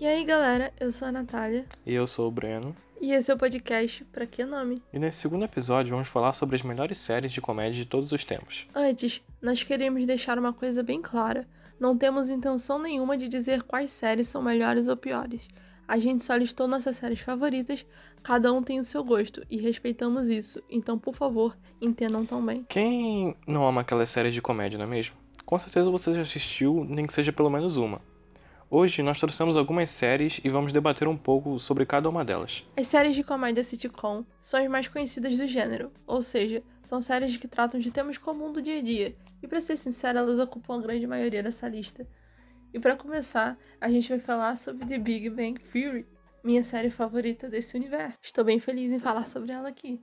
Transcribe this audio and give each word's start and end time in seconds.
E 0.00 0.06
aí, 0.06 0.24
galera, 0.24 0.72
eu 0.78 0.92
sou 0.92 1.08
a 1.08 1.12
Natália. 1.12 1.66
E 1.84 1.92
eu 1.92 2.06
sou 2.06 2.28
o 2.28 2.30
Breno. 2.30 2.72
E 3.00 3.12
esse 3.12 3.32
é 3.32 3.34
o 3.34 3.38
podcast 3.38 4.04
Pra 4.04 4.26
Que 4.26 4.44
Nome? 4.44 4.80
E 4.92 4.98
nesse 4.98 5.18
segundo 5.18 5.44
episódio 5.44 5.90
vamos 5.90 6.06
falar 6.06 6.34
sobre 6.34 6.54
as 6.54 6.62
melhores 6.62 6.98
séries 6.98 7.32
de 7.32 7.40
comédia 7.40 7.82
de 7.82 7.84
todos 7.84 8.12
os 8.12 8.22
tempos. 8.22 8.68
Antes, 8.72 9.20
nós 9.42 9.64
queríamos 9.64 10.06
deixar 10.06 10.38
uma 10.38 10.52
coisa 10.52 10.84
bem 10.84 11.02
clara. 11.02 11.48
Não 11.80 11.98
temos 11.98 12.30
intenção 12.30 12.78
nenhuma 12.78 13.16
de 13.16 13.28
dizer 13.28 13.64
quais 13.64 13.90
séries 13.90 14.28
são 14.28 14.40
melhores 14.40 14.86
ou 14.86 14.96
piores. 14.96 15.48
A 15.88 15.98
gente 15.98 16.22
só 16.22 16.36
listou 16.36 16.68
nossas 16.68 16.96
séries 16.96 17.18
favoritas, 17.18 17.84
cada 18.22 18.52
um 18.52 18.62
tem 18.62 18.78
o 18.78 18.84
seu 18.84 19.02
gosto, 19.02 19.44
e 19.50 19.56
respeitamos 19.56 20.28
isso. 20.28 20.62
Então, 20.70 20.96
por 20.96 21.16
favor, 21.16 21.56
entendam 21.80 22.24
também. 22.24 22.64
Quem 22.68 23.34
não 23.48 23.66
ama 23.66 23.80
aquelas 23.80 24.10
séries 24.10 24.34
de 24.34 24.40
comédia, 24.42 24.78
não 24.78 24.84
é 24.86 24.88
mesmo? 24.88 25.16
Com 25.44 25.58
certeza 25.58 25.90
você 25.90 26.14
já 26.14 26.20
assistiu, 26.20 26.84
nem 26.88 27.04
que 27.04 27.12
seja 27.12 27.32
pelo 27.32 27.50
menos 27.50 27.76
uma. 27.76 28.00
Hoje 28.70 29.02
nós 29.02 29.18
trouxemos 29.18 29.56
algumas 29.56 29.88
séries 29.88 30.42
e 30.44 30.50
vamos 30.50 30.74
debater 30.74 31.08
um 31.08 31.16
pouco 31.16 31.58
sobre 31.58 31.86
cada 31.86 32.06
uma 32.06 32.22
delas. 32.22 32.66
As 32.76 32.86
séries 32.86 33.16
de 33.16 33.24
comédia 33.24 33.64
sitcom 33.64 34.26
são 34.42 34.60
as 34.60 34.68
mais 34.68 34.86
conhecidas 34.86 35.38
do 35.38 35.46
gênero, 35.46 35.90
ou 36.06 36.22
seja, 36.22 36.62
são 36.84 37.00
séries 37.00 37.38
que 37.38 37.48
tratam 37.48 37.80
de 37.80 37.90
temas 37.90 38.18
comuns 38.18 38.52
do 38.52 38.60
dia 38.60 38.76
a 38.76 38.82
dia, 38.82 39.16
e 39.42 39.48
para 39.48 39.62
ser 39.62 39.78
sincero, 39.78 40.18
elas 40.18 40.38
ocupam 40.38 40.76
a 40.76 40.82
grande 40.82 41.06
maioria 41.06 41.42
dessa 41.42 41.66
lista. 41.66 42.06
E 42.70 42.78
para 42.78 42.94
começar, 42.94 43.56
a 43.80 43.88
gente 43.88 44.10
vai 44.10 44.18
falar 44.18 44.58
sobre 44.58 44.84
The 44.84 44.98
Big 44.98 45.30
Bang 45.30 45.58
Theory, 45.72 46.06
minha 46.44 46.62
série 46.62 46.90
favorita 46.90 47.48
desse 47.48 47.74
universo. 47.74 48.18
Estou 48.22 48.44
bem 48.44 48.60
feliz 48.60 48.92
em 48.92 48.98
falar 48.98 49.26
sobre 49.26 49.50
ela 49.50 49.70
aqui. 49.70 49.98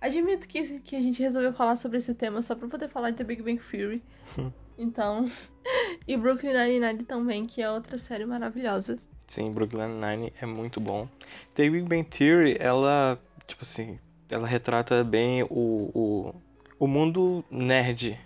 Admito 0.00 0.48
que, 0.48 0.80
que 0.80 0.96
a 0.96 1.00
gente 1.02 1.20
resolveu 1.20 1.52
falar 1.52 1.76
sobre 1.76 1.98
esse 1.98 2.14
tema 2.14 2.40
só 2.40 2.54
para 2.54 2.66
poder 2.66 2.88
falar 2.88 3.10
de 3.10 3.18
The 3.18 3.24
Big 3.24 3.42
Bang 3.42 3.60
Theory. 3.62 4.02
então, 4.82 5.24
e 6.08 6.16
Brooklyn 6.16 6.52
Nine-Nine 6.52 7.04
também, 7.04 7.44
que 7.46 7.62
é 7.62 7.70
outra 7.70 7.98
série 7.98 8.24
maravilhosa. 8.24 8.98
Sim, 9.26 9.52
Brooklyn 9.52 10.00
Nine 10.00 10.32
é 10.40 10.46
muito 10.46 10.80
bom. 10.80 11.08
The 11.54 11.68
Big 11.68 11.82
Bang 11.88 12.04
Theory, 12.04 12.56
ela, 12.58 13.20
tipo 13.46 13.62
assim, 13.62 13.98
ela 14.28 14.46
retrata 14.46 15.04
bem 15.04 15.42
o, 15.44 15.48
o, 15.50 16.34
o 16.78 16.86
mundo 16.86 17.44
nerd 17.50 18.18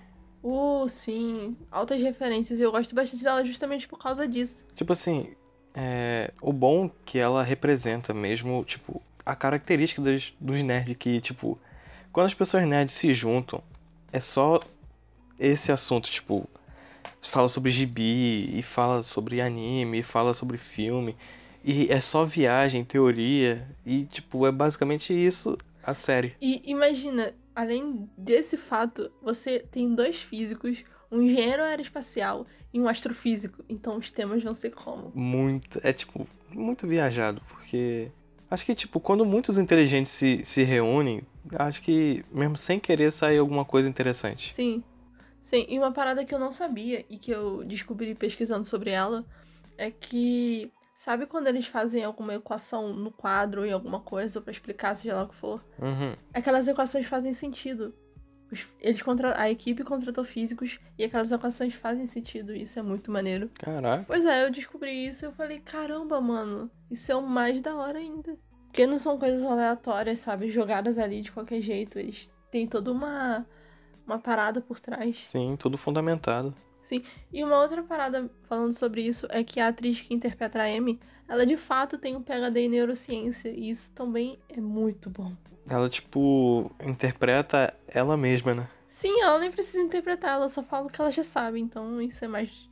Uh, 0.45 0.87
sim. 0.91 1.57
Altas 1.71 2.03
referências. 2.03 2.61
Eu 2.61 2.71
gosto 2.71 2.95
bastante 2.95 3.25
dela 3.25 3.43
justamente 3.43 3.89
por 3.89 3.99
causa 3.99 4.29
disso. 4.29 4.63
Tipo 4.75 4.93
assim, 4.93 5.33
é, 5.75 6.31
o 6.43 6.53
bom 6.53 6.91
que 7.07 7.19
ela 7.19 7.43
representa 7.43 8.13
mesmo, 8.13 8.63
tipo, 8.65 9.01
a 9.25 9.35
característica 9.35 10.03
dos, 10.03 10.35
dos 10.39 10.63
nerds 10.63 10.97
que, 10.99 11.19
tipo, 11.23 11.59
quando 12.13 12.27
as 12.27 12.35
pessoas 12.35 12.67
nerds 12.67 12.95
se 12.95 13.15
juntam, 13.15 13.63
é 14.13 14.21
só 14.21 14.61
esse 15.39 15.73
assunto, 15.73 16.11
tipo, 16.11 16.49
fala 17.23 17.49
sobre 17.49 17.71
gibi, 17.71 18.59
e 18.59 18.63
fala 18.63 19.03
sobre 19.03 19.41
anime, 19.41 20.01
e 20.01 20.03
fala 20.03 20.35
sobre 20.35 20.59
filme, 20.59 21.17
e 21.63 21.91
é 21.91 22.01
só 22.01 22.25
viagem, 22.25 22.85
teoria, 22.85 23.67
e, 23.85 24.05
tipo, 24.05 24.47
é 24.47 24.53
basicamente 24.53 25.13
isso 25.13 25.57
a 25.83 25.95
série. 25.95 26.35
E 26.41 26.63
imagina, 26.65 27.35
além 27.55 28.09
desse 28.17 28.57
fato, 28.57 29.11
você 29.23 29.61
tem 29.61 29.95
dois 29.95 30.21
físicos, 30.21 30.85
um 31.11 31.23
engenheiro 31.23 31.63
aeroespacial 31.63 32.47
e 32.73 32.81
um 32.81 32.89
astrofísico. 32.89 33.65
Então 33.69 33.97
os 33.97 34.11
temas 34.11 34.43
vão 34.43 34.55
ser 34.55 34.71
como? 34.71 35.13
Muito. 35.15 35.79
É 35.83 35.93
tipo, 35.93 36.27
muito 36.51 36.87
viajado, 36.87 37.41
porque. 37.48 38.11
Acho 38.51 38.67
que, 38.67 38.75
tipo, 38.75 39.01
quando 39.01 39.25
muitos 39.25 39.59
inteligentes 39.59 40.13
se, 40.13 40.45
se 40.45 40.63
reúnem, 40.63 41.23
acho 41.59 41.83
que 41.83 42.25
mesmo 42.31 42.57
sem 42.57 42.79
querer 42.79 43.11
sair 43.11 43.39
alguma 43.39 43.65
coisa 43.65 43.89
interessante. 43.89 44.55
Sim. 44.55 44.83
Sim, 45.45 45.67
e 45.69 45.78
uma 45.78 45.92
parada 45.92 46.25
que 46.25 46.34
eu 46.34 46.39
não 46.39 46.50
sabia 46.50 47.05
e 47.09 47.19
que 47.19 47.30
eu 47.30 47.63
descobri 47.64 48.14
pesquisando 48.14 48.64
sobre 48.64 48.91
ela 48.91 49.24
é 49.77 49.91
que 49.91 50.73
Sabe 50.95 51.27
quando 51.27 51.48
eles 51.48 51.67
fazem 51.67 52.05
alguma 52.05 52.35
equação 52.35 52.92
no 52.95 53.11
quadro 53.11 53.63
ou 53.63 53.67
em 53.67 53.73
alguma 53.73 54.01
coisa 54.01 54.41
para 54.41 54.52
explicar, 54.52 54.95
seja 54.95 55.17
lá 55.17 55.24
o 55.24 55.29
que 55.29 55.35
for? 55.35 55.63
Uhum. 55.79 56.14
Aquelas 56.33 56.69
equações 56.69 57.05
fazem 57.05 57.35
sentido. 57.35 57.92
Eles 58.80 59.02
contra... 59.02 59.39
A 59.39 59.51
equipe 59.51 59.83
contratou 59.83 60.24
físicos 60.24 60.79
e 60.96 61.02
aquelas 61.02 61.33
equações 61.33 61.74
fazem 61.74 62.07
sentido. 62.07 62.55
Isso 62.55 62.79
é 62.79 62.83
muito 62.83 63.11
maneiro. 63.11 63.51
Caraca. 63.55 64.05
Pois 64.07 64.24
é, 64.24 64.45
eu 64.45 64.51
descobri 64.52 65.07
isso 65.08 65.24
e 65.24 65.27
eu 65.27 65.33
falei, 65.33 65.58
caramba, 65.58 66.20
mano, 66.20 66.70
isso 66.89 67.11
é 67.11 67.17
o 67.17 67.23
mais 67.23 67.61
da 67.61 67.74
hora 67.74 67.98
ainda. 67.98 68.39
Porque 68.67 68.86
não 68.86 68.96
são 68.96 69.19
coisas 69.19 69.45
aleatórias, 69.45 70.20
sabe? 70.20 70.48
Jogadas 70.48 70.96
ali 70.96 71.23
de 71.23 71.33
qualquer 71.33 71.61
jeito. 71.61 71.98
Eles 71.98 72.30
têm 72.52 72.69
toda 72.69 72.92
uma, 72.92 73.45
uma 74.07 74.19
parada 74.19 74.61
por 74.61 74.81
trás. 74.81 75.27
Sim, 75.27 75.57
tudo 75.59 75.77
fundamentado. 75.79 76.55
Sim. 76.83 77.03
E 77.33 77.42
uma 77.42 77.61
outra 77.61 77.83
parada 77.83 78.31
falando 78.42 78.73
sobre 78.73 79.03
isso 79.03 79.27
é 79.31 79.42
que 79.42 79.59
a 79.59 79.69
atriz 79.69 80.01
que 80.01 80.13
interpreta 80.15 80.61
a 80.61 80.67
Amy, 80.67 81.01
ela 81.27 81.47
de 81.47 81.57
fato 81.57 81.97
tem 81.97 82.14
um 82.14 82.23
PhD 82.23 82.61
em 82.61 82.69
neurociência. 82.69 83.48
E 83.48 83.70
isso 83.70 83.91
também 83.93 84.39
é 84.48 84.61
muito 84.61 85.09
bom. 85.09 85.33
Ela, 85.67 85.89
tipo, 85.89 86.70
interpreta 86.83 87.75
ela 87.89 88.17
mesma, 88.17 88.55
né? 88.55 88.69
Sim, 88.87 89.23
ela 89.23 89.39
nem 89.39 89.51
precisa 89.51 89.83
interpretar, 89.83 90.35
ela 90.35 90.48
só 90.48 90.63
fala 90.63 90.87
o 90.87 90.91
que 90.91 91.01
ela 91.01 91.11
já 91.11 91.25
sabe. 91.25 91.59
Então 91.59 92.01
isso 92.01 92.25
é 92.25 92.29
mais. 92.29 92.69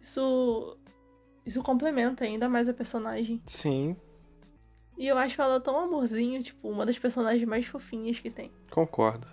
Isso. 0.00 0.76
Isso 1.44 1.62
complementa 1.62 2.24
ainda 2.24 2.48
mais 2.48 2.68
a 2.68 2.74
personagem. 2.74 3.40
Sim. 3.46 3.94
E 4.98 5.06
eu 5.06 5.18
acho 5.18 5.40
ela 5.40 5.60
tão 5.60 5.78
amorzinho, 5.78 6.42
tipo, 6.42 6.68
uma 6.68 6.86
das 6.86 6.98
personagens 6.98 7.46
mais 7.46 7.66
fofinhas 7.66 8.18
que 8.18 8.30
tem. 8.30 8.50
Concordo. 8.70 9.28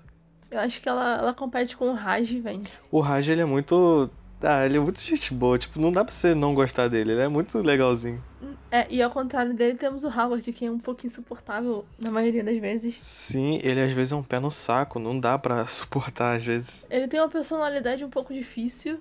Eu 0.53 0.59
acho 0.59 0.79
que 0.79 0.87
ela, 0.87 1.17
ela 1.17 1.33
compete 1.33 1.75
com 1.75 1.89
o 1.89 1.95
Raj 1.95 2.31
e 2.31 2.39
vence. 2.39 2.71
O 2.91 2.99
Raj, 2.99 3.27
ele 3.27 3.41
é 3.41 3.45
muito. 3.45 4.07
Ah, 4.39 4.63
ele 4.63 4.77
é 4.77 4.79
muito 4.79 5.01
gente 5.01 5.33
boa. 5.33 5.57
Tipo, 5.57 5.79
não 5.79 5.91
dá 5.91 6.05
pra 6.05 6.13
você 6.13 6.35
não 6.35 6.53
gostar 6.53 6.89
dele. 6.89 7.13
Ele 7.13 7.21
é 7.21 7.27
muito 7.27 7.57
legalzinho. 7.57 8.23
É, 8.69 8.85
e 8.87 9.01
ao 9.01 9.09
contrário 9.09 9.51
dele, 9.55 9.75
temos 9.75 10.03
o 10.03 10.07
Howard, 10.07 10.53
que 10.53 10.65
é 10.65 10.69
um 10.69 10.77
pouco 10.77 11.07
insuportável 11.07 11.85
na 11.97 12.11
maioria 12.11 12.43
das 12.43 12.57
vezes. 12.59 12.95
Sim, 13.01 13.59
ele 13.63 13.81
às 13.81 13.91
vezes 13.93 14.11
é 14.11 14.15
um 14.15 14.21
pé 14.21 14.39
no 14.39 14.51
saco. 14.51 14.99
Não 14.99 15.19
dá 15.19 15.39
pra 15.39 15.65
suportar 15.67 16.35
às 16.37 16.45
vezes. 16.45 16.85
Ele 16.87 17.07
tem 17.07 17.19
uma 17.19 17.29
personalidade 17.29 18.05
um 18.05 18.09
pouco 18.11 18.31
difícil. 18.31 18.99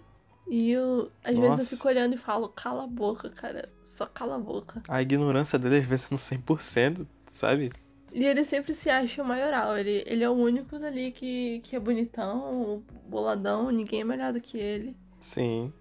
E 0.48 0.70
eu, 0.70 1.10
às 1.22 1.34
Nossa. 1.34 1.48
vezes 1.48 1.70
eu 1.70 1.76
fico 1.76 1.88
olhando 1.88 2.14
e 2.14 2.19
falo, 2.19 2.48
cala 2.48 2.84
a 2.84 2.86
boca, 2.86 3.28
cara. 3.28 3.69
Só 3.84 4.06
cala 4.06 4.36
a 4.36 4.38
boca. 4.38 4.82
A 4.88 5.02
ignorância 5.02 5.58
dele 5.58 5.76
às 5.78 5.84
vezes 5.84 6.06
é 6.06 6.08
no 6.10 6.19
100%, 6.19 7.06
sabe? 7.28 7.72
E 8.12 8.25
ele 8.25 8.45
sempre 8.45 8.75
se 8.75 8.91
acha 8.91 9.23
o 9.23 9.27
maioral. 9.27 9.77
Ele, 9.77 10.05
ele 10.06 10.23
é 10.23 10.28
o 10.28 10.34
único 10.34 10.78
dali 10.78 11.11
que, 11.11 11.61
que 11.61 11.75
é 11.75 11.81
bonitão, 11.81 12.83
boladão, 13.09 13.71
ninguém 13.71 14.03
é 14.03 14.05
melhor 14.05 14.33
do 14.33 14.41
que 14.41 14.59
ele. 14.59 14.97
Sim. 15.19 15.73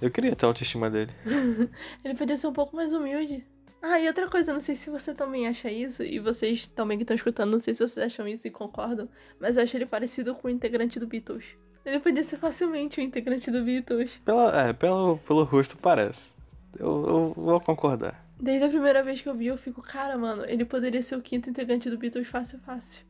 Eu 0.00 0.10
queria 0.10 0.34
ter 0.34 0.44
a 0.44 0.48
autoestima 0.48 0.90
dele. 0.90 1.12
ele 2.04 2.14
podia 2.14 2.36
ser 2.36 2.48
um 2.48 2.52
pouco 2.52 2.74
mais 2.74 2.92
humilde. 2.92 3.46
Ah, 3.80 4.00
e 4.00 4.08
outra 4.08 4.28
coisa, 4.28 4.52
não 4.52 4.60
sei 4.60 4.74
se 4.74 4.90
você 4.90 5.14
também 5.14 5.46
acha 5.46 5.70
isso, 5.70 6.02
e 6.02 6.18
vocês 6.18 6.66
também 6.66 6.98
que 6.98 7.04
estão 7.04 7.14
escutando, 7.14 7.52
não 7.52 7.60
sei 7.60 7.72
se 7.72 7.86
vocês 7.86 8.04
acham 8.04 8.26
isso 8.26 8.48
e 8.48 8.50
concordam, 8.50 9.08
mas 9.38 9.56
eu 9.56 9.62
acho 9.62 9.76
ele 9.76 9.86
parecido 9.86 10.34
com 10.34 10.48
o 10.48 10.50
integrante 10.50 10.98
do 10.98 11.06
Beatles. 11.06 11.56
Ele 11.84 12.00
podia 12.00 12.24
ser 12.24 12.36
facilmente 12.36 12.98
o 12.98 13.02
integrante 13.02 13.48
do 13.48 13.62
Beatles. 13.62 14.20
Pela, 14.24 14.60
é, 14.60 14.72
pelo, 14.72 15.18
pelo 15.18 15.44
rosto 15.44 15.76
parece. 15.76 16.34
Eu, 16.76 17.06
eu 17.06 17.34
vou 17.36 17.60
concordar. 17.60 18.25
Desde 18.38 18.66
a 18.66 18.68
primeira 18.68 19.02
vez 19.02 19.20
que 19.20 19.28
eu 19.28 19.34
vi, 19.34 19.46
eu 19.46 19.56
fico, 19.56 19.80
cara, 19.80 20.16
mano, 20.18 20.44
ele 20.44 20.64
poderia 20.64 21.02
ser 21.02 21.16
o 21.16 21.22
quinto 21.22 21.48
integrante 21.48 21.88
do 21.88 21.96
Beatles 21.96 22.28
fácil, 22.28 22.58
fácil. 22.58 23.04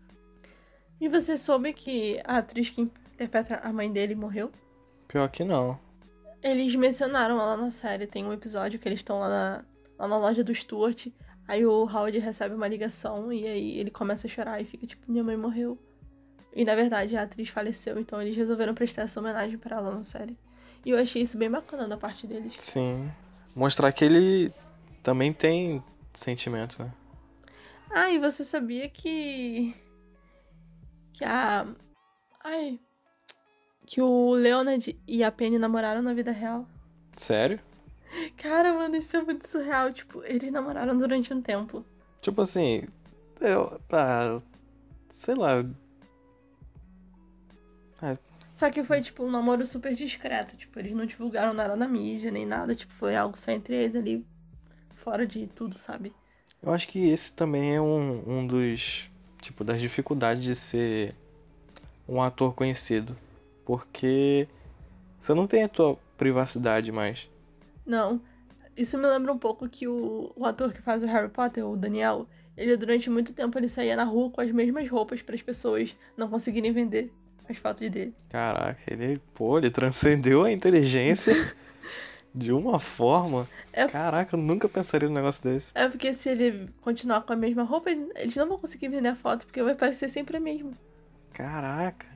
E 1.01 1.09
você 1.09 1.37
soube 1.37 1.73
que 1.73 2.21
a 2.25 2.39
atriz 2.39 2.71
que 2.71 2.81
interpreta 2.81 3.57
a 3.57 3.73
mãe 3.73 3.93
dele 3.93 4.15
morreu? 4.15 4.51
Pior 5.09 5.29
que 5.29 5.45
não. 5.45 5.79
Eles 6.43 6.75
mencionaram 6.75 7.41
ela 7.41 7.57
na 7.57 7.71
série. 7.71 8.07
Tem 8.07 8.25
um 8.25 8.33
episódio 8.33 8.79
que 8.79 8.89
eles 8.89 9.01
estão 9.01 9.19
lá 9.19 9.29
na, 9.29 9.65
lá 9.99 10.09
na 10.09 10.17
loja 10.17 10.45
do 10.45 10.55
Stuart. 10.55 11.09
Aí 11.49 11.67
o 11.67 11.85
Howard 11.85 12.19
recebe 12.19 12.55
uma 12.55 12.69
ligação 12.69 13.33
e 13.33 13.47
aí 13.47 13.79
ele 13.79 13.91
começa 13.91 14.27
a 14.27 14.31
chorar 14.31 14.61
e 14.61 14.65
fica 14.65 14.87
tipo, 14.87 15.11
minha 15.11 15.25
mãe 15.25 15.37
morreu. 15.37 15.79
E 16.55 16.65
na 16.65 16.75
verdade 16.75 17.17
a 17.17 17.23
atriz 17.23 17.49
faleceu, 17.51 17.99
então 17.99 18.21
eles 18.21 18.35
resolveram 18.35 18.75
prestar 18.75 19.03
essa 19.03 19.21
homenagem 19.21 19.59
para 19.59 19.77
ela 19.77 19.95
na 19.95 20.03
série. 20.03 20.37
E 20.85 20.91
eu 20.91 20.99
achei 20.99 21.23
isso 21.23 21.37
bem 21.37 21.51
bacana 21.51 21.87
da 21.87 21.97
parte 21.97 22.27
deles. 22.27 22.55
Sim. 22.59 23.11
Mostrar 23.55 23.93
que 23.93 24.05
ele 24.05 24.53
também 25.07 25.33
tem 25.33 25.81
sentimento, 26.13 26.83
né? 26.83 26.93
Ah, 27.93 28.11
e 28.11 28.19
você 28.19 28.43
sabia 28.43 28.89
que. 28.89 29.73
Que 31.13 31.25
a. 31.25 31.65
Ai. 32.43 32.81
Que 33.87 34.03
o 34.03 34.33
Leonard 34.33 35.01
e 35.07 35.23
a 35.23 35.31
Penny 35.31 35.61
namoraram 35.61 36.03
na 36.03 36.13
vida 36.13 36.33
real. 36.33 36.67
Sério? 37.17 37.61
Cara, 38.37 38.75
mano, 38.75 38.97
isso 38.97 39.17
é 39.17 39.23
muito 39.23 39.47
surreal. 39.47 39.93
Tipo, 39.93 40.25
eles 40.25 40.51
namoraram 40.51 40.99
durante 40.99 41.33
um 41.33 41.41
tempo. 41.41 41.87
Tipo 42.21 42.43
assim. 42.43 42.83
Eu. 43.41 43.81
Ah, 43.93 44.43
sei 45.11 45.37
lá. 45.37 45.65
É. 48.03 48.13
Só 48.53 48.69
que 48.71 48.83
foi, 48.83 49.01
tipo, 49.01 49.23
um 49.23 49.31
namoro 49.31 49.65
super 49.65 49.95
discreto. 49.95 50.57
Tipo, 50.57 50.81
eles 50.81 50.95
não 50.95 51.07
divulgaram 51.07 51.55
nada 51.55 51.77
na 51.77 51.87
mídia, 51.87 52.33
nem 52.33 52.45
nada. 52.45 52.75
Tipo, 52.75 52.93
foi 52.93 53.15
algo 53.15 53.39
só 53.39 53.53
entre 53.53 53.77
eles 53.77 53.95
ali, 53.95 54.27
fora 55.07 55.25
de 55.25 55.47
tudo, 55.47 55.79
sabe? 55.79 56.13
Eu 56.61 56.73
acho 56.73 56.89
que 56.89 57.11
esse 57.11 57.33
também 57.33 57.77
é 57.77 57.81
um, 57.81 58.25
um 58.27 58.45
dos. 58.45 59.09
Tipo, 59.41 59.63
das 59.63 59.81
dificuldades 59.81 60.43
de 60.43 60.53
ser 60.53 61.15
um 62.09 62.21
ator 62.21 62.53
conhecido. 62.53 63.17
Porque 63.65 64.49
você 65.21 65.33
não 65.33 65.47
tem 65.47 65.63
a 65.63 65.69
tua 65.69 65.97
privacidade 66.19 66.91
mais. 66.91 67.29
Não. 67.87 68.21
Isso 68.77 68.99
me 68.99 69.07
lembra 69.07 69.33
um 69.33 69.39
pouco 69.39 69.69
que 69.69 69.87
o, 69.87 70.33
o 70.35 70.45
ator 70.45 70.73
que 70.73 70.83
faz 70.83 71.05
o 71.05 71.07
Harry 71.07 71.29
Potter, 71.29 71.65
o 71.65 71.77
Daniel, 71.77 72.27
ele 72.57 72.77
durante 72.77 73.09
muito 73.09 73.33
tempo 73.33 73.57
ele 73.57 73.69
saía 73.69 73.95
na 73.95 74.05
rua 74.05 74.31
com 74.31 74.41
as 74.41 74.51
mesmas 74.51 74.89
roupas 74.91 75.23
para 75.23 75.37
as 75.37 75.43
pessoas 75.43 75.97
não 76.17 76.29
conseguirem 76.29 76.73
vender 76.73 77.13
as 77.49 77.57
fotos 77.57 77.89
dele. 77.89 78.13
Caraca, 78.29 78.81
ele, 78.89 79.21
pô, 79.35 79.57
ele 79.57 79.71
transcendeu 79.71 80.43
a 80.45 80.53
inteligência 80.53 81.33
de 82.37 82.53
uma 82.53 82.79
forma. 82.79 83.49
É- 83.73 83.89
Caraca, 83.89 84.37
eu 84.37 84.41
nunca 84.41 84.69
pensaria 84.69 85.09
num 85.09 85.15
negócio 85.15 85.43
desse. 85.43 85.73
É 85.75 85.89
porque 85.89 86.13
se 86.13 86.29
ele 86.29 86.69
continuar 86.83 87.23
com 87.23 87.33
a 87.33 87.37
mesma 87.37 87.63
roupa, 87.63 87.91
ele- 87.91 88.13
eles 88.15 88.37
não 88.37 88.47
vão 88.47 88.59
conseguir 88.59 88.89
vender 88.89 89.09
a 89.09 89.15
foto, 89.17 89.47
porque 89.47 89.63
vai 89.63 89.75
parecer 89.75 90.09
sempre 90.09 90.37
a 90.37 90.41
mesma. 90.41 90.73
Caraca. 91.33 92.07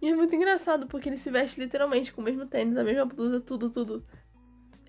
E 0.00 0.08
é 0.08 0.14
muito 0.16 0.34
engraçado, 0.34 0.86
porque 0.86 1.08
ele 1.08 1.18
se 1.18 1.30
veste 1.30 1.60
literalmente 1.60 2.10
com 2.12 2.22
o 2.22 2.24
mesmo 2.24 2.46
tênis, 2.46 2.76
a 2.78 2.82
mesma 2.84 3.04
blusa, 3.04 3.38
tudo, 3.40 3.68
tudo. 3.70 4.02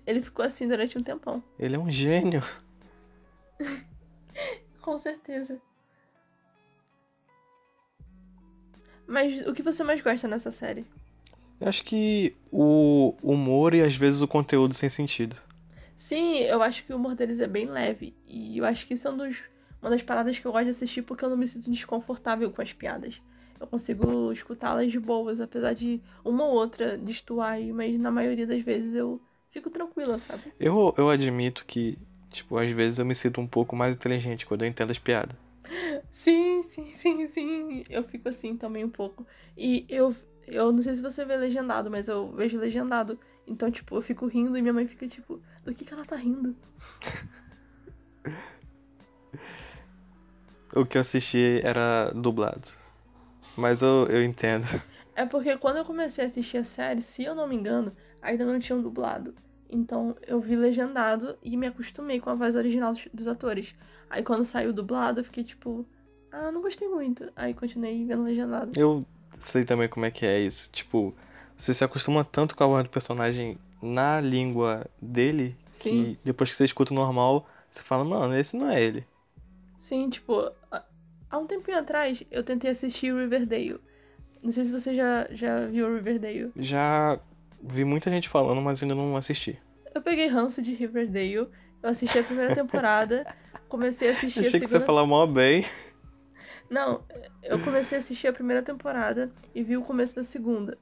Ele 0.06 0.22
ficou 0.22 0.44
assim 0.44 0.66
durante 0.66 0.96
um 0.96 1.02
tempão. 1.02 1.42
Ele 1.58 1.76
é 1.76 1.78
um 1.78 1.92
gênio. 1.92 2.42
Com 4.80 4.96
certeza. 4.98 5.60
Mas 9.06 9.46
o 9.46 9.52
que 9.52 9.62
você 9.62 9.84
mais 9.84 10.00
gosta 10.00 10.26
nessa 10.26 10.50
série? 10.50 10.86
Eu 11.60 11.68
acho 11.68 11.84
que 11.84 12.34
o 12.52 13.14
humor 13.22 13.74
e 13.74 13.82
às 13.82 13.94
vezes 13.96 14.22
o 14.22 14.28
conteúdo 14.28 14.74
sem 14.74 14.88
sentido. 14.88 15.36
Sim, 15.96 16.38
eu 16.40 16.62
acho 16.62 16.84
que 16.84 16.92
o 16.92 16.96
humor 16.96 17.14
deles 17.14 17.40
é 17.40 17.48
bem 17.48 17.66
leve. 17.66 18.14
E 18.26 18.58
eu 18.58 18.64
acho 18.64 18.86
que 18.86 18.94
isso 18.94 19.08
é 19.08 19.10
um 19.10 19.16
dos, 19.16 19.42
uma 19.82 19.90
das 19.90 20.02
paradas 20.02 20.38
que 20.38 20.46
eu 20.46 20.52
gosto 20.52 20.64
de 20.66 20.70
assistir 20.70 21.02
porque 21.02 21.24
eu 21.24 21.30
não 21.30 21.36
me 21.36 21.46
sinto 21.46 21.70
desconfortável 21.70 22.50
com 22.52 22.62
as 22.62 22.72
piadas. 22.72 23.20
Eu 23.58 23.66
consigo 23.66 24.30
escutá-las 24.32 24.92
de 24.92 25.00
boas, 25.00 25.40
apesar 25.40 25.74
de 25.74 26.00
uma 26.24 26.44
ou 26.44 26.54
outra 26.54 26.96
destoar 26.96 27.54
aí, 27.54 27.72
mas 27.72 27.98
na 27.98 28.10
maioria 28.10 28.46
das 28.46 28.62
vezes 28.62 28.94
eu 28.94 29.20
fico 29.50 29.68
tranquila, 29.68 30.18
sabe? 30.20 30.44
Eu, 30.60 30.94
eu 30.96 31.10
admito 31.10 31.64
que, 31.66 31.98
tipo, 32.30 32.56
às 32.56 32.70
vezes 32.70 33.00
eu 33.00 33.04
me 33.04 33.14
sinto 33.14 33.40
um 33.40 33.46
pouco 33.46 33.74
mais 33.74 33.96
inteligente 33.96 34.46
quando 34.46 34.62
eu 34.62 34.68
entendo 34.68 34.92
as 34.92 34.98
piadas. 34.98 35.36
Sim, 36.10 36.62
sim, 36.62 36.90
sim, 36.92 37.28
sim. 37.28 37.82
Eu 37.88 38.02
fico 38.04 38.28
assim 38.28 38.56
também 38.56 38.84
um 38.84 38.90
pouco. 38.90 39.26
E 39.56 39.84
eu, 39.88 40.14
eu 40.50 40.72
não 40.72 40.82
sei 40.82 40.94
se 40.94 41.02
você 41.02 41.24
vê 41.24 41.36
legendado, 41.36 41.90
mas 41.90 42.08
eu 42.08 42.30
vejo 42.32 42.58
legendado. 42.58 43.18
Então, 43.46 43.70
tipo, 43.70 43.96
eu 43.96 44.02
fico 44.02 44.26
rindo 44.26 44.56
e 44.56 44.62
minha 44.62 44.74
mãe 44.74 44.86
fica 44.86 45.06
tipo, 45.06 45.40
do 45.64 45.74
que 45.74 45.84
que 45.84 45.92
ela 45.92 46.04
tá 46.04 46.16
rindo? 46.16 46.54
O 50.74 50.84
que 50.84 50.98
eu 50.98 51.00
assisti 51.00 51.60
era 51.62 52.10
dublado. 52.14 52.68
Mas 53.56 53.82
eu, 53.82 54.06
eu 54.08 54.22
entendo. 54.22 54.64
É 55.14 55.24
porque 55.26 55.56
quando 55.56 55.78
eu 55.78 55.84
comecei 55.84 56.24
a 56.24 56.26
assistir 56.26 56.58
a 56.58 56.64
série, 56.64 57.02
se 57.02 57.24
eu 57.24 57.34
não 57.34 57.48
me 57.48 57.56
engano, 57.56 57.92
ainda 58.22 58.44
não 58.44 58.58
tinham 58.58 58.80
dublado. 58.80 59.34
Então 59.68 60.14
eu 60.26 60.40
vi 60.40 60.54
legendado 60.54 61.36
e 61.42 61.56
me 61.56 61.66
acostumei 61.66 62.20
com 62.20 62.30
a 62.30 62.34
voz 62.34 62.54
original 62.54 62.92
dos, 62.92 63.08
dos 63.12 63.26
atores. 63.26 63.74
Aí 64.08 64.22
quando 64.22 64.44
saiu 64.44 64.72
dublado, 64.72 65.20
eu 65.20 65.24
fiquei 65.24 65.42
tipo, 65.42 65.84
ah, 66.30 66.52
não 66.52 66.62
gostei 66.62 66.86
muito. 66.86 67.30
Aí 67.34 67.52
continuei 67.52 68.04
vendo 68.04 68.22
legendado. 68.22 68.78
Eu 68.78 69.04
sei 69.38 69.64
também 69.64 69.88
como 69.88 70.06
é 70.06 70.10
que 70.10 70.26
é 70.26 70.40
isso. 70.40 70.70
Tipo, 70.70 71.14
você 71.56 71.74
se 71.74 71.84
acostuma 71.84 72.24
tanto 72.24 72.56
com 72.56 72.64
a 72.64 72.66
voz 72.66 72.84
do 72.84 72.90
personagem 72.90 73.58
na 73.82 74.20
língua 74.20 74.86
dele 75.00 75.56
Sim. 75.72 76.14
que 76.14 76.18
depois 76.24 76.50
que 76.50 76.56
você 76.56 76.64
escuta 76.64 76.92
o 76.92 76.96
normal, 76.96 77.46
você 77.70 77.82
fala, 77.82 78.04
mano, 78.04 78.36
esse 78.36 78.56
não 78.56 78.70
é 78.70 78.82
ele. 78.82 79.06
Sim, 79.78 80.08
tipo, 80.10 80.50
há- 80.70 81.38
um 81.38 81.46
tempinho 81.46 81.78
atrás 81.78 82.22
eu 82.30 82.42
tentei 82.42 82.70
assistir 82.70 83.14
Riverdale. 83.14 83.80
Não 84.42 84.50
sei 84.50 84.64
se 84.64 84.72
você 84.72 84.94
já, 84.94 85.26
já 85.30 85.66
viu 85.66 85.92
Riverdale. 85.94 86.52
Já 86.56 87.18
vi 87.62 87.84
muita 87.84 88.10
gente 88.10 88.28
falando, 88.28 88.60
mas 88.60 88.82
ainda 88.82 88.94
não 88.94 89.16
assisti. 89.16 89.58
Eu 89.94 90.02
peguei 90.02 90.26
ranço 90.28 90.62
de 90.62 90.72
Riverdale, 90.74 91.34
eu 91.34 91.48
assisti 91.82 92.18
a 92.18 92.24
primeira 92.24 92.54
temporada, 92.54 93.26
comecei 93.68 94.08
a 94.08 94.12
assistir 94.12 94.40
Achei 94.40 94.48
a 94.48 94.52
que 94.52 94.58
você 94.60 94.66
segunda 94.68 94.86
falar 94.86 95.06
mó 95.06 95.26
bem. 95.26 95.64
Não, 96.70 97.02
eu 97.42 97.58
comecei 97.60 97.96
a 97.96 98.00
assistir 98.00 98.28
a 98.28 98.32
primeira 98.32 98.62
temporada 98.62 99.32
e 99.54 99.62
vi 99.62 99.76
o 99.76 99.82
começo 99.82 100.14
da 100.14 100.22
segunda. 100.22 100.76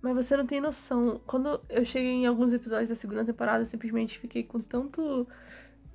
Mas 0.00 0.14
você 0.16 0.36
não 0.36 0.46
tem 0.46 0.60
noção. 0.60 1.20
Quando 1.26 1.60
eu 1.68 1.84
cheguei 1.84 2.10
em 2.10 2.26
alguns 2.26 2.52
episódios 2.52 2.88
da 2.88 2.94
segunda 2.94 3.24
temporada, 3.24 3.60
eu 3.60 3.66
simplesmente 3.66 4.18
fiquei 4.18 4.42
com 4.42 4.58
tanto 4.58 5.28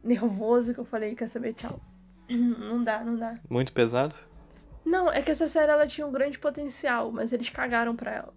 nervoso 0.04 0.74
que 0.74 0.80
eu 0.80 0.86
falei, 0.86 1.14
quer 1.16 1.28
saber, 1.28 1.54
tchau. 1.54 1.82
Não 2.30 2.84
dá, 2.84 3.06
não 3.06 3.16
dá. 3.16 3.40
Muito 3.50 3.72
pesado. 3.72 4.14
Não, 4.84 5.10
é 5.10 5.22
que 5.22 5.32
essa 5.32 5.48
série 5.48 5.72
ela 5.72 5.88
tinha 5.88 6.06
um 6.06 6.12
grande 6.12 6.38
potencial, 6.38 7.10
mas 7.10 7.32
eles 7.32 7.50
cagaram 7.50 7.96
pra 7.96 8.12
ela. 8.12 8.34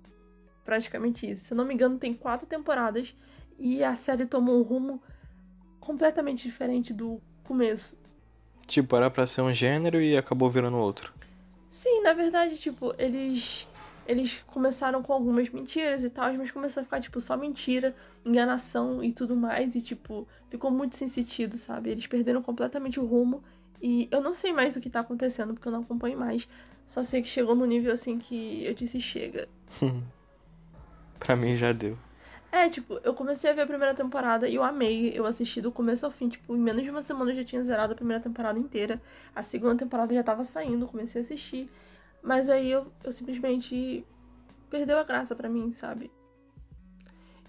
Praticamente 0.64 1.28
isso. 1.28 1.46
Se 1.46 1.52
eu 1.52 1.56
não 1.56 1.64
me 1.64 1.74
engano, 1.74 1.98
tem 1.98 2.14
quatro 2.14 2.46
temporadas 2.46 3.14
e 3.58 3.82
a 3.82 3.96
série 3.96 4.26
tomou 4.26 4.58
um 4.58 4.62
rumo 4.62 5.02
completamente 5.80 6.42
diferente 6.42 6.94
do 6.94 7.20
começo. 7.42 7.96
Tipo, 8.70 8.94
era 8.94 9.10
pra 9.10 9.26
ser 9.26 9.42
um 9.42 9.52
gênero 9.52 10.00
e 10.00 10.16
acabou 10.16 10.48
virando 10.48 10.76
outro. 10.76 11.12
Sim, 11.68 12.02
na 12.02 12.12
verdade, 12.12 12.56
tipo, 12.56 12.94
eles 12.96 13.66
eles 14.06 14.42
começaram 14.46 15.02
com 15.02 15.12
algumas 15.12 15.50
mentiras 15.50 16.04
e 16.04 16.10
tal, 16.10 16.32
mas 16.34 16.52
começou 16.52 16.80
a 16.80 16.84
ficar 16.84 17.00
tipo 17.00 17.20
só 17.20 17.36
mentira, 17.36 17.94
enganação 18.24 19.02
e 19.02 19.12
tudo 19.12 19.34
mais 19.36 19.74
e 19.74 19.82
tipo, 19.82 20.26
ficou 20.48 20.70
muito 20.70 20.96
sem 20.96 21.08
sentido, 21.08 21.58
sabe? 21.58 21.90
Eles 21.90 22.06
perderam 22.06 22.42
completamente 22.42 23.00
o 23.00 23.04
rumo 23.04 23.42
e 23.82 24.08
eu 24.10 24.20
não 24.20 24.34
sei 24.34 24.52
mais 24.52 24.76
o 24.76 24.80
que 24.80 24.88
tá 24.88 25.00
acontecendo 25.00 25.52
porque 25.52 25.66
eu 25.66 25.72
não 25.72 25.80
acompanho 25.80 26.18
mais. 26.18 26.48
Só 26.86 27.02
sei 27.02 27.22
que 27.22 27.28
chegou 27.28 27.56
no 27.56 27.66
nível 27.66 27.92
assim 27.92 28.18
que 28.18 28.64
eu 28.64 28.72
disse 28.72 29.00
chega. 29.00 29.48
pra 31.18 31.34
mim 31.34 31.56
já 31.56 31.72
deu. 31.72 31.98
É, 32.52 32.68
tipo, 32.68 32.98
eu 33.04 33.14
comecei 33.14 33.50
a 33.50 33.54
ver 33.54 33.62
a 33.62 33.66
primeira 33.66 33.94
temporada 33.94 34.48
e 34.48 34.56
eu 34.56 34.62
amei. 34.62 35.12
Eu 35.14 35.24
assisti 35.24 35.60
do 35.60 35.70
começo 35.70 36.04
ao 36.04 36.10
fim. 36.10 36.28
Tipo, 36.28 36.54
em 36.56 36.58
menos 36.58 36.82
de 36.82 36.90
uma 36.90 37.02
semana 37.02 37.30
eu 37.30 37.36
já 37.36 37.44
tinha 37.44 37.62
zerado 37.62 37.92
a 37.92 37.96
primeira 37.96 38.22
temporada 38.22 38.58
inteira. 38.58 39.00
A 39.34 39.42
segunda 39.42 39.76
temporada 39.76 40.14
já 40.14 40.22
tava 40.22 40.42
saindo, 40.42 40.86
comecei 40.86 41.20
a 41.20 41.24
assistir. 41.24 41.70
Mas 42.22 42.48
aí 42.48 42.70
eu, 42.70 42.92
eu 43.04 43.12
simplesmente 43.12 44.04
perdeu 44.68 44.98
a 44.98 45.04
graça 45.04 45.34
pra 45.34 45.48
mim, 45.48 45.70
sabe? 45.70 46.10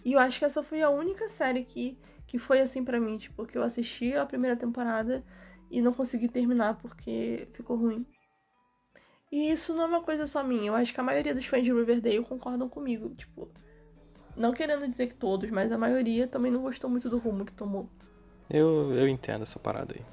E 0.06 0.13
eu 0.13 0.19
acho 0.19 0.39
que 0.39 0.45
essa 0.45 0.63
foi 0.63 0.81
a 0.81 0.89
única 0.89 1.27
série 1.27 1.63
que, 1.63 1.97
que 2.27 2.38
foi 2.39 2.59
assim 2.59 2.83
pra 2.83 3.00
mim, 3.00 3.18
tipo, 3.18 3.45
que 3.45 3.57
eu 3.57 3.63
assisti 3.63 4.13
a 4.13 4.25
primeira 4.25 4.56
temporada 4.56 5.24
e 5.69 5.81
não 5.81 5.94
consegui 5.94 6.27
terminar 6.27 6.77
porque 6.77 7.47
ficou 7.54 7.77
ruim. 7.77 8.06
E 9.31 9.52
isso 9.52 9.73
não 9.73 9.83
é 9.83 9.85
uma 9.85 10.02
coisa 10.02 10.28
só 10.28 10.44
minha. 10.44 10.68
Eu 10.68 10.76
acho 10.76 10.94
que 10.94 10.99
a 10.99 11.04
maioria 11.04 11.33
dos 11.33 11.45
fãs 11.45 11.64
de 11.64 11.71
Riverdale 11.71 12.23
concordam 12.23 12.68
comigo. 12.68 13.16
Tipo, 13.16 13.49
não 14.35 14.54
querendo 14.54 14.88
dizer 14.88 15.07
que 15.07 15.16
todos, 15.16 15.50
mas 15.50 15.71
a 15.71 15.78
maioria 15.78 16.28
também 16.28 16.52
não 16.52 16.61
gostou 16.61 16.90
muito 16.90 17.09
do 17.09 17.18
rumo 17.18 17.45
que 17.45 17.54
tomou. 17.54 17.88
Eu, 18.50 18.94
eu 18.94 19.07
entendo 19.07 19.44
essa 19.44 19.59
parada 19.59 19.95
aí. 19.95 20.04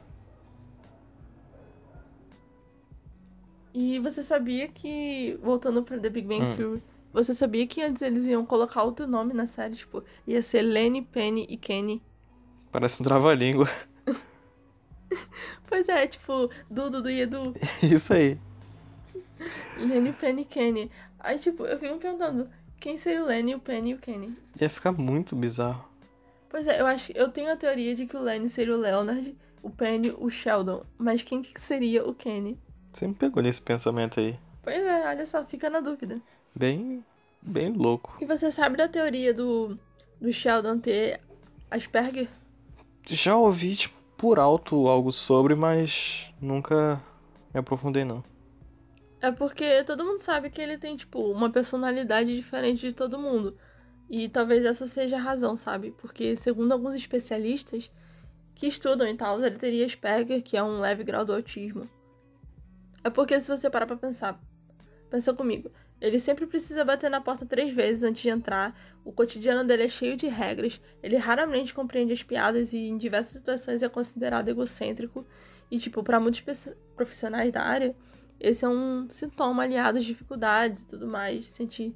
E 3.75 3.98
você 4.00 4.22
sabia 4.22 4.68
que, 4.68 5.38
voltando 5.42 5.82
pra 5.82 5.98
The 5.98 6.10
Big 6.10 6.26
Bang 6.26 6.42
Hum. 6.42 6.56
Theory, 6.56 6.82
você 7.12 7.34
sabia 7.34 7.66
que 7.66 7.82
antes 7.82 8.02
eles 8.02 8.25
iam 8.26 8.44
colocar 8.44 8.82
outro 8.82 9.06
nome 9.06 9.32
na 9.34 9.46
série? 9.46 9.76
Tipo, 9.76 10.02
ia 10.26 10.42
ser 10.42 10.62
Lenny, 10.62 11.02
Penny 11.02 11.46
e 11.48 11.56
Kenny. 11.56 12.02
Parece 12.72 13.00
um 13.00 13.04
trava-língua. 13.04 13.68
Pois 15.66 15.88
é, 15.88 16.06
tipo, 16.06 16.50
Dudu 16.70 17.02
do 17.02 17.08
Edu. 17.08 17.54
Isso 17.82 18.12
aí. 18.12 18.38
Lenny, 19.78 20.12
Penny 20.12 20.42
e 20.42 20.44
Kenny. 20.44 20.90
Aí, 21.18 21.38
tipo, 21.38 21.64
eu 21.64 21.78
fico 21.78 21.94
me 21.94 22.00
perguntando, 22.00 22.48
quem 22.80 22.97
seria 22.99 23.23
o 23.23 23.26
Lenny, 23.26 23.54
o 23.54 23.61
Penny 23.61 23.90
e 23.90 23.94
o 23.94 23.99
Kenny? 23.99 24.37
Ia 24.61 24.70
ficar 24.70 24.92
muito 24.92 25.35
bizarro. 25.37 25.85
Pois 26.49 26.66
é, 26.66 26.80
eu 26.80 26.87
acho 26.87 27.12
eu 27.12 27.28
tenho 27.30 27.52
a 27.52 27.56
teoria 27.56 27.94
de 27.94 28.06
que 28.06 28.16
o 28.16 28.23
Lenny 28.23 28.49
seria 28.49 28.75
o 28.75 28.80
Leonard, 28.80 29.37
o 29.62 29.70
Penny, 29.70 30.14
o 30.16 30.30
Sheldon. 30.30 30.82
Mas 30.97 31.23
quem 31.23 31.42
que 31.42 31.61
seria 31.61 32.06
o 32.06 32.14
Kenny? 32.14 32.58
Você 32.92 33.06
me 33.06 33.14
pegou 33.14 33.42
nesse 33.42 33.61
pensamento 33.61 34.18
aí. 34.18 34.38
Pois 34.62 34.82
é, 34.82 35.08
olha 35.08 35.26
só, 35.26 35.44
fica 35.44 35.68
na 35.68 35.80
dúvida. 35.80 36.20
Bem, 36.54 37.04
bem 37.42 37.73
louco. 37.73 38.16
E 38.20 38.26
você 38.26 38.50
sabe 38.50 38.76
da 38.76 38.88
teoria 38.88 39.32
do, 39.35 39.78
do 40.20 40.32
Sheldon 40.32 40.78
ter 40.78 41.20
Asperger? 41.70 42.28
Já 43.06 43.37
ouvi, 43.37 43.76
tipo, 43.76 43.97
por 44.16 44.38
alto 44.38 44.88
algo 44.88 45.12
sobre, 45.12 45.54
mas 45.54 46.32
nunca 46.40 47.00
me 47.52 47.61
aprofundei 47.61 48.04
não. 48.04 48.23
É 49.20 49.32
porque 49.32 49.82
todo 49.84 50.04
mundo 50.04 50.20
sabe 50.20 50.48
que 50.48 50.60
ele 50.60 50.78
tem, 50.78 50.96
tipo, 50.96 51.20
uma 51.32 51.50
personalidade 51.50 52.34
diferente 52.34 52.87
de 52.87 52.92
todo 52.92 53.18
mundo. 53.18 53.56
E 54.08 54.28
talvez 54.28 54.64
essa 54.64 54.87
seja 54.87 55.16
a 55.16 55.20
razão, 55.20 55.56
sabe? 55.56 55.92
Porque, 55.98 56.37
segundo 56.37 56.72
alguns 56.72 56.94
especialistas 56.94 57.90
que 58.54 58.66
estudam 58.66 59.06
e 59.08 59.14
tal, 59.14 59.42
ele 59.42 59.58
teria 59.58 59.84
Asperger, 59.84 60.42
que 60.42 60.56
é 60.56 60.62
um 60.62 60.80
leve 60.80 61.04
grau 61.04 61.25
do 61.25 61.32
autismo. 61.32 61.88
É 63.02 63.10
porque, 63.10 63.40
se 63.40 63.48
você 63.48 63.68
parar 63.68 63.87
pra 63.87 63.96
pensar, 63.96 64.40
pensa 65.10 65.34
comigo. 65.34 65.70
Ele 66.00 66.18
sempre 66.18 66.46
precisa 66.46 66.84
bater 66.84 67.10
na 67.10 67.20
porta 67.20 67.44
três 67.44 67.72
vezes 67.72 68.04
antes 68.04 68.22
de 68.22 68.28
entrar. 68.28 68.72
O 69.04 69.12
cotidiano 69.12 69.64
dele 69.64 69.84
é 69.84 69.88
cheio 69.88 70.16
de 70.16 70.28
regras. 70.28 70.80
Ele 71.02 71.16
raramente 71.16 71.75
compreende 71.75 72.12
as 72.12 72.22
piadas 72.22 72.72
e, 72.72 72.78
em 72.78 72.96
diversas 72.96 73.32
situações, 73.32 73.82
é 73.82 73.88
considerado 73.88 74.48
egocêntrico. 74.48 75.26
E, 75.68 75.78
tipo, 75.78 76.04
pra 76.04 76.20
muitos 76.20 76.40
profissionais 76.94 77.50
da 77.50 77.62
área, 77.62 77.96
esse 78.40 78.64
é 78.64 78.68
um 78.68 79.09
sintoma 79.09 79.62
aliado 79.62 79.99
às 79.99 80.04
dificuldades 80.04 80.83
e 80.83 80.87
tudo 80.87 81.07
mais, 81.07 81.45
de 81.45 81.49
sentir 81.49 81.95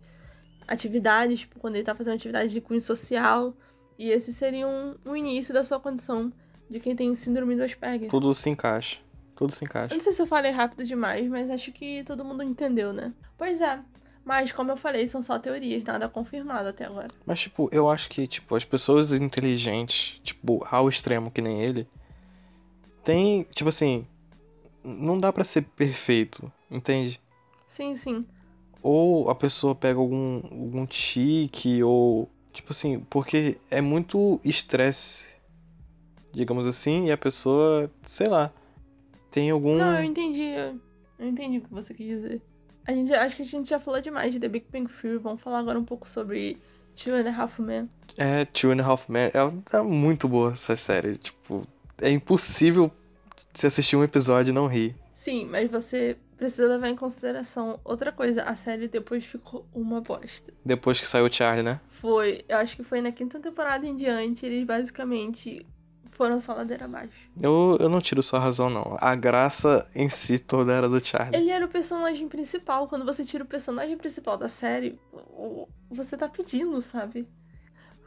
atividades, 0.67 1.41
tipo, 1.41 1.59
quando 1.59 1.77
ele 1.77 1.85
tá 1.85 1.95
fazendo 1.95 2.15
atividade 2.15 2.53
de 2.53 2.61
cunho 2.61 2.81
social. 2.81 3.55
E 3.99 4.09
esse 4.11 4.33
seria 4.33 4.67
um, 4.67 4.95
um 5.05 5.15
início 5.17 5.53
da 5.53 5.63
sua 5.65 5.79
condição 5.79 6.33
de 6.69 6.81
quem 6.81 6.97
tem 6.97 7.15
síndrome 7.15 7.55
do 7.57 7.63
Asperger. 7.63 8.11
Tudo 8.11 8.33
se 8.35 8.49
encaixa. 8.51 8.99
Tudo 9.37 9.53
se 9.53 9.65
Eu 9.65 9.67
encaixa. 9.69 9.95
não 9.95 10.01
sei 10.01 10.13
se 10.13 10.23
eu 10.23 10.27
falei 10.27 10.51
rápido 10.51 10.85
demais, 10.85 11.29
mas 11.29 11.51
acho 11.51 11.73
que 11.73 12.03
todo 12.05 12.25
mundo 12.25 12.43
entendeu, 12.43 12.93
né? 12.93 13.13
Pois 13.37 13.61
é. 13.61 13.81
Mas, 14.25 14.53
como 14.53 14.71
eu 14.71 14.77
falei, 14.77 15.07
são 15.09 15.21
só 15.21 15.37
teorias, 15.39 15.83
nada 15.83 16.09
confirmado 16.09 16.69
até 16.69 16.85
agora. 16.85 17.11
Mas, 17.27 17.41
tipo, 17.41 17.69
eu 17.73 17.91
acho 17.91 18.09
que, 18.09 18.27
tipo, 18.29 18.55
as 18.55 18.65
pessoas 18.65 19.13
inteligentes, 19.13 20.21
tipo, 20.23 20.65
ao 20.71 20.89
extremo 20.89 21.29
que 21.31 21.43
nem 21.43 21.61
ele, 21.61 21.89
tem, 23.05 23.43
tipo 23.53 23.69
assim, 23.69 24.07
não 24.85 25.19
dá 25.19 25.33
pra 25.33 25.45
ser 25.45 25.63
perfeito, 25.63 26.51
entende? 26.71 27.21
Sim, 27.67 27.95
sim. 27.95 28.27
Ou 28.83 29.31
a 29.31 29.35
pessoa 29.35 29.75
pega 29.75 29.99
algum, 29.99 30.37
algum 30.45 30.87
tique, 30.87 31.83
ou, 31.83 32.29
tipo 32.53 32.73
assim, 32.73 33.01
porque 33.09 33.59
é 33.71 33.81
muito 33.81 34.41
estresse, 34.45 35.25
digamos 36.33 36.67
assim, 36.67 37.07
e 37.07 37.13
a 37.13 37.17
pessoa, 37.17 37.91
sei 38.05 38.29
lá, 38.29 38.53
tem 39.31 39.51
algum. 39.51 39.77
Não, 39.77 39.99
eu 39.99 40.05
entendi. 40.05 40.43
Eu, 40.43 40.81
eu 41.19 41.29
entendi 41.29 41.59
o 41.59 41.63
que 41.63 41.73
você 41.73 41.95
quis 41.95 42.07
dizer. 42.07 42.43
A 42.85 42.93
gente, 42.93 43.15
acho 43.15 43.37
que 43.37 43.43
a 43.43 43.47
gente 43.47 43.71
já 43.71 43.79
falou 43.79 44.01
demais 44.01 44.33
de 44.33 44.41
The 44.41 44.49
Big 44.49 44.67
Bang 44.71 44.91
Theory. 44.93 45.19
Vamos 45.19 45.41
falar 45.41 45.61
agora 45.61 45.79
um 45.79 45.85
pouco 45.85 46.09
sobre 46.09 46.59
Two 46.97 47.15
and 47.15 47.29
a 47.29 47.43
Half 47.43 47.61
Men. 47.61 47.89
É, 48.17 48.45
Two 48.47 48.73
and 48.73 48.81
a 48.83 48.85
Half 48.85 49.09
Men, 49.09 49.31
é, 49.33 49.77
é 49.77 49.83
muito 49.83 50.29
boa 50.29 50.53
essa 50.53 50.77
série, 50.77 51.17
tipo, 51.17 51.67
é 51.99 52.11
impossível 52.11 52.91
se 53.55 53.67
assistir 53.67 53.97
um 53.97 54.05
episódio 54.05 54.51
e 54.51 54.55
não 54.55 54.67
rir. 54.67 54.97
Sim, 55.13 55.47
mas 55.47 55.71
você 55.71 56.17
precisa 56.37 56.67
levar 56.67 56.89
em 56.89 56.97
consideração 56.97 57.79
outra 57.85 58.11
coisa. 58.11 58.43
A 58.43 58.57
série 58.57 58.89
depois 58.89 59.25
ficou 59.25 59.67
uma 59.73 60.01
bosta. 60.01 60.53
Depois 60.65 60.99
que 61.01 61.07
saiu 61.07 61.27
o 61.27 61.33
Charlie, 61.33 61.63
né? 61.63 61.81
Foi, 61.89 62.45
eu 62.49 62.59
acho 62.59 62.75
que 62.75 62.83
foi 62.83 63.01
na 63.01 63.13
quinta 63.13 63.39
temporada 63.39 63.87
em 63.87 63.95
diante, 63.95 64.45
eles 64.45 64.65
basicamente 64.65 65.65
foram 66.13 66.39
só 66.39 66.55
ladeira 66.55 66.85
abaixo. 66.85 67.31
Eu, 67.41 67.77
eu 67.81 67.89
não 67.89 68.01
tiro 68.01 68.23
sua 68.23 68.39
razão, 68.39 68.69
não. 68.69 68.97
A 69.01 69.15
graça 69.15 69.89
em 69.95 70.09
si 70.09 70.39
toda 70.39 70.73
era 70.73 70.89
do 70.89 71.05
Charlie. 71.05 71.37
Ele 71.37 71.51
era 71.51 71.65
o 71.65 71.69
personagem 71.69 72.29
principal. 72.29 72.87
Quando 72.87 73.05
você 73.05 73.25
tira 73.25 73.45
o 73.45 73.47
personagem 73.47 73.97
principal 73.97 74.37
da 74.37 74.49
série, 74.49 74.99
você 75.91 76.17
tá 76.17 76.29
pedindo, 76.29 76.81
sabe? 76.81 77.27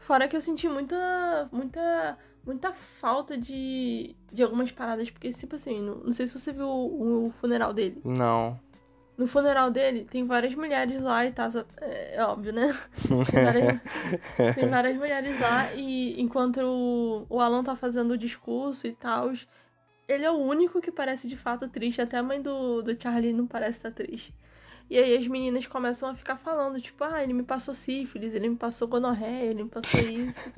Fora 0.05 0.27
que 0.27 0.35
eu 0.35 0.41
senti 0.41 0.67
muita. 0.69 1.49
muita. 1.51 2.17
muita 2.45 2.71
falta 2.73 3.37
de. 3.37 4.15
de 4.31 4.43
algumas 4.43 4.71
paradas. 4.71 5.09
Porque, 5.09 5.29
tipo 5.31 5.55
assim, 5.55 5.81
não, 5.81 5.95
não 5.95 6.11
sei 6.11 6.27
se 6.27 6.37
você 6.37 6.51
viu 6.51 6.67
o, 6.67 7.27
o 7.27 7.31
funeral 7.41 7.73
dele. 7.73 7.99
Não. 8.05 8.59
No 9.17 9.25
funeral 9.27 9.71
dele, 9.71 10.03
tem 10.03 10.25
várias 10.25 10.53
mulheres 10.55 11.01
lá 11.01 11.25
e 11.25 11.31
tal. 11.31 11.49
só- 11.49 11.63
É, 11.79 12.17
é 12.17 12.23
óbvio, 12.25 12.51
né? 12.53 12.75
Tem 13.31 13.43
várias, 13.45 13.81
tem 14.55 14.67
várias 14.69 14.95
mulheres 14.97 15.39
lá 15.39 15.73
e 15.73 16.21
enquanto 16.21 16.59
o, 16.61 17.25
o 17.29 17.39
Alan 17.39 17.63
tá 17.63 17.75
fazendo 17.77 18.11
o 18.11 18.17
discurso 18.17 18.85
e 18.85 18.91
tal, 18.91 19.31
ele 20.07 20.25
é 20.25 20.29
o 20.31 20.35
único 20.35 20.81
que 20.81 20.91
parece 20.91 21.29
de 21.29 21.37
fato 21.37 21.67
triste. 21.69 22.01
Até 22.01 22.17
a 22.17 22.23
mãe 22.23 22.41
do, 22.41 22.81
do 22.81 23.01
Charlie 23.01 23.31
não 23.33 23.47
parece 23.47 23.79
estar 23.79 23.91
triste. 23.91 24.33
E 24.89 24.97
aí 24.97 25.17
as 25.17 25.27
meninas 25.27 25.65
começam 25.65 26.09
a 26.09 26.15
ficar 26.15 26.37
falando, 26.37 26.79
tipo, 26.79 27.03
ah, 27.03 27.23
ele 27.23 27.33
me 27.33 27.43
passou 27.43 27.73
sífilis, 27.73 28.33
ele 28.33 28.49
me 28.49 28.55
passou 28.55 28.87
gonorreia, 28.87 29.51
ele 29.51 29.63
me 29.63 29.69
passou 29.69 30.01
isso. 30.01 30.51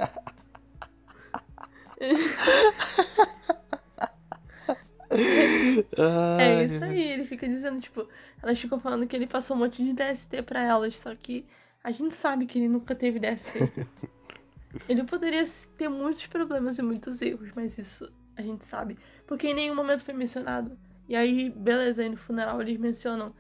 É 6.40 6.64
isso 6.66 6.84
aí, 6.84 7.02
ele 7.02 7.24
fica 7.24 7.48
dizendo, 7.48 7.80
tipo, 7.80 8.08
elas 8.42 8.60
ficam 8.60 8.80
falando 8.80 9.08
que 9.08 9.16
ele 9.16 9.26
passou 9.26 9.56
um 9.56 9.60
monte 9.60 9.84
de 9.84 9.94
DST 9.94 10.44
pra 10.44 10.62
elas, 10.62 11.00
só 11.00 11.16
que 11.16 11.46
a 11.84 11.92
gente 11.92 12.14
sabe 12.14 12.46
que 12.46 12.60
ele 12.60 12.68
nunca 12.68 12.94
teve 12.94 13.20
DST. 13.20 13.50
ele 14.88 15.04
poderia 15.04 15.44
ter 15.78 15.88
muitos 15.88 16.28
problemas 16.28 16.78
e 16.78 16.82
muitos 16.82 17.22
erros, 17.22 17.50
mas 17.56 17.78
isso 17.78 18.12
a 18.36 18.42
gente 18.42 18.66
sabe. 18.66 18.98
Porque 19.26 19.48
em 19.48 19.54
nenhum 19.54 19.76
momento 19.76 20.04
foi 20.04 20.14
mencionado. 20.14 20.78
E 21.08 21.16
aí, 21.16 21.50
beleza, 21.50 22.02
aí 22.02 22.10
no 22.10 22.18
funeral 22.18 22.62
eles 22.62 22.78
mencionam. 22.78 23.34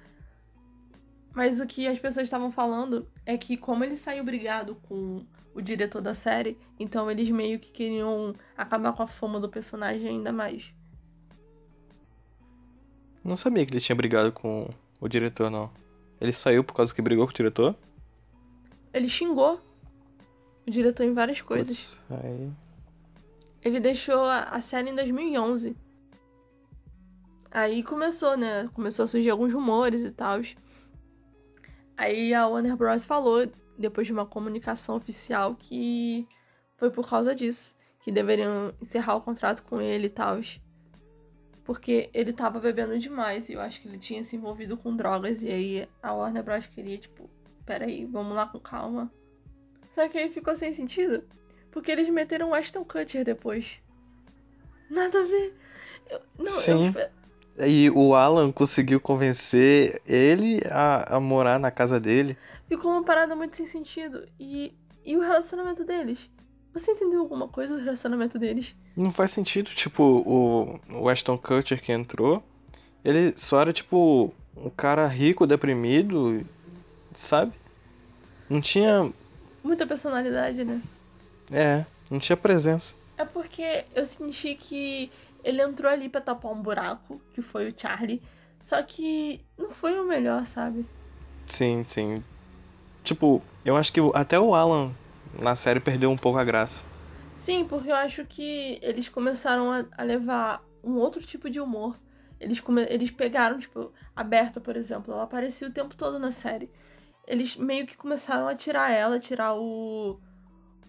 Mas 1.37 1.59
o 1.59 1.67
que 1.67 1.87
as 1.87 1.99
pessoas 1.99 2.23
estavam 2.23 2.51
falando 2.51 3.07
é 3.23 3.37
que 3.37 3.55
como 3.55 3.83
ele 3.83 3.95
saiu 3.95 4.23
brigado 4.23 4.73
com 4.89 5.23
o 5.53 5.61
diretor 5.61 6.01
da 6.01 6.15
série, 6.15 6.57
então 6.79 7.11
eles 7.11 7.29
meio 7.29 7.59
que 7.59 7.69
queriam 7.71 8.33
acabar 8.57 8.91
com 8.91 9.03
a 9.03 9.07
fama 9.07 9.39
do 9.39 9.47
personagem 9.47 10.07
ainda 10.07 10.31
mais. 10.31 10.73
Não 13.23 13.37
sabia 13.37 13.63
que 13.67 13.71
ele 13.71 13.79
tinha 13.79 13.95
brigado 13.95 14.31
com 14.31 14.67
o 14.99 15.07
diretor, 15.07 15.51
não. 15.51 15.69
Ele 16.19 16.33
saiu 16.33 16.63
por 16.63 16.73
causa 16.73 16.91
que 16.91 17.03
brigou 17.03 17.27
com 17.27 17.31
o 17.31 17.35
diretor? 17.35 17.75
Ele 18.91 19.07
xingou 19.07 19.61
o 20.65 20.71
diretor 20.71 21.03
em 21.03 21.13
várias 21.13 21.39
coisas. 21.39 21.99
Putz, 22.07 22.19
aí... 22.19 22.51
Ele 23.61 23.79
deixou 23.79 24.25
a 24.25 24.39
a 24.45 24.59
série 24.59 24.89
em 24.89 24.95
2011. 24.95 25.77
Aí 27.51 27.83
começou, 27.83 28.35
né? 28.35 28.67
Começou 28.73 29.05
a 29.05 29.07
surgir 29.07 29.29
alguns 29.29 29.53
rumores 29.53 30.01
e 30.01 30.09
tal. 30.09 30.41
Aí 31.97 32.33
a 32.33 32.47
Warner 32.47 32.77
Bros. 32.77 33.03
falou, 33.05 33.51
depois 33.77 34.05
de 34.07 34.13
uma 34.13 34.25
comunicação 34.25 34.95
oficial, 34.95 35.55
que 35.55 36.27
foi 36.77 36.91
por 36.91 37.09
causa 37.09 37.33
disso. 37.33 37.75
Que 37.99 38.11
deveriam 38.11 38.73
encerrar 38.81 39.15
o 39.15 39.21
contrato 39.21 39.63
com 39.63 39.81
ele 39.81 40.05
e 40.07 40.09
tal. 40.09 40.39
Porque 41.63 42.09
ele 42.13 42.31
tava 42.31 42.59
bebendo 42.59 42.97
demais 42.97 43.49
e 43.49 43.53
eu 43.53 43.59
acho 43.59 43.81
que 43.81 43.87
ele 43.87 43.97
tinha 43.97 44.23
se 44.23 44.35
envolvido 44.35 44.77
com 44.77 44.95
drogas. 44.95 45.43
E 45.43 45.49
aí 45.49 45.89
a 46.01 46.13
Warner 46.13 46.43
Bros. 46.43 46.67
queria, 46.67 46.97
tipo, 46.97 47.29
peraí, 47.65 48.05
vamos 48.05 48.35
lá 48.35 48.45
com 48.47 48.59
calma. 48.59 49.11
Só 49.93 50.07
que 50.07 50.17
aí 50.17 50.29
ficou 50.29 50.55
sem 50.55 50.71
sentido. 50.71 51.23
Porque 51.71 51.91
eles 51.91 52.07
meteram 52.07 52.51
o 52.51 52.53
Ashton 52.53 52.85
Kutcher 52.85 53.25
depois. 53.25 53.79
Nada 54.89 55.19
a 55.19 55.23
ver. 55.25 55.53
Eu- 56.09 56.21
não, 56.37 56.51
Sim. 56.53 56.93
eu, 56.95 57.09
E 57.59 57.89
o 57.89 58.13
Alan 58.13 58.51
conseguiu 58.51 58.99
convencer 58.99 60.01
ele 60.05 60.61
a, 60.69 61.15
a 61.15 61.19
morar 61.19 61.59
na 61.59 61.71
casa 61.71 61.99
dele. 61.99 62.37
ficou 62.67 62.91
uma 62.91 63.03
parada 63.03 63.35
muito 63.35 63.55
sem 63.55 63.65
sentido. 63.65 64.27
E, 64.39 64.73
e 65.03 65.17
o 65.17 65.21
relacionamento 65.21 65.83
deles? 65.83 66.29
Você 66.73 66.91
entendeu 66.91 67.21
alguma 67.21 67.47
coisa 67.47 67.75
do 67.75 67.83
relacionamento 67.83 68.37
deles? 68.37 68.75
Não 68.95 69.09
faz 69.09 69.31
sentido, 69.31 69.71
tipo, 69.71 70.03
o, 70.03 70.79
o 70.91 71.09
Ashton 71.09 71.37
Kutcher 71.37 71.81
que 71.81 71.91
entrou, 71.91 72.43
ele 73.03 73.33
só 73.35 73.61
era, 73.61 73.73
tipo, 73.73 74.31
um 74.55 74.69
cara 74.69 75.07
rico, 75.07 75.47
deprimido, 75.47 76.45
sabe? 77.15 77.53
Não 78.47 78.61
tinha. 78.61 79.11
Muita 79.63 79.87
personalidade, 79.87 80.63
né? 80.63 80.81
É, 81.51 81.85
não 82.11 82.19
tinha 82.19 82.37
presença. 82.37 82.95
É 83.17 83.25
porque 83.25 83.85
eu 83.95 84.05
senti 84.05 84.53
que 84.53 85.09
ele 85.47 85.61
entrou 85.61 85.89
ali 85.89 86.09
pra 86.09 86.19
tapar 86.19 86.51
um 86.51 86.61
buraco, 86.61 87.21
que 87.33 87.41
foi 87.41 87.69
o 87.69 87.73
Charlie. 87.75 88.21
Só 88.61 88.83
que 88.83 89.45
não 89.57 89.71
foi 89.71 89.97
o 89.97 90.05
melhor, 90.05 90.45
sabe? 90.45 90.85
Sim, 91.47 91.85
sim. 91.85 92.21
Tipo, 93.01 93.41
eu 93.63 93.77
acho 93.77 93.93
que 93.93 94.01
até 94.13 94.37
o 94.37 94.53
Alan 94.53 94.91
na 95.39 95.55
série 95.55 95.79
perdeu 95.79 96.11
um 96.11 96.17
pouco 96.17 96.37
a 96.37 96.43
graça. 96.43 96.83
Sim, 97.33 97.65
porque 97.65 97.89
eu 97.89 97.95
acho 97.95 98.25
que 98.25 98.77
eles 98.81 99.07
começaram 99.07 99.71
a, 99.71 99.85
a 99.97 100.03
levar 100.03 100.61
um 100.83 100.95
outro 100.95 101.21
tipo 101.21 101.49
de 101.49 101.61
humor. 101.61 101.97
Eles, 102.41 102.59
come, 102.59 102.81
eles 102.89 103.09
pegaram, 103.09 103.57
tipo, 103.57 103.93
a 104.13 104.23
Berta, 104.25 104.59
por 104.59 104.75
exemplo, 104.75 105.13
ela 105.13 105.23
aparecia 105.23 105.67
o 105.67 105.71
tempo 105.71 105.95
todo 105.95 106.19
na 106.19 106.33
série. 106.33 106.69
Eles 107.25 107.55
meio 107.55 107.87
que 107.87 107.95
começaram 107.95 108.49
a 108.49 108.55
tirar 108.55 108.91
ela, 108.91 109.17
tirar 109.17 109.55
o. 109.55 110.19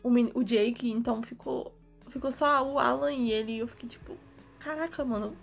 o, 0.03 0.11
o 0.35 0.43
Jake, 0.43 0.91
então 0.91 1.23
ficou. 1.23 1.73
Ficou 2.09 2.33
só 2.33 2.67
o 2.69 2.79
Alan 2.79 3.13
e 3.13 3.31
ele. 3.31 3.53
E 3.53 3.59
eu 3.61 3.69
fiquei 3.69 3.89
tipo, 3.89 4.17
caraca, 4.59 5.05
mano, 5.05 5.37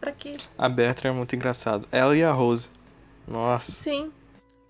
pra 0.00 0.12
quê? 0.12 0.38
A 0.56 0.68
Bertrand 0.68 1.10
é 1.10 1.14
muito 1.14 1.34
engraçado. 1.36 1.86
Ela 1.90 2.16
e 2.16 2.22
a 2.22 2.32
Rose. 2.32 2.68
Nossa. 3.26 3.70
Sim. 3.70 4.12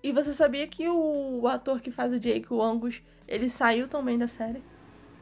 E 0.03 0.11
você 0.11 0.33
sabia 0.33 0.67
que 0.67 0.87
o, 0.87 1.41
o 1.41 1.47
ator 1.47 1.79
que 1.79 1.89
faz 1.89 2.11
o 2.11 2.19
Jake, 2.19 2.53
o 2.53 2.61
Angus, 2.61 3.01
ele 3.27 3.49
saiu 3.49 3.87
também 3.87 4.17
da 4.17 4.27
série? 4.27 4.61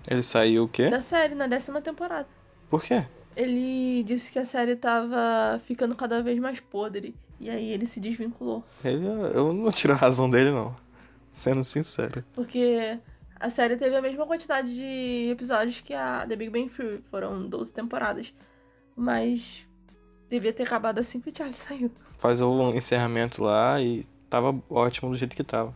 Ele 0.08 0.24
saiu 0.24 0.64
o 0.64 0.68
quê? 0.68 0.90
Da 0.90 1.02
série, 1.02 1.36
na 1.36 1.48
décima 1.48 1.82
temporada. 1.82 2.28
Por 2.70 2.82
quê? 2.82 3.06
Ele 3.36 4.04
disse 4.04 4.32
que 4.32 4.40
a 4.40 4.46
série 4.46 4.76
tava 4.76 5.60
ficando 5.66 5.96
cada 5.96 6.22
vez 6.24 6.40
mais 6.40 6.60
podre. 6.60 7.16
E 7.40 7.50
aí 7.50 7.72
ele 7.72 7.86
se 7.86 8.00
desvinculou. 8.00 8.64
Ele, 8.84 9.06
eu 9.34 9.54
não 9.54 9.72
tiro 9.72 9.94
a 9.94 9.96
razão 9.96 10.30
dele, 10.30 10.52
não. 10.52 10.76
Sendo 11.34 11.64
sincero. 11.64 12.24
Porque 12.34 13.00
a 13.40 13.50
série 13.50 13.78
teve 13.78 13.96
a 13.96 14.02
mesma 14.02 14.26
quantidade 14.26 14.74
de 14.74 15.30
episódios 15.32 15.80
que 15.82 15.94
a 15.94 16.26
The 16.28 16.36
Big 16.36 16.52
Bang 16.52 16.70
Theory. 16.70 17.02
Foram 17.10 17.48
12 17.48 17.72
temporadas. 17.72 18.34
Mas 19.02 19.68
devia 20.30 20.54
ter 20.54 20.62
acabado 20.62 21.00
assim 21.00 21.20
que 21.20 21.32
o 21.32 21.36
Charlie 21.36 21.58
saiu. 21.58 21.92
Faz 22.20 22.40
o 22.40 22.70
encerramento 22.70 23.44
lá 23.44 23.82
e 23.82 24.06
tava 24.30 24.56
ótimo 24.70 25.10
do 25.10 25.18
jeito 25.18 25.36
que 25.36 25.44
tava. 25.44 25.74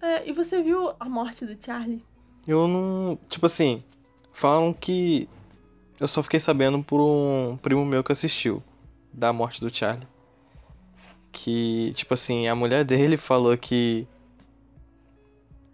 É, 0.00 0.28
e 0.28 0.32
você 0.32 0.62
viu 0.62 0.92
a 1.00 1.08
morte 1.08 1.44
do 1.44 1.56
Charlie? 1.60 2.04
Eu 2.46 2.68
não. 2.68 3.18
Tipo 3.28 3.46
assim, 3.46 3.82
falam 4.32 4.72
que. 4.72 5.28
Eu 5.98 6.06
só 6.06 6.22
fiquei 6.22 6.38
sabendo 6.38 6.80
por 6.80 7.00
um 7.00 7.56
primo 7.56 7.84
meu 7.84 8.04
que 8.04 8.12
assistiu 8.12 8.62
da 9.12 9.32
morte 9.32 9.60
do 9.60 9.74
Charlie. 9.74 10.06
Que, 11.32 11.92
tipo 11.96 12.14
assim, 12.14 12.46
a 12.46 12.54
mulher 12.54 12.84
dele 12.84 13.16
falou 13.18 13.58
que. 13.58 14.06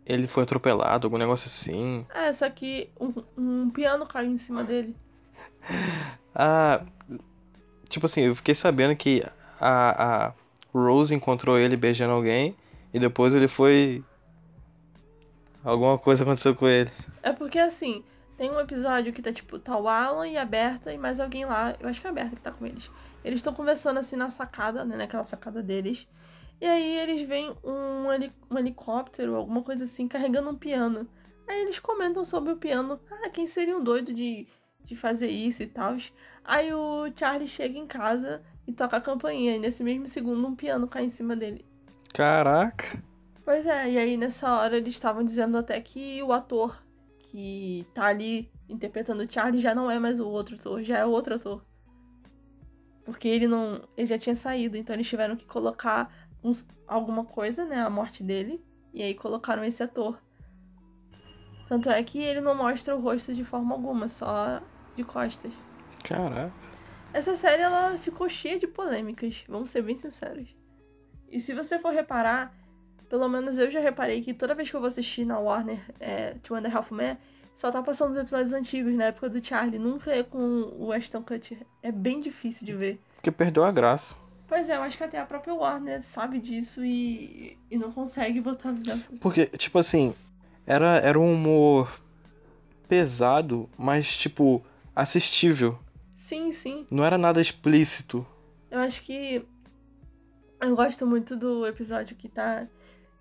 ele 0.06 0.26
foi 0.26 0.44
atropelado, 0.44 1.06
algum 1.06 1.18
negócio 1.18 1.48
assim. 1.48 2.06
É, 2.14 2.32
só 2.32 2.48
que 2.48 2.88
um, 2.98 3.12
um 3.36 3.68
piano 3.68 4.06
caiu 4.06 4.30
em 4.30 4.38
cima 4.38 4.64
dele. 4.64 4.96
Ah, 6.34 6.82
tipo 7.94 8.06
assim, 8.06 8.22
eu 8.22 8.34
fiquei 8.34 8.54
sabendo 8.54 8.94
que 8.96 9.24
a, 9.60 10.26
a 10.26 10.32
Rose 10.72 11.14
encontrou 11.14 11.58
ele 11.58 11.76
beijando 11.76 12.12
alguém 12.12 12.56
e 12.92 12.98
depois 12.98 13.34
ele 13.34 13.48
foi. 13.48 14.04
Alguma 15.62 15.96
coisa 15.96 16.24
aconteceu 16.24 16.54
com 16.54 16.68
ele. 16.68 16.90
É 17.22 17.32
porque 17.32 17.58
assim, 17.58 18.04
tem 18.36 18.50
um 18.50 18.60
episódio 18.60 19.12
que 19.12 19.22
tá 19.22 19.32
tipo, 19.32 19.58
tá 19.58 19.78
o 19.78 19.88
Alan 19.88 20.28
e 20.28 20.36
a 20.36 20.44
Berta 20.44 20.92
e 20.92 20.98
mais 20.98 21.20
alguém 21.20 21.44
lá. 21.46 21.74
Eu 21.80 21.88
acho 21.88 22.00
que 22.00 22.06
é 22.06 22.10
a 22.10 22.12
Berta 22.12 22.36
que 22.36 22.42
tá 22.42 22.50
com 22.50 22.66
eles. 22.66 22.90
Eles 23.24 23.38
estão 23.38 23.54
conversando 23.54 23.98
assim 23.98 24.16
na 24.16 24.30
sacada, 24.30 24.84
né? 24.84 24.96
Naquela 24.96 25.24
sacada 25.24 25.62
deles. 25.62 26.06
E 26.60 26.66
aí 26.66 26.98
eles 26.98 27.22
veem 27.22 27.54
um, 27.64 28.12
heli 28.12 28.32
um 28.50 28.58
helicóptero, 28.58 29.36
alguma 29.36 29.62
coisa 29.62 29.84
assim, 29.84 30.06
carregando 30.06 30.50
um 30.50 30.56
piano. 30.56 31.08
Aí 31.48 31.62
eles 31.62 31.78
comentam 31.78 32.24
sobre 32.24 32.52
o 32.52 32.56
piano. 32.56 33.00
Ah, 33.10 33.30
quem 33.30 33.46
seria 33.46 33.76
um 33.76 33.82
doido 33.82 34.12
de, 34.12 34.46
de 34.84 34.94
fazer 34.94 35.28
isso 35.28 35.62
e 35.62 35.66
tal. 35.66 35.96
Aí 36.44 36.72
o 36.72 37.10
Charlie 37.16 37.48
chega 37.48 37.78
em 37.78 37.86
casa 37.86 38.42
e 38.66 38.72
toca 38.72 38.96
a 38.96 39.00
campainha. 39.00 39.56
E 39.56 39.58
nesse 39.58 39.82
mesmo 39.82 40.06
segundo 40.08 40.46
um 40.46 40.54
piano 40.54 40.86
cai 40.86 41.04
em 41.04 41.10
cima 41.10 41.34
dele. 41.34 41.64
Caraca! 42.12 43.02
Pois 43.44 43.66
é, 43.66 43.90
e 43.90 43.98
aí 43.98 44.16
nessa 44.16 44.50
hora 44.50 44.76
eles 44.76 44.94
estavam 44.94 45.22
dizendo 45.22 45.58
até 45.58 45.78
que 45.80 46.22
o 46.22 46.32
ator 46.32 46.82
que 47.18 47.86
tá 47.92 48.06
ali 48.06 48.50
interpretando 48.68 49.22
o 49.22 49.30
Charlie 49.30 49.60
já 49.60 49.74
não 49.74 49.90
é 49.90 49.98
mais 49.98 50.20
o 50.20 50.26
outro 50.26 50.54
ator, 50.54 50.82
já 50.82 50.98
é 50.98 51.04
o 51.04 51.10
outro 51.10 51.34
ator. 51.34 51.62
Porque 53.04 53.28
ele 53.28 53.46
não. 53.46 53.82
Ele 53.96 54.06
já 54.06 54.18
tinha 54.18 54.34
saído, 54.34 54.76
então 54.76 54.94
eles 54.94 55.06
tiveram 55.06 55.36
que 55.36 55.44
colocar 55.44 56.10
uns, 56.42 56.66
alguma 56.86 57.24
coisa, 57.24 57.64
né? 57.64 57.82
A 57.82 57.90
morte 57.90 58.22
dele. 58.22 58.64
E 58.94 59.02
aí 59.02 59.14
colocaram 59.14 59.62
esse 59.62 59.82
ator. 59.82 60.18
Tanto 61.68 61.90
é 61.90 62.02
que 62.02 62.18
ele 62.18 62.40
não 62.40 62.54
mostra 62.54 62.96
o 62.96 63.00
rosto 63.00 63.34
de 63.34 63.44
forma 63.44 63.74
alguma, 63.74 64.08
só 64.08 64.62
de 64.96 65.04
costas. 65.04 65.52
Caraca. 66.02 66.52
Essa 67.12 67.36
série 67.36 67.62
ela 67.62 67.96
ficou 67.98 68.28
cheia 68.28 68.58
de 68.58 68.66
polêmicas, 68.66 69.44
vamos 69.48 69.70
ser 69.70 69.82
bem 69.82 69.96
sinceros. 69.96 70.54
E 71.30 71.38
se 71.40 71.54
você 71.54 71.78
for 71.78 71.92
reparar, 71.92 72.52
pelo 73.08 73.28
menos 73.28 73.56
eu 73.58 73.70
já 73.70 73.80
reparei 73.80 74.22
que 74.22 74.34
toda 74.34 74.54
vez 74.54 74.68
que 74.68 74.76
eu 74.76 74.80
vou 74.80 74.88
assistir 74.88 75.24
na 75.24 75.38
Warner 75.38 75.80
é, 76.00 76.34
Two 76.42 76.56
and 76.56 76.66
a 76.66 76.76
Half 76.76 76.90
Men, 76.90 77.16
só 77.54 77.70
tá 77.70 77.82
passando 77.82 78.10
os 78.10 78.16
episódios 78.18 78.52
antigos, 78.52 78.94
na 78.94 79.04
época 79.04 79.28
do 79.28 79.44
Charlie. 79.44 79.78
Nunca 79.78 80.10
é 80.10 80.22
com 80.22 80.72
o 80.76 80.92
Ashton 80.92 81.22
Kutcher. 81.22 81.58
É 81.82 81.92
bem 81.92 82.20
difícil 82.20 82.66
de 82.66 82.72
ver. 82.72 83.00
Porque 83.14 83.30
perdeu 83.30 83.64
a 83.64 83.70
graça. 83.70 84.16
Pois 84.48 84.68
é, 84.68 84.76
eu 84.76 84.82
acho 84.82 84.96
que 84.96 85.04
até 85.04 85.18
a 85.18 85.24
própria 85.24 85.54
Warner 85.54 86.02
sabe 86.02 86.38
disso 86.40 86.84
e, 86.84 87.56
e 87.70 87.78
não 87.78 87.92
consegue 87.92 88.40
botar 88.40 88.72
graça. 88.72 89.10
Porque, 89.20 89.46
tipo 89.46 89.78
assim, 89.78 90.14
era, 90.66 90.98
era 90.98 91.18
um 91.18 91.32
humor 91.32 92.00
pesado, 92.88 93.70
mas, 93.78 94.16
tipo, 94.16 94.64
assistível. 94.94 95.78
Sim, 96.16 96.52
sim. 96.52 96.86
Não 96.90 97.04
era 97.04 97.18
nada 97.18 97.40
explícito. 97.40 98.26
Eu 98.70 98.80
acho 98.80 99.02
que. 99.02 99.44
Eu 100.60 100.74
gosto 100.74 101.06
muito 101.06 101.36
do 101.36 101.66
episódio 101.66 102.16
que 102.16 102.28
tá. 102.28 102.66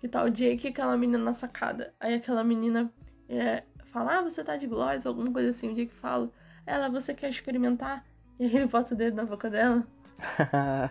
Que 0.00 0.08
tá 0.08 0.22
o 0.22 0.30
Jake 0.30 0.66
e 0.66 0.70
aquela 0.70 0.96
menina 0.96 1.18
na 1.18 1.32
sacada. 1.32 1.94
Aí 1.98 2.14
aquela 2.14 2.44
menina 2.44 2.92
é, 3.28 3.62
fala, 3.86 4.18
ah, 4.18 4.22
você 4.22 4.44
tá 4.44 4.56
de 4.56 4.66
gloss, 4.66 5.06
alguma 5.06 5.32
coisa 5.32 5.50
assim. 5.50 5.70
O 5.70 5.74
Jake 5.74 5.94
fala, 5.94 6.30
ela, 6.66 6.88
você 6.88 7.14
quer 7.14 7.30
experimentar? 7.30 8.04
E 8.38 8.44
aí 8.44 8.56
ele 8.56 8.66
bota 8.66 8.94
o 8.94 8.96
dedo 8.96 9.14
na 9.14 9.24
boca 9.24 9.48
dela. 9.48 9.86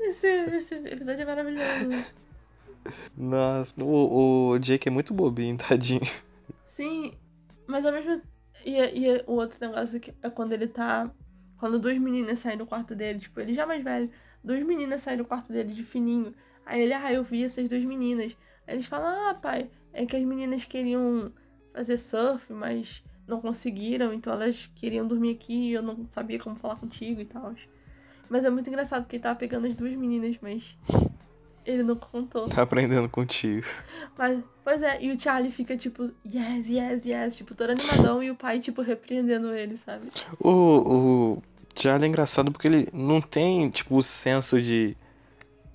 esse, 0.00 0.26
esse 0.26 0.74
episódio 0.74 1.22
é 1.22 1.24
maravilhoso. 1.24 2.04
Nossa, 3.16 3.82
o, 3.82 4.50
o 4.50 4.58
Jake 4.58 4.88
é 4.88 4.90
muito 4.90 5.14
bobinho, 5.14 5.56
tadinho. 5.56 6.00
Sim, 6.64 7.12
mas 7.66 7.84
ao 7.84 7.92
mesmo 7.92 8.20
e, 8.64 8.76
e 8.76 9.24
o 9.26 9.32
outro 9.32 9.58
negócio 9.60 9.98
que 10.00 10.14
é 10.22 10.30
quando 10.30 10.52
ele 10.52 10.66
tá. 10.66 11.10
Quando 11.56 11.78
duas 11.78 11.98
meninas 11.98 12.38
saem 12.38 12.56
do 12.56 12.66
quarto 12.66 12.94
dele, 12.94 13.18
tipo, 13.18 13.38
ele 13.38 13.52
já 13.52 13.66
mais 13.66 13.84
velho, 13.84 14.10
duas 14.42 14.62
meninas 14.62 15.02
saem 15.02 15.18
do 15.18 15.24
quarto 15.24 15.52
dele 15.52 15.74
de 15.74 15.84
fininho. 15.84 16.34
Aí 16.64 16.80
ele, 16.80 16.94
ah, 16.94 17.12
eu 17.12 17.22
vi 17.22 17.44
essas 17.44 17.68
duas 17.68 17.84
meninas. 17.84 18.36
Aí 18.66 18.74
eles 18.74 18.86
falam, 18.86 19.28
ah, 19.28 19.34
pai, 19.34 19.70
é 19.92 20.06
que 20.06 20.16
as 20.16 20.24
meninas 20.24 20.64
queriam 20.64 21.32
fazer 21.74 21.96
surf, 21.98 22.50
mas 22.52 23.04
não 23.26 23.40
conseguiram, 23.40 24.12
então 24.12 24.32
elas 24.32 24.70
queriam 24.74 25.06
dormir 25.06 25.32
aqui 25.32 25.68
e 25.68 25.72
eu 25.72 25.82
não 25.82 26.06
sabia 26.06 26.38
como 26.38 26.56
falar 26.56 26.76
contigo 26.76 27.20
e 27.20 27.24
tal. 27.24 27.54
Mas 28.28 28.44
é 28.44 28.50
muito 28.50 28.68
engraçado 28.68 29.02
porque 29.02 29.16
ele 29.16 29.22
tava 29.22 29.38
pegando 29.38 29.66
as 29.66 29.76
duas 29.76 29.94
meninas, 29.94 30.38
mas 30.40 30.76
ele 31.64 31.82
não 31.82 31.96
contou. 31.96 32.48
Tá 32.48 32.62
aprendendo 32.62 33.08
contigo. 33.08 33.66
Mas, 34.16 34.42
pois 34.64 34.82
é, 34.82 35.02
e 35.02 35.10
o 35.10 35.18
Charlie 35.18 35.52
fica 35.52 35.76
tipo, 35.76 36.10
yes, 36.24 36.68
yes, 36.68 37.04
yes, 37.04 37.36
tipo, 37.36 37.54
todo 37.54 37.70
animadão 37.70 38.22
e 38.22 38.30
o 38.30 38.34
pai, 38.34 38.60
tipo, 38.60 38.82
repreendendo 38.82 39.52
ele, 39.52 39.76
sabe? 39.76 40.10
O, 40.38 40.50
o 40.50 41.42
Charlie 41.74 42.06
é 42.06 42.08
engraçado 42.08 42.50
porque 42.50 42.68
ele 42.68 42.88
não 42.92 43.20
tem, 43.20 43.68
tipo, 43.70 43.96
o 43.96 44.02
senso 44.02 44.60
de. 44.60 44.96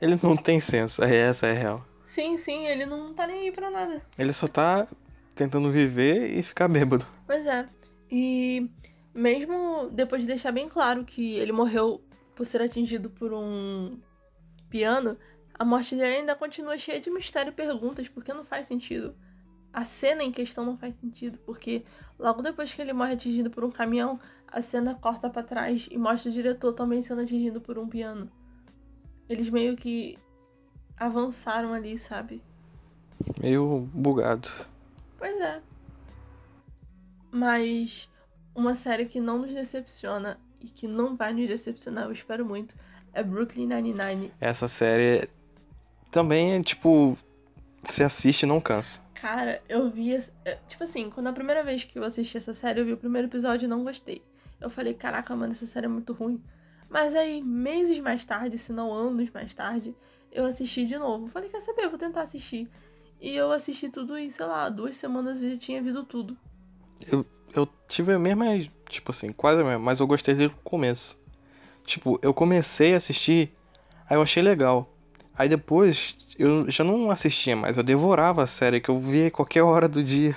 Ele 0.01 0.19
não 0.21 0.35
tem 0.35 0.59
senso, 0.59 1.03
é 1.03 1.15
essa 1.15 1.47
é 1.47 1.51
a 1.51 1.53
real. 1.53 1.85
Sim, 2.03 2.37
sim, 2.37 2.65
ele 2.67 2.85
não 2.85 3.13
tá 3.13 3.25
nem 3.25 3.41
aí 3.41 3.51
pra 3.51 3.71
nada. 3.71 4.01
Ele 4.17 4.31
só 4.33 4.47
tá 4.47 4.87
tentando 5.33 5.71
viver 5.71 6.29
e 6.37 6.43
ficar 6.43 6.67
bêbado. 6.67 7.05
Pois 7.25 7.45
é. 7.45 7.67
E 8.11 8.69
mesmo 9.13 9.89
depois 9.91 10.21
de 10.21 10.27
deixar 10.27 10.51
bem 10.51 10.69
claro 10.69 11.03
que 11.03 11.35
ele 11.35 11.51
morreu 11.51 12.01
por 12.35 12.45
ser 12.45 12.61
atingido 12.61 13.09
por 13.09 13.33
um 13.33 13.97
piano, 14.69 15.17
a 15.57 15.63
morte 15.63 15.95
dele 15.95 16.17
ainda 16.17 16.35
continua 16.35 16.77
cheia 16.77 16.99
de 16.99 17.09
mistério 17.09 17.49
e 17.49 17.53
perguntas, 17.53 18.09
porque 18.09 18.33
não 18.33 18.43
faz 18.43 18.67
sentido. 18.67 19.15
A 19.71 19.83
cena 19.85 20.23
em 20.23 20.31
questão 20.31 20.65
não 20.65 20.77
faz 20.77 20.95
sentido, 20.95 21.37
porque 21.45 21.83
logo 22.19 22.41
depois 22.41 22.73
que 22.73 22.81
ele 22.81 22.93
morre 22.93 23.13
atingido 23.13 23.49
por 23.49 23.63
um 23.63 23.71
caminhão, 23.71 24.19
a 24.47 24.61
cena 24.61 24.95
corta 24.95 25.29
para 25.29 25.43
trás 25.43 25.87
e 25.89 25.97
mostra 25.97 26.29
o 26.29 26.33
diretor 26.33 26.73
também 26.73 27.01
sendo 27.01 27.21
atingido 27.21 27.59
por 27.59 27.77
um 27.77 27.87
piano. 27.87 28.29
Eles 29.27 29.49
meio 29.49 29.75
que 29.75 30.17
avançaram 30.97 31.73
ali, 31.73 31.97
sabe? 31.97 32.41
Meio 33.41 33.89
bugado. 33.93 34.49
Pois 35.17 35.35
é. 35.41 35.61
Mas 37.31 38.09
uma 38.53 38.75
série 38.75 39.05
que 39.05 39.19
não 39.19 39.39
nos 39.39 39.53
decepciona 39.53 40.39
e 40.61 40.67
que 40.67 40.87
não 40.87 41.15
vai 41.15 41.33
nos 41.33 41.47
decepcionar, 41.47 42.05
eu 42.05 42.11
espero 42.11 42.45
muito, 42.45 42.75
é 43.11 43.23
Brooklyn 43.23 43.67
Nine-Nine. 43.67 44.31
Essa 44.39 44.67
série 44.67 45.29
também 46.15 46.53
é 46.53 46.61
tipo. 46.63 47.17
Se 47.83 48.01
assiste 48.01 48.43
e 48.43 48.45
não 48.45 48.61
cansa. 48.61 49.01
Cara, 49.13 49.61
eu 49.67 49.89
vi. 49.89 50.17
Tipo 50.65 50.85
assim, 50.85 51.09
quando 51.09 51.27
a 51.27 51.33
primeira 51.33 51.61
vez 51.61 51.83
que 51.83 51.99
eu 51.99 52.05
assisti 52.05 52.37
essa 52.37 52.53
série, 52.53 52.79
eu 52.79 52.85
vi 52.85 52.93
o 52.93 52.97
primeiro 52.97 53.27
episódio 53.27 53.65
e 53.65 53.67
não 53.67 53.83
gostei. 53.83 54.23
Eu 54.61 54.69
falei, 54.69 54.93
caraca, 54.93 55.35
mano, 55.35 55.51
essa 55.51 55.65
série 55.65 55.87
é 55.87 55.89
muito 55.89 56.13
ruim. 56.13 56.41
Mas 56.89 57.13
aí, 57.13 57.41
meses 57.41 57.99
mais 57.99 58.23
tarde, 58.23 58.57
se 58.57 58.71
não 58.71 58.93
anos 58.93 59.29
mais 59.29 59.53
tarde, 59.53 59.93
eu 60.31 60.45
assisti 60.45 60.85
de 60.85 60.97
novo. 60.97 61.27
Falei, 61.27 61.49
quer 61.49 61.61
saber? 61.61 61.83
Eu 61.83 61.89
vou 61.89 61.99
tentar 61.99 62.21
assistir. 62.21 62.69
E 63.19 63.35
eu 63.35 63.51
assisti 63.51 63.89
tudo 63.89 64.17
em, 64.17 64.29
sei 64.29 64.45
lá, 64.45 64.69
duas 64.69 64.95
semanas 64.95 65.43
e 65.43 65.51
já 65.51 65.57
tinha 65.57 65.81
visto 65.83 66.03
tudo. 66.05 66.37
Eu, 67.11 67.25
eu 67.53 67.67
tive 67.89 68.13
a 68.13 68.19
mesma, 68.19 68.45
tipo 68.89 69.11
assim, 69.11 69.33
quase 69.33 69.61
a 69.61 69.65
mesma, 69.65 69.79
mas 69.79 69.99
eu 69.99 70.07
gostei 70.07 70.33
desde 70.33 70.55
o 70.55 70.59
começo. 70.63 71.21
Tipo, 71.85 72.17
eu 72.21 72.33
comecei 72.33 72.93
a 72.93 72.97
assistir, 72.97 73.53
aí 74.09 74.15
eu 74.15 74.21
achei 74.21 74.41
legal. 74.41 74.94
Aí 75.37 75.49
depois 75.49 76.15
eu 76.37 76.69
já 76.69 76.83
não 76.83 77.11
assistia 77.11 77.55
mais, 77.55 77.77
eu 77.77 77.83
devorava 77.83 78.43
a 78.43 78.47
série 78.47 78.79
que 78.79 78.89
eu 78.89 78.99
via 78.99 79.31
qualquer 79.31 79.63
hora 79.63 79.87
do 79.87 80.03
dia. 80.03 80.35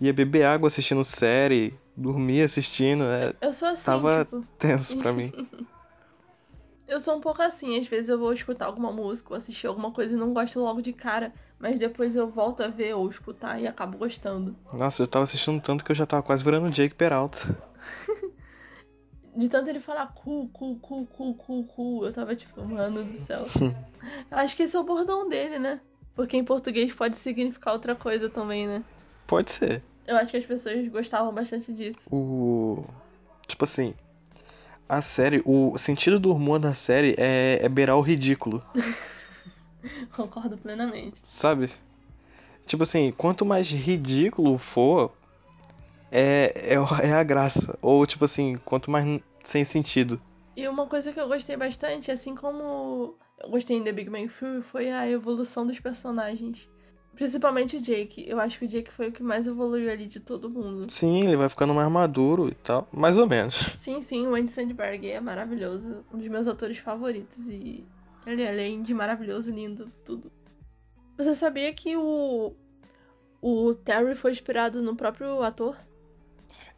Ia 0.00 0.12
beber 0.12 0.44
água 0.44 0.66
assistindo 0.66 1.04
série, 1.04 1.74
dormia 1.96 2.44
assistindo. 2.44 3.04
É, 3.04 3.32
eu 3.40 3.52
sou 3.52 3.68
assim, 3.68 3.84
tava 3.84 4.24
tipo... 4.24 4.44
tenso 4.58 4.96
pra 4.98 5.12
mim. 5.12 5.32
eu 6.88 7.00
sou 7.00 7.16
um 7.16 7.20
pouco 7.20 7.40
assim, 7.40 7.78
às 7.78 7.86
vezes 7.86 8.08
eu 8.08 8.18
vou 8.18 8.32
escutar 8.32 8.66
alguma 8.66 8.92
música 8.92 9.32
ou 9.32 9.36
assistir 9.36 9.66
alguma 9.66 9.90
coisa 9.92 10.14
e 10.14 10.18
não 10.18 10.32
gosto 10.32 10.58
logo 10.60 10.82
de 10.82 10.92
cara, 10.92 11.32
mas 11.58 11.78
depois 11.78 12.16
eu 12.16 12.28
volto 12.28 12.62
a 12.62 12.68
ver 12.68 12.94
ou 12.94 13.08
escutar 13.08 13.60
e 13.60 13.66
acabo 13.66 13.96
gostando. 13.96 14.56
Nossa, 14.72 15.02
eu 15.02 15.06
tava 15.06 15.22
assistindo 15.22 15.60
tanto 15.62 15.84
que 15.84 15.92
eu 15.92 15.96
já 15.96 16.04
tava 16.04 16.22
quase 16.22 16.42
virando 16.42 16.70
Jake 16.70 16.94
Peralta. 16.94 17.38
de 19.34 19.48
tanto 19.48 19.68
ele 19.68 19.80
falar 19.80 20.06
cu, 20.08 20.48
cu, 20.52 20.76
cu, 20.76 21.06
cu, 21.06 21.34
cu, 21.34 21.64
cu, 21.64 22.04
eu 22.04 22.12
tava 22.12 22.34
tipo, 22.36 22.62
mano 22.62 23.04
do 23.04 23.14
céu. 23.14 23.46
eu 24.30 24.38
acho 24.38 24.54
que 24.56 24.62
esse 24.64 24.76
é 24.76 24.78
o 24.78 24.84
bordão 24.84 25.28
dele, 25.28 25.58
né? 25.58 25.80
Porque 26.14 26.36
em 26.36 26.44
português 26.44 26.92
pode 26.94 27.16
significar 27.16 27.72
outra 27.72 27.94
coisa 27.94 28.28
também, 28.28 28.66
né? 28.66 28.84
Pode 29.26 29.50
ser. 29.50 29.82
Eu 30.06 30.16
acho 30.16 30.30
que 30.30 30.36
as 30.36 30.44
pessoas 30.44 30.86
gostavam 30.88 31.32
bastante 31.32 31.72
disso. 31.72 32.08
O. 32.14 32.84
Tipo 33.46 33.64
assim. 33.64 33.94
A 34.88 35.00
série, 35.00 35.40
o 35.46 35.78
sentido 35.78 36.20
do 36.20 36.34
humor 36.34 36.58
da 36.58 36.74
série 36.74 37.14
é, 37.16 37.60
é 37.62 37.68
beirar 37.68 37.96
o 37.96 38.02
ridículo. 38.02 38.62
Concordo 40.14 40.58
plenamente. 40.58 41.18
Sabe? 41.22 41.70
Tipo 42.66 42.82
assim, 42.82 43.10
quanto 43.12 43.44
mais 43.44 43.70
ridículo 43.70 44.58
for, 44.58 45.10
é, 46.12 46.74
é, 46.74 47.08
é 47.08 47.12
a 47.14 47.22
graça. 47.22 47.78
Ou, 47.80 48.06
tipo 48.06 48.26
assim, 48.26 48.58
quanto 48.64 48.90
mais 48.90 49.20
sem 49.42 49.64
sentido. 49.64 50.20
E 50.54 50.68
uma 50.68 50.86
coisa 50.86 51.12
que 51.12 51.18
eu 51.18 51.26
gostei 51.26 51.56
bastante, 51.56 52.10
assim 52.10 52.34
como 52.34 53.16
eu 53.42 53.50
gostei 53.50 53.78
em 53.78 53.82
The 53.82 53.92
Big 53.92 54.10
Bang 54.10 54.28
Theory, 54.28 54.62
foi 54.62 54.90
a 54.90 55.08
evolução 55.08 55.66
dos 55.66 55.80
personagens. 55.80 56.68
Principalmente 57.14 57.76
o 57.76 57.80
Jake. 57.80 58.24
Eu 58.28 58.38
acho 58.38 58.58
que 58.58 58.64
o 58.66 58.68
Jake 58.68 58.92
foi 58.92 59.08
o 59.08 59.12
que 59.12 59.22
mais 59.22 59.46
evoluiu 59.46 59.90
ali 59.90 60.06
de 60.06 60.20
todo 60.20 60.50
mundo. 60.50 60.90
Sim, 60.90 61.24
ele 61.24 61.36
vai 61.36 61.48
ficando 61.48 61.74
mais 61.74 61.90
maduro 61.90 62.48
e 62.48 62.54
tal. 62.54 62.86
Mais 62.92 63.16
ou 63.16 63.26
menos. 63.26 63.54
Sim, 63.76 64.00
sim, 64.02 64.26
o 64.26 64.34
Andy 64.34 64.50
Sandberg 64.50 65.10
é 65.10 65.20
maravilhoso. 65.20 66.04
Um 66.12 66.18
dos 66.18 66.28
meus 66.28 66.46
atores 66.46 66.78
favoritos. 66.78 67.48
E 67.48 67.84
ele, 68.26 68.46
além 68.46 68.82
de 68.82 68.94
maravilhoso, 68.94 69.50
lindo, 69.50 69.90
tudo. 70.04 70.30
Você 71.16 71.34
sabia 71.34 71.72
que 71.72 71.96
o. 71.96 72.54
O 73.40 73.74
Terry 73.74 74.14
foi 74.14 74.30
inspirado 74.30 74.80
no 74.80 74.94
próprio 74.94 75.42
ator? 75.42 75.76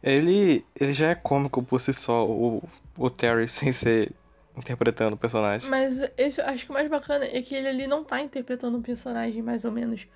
Ele, 0.05 0.63
ele 0.79 0.93
já 0.93 1.09
é 1.09 1.15
cômico 1.15 1.63
por 1.63 1.81
si 1.81 1.91
só, 1.91 2.29
o, 2.29 2.63
o 2.95 3.09
Terry, 3.09 3.47
sem 3.49 3.71
ser 3.71 4.13
interpretando 4.55 5.15
o 5.15 5.17
personagem. 5.17 5.67
Mas 5.67 5.99
esse 6.15 6.39
acho 6.39 6.65
que 6.65 6.71
o 6.71 6.73
mais 6.73 6.87
bacana 6.87 7.25
é 7.25 7.41
que 7.41 7.55
ele 7.55 7.67
ali 7.67 7.87
não 7.87 8.03
tá 8.03 8.21
interpretando 8.21 8.77
um 8.77 8.81
personagem, 8.83 9.41
mais 9.41 9.65
ou 9.65 9.71
menos. 9.71 10.07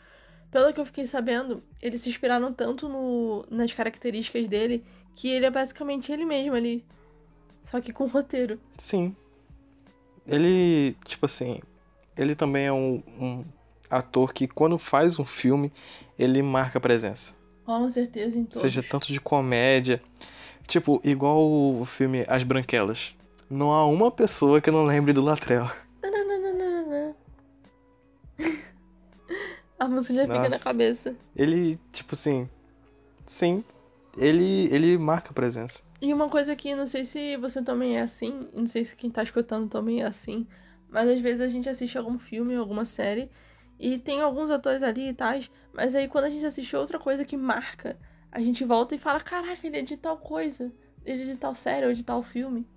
Pelo 0.52 0.72
que 0.72 0.80
eu 0.80 0.86
fiquei 0.86 1.08
sabendo, 1.08 1.64
eles 1.82 2.04
se 2.04 2.10
inspiraram 2.10 2.54
tanto 2.54 2.88
no, 2.88 3.46
nas 3.50 3.74
características 3.74 4.48
dele 4.48 4.84
que 5.16 5.28
ele 5.28 5.46
é 5.46 5.52
basicamente 5.52 6.12
ele 6.12 6.24
mesmo 6.24 6.56
ali. 6.56 6.86
Só 7.66 7.82
que 7.82 7.92
com 7.92 8.06
roteiro. 8.08 8.60
Sim. 8.78 9.16
Ele, 10.26 10.96
tipo 11.06 11.26
assim, 11.26 11.60
ele 12.16 12.36
também 12.36 12.68
é 12.68 12.72
um, 12.72 13.02
um 13.20 13.46
ator 13.90 14.34
que 14.34 14.48
quando 14.48 14.78
faz 14.78 15.18
um 15.18 15.26
filme, 15.26 15.74
ele 16.18 16.42
marca 16.44 16.80
presença. 16.80 17.39
Com 17.70 17.88
certeza, 17.88 18.40
em 18.40 18.46
todos. 18.46 18.62
Seja 18.62 18.82
tanto 18.82 19.14
de 19.14 19.22
comédia. 19.22 20.02
Tipo, 20.66 21.00
igual 21.04 21.48
o 21.48 21.86
filme 21.86 22.26
As 22.28 22.42
Branquelas. 22.42 23.14
Não 23.48 23.72
há 23.72 23.86
uma 23.86 24.10
pessoa 24.10 24.60
que 24.60 24.72
não 24.72 24.88
lembre 24.88 25.14
do 25.14 25.22
Latrell. 25.22 25.70
A 29.78 29.88
música 29.88 30.16
já 30.16 30.24
fica 30.24 30.34
na 30.34 30.50
Nossa. 30.50 30.64
cabeça. 30.64 31.16
Ele, 31.36 31.80
tipo 31.94 32.16
assim. 32.16 32.50
Sim. 33.28 33.64
Ele, 34.18 34.68
ele 34.74 34.98
marca 34.98 35.32
presença. 35.32 35.84
E 36.02 36.12
uma 36.12 36.28
coisa 36.28 36.56
que 36.56 36.74
não 36.74 36.88
sei 36.88 37.06
se 37.06 37.38
você 37.38 37.62
também 37.62 37.98
é 37.98 38.02
assim, 38.02 38.48
não 38.52 38.66
sei 38.66 38.84
se 38.84 38.96
quem 38.96 39.12
tá 39.12 39.22
escutando 39.22 39.70
também 39.70 40.02
é 40.02 40.08
assim, 40.08 40.48
mas 40.90 41.08
às 41.08 41.22
vezes 41.22 41.42
a 41.42 41.48
gente 41.48 41.70
assiste 41.70 42.00
algum 42.00 42.18
filme, 42.18 42.56
alguma 42.56 42.84
série, 42.84 43.30
e 43.80 43.98
tem 43.98 44.22
alguns 44.22 44.50
atores 44.50 44.84
ali 44.84 45.10
e 45.10 45.14
tais, 45.14 45.50
mas 45.74 45.96
aí 45.96 46.08
quando 46.08 46.26
a 46.26 46.30
gente 46.30 46.46
assiste 46.46 46.76
outra 46.76 47.00
coisa 47.00 47.24
que 47.24 47.38
marca, 47.38 47.98
a 48.32 48.40
gente 48.40 48.66
volta 48.66 48.94
e 48.94 49.00
fala, 49.00 49.20
caraca, 49.20 49.66
ele 49.66 49.78
é 49.78 49.82
de 49.82 49.96
tal 49.96 50.18
coisa, 50.18 50.72
ele 51.06 51.24
é 51.24 51.26
de 51.26 51.38
tal 51.38 51.56
série 51.56 51.86
ou 51.86 51.94
de 51.94 52.04
tal 52.04 52.22
filme. 52.22 52.68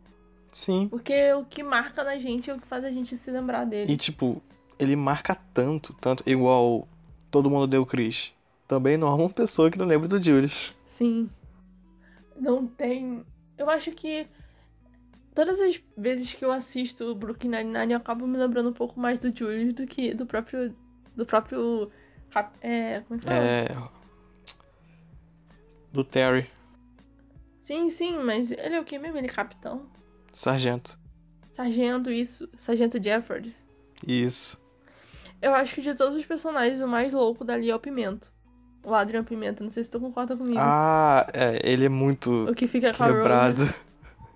Sim. 0.53 0.87
Porque 0.88 1.33
o 1.33 1.45
que 1.45 1.62
marca 1.62 2.05
na 2.05 2.19
gente 2.19 2.51
é 2.51 2.55
o 2.55 2.61
que 2.61 2.67
faz 2.67 2.85
a 2.85 2.91
gente 2.91 3.17
se 3.17 3.31
lembrar 3.31 3.65
dele. 3.65 3.93
E 3.93 3.97
tipo, 3.97 4.43
ele 4.79 4.95
marca 4.95 5.35
tanto, 5.55 5.95
tanto. 5.95 6.23
Igual 6.27 6.87
todo 7.31 7.51
mundo 7.51 7.67
deu 7.67 7.87
Chris. 7.87 8.33
Também 8.69 8.97
não 8.97 9.09
há 9.09 9.15
uma 9.15 9.31
pessoa 9.31 9.71
que 9.71 9.79
não 9.79 9.87
lembre 9.87 10.09
do 10.09 10.23
Julius. 10.23 10.75
Sim. 10.85 11.31
Não 12.38 12.67
tem. 12.67 13.25
Eu 13.57 13.69
acho 13.71 13.93
que 13.93 14.27
todas 15.35 15.61
as 15.61 15.81
vezes 15.97 16.35
que 16.35 16.45
eu 16.45 16.53
assisto 16.53 17.05
o 17.05 17.15
Brooklyn 17.15 17.51
Nine-Nine 17.51 17.93
eu 17.93 17.99
acabo 17.99 18.27
me 18.27 18.37
lembrando 18.37 18.69
um 18.69 18.75
pouco 18.75 19.01
mais 19.01 19.19
do 19.19 19.35
Julius 19.35 19.73
do 19.73 19.87
que 19.87 20.15
do 20.15 20.27
próprio. 20.27 20.75
Do 21.16 21.27
próprio. 21.27 21.90
É. 22.61 23.01
Como 23.01 23.18
é 23.18 23.22
que 23.22 23.27
fala? 23.27 23.44
É. 23.44 23.66
Do 25.92 26.03
Terry, 26.03 26.48
Sim, 27.62 27.88
sim, 27.90 28.18
mas 28.18 28.51
ele 28.51 28.75
é 28.75 28.81
o 28.81 28.85
que 28.85 28.98
mesmo? 28.98 29.16
Ele 29.16 29.29
é 29.29 29.31
capitão? 29.31 29.87
Sargento. 30.33 30.98
Sargento, 31.53 32.11
isso. 32.11 32.48
Sargento 32.57 33.01
Jeffords. 33.01 33.55
Isso. 34.05 34.61
Eu 35.40 35.55
acho 35.55 35.77
que 35.77 35.81
de 35.81 35.94
todos 35.94 36.16
os 36.16 36.25
personagens, 36.25 36.81
o 36.81 36.88
mais 36.88 37.12
louco 37.12 37.44
dali 37.44 37.70
é 37.70 37.75
o 37.75 37.79
Pimento. 37.79 38.33
O 38.85 38.92
Adrian 38.92 39.22
Pimento. 39.22 39.62
Não 39.62 39.70
sei 39.70 39.85
se 39.85 39.90
tu 39.90 40.01
concorda 40.01 40.37
comigo. 40.37 40.59
Ah, 40.61 41.25
é, 41.33 41.61
ele 41.62 41.85
é 41.85 41.88
muito 41.88 42.51
o 42.51 42.55
que 42.55 42.66
fica 42.66 42.92
quebrado. 42.92 43.62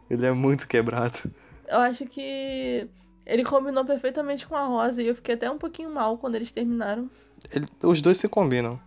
Ele 0.08 0.24
é 0.24 0.30
muito 0.30 0.68
quebrado. 0.68 1.18
Eu 1.66 1.80
acho 1.80 2.06
que 2.06 2.88
ele 3.26 3.44
combinou 3.44 3.84
perfeitamente 3.84 4.46
com 4.46 4.54
a 4.56 4.64
Rosa 4.64 5.02
e 5.02 5.06
eu 5.08 5.14
fiquei 5.14 5.34
até 5.34 5.50
um 5.50 5.58
pouquinho 5.58 5.92
mal 5.92 6.16
quando 6.16 6.36
eles 6.36 6.50
terminaram. 6.52 7.10
Ele- 7.52 7.66
os 7.82 8.00
dois 8.00 8.18
se 8.18 8.28
combinam. 8.28 8.80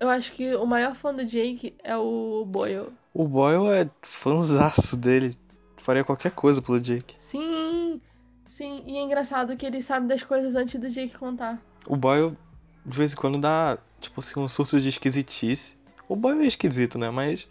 Eu 0.00 0.08
acho 0.10 0.32
que 0.32 0.54
o 0.56 0.66
maior 0.66 0.94
fã 0.94 1.14
do 1.14 1.24
Jake 1.24 1.74
é 1.82 1.96
o 1.96 2.44
Boyle. 2.46 2.88
O 3.14 3.26
Boyle 3.26 3.68
é 3.68 3.88
fanzaço 4.02 4.96
dele. 4.96 5.38
Faria 5.78 6.02
qualquer 6.04 6.32
coisa 6.32 6.60
pelo 6.60 6.80
Jake. 6.80 7.14
Sim, 7.16 8.00
sim. 8.46 8.82
E 8.86 8.96
é 8.96 9.02
engraçado 9.02 9.56
que 9.56 9.64
ele 9.64 9.80
sabe 9.80 10.08
das 10.08 10.22
coisas 10.22 10.56
antes 10.56 10.78
do 10.80 10.90
Jake 10.90 11.16
contar. 11.16 11.62
O 11.86 11.96
Boyle, 11.96 12.36
de 12.84 12.96
vez 12.96 13.12
em 13.12 13.16
quando, 13.16 13.38
dá, 13.38 13.78
tipo 14.00 14.18
assim, 14.20 14.40
um 14.40 14.48
surto 14.48 14.80
de 14.80 14.88
esquisitice. 14.88 15.76
O 16.08 16.16
Boyle 16.16 16.42
é 16.42 16.46
esquisito, 16.46 16.98
né? 16.98 17.10
Mas 17.10 17.48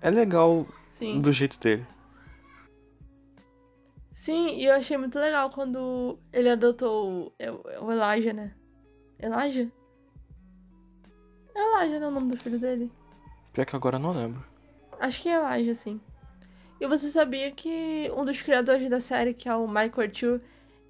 é 0.00 0.08
legal 0.10 0.66
Sim. 0.92 1.20
do 1.20 1.30
jeito 1.32 1.60
dele. 1.60 1.86
Sim, 4.12 4.56
e 4.56 4.66
eu 4.66 4.74
achei 4.74 4.96
muito 4.96 5.18
legal 5.18 5.50
quando 5.50 6.18
ele 6.32 6.50
adotou 6.50 7.26
o, 7.26 7.32
é 7.38 7.50
o 7.50 7.62
o 7.80 7.92
Elijah, 7.92 8.32
né? 8.32 8.52
Elijah? 9.18 9.70
É 11.54 11.60
Elijah, 11.60 11.98
não 11.98 12.06
é 12.06 12.10
o 12.10 12.14
nome 12.14 12.34
do 12.34 12.36
filho 12.36 12.58
dele? 12.58 12.92
Pior 13.52 13.66
que 13.66 13.76
agora 13.76 13.96
eu 13.96 14.00
não 14.00 14.12
lembro. 14.12 14.44
Acho 15.00 15.20
que 15.22 15.28
é 15.28 15.34
Elijah, 15.34 15.74
sim. 15.74 16.00
E 16.80 16.86
você 16.86 17.08
sabia 17.08 17.50
que 17.50 18.10
um 18.16 18.24
dos 18.24 18.42
criadores 18.42 18.90
da 18.90 19.00
série, 19.00 19.32
que 19.32 19.48
é 19.48 19.54
o 19.54 19.66
Michael 19.66 19.92
Arthur, 20.00 20.40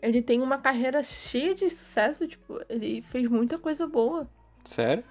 ele 0.01 0.21
tem 0.21 0.41
uma 0.41 0.59
carreira 0.59 1.03
cheia 1.03 1.55
de 1.55 1.69
sucesso, 1.71 2.27
tipo, 2.27 2.61
ele 2.69 3.03
fez 3.03 3.29
muita 3.29 3.59
coisa 3.59 3.87
boa. 3.87 4.29
Sério? 4.65 5.05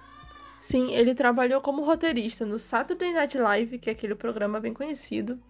Sim, 0.58 0.92
ele 0.92 1.14
trabalhou 1.14 1.60
como 1.60 1.82
roteirista 1.82 2.44
no 2.44 2.58
Saturday 2.58 3.12
Night 3.12 3.36
Live, 3.38 3.78
que 3.78 3.90
é 3.90 3.92
aquele 3.92 4.14
programa 4.14 4.60
bem 4.60 4.74
conhecido, 4.74 5.40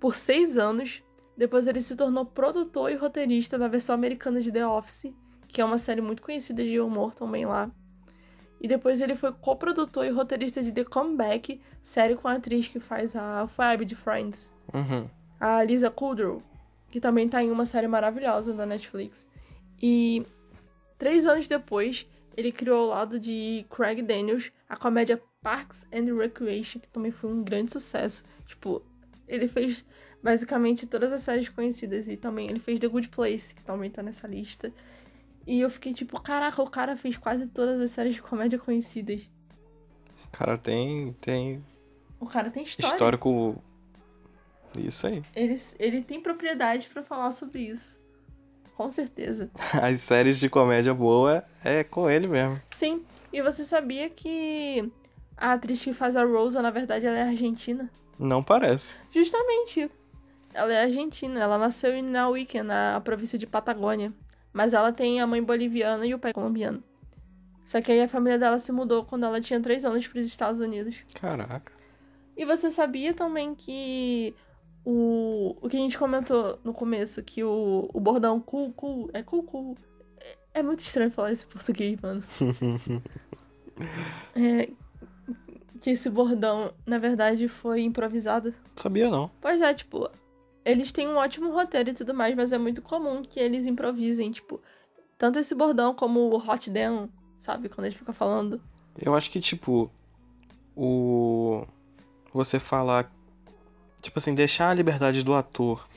por 0.00 0.14
seis 0.14 0.56
anos. 0.56 1.02
Depois 1.36 1.66
ele 1.66 1.80
se 1.80 1.96
tornou 1.96 2.24
produtor 2.24 2.90
e 2.90 2.94
roteirista 2.94 3.58
da 3.58 3.66
versão 3.68 3.94
americana 3.94 4.40
de 4.40 4.52
The 4.52 4.66
Office, 4.66 5.12
que 5.48 5.60
é 5.60 5.64
uma 5.64 5.78
série 5.78 6.00
muito 6.00 6.22
conhecida 6.22 6.64
de 6.64 6.78
humor 6.80 7.14
também 7.14 7.44
lá. 7.46 7.70
E 8.60 8.68
depois 8.68 9.00
ele 9.00 9.14
foi 9.14 9.32
coprodutor 9.32 10.04
e 10.06 10.10
roteirista 10.10 10.62
de 10.62 10.72
The 10.72 10.84
Comeback, 10.84 11.60
série 11.82 12.14
com 12.16 12.28
a 12.28 12.34
atriz 12.34 12.68
que 12.68 12.80
faz 12.80 13.14
a 13.14 13.46
Phoebe 13.48 13.84
de 13.84 13.94
Friends, 13.94 14.52
Uhum. 14.72 15.08
a 15.38 15.62
Lisa 15.62 15.90
Kudrow, 15.90 16.42
que 16.90 17.00
também 17.00 17.28
tá 17.28 17.42
em 17.42 17.50
uma 17.50 17.66
série 17.66 17.86
maravilhosa 17.88 18.54
da 18.54 18.64
Netflix. 18.64 19.28
E 19.82 20.24
três 20.96 21.26
anos 21.26 21.46
depois, 21.46 22.06
ele 22.36 22.50
criou 22.52 22.84
ao 22.84 22.88
lado 22.88 23.20
de 23.20 23.66
Craig 23.68 24.00
Daniels 24.02 24.50
a 24.68 24.76
comédia 24.76 25.20
Parks 25.42 25.84
and 25.92 26.14
Recreation, 26.16 26.80
que 26.80 26.88
também 26.88 27.10
foi 27.10 27.30
um 27.30 27.42
grande 27.42 27.72
sucesso. 27.72 28.24
Tipo, 28.46 28.82
ele 29.28 29.46
fez 29.46 29.84
basicamente 30.24 30.86
todas 30.86 31.12
as 31.12 31.20
séries 31.20 31.50
conhecidas 31.50 32.08
e 32.08 32.16
também 32.16 32.46
ele 32.48 32.58
fez 32.58 32.80
The 32.80 32.88
Good 32.88 33.08
Place, 33.08 33.54
que 33.54 33.62
também 33.62 33.90
tá 33.90 34.02
nessa 34.02 34.26
lista. 34.26 34.72
E 35.46 35.60
eu 35.60 35.68
fiquei 35.68 35.92
tipo, 35.92 36.18
caraca, 36.18 36.62
o 36.62 36.70
cara 36.70 36.96
fez 36.96 37.18
quase 37.18 37.46
todas 37.46 37.78
as 37.78 37.90
séries 37.90 38.14
de 38.14 38.22
comédia 38.22 38.58
conhecidas. 38.58 39.30
Cara, 40.32 40.56
tem, 40.56 41.12
tem 41.20 41.62
O 42.18 42.24
cara 42.24 42.50
tem 42.50 42.62
história. 42.62 42.94
histórico. 42.94 43.62
Isso 44.74 45.06
aí. 45.06 45.22
Ele, 45.36 45.54
ele 45.78 46.00
tem 46.00 46.22
propriedade 46.22 46.88
pra 46.88 47.02
falar 47.02 47.30
sobre 47.30 47.60
isso. 47.60 48.00
Com 48.74 48.90
certeza. 48.90 49.50
As 49.80 50.00
séries 50.00 50.40
de 50.40 50.48
comédia 50.48 50.94
boa 50.94 51.44
é 51.62 51.84
com 51.84 52.08
ele 52.08 52.26
mesmo. 52.26 52.60
Sim, 52.70 53.04
e 53.30 53.42
você 53.42 53.62
sabia 53.62 54.08
que 54.08 54.90
a 55.36 55.52
atriz 55.52 55.84
que 55.84 55.92
faz 55.92 56.16
a 56.16 56.24
Rosa, 56.24 56.62
na 56.62 56.70
verdade, 56.70 57.04
ela 57.04 57.18
é 57.18 57.22
argentina? 57.24 57.90
Não 58.18 58.42
parece. 58.42 58.94
Justamente. 59.12 59.90
Ela 60.54 60.72
é 60.72 60.82
argentina, 60.82 61.40
ela 61.40 61.58
nasceu 61.58 61.92
em 61.92 62.02
Nauíque, 62.02 62.62
na 62.62 63.00
província 63.00 63.38
de 63.38 63.46
Patagônia. 63.46 64.12
Mas 64.52 64.72
ela 64.72 64.92
tem 64.92 65.20
a 65.20 65.26
mãe 65.26 65.42
boliviana 65.42 66.06
e 66.06 66.14
o 66.14 66.18
pai 66.18 66.32
colombiano. 66.32 66.82
Só 67.66 67.80
que 67.80 67.90
aí 67.90 68.00
a 68.00 68.08
família 68.08 68.38
dela 68.38 68.58
se 68.58 68.70
mudou 68.70 69.04
quando 69.04 69.24
ela 69.24 69.40
tinha 69.40 69.60
3 69.60 69.84
anos 69.84 70.06
para 70.06 70.20
os 70.20 70.26
Estados 70.26 70.60
Unidos. 70.60 71.02
Caraca. 71.20 71.72
E 72.36 72.44
você 72.44 72.70
sabia 72.70 73.12
também 73.12 73.54
que 73.54 74.34
o, 74.84 75.56
o 75.60 75.68
que 75.68 75.76
a 75.76 75.80
gente 75.80 75.98
comentou 75.98 76.58
no 76.62 76.72
começo, 76.72 77.22
que 77.22 77.42
o, 77.42 77.88
o 77.92 78.00
bordão 78.00 78.40
cool, 78.40 78.72
cool, 78.72 79.10
é 79.12 79.22
cool, 79.22 79.42
cool. 79.42 79.76
É, 80.20 80.60
é 80.60 80.62
muito 80.62 80.80
estranho 80.80 81.10
falar 81.10 81.32
isso 81.32 81.46
em 81.46 81.52
português, 81.52 82.00
mano. 82.00 82.22
É, 84.36 84.70
que 85.80 85.90
esse 85.90 86.08
bordão, 86.08 86.72
na 86.86 86.96
verdade, 86.96 87.48
foi 87.48 87.82
improvisado. 87.82 88.54
Sabia 88.76 89.10
não. 89.10 89.28
Pois 89.40 89.60
é, 89.60 89.74
tipo, 89.74 90.08
eles 90.64 90.90
têm 90.90 91.08
um 91.08 91.16
ótimo 91.16 91.52
roteiro 91.52 91.90
e 91.90 91.94
tudo 91.94 92.14
mais, 92.14 92.34
mas 92.34 92.52
é 92.52 92.58
muito 92.58 92.80
comum 92.80 93.22
que 93.22 93.38
eles 93.38 93.66
improvisem, 93.66 94.30
tipo, 94.30 94.60
tanto 95.18 95.38
esse 95.38 95.54
bordão 95.54 95.94
como 95.94 96.20
o 96.20 96.36
hot 96.36 96.70
damn, 96.70 97.10
sabe? 97.38 97.68
Quando 97.68 97.86
gente 97.86 97.98
fica 97.98 98.12
falando. 98.12 98.60
Eu 98.98 99.14
acho 99.14 99.30
que, 99.30 99.40
tipo, 99.40 99.90
o. 100.76 101.66
Você 102.32 102.58
falar. 102.58 103.12
Tipo 104.00 104.18
assim, 104.18 104.34
deixar 104.34 104.70
a 104.70 104.74
liberdade 104.74 105.22
do 105.22 105.34
ator 105.34 105.88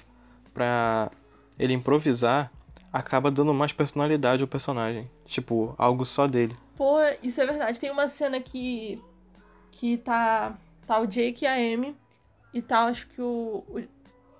pra 0.53 1.11
ele 1.59 1.73
improvisar, 1.73 2.51
acaba 2.91 3.29
dando 3.29 3.53
mais 3.53 3.73
personalidade 3.73 4.41
ao 4.41 4.47
personagem. 4.47 5.09
Tipo, 5.25 5.75
algo 5.77 6.05
só 6.05 6.27
dele. 6.27 6.55
Pô, 6.75 6.97
isso 7.21 7.41
é 7.41 7.45
verdade. 7.45 7.79
Tem 7.79 7.91
uma 7.91 8.07
cena 8.07 8.39
que. 8.39 9.01
que 9.71 9.97
tá. 9.97 10.57
tá 10.85 10.99
o 10.99 11.07
Jake 11.07 11.43
e 11.43 11.47
a 11.47 11.53
Amy. 11.53 11.95
E 12.53 12.61
tá, 12.61 12.85
acho 12.85 13.07
que 13.09 13.21
o, 13.21 13.63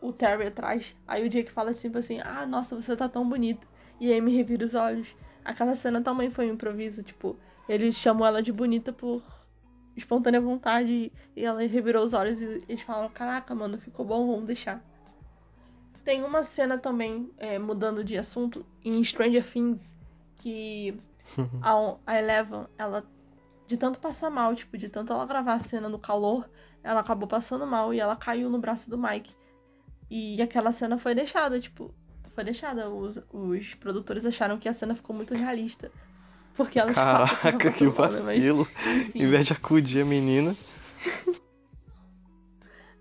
o, 0.02 0.12
Terry 0.12 0.48
atrás. 0.48 0.96
Aí 1.08 1.26
o 1.26 1.30
Jake 1.30 1.52
fala 1.52 1.74
tipo 1.74 1.98
assim: 1.98 2.20
Ah, 2.20 2.46
nossa, 2.46 2.76
você 2.76 2.96
tá 2.96 3.08
tão 3.08 3.28
bonita. 3.28 3.68
E 4.00 4.14
a 4.14 4.18
Amy 4.18 4.36
revira 4.36 4.64
os 4.64 4.76
olhos. 4.76 5.16
Aquela 5.44 5.74
cena 5.74 6.02
também 6.02 6.30
foi 6.30 6.50
um 6.50 6.54
improviso. 6.54 7.04
Tipo, 7.04 7.38
ele 7.68 7.92
chamou 7.92 8.26
ela 8.26 8.42
de 8.42 8.52
bonita 8.52 8.94
por 8.94 9.22
espontânea 9.96 10.40
vontade. 10.40 11.12
E 11.36 11.46
ela 11.46 11.62
revirou 11.66 12.04
os 12.04 12.14
olhos 12.14 12.42
e 12.42 12.64
eles 12.68 12.82
falam: 12.82 13.10
Caraca, 13.10 13.54
mano, 13.56 13.78
ficou 13.78 14.06
bom, 14.06 14.28
vamos 14.28 14.46
deixar. 14.46 14.84
Tem 16.04 16.24
uma 16.24 16.42
cena 16.42 16.78
também, 16.78 17.30
é, 17.38 17.60
mudando 17.60 18.02
de 18.02 18.18
assunto, 18.18 18.66
em 18.82 19.04
Stranger 19.04 19.46
Things, 19.46 19.94
que 20.38 20.98
a, 21.62 21.98
a 22.06 22.18
Eleven, 22.18 22.66
ela, 22.78 23.04
de 23.66 23.76
tanto 23.76 24.00
passar 24.00 24.30
mal, 24.30 24.56
tipo, 24.56 24.78
de 24.78 24.88
tanto 24.88 25.12
ela 25.12 25.26
gravar 25.26 25.56
a 25.56 25.60
cena 25.60 25.90
no 25.90 26.00
calor, 26.00 26.50
ela 26.82 27.02
acabou 27.02 27.28
passando 27.28 27.68
mal 27.68 27.94
e 27.94 28.00
ela 28.00 28.16
caiu 28.16 28.50
no 28.50 28.58
braço 28.58 28.90
do 28.90 28.98
Mike. 28.98 29.36
E 30.10 30.42
aquela 30.42 30.72
cena 30.72 30.98
foi 30.98 31.14
deixada, 31.14 31.60
tipo, 31.60 31.94
foi 32.34 32.44
deixada. 32.44 32.90
Os, 32.90 33.20
os 33.32 33.74
produtores 33.76 34.26
acharam 34.26 34.58
que 34.58 34.70
a 34.70 34.74
cena 34.74 34.96
ficou 34.96 35.16
muito 35.16 35.34
realista. 35.34 35.92
Porque 36.56 36.80
ela 36.80 36.90
de 36.90 36.96
fato, 36.96 37.30
tava 37.30 37.36
Caraca, 37.42 37.72
que 37.74 37.84
né? 37.86 37.94
Mas, 37.98 38.20
vacilo. 38.22 38.68
enfim. 38.96 39.24
Em 39.24 39.28
vez 39.30 39.46
de 39.46 39.54
acudir 39.54 40.02
a 40.02 40.06
menina. 40.06 40.56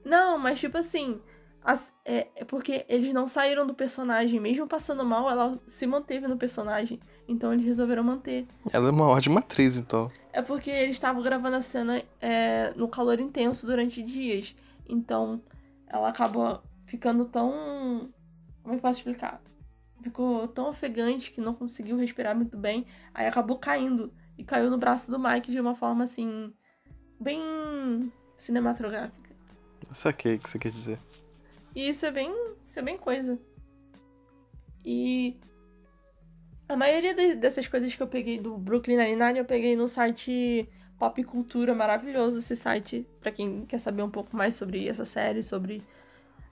Não, 0.04 0.38
mas 0.38 0.60
tipo 0.60 0.78
assim. 0.78 1.20
as- 1.64 1.92
é, 2.04 2.28
é 2.36 2.44
porque 2.44 2.84
eles 2.88 3.12
não 3.12 3.26
saíram 3.26 3.66
do 3.66 3.74
personagem. 3.74 4.38
Mesmo 4.38 4.66
passando 4.66 5.04
mal, 5.04 5.28
ela 5.28 5.58
se 5.66 5.86
manteve 5.86 6.28
no 6.28 6.36
personagem. 6.36 7.00
Então 7.28 7.52
eles 7.52 7.66
resolveram 7.66 8.04
manter. 8.04 8.46
Ela 8.72 8.88
é 8.88 8.90
uma 8.92 9.06
ótima 9.08 9.40
atriz, 9.40 9.74
então. 9.74 10.10
É 10.32 10.40
porque 10.42 10.70
eles 10.70 10.96
estavam 10.96 11.22
gravando 11.22 11.56
a 11.56 11.62
cena 11.62 12.02
é, 12.20 12.72
no 12.76 12.86
calor 12.88 13.18
intenso 13.18 13.66
durante 13.66 14.02
dias. 14.02 14.54
Então 14.88 15.40
ela 15.88 16.08
acabou 16.10 16.62
ficando 16.86 17.24
tão. 17.26 18.10
Como 18.62 18.74
é 18.74 18.76
que 18.76 18.82
posso 18.82 18.98
explicar? 19.00 19.42
Ficou 20.02 20.48
tão 20.48 20.68
ofegante 20.68 21.30
que 21.32 21.40
não 21.40 21.54
conseguiu 21.54 21.96
respirar 21.96 22.34
muito 22.36 22.56
bem. 22.56 22.86
Aí 23.12 23.26
acabou 23.26 23.58
caindo. 23.58 24.12
E 24.38 24.44
caiu 24.44 24.70
no 24.70 24.78
braço 24.78 25.10
do 25.10 25.18
Mike 25.18 25.50
de 25.50 25.60
uma 25.60 25.74
forma 25.74 26.04
assim. 26.04 26.52
bem 27.18 28.12
cinematográfica. 28.36 29.34
Eu 29.88 29.94
saquei 29.94 30.34
o 30.34 30.38
que 30.38 30.50
você 30.50 30.58
quer 30.58 30.70
dizer. 30.70 30.98
E 31.74 31.88
isso 31.88 32.04
é 32.04 32.10
bem. 32.10 32.30
Isso 32.64 32.78
é 32.78 32.82
bem 32.82 32.96
coisa. 32.98 33.38
E. 34.84 35.38
A 36.68 36.76
maioria 36.76 37.14
de- 37.14 37.36
dessas 37.36 37.68
coisas 37.68 37.94
que 37.94 38.02
eu 38.02 38.08
peguei 38.08 38.38
do 38.38 38.58
Brooklyn 38.58 38.96
Nine-Nine, 38.96 39.38
eu 39.38 39.44
peguei 39.44 39.76
no 39.76 39.86
site 39.86 40.68
Pop 40.98 41.22
Cultura, 41.24 41.74
maravilhoso 41.74 42.40
esse 42.40 42.56
site, 42.56 43.06
pra 43.20 43.30
quem 43.30 43.64
quer 43.66 43.78
saber 43.78 44.02
um 44.02 44.10
pouco 44.10 44.36
mais 44.36 44.54
sobre 44.54 44.88
essa 44.88 45.04
série, 45.04 45.42
sobre 45.44 45.80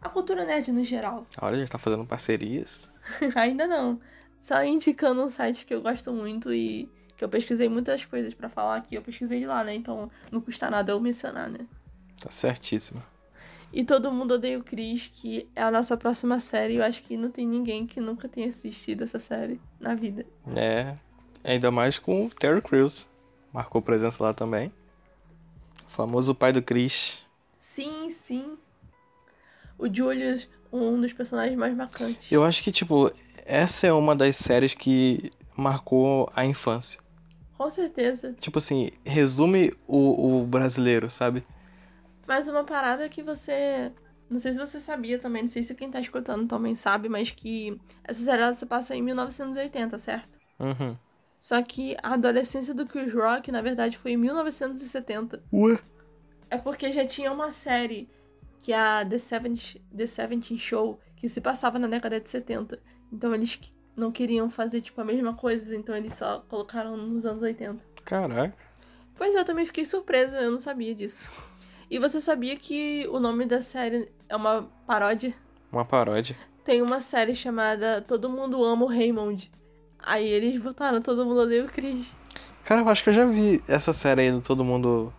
a 0.04 0.08
cultura 0.10 0.44
nerd 0.44 0.70
no 0.70 0.84
geral. 0.84 1.26
Olha, 1.40 1.58
já 1.58 1.66
tá 1.66 1.78
fazendo 1.78 2.04
parcerias. 2.04 2.92
Ainda 3.34 3.66
não. 3.66 3.98
Só 4.42 4.62
indicando 4.62 5.24
um 5.24 5.28
site 5.28 5.64
que 5.64 5.74
eu 5.74 5.80
gosto 5.80 6.12
muito 6.12 6.52
e 6.52 6.86
que 7.16 7.24
eu 7.24 7.28
pesquisei 7.28 7.68
muitas 7.68 8.04
coisas 8.04 8.34
pra 8.34 8.50
falar 8.50 8.76
aqui, 8.76 8.94
eu 8.94 9.02
pesquisei 9.02 9.40
de 9.40 9.46
lá, 9.46 9.64
né? 9.64 9.74
Então 9.74 10.10
não 10.30 10.42
custa 10.42 10.68
nada 10.70 10.92
eu 10.92 11.00
mencionar, 11.00 11.48
né? 11.48 11.60
Tá 12.20 12.30
certíssima. 12.30 13.02
E 13.72 13.82
Todo 13.82 14.12
Mundo 14.12 14.34
Odeia 14.34 14.58
o 14.58 14.62
Chris, 14.62 15.10
que 15.12 15.48
é 15.56 15.62
a 15.62 15.70
nossa 15.70 15.96
próxima 15.96 16.38
série. 16.38 16.76
Eu 16.76 16.84
acho 16.84 17.02
que 17.02 17.16
não 17.16 17.30
tem 17.30 17.46
ninguém 17.46 17.86
que 17.86 18.00
nunca 18.00 18.28
tenha 18.28 18.48
assistido 18.48 19.02
essa 19.02 19.18
série 19.18 19.58
na 19.80 19.94
vida. 19.94 20.26
É. 20.54 20.94
Ainda 21.42 21.70
mais 21.70 21.98
com 21.98 22.26
o 22.26 22.30
Terry 22.30 22.60
Crews. 22.60 23.08
Marcou 23.52 23.80
presença 23.80 24.22
lá 24.22 24.34
também. 24.34 24.70
O 25.86 25.90
famoso 25.90 26.34
pai 26.34 26.52
do 26.52 26.62
Chris. 26.62 27.24
Sim, 27.58 28.10
sim. 28.10 28.58
O 29.78 29.92
Julius, 29.92 30.48
um 30.72 31.00
dos 31.00 31.12
personagens 31.12 31.56
mais 31.56 31.74
marcantes. 31.74 32.30
Eu 32.30 32.44
acho 32.44 32.62
que, 32.62 32.72
tipo, 32.72 33.10
essa 33.44 33.86
é 33.86 33.92
uma 33.92 34.14
das 34.14 34.36
séries 34.36 34.74
que 34.74 35.30
marcou 35.56 36.30
a 36.34 36.44
infância. 36.44 37.00
Com 37.56 37.70
certeza. 37.70 38.34
Tipo 38.40 38.58
assim, 38.58 38.90
resume 39.04 39.72
o, 39.86 40.40
o 40.40 40.46
brasileiro, 40.46 41.08
sabe? 41.08 41.44
Mas 42.26 42.48
uma 42.48 42.64
parada 42.64 43.08
que 43.08 43.22
você. 43.22 43.92
Não 44.28 44.38
sei 44.38 44.52
se 44.52 44.58
você 44.58 44.80
sabia 44.80 45.18
também, 45.18 45.42
não 45.42 45.48
sei 45.48 45.62
se 45.62 45.74
quem 45.74 45.90
tá 45.90 46.00
escutando 46.00 46.48
também 46.48 46.74
sabe, 46.74 47.08
mas 47.08 47.30
que 47.30 47.78
essa 48.02 48.24
série 48.24 48.42
ela 48.42 48.54
se 48.54 48.66
passa 48.66 48.96
em 48.96 49.02
1980, 49.02 49.98
certo? 49.98 50.38
Uhum. 50.58 50.96
Só 51.38 51.62
que 51.62 51.94
a 52.02 52.14
adolescência 52.14 52.72
do 52.72 52.86
Chris 52.86 53.12
Rock, 53.12 53.52
na 53.52 53.60
verdade, 53.60 53.98
foi 53.98 54.12
em 54.12 54.16
1970. 54.16 55.42
Ué? 55.52 55.78
É 56.48 56.56
porque 56.56 56.90
já 56.90 57.06
tinha 57.06 57.30
uma 57.30 57.50
série 57.50 58.08
que 58.64 58.72
é 58.72 58.78
a 58.78 59.04
The 59.04 59.18
Seventh, 59.18 59.76
The 59.94 60.06
Seventeen 60.06 60.58
Show, 60.58 60.98
que 61.16 61.28
se 61.28 61.38
passava 61.38 61.78
na 61.78 61.86
década 61.86 62.18
de 62.18 62.26
70. 62.30 62.80
Então 63.12 63.34
eles 63.34 63.60
não 63.94 64.10
queriam 64.10 64.48
fazer 64.48 64.80
tipo 64.80 64.98
a 65.02 65.04
mesma 65.04 65.34
coisa, 65.34 65.76
então 65.76 65.94
eles 65.94 66.14
só 66.14 66.40
colocaram 66.48 66.96
nos 66.96 67.26
anos 67.26 67.42
80. 67.42 67.84
Caraca. 68.06 68.56
Pois 69.18 69.34
é, 69.34 69.40
eu 69.40 69.44
também 69.44 69.66
fiquei 69.66 69.84
surpresa, 69.84 70.40
eu 70.40 70.50
não 70.50 70.58
sabia 70.58 70.94
disso. 70.94 71.30
E 71.90 71.98
você 71.98 72.22
sabia 72.22 72.56
que 72.56 73.06
o 73.08 73.20
nome 73.20 73.44
da 73.44 73.60
série 73.60 74.10
é 74.30 74.34
uma 74.34 74.62
paródia? 74.86 75.34
Uma 75.70 75.84
paródia. 75.84 76.34
Tem 76.64 76.80
uma 76.80 77.02
série 77.02 77.36
chamada 77.36 78.00
Todo 78.00 78.30
Mundo 78.30 78.64
Ama 78.64 78.86
o 78.86 78.88
Raymond. 78.88 79.52
Aí 79.98 80.26
eles 80.26 80.58
botaram 80.58 81.02
Todo 81.02 81.26
Mundo 81.26 81.40
Odeia 81.40 81.66
o 81.66 81.68
Chris. 81.68 82.10
Cara, 82.64 82.80
eu 82.80 82.88
acho 82.88 83.04
que 83.04 83.10
eu 83.10 83.14
já 83.14 83.26
vi 83.26 83.62
essa 83.68 83.92
série 83.92 84.22
aí 84.22 84.32
do 84.32 84.40
Todo 84.40 84.64
Mundo 84.64 85.12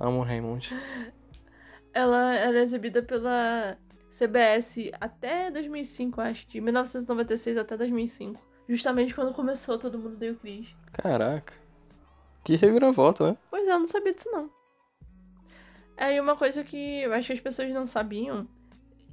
Ama 0.00 0.16
o 0.16 0.22
Raymond. 0.22 0.74
Ela 1.94 2.34
era 2.34 2.60
exibida 2.60 3.02
pela 3.02 3.78
CBS 4.10 4.90
até 5.00 5.50
2005, 5.50 6.20
acho. 6.20 6.48
De 6.48 6.60
1996 6.60 7.56
até 7.56 7.76
2005. 7.76 8.40
Justamente 8.68 9.14
quando 9.14 9.32
começou 9.32 9.78
Todo 9.78 9.98
Mundo 9.98 10.14
Odeia 10.14 10.32
o 10.32 10.36
Chris. 10.36 10.74
Caraca. 10.92 11.52
Que 12.42 12.56
reviravolta, 12.56 13.30
né? 13.30 13.36
Pois 13.48 13.66
é, 13.66 13.72
eu 13.72 13.78
não 13.78 13.86
sabia 13.86 14.12
disso 14.12 14.30
não. 14.30 14.50
Aí 15.96 16.20
uma 16.20 16.36
coisa 16.36 16.64
que 16.64 17.02
eu 17.02 17.12
acho 17.12 17.28
que 17.28 17.32
as 17.34 17.40
pessoas 17.40 17.72
não 17.72 17.86
sabiam, 17.86 18.48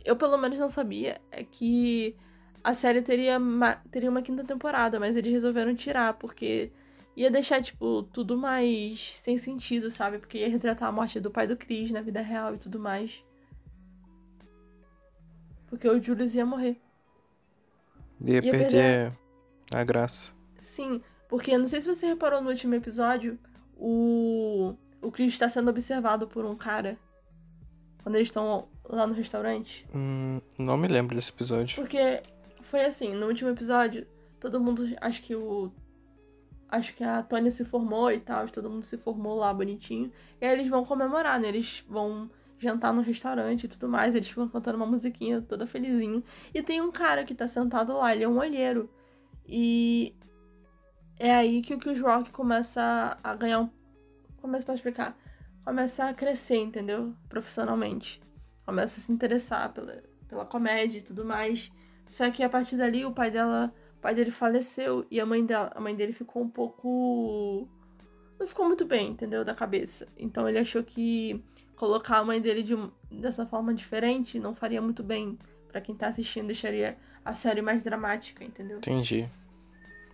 eu 0.04 0.16
pelo 0.16 0.38
menos 0.38 0.58
não 0.58 0.70
sabia, 0.70 1.22
é 1.32 1.44
que 1.44 2.16
a 2.64 2.74
série 2.74 3.02
teria, 3.02 3.38
teria 3.92 4.10
uma 4.10 4.22
quinta 4.22 4.44
temporada, 4.44 5.00
mas 5.00 5.16
eles 5.16 5.32
resolveram 5.32 5.76
tirar, 5.76 6.16
porque 6.16 6.72
ia 7.22 7.30
deixar, 7.30 7.62
tipo, 7.62 8.04
tudo 8.04 8.36
mais 8.36 9.12
sem 9.18 9.38
sentido, 9.38 9.92
sabe? 9.92 10.18
Porque 10.18 10.40
ia 10.40 10.50
retratar 10.50 10.90
a 10.90 10.92
morte 10.92 11.20
do 11.20 11.30
pai 11.30 11.46
do 11.46 11.56
Chris 11.56 11.92
na 11.92 12.02
vida 12.02 12.22
real 12.22 12.56
e 12.56 12.58
tudo 12.58 12.80
mais. 12.80 13.24
Porque 15.68 15.88
o 15.88 16.02
Julius 16.02 16.34
ia 16.34 16.46
morrer. 16.46 16.82
Ia, 18.26 18.36
Ia 18.36 18.42
perder, 18.42 18.60
perder 18.60 19.18
a 19.72 19.84
graça. 19.84 20.34
Sim, 20.60 21.02
porque 21.30 21.58
não 21.58 21.66
sei 21.66 21.80
se 21.82 21.94
você 21.94 22.08
reparou 22.08 22.42
no 22.42 22.50
último 22.50 22.74
episódio, 22.74 23.38
o, 23.78 24.76
o 25.02 25.12
Chris 25.12 25.34
está 25.34 25.48
sendo 25.48 25.70
observado 25.70 26.28
por 26.28 26.44
um 26.44 26.56
cara 26.56 26.98
quando 28.02 28.16
eles 28.16 28.28
estão 28.30 28.68
lá 28.84 29.06
no 29.06 29.14
restaurante. 29.14 29.88
Hum, 29.94 30.42
não 30.58 30.76
me 30.76 30.88
lembro 30.88 31.16
desse 31.16 31.30
episódio. 31.30 31.76
Porque 31.76 32.22
foi 32.62 32.84
assim, 32.84 33.14
no 33.14 33.28
último 33.28 33.50
episódio, 33.52 34.08
todo 34.40 34.60
mundo. 34.60 34.84
Acho 35.00 35.22
que 35.22 35.36
o. 35.36 35.72
Acho 36.72 36.96
que 36.96 37.04
a 37.04 37.22
Tônia 37.22 37.52
se 37.52 37.66
formou 37.66 38.10
e 38.10 38.20
tal, 38.20 38.48
todo 38.48 38.70
mundo 38.70 38.84
se 38.84 38.98
formou 38.98 39.36
lá 39.36 39.54
bonitinho. 39.54 40.10
E 40.40 40.46
aí 40.46 40.54
eles 40.54 40.70
vão 40.70 40.86
comemorar, 40.86 41.38
né? 41.38 41.50
Eles 41.50 41.84
vão 41.88 42.30
jantar 42.58 42.94
no 42.94 43.02
restaurante 43.02 43.66
e 43.66 43.68
tudo 43.68 43.90
mais. 43.90 44.16
Eles 44.16 44.30
ficam 44.30 44.48
cantando 44.48 44.78
uma 44.78 44.86
musiquinha 44.86 45.42
toda 45.42 45.68
felizinho. 45.68 46.24
E 46.54 46.64
tem 46.64 46.80
um 46.80 46.92
cara 46.92 47.26
que 47.26 47.36
tá 47.36 47.46
sentado 47.46 47.92
lá, 47.98 48.16
ele 48.16 48.24
é 48.24 48.30
um 48.30 48.38
olheiro. 48.38 48.90
E 49.46 50.16
é 51.20 51.36
aí 51.36 51.62
que 51.62 51.74
o 51.74 51.78
Chris 51.78 52.00
Rock 52.00 52.32
começa 52.32 53.18
a 53.22 53.36
ganhar 53.36 53.60
um. 53.60 53.70
Eu 54.44 54.50
posso 54.50 54.72
explicar? 54.72 55.18
Começa 55.66 56.06
a 56.06 56.14
crescer, 56.14 56.58
entendeu? 56.58 57.14
Profissionalmente. 57.28 58.22
Começa 58.66 59.00
a 59.00 59.04
se 59.04 59.12
interessar 59.12 59.74
pela, 59.74 60.02
pela 60.28 60.46
comédia 60.46 61.00
e 61.00 61.02
tudo 61.02 61.26
mais. 61.26 61.70
Só 62.08 62.32
que 62.32 62.42
a 62.44 62.50
partir 62.50 62.78
dali 62.78 63.06
o 63.06 63.12
pai 63.12 63.30
dela. 63.30 63.74
O 64.02 64.02
pai 64.02 64.16
dele 64.16 64.32
faleceu 64.32 65.06
e 65.12 65.20
a 65.20 65.26
mãe 65.28 65.46
dela, 65.46 65.72
a 65.76 65.80
mãe 65.80 65.96
dele 65.96 66.12
ficou 66.12 66.42
um 66.42 66.50
pouco. 66.50 67.68
Não 68.40 68.48
ficou 68.48 68.66
muito 68.66 68.84
bem, 68.84 69.12
entendeu? 69.12 69.46
Da 69.46 69.54
cabeça. 69.54 70.08
Então 70.18 70.50
ele 70.50 70.58
achou 70.58 70.84
que 70.84 71.40
colocar 71.76 72.18
a 72.18 72.26
mãe 72.26 72.42
dele 72.42 72.64
de, 72.64 72.76
dessa 73.12 73.46
forma 73.46 73.72
diferente 73.76 74.40
não 74.40 74.56
faria 74.56 74.82
muito 74.82 75.04
bem 75.04 75.38
pra 75.72 75.80
quem 75.80 75.94
tá 75.94 76.08
assistindo, 76.08 76.48
deixaria 76.48 76.98
a 77.24 77.36
série 77.36 77.62
mais 77.62 77.84
dramática, 77.84 78.44
entendeu? 78.44 78.80
Entendi. 78.80 79.30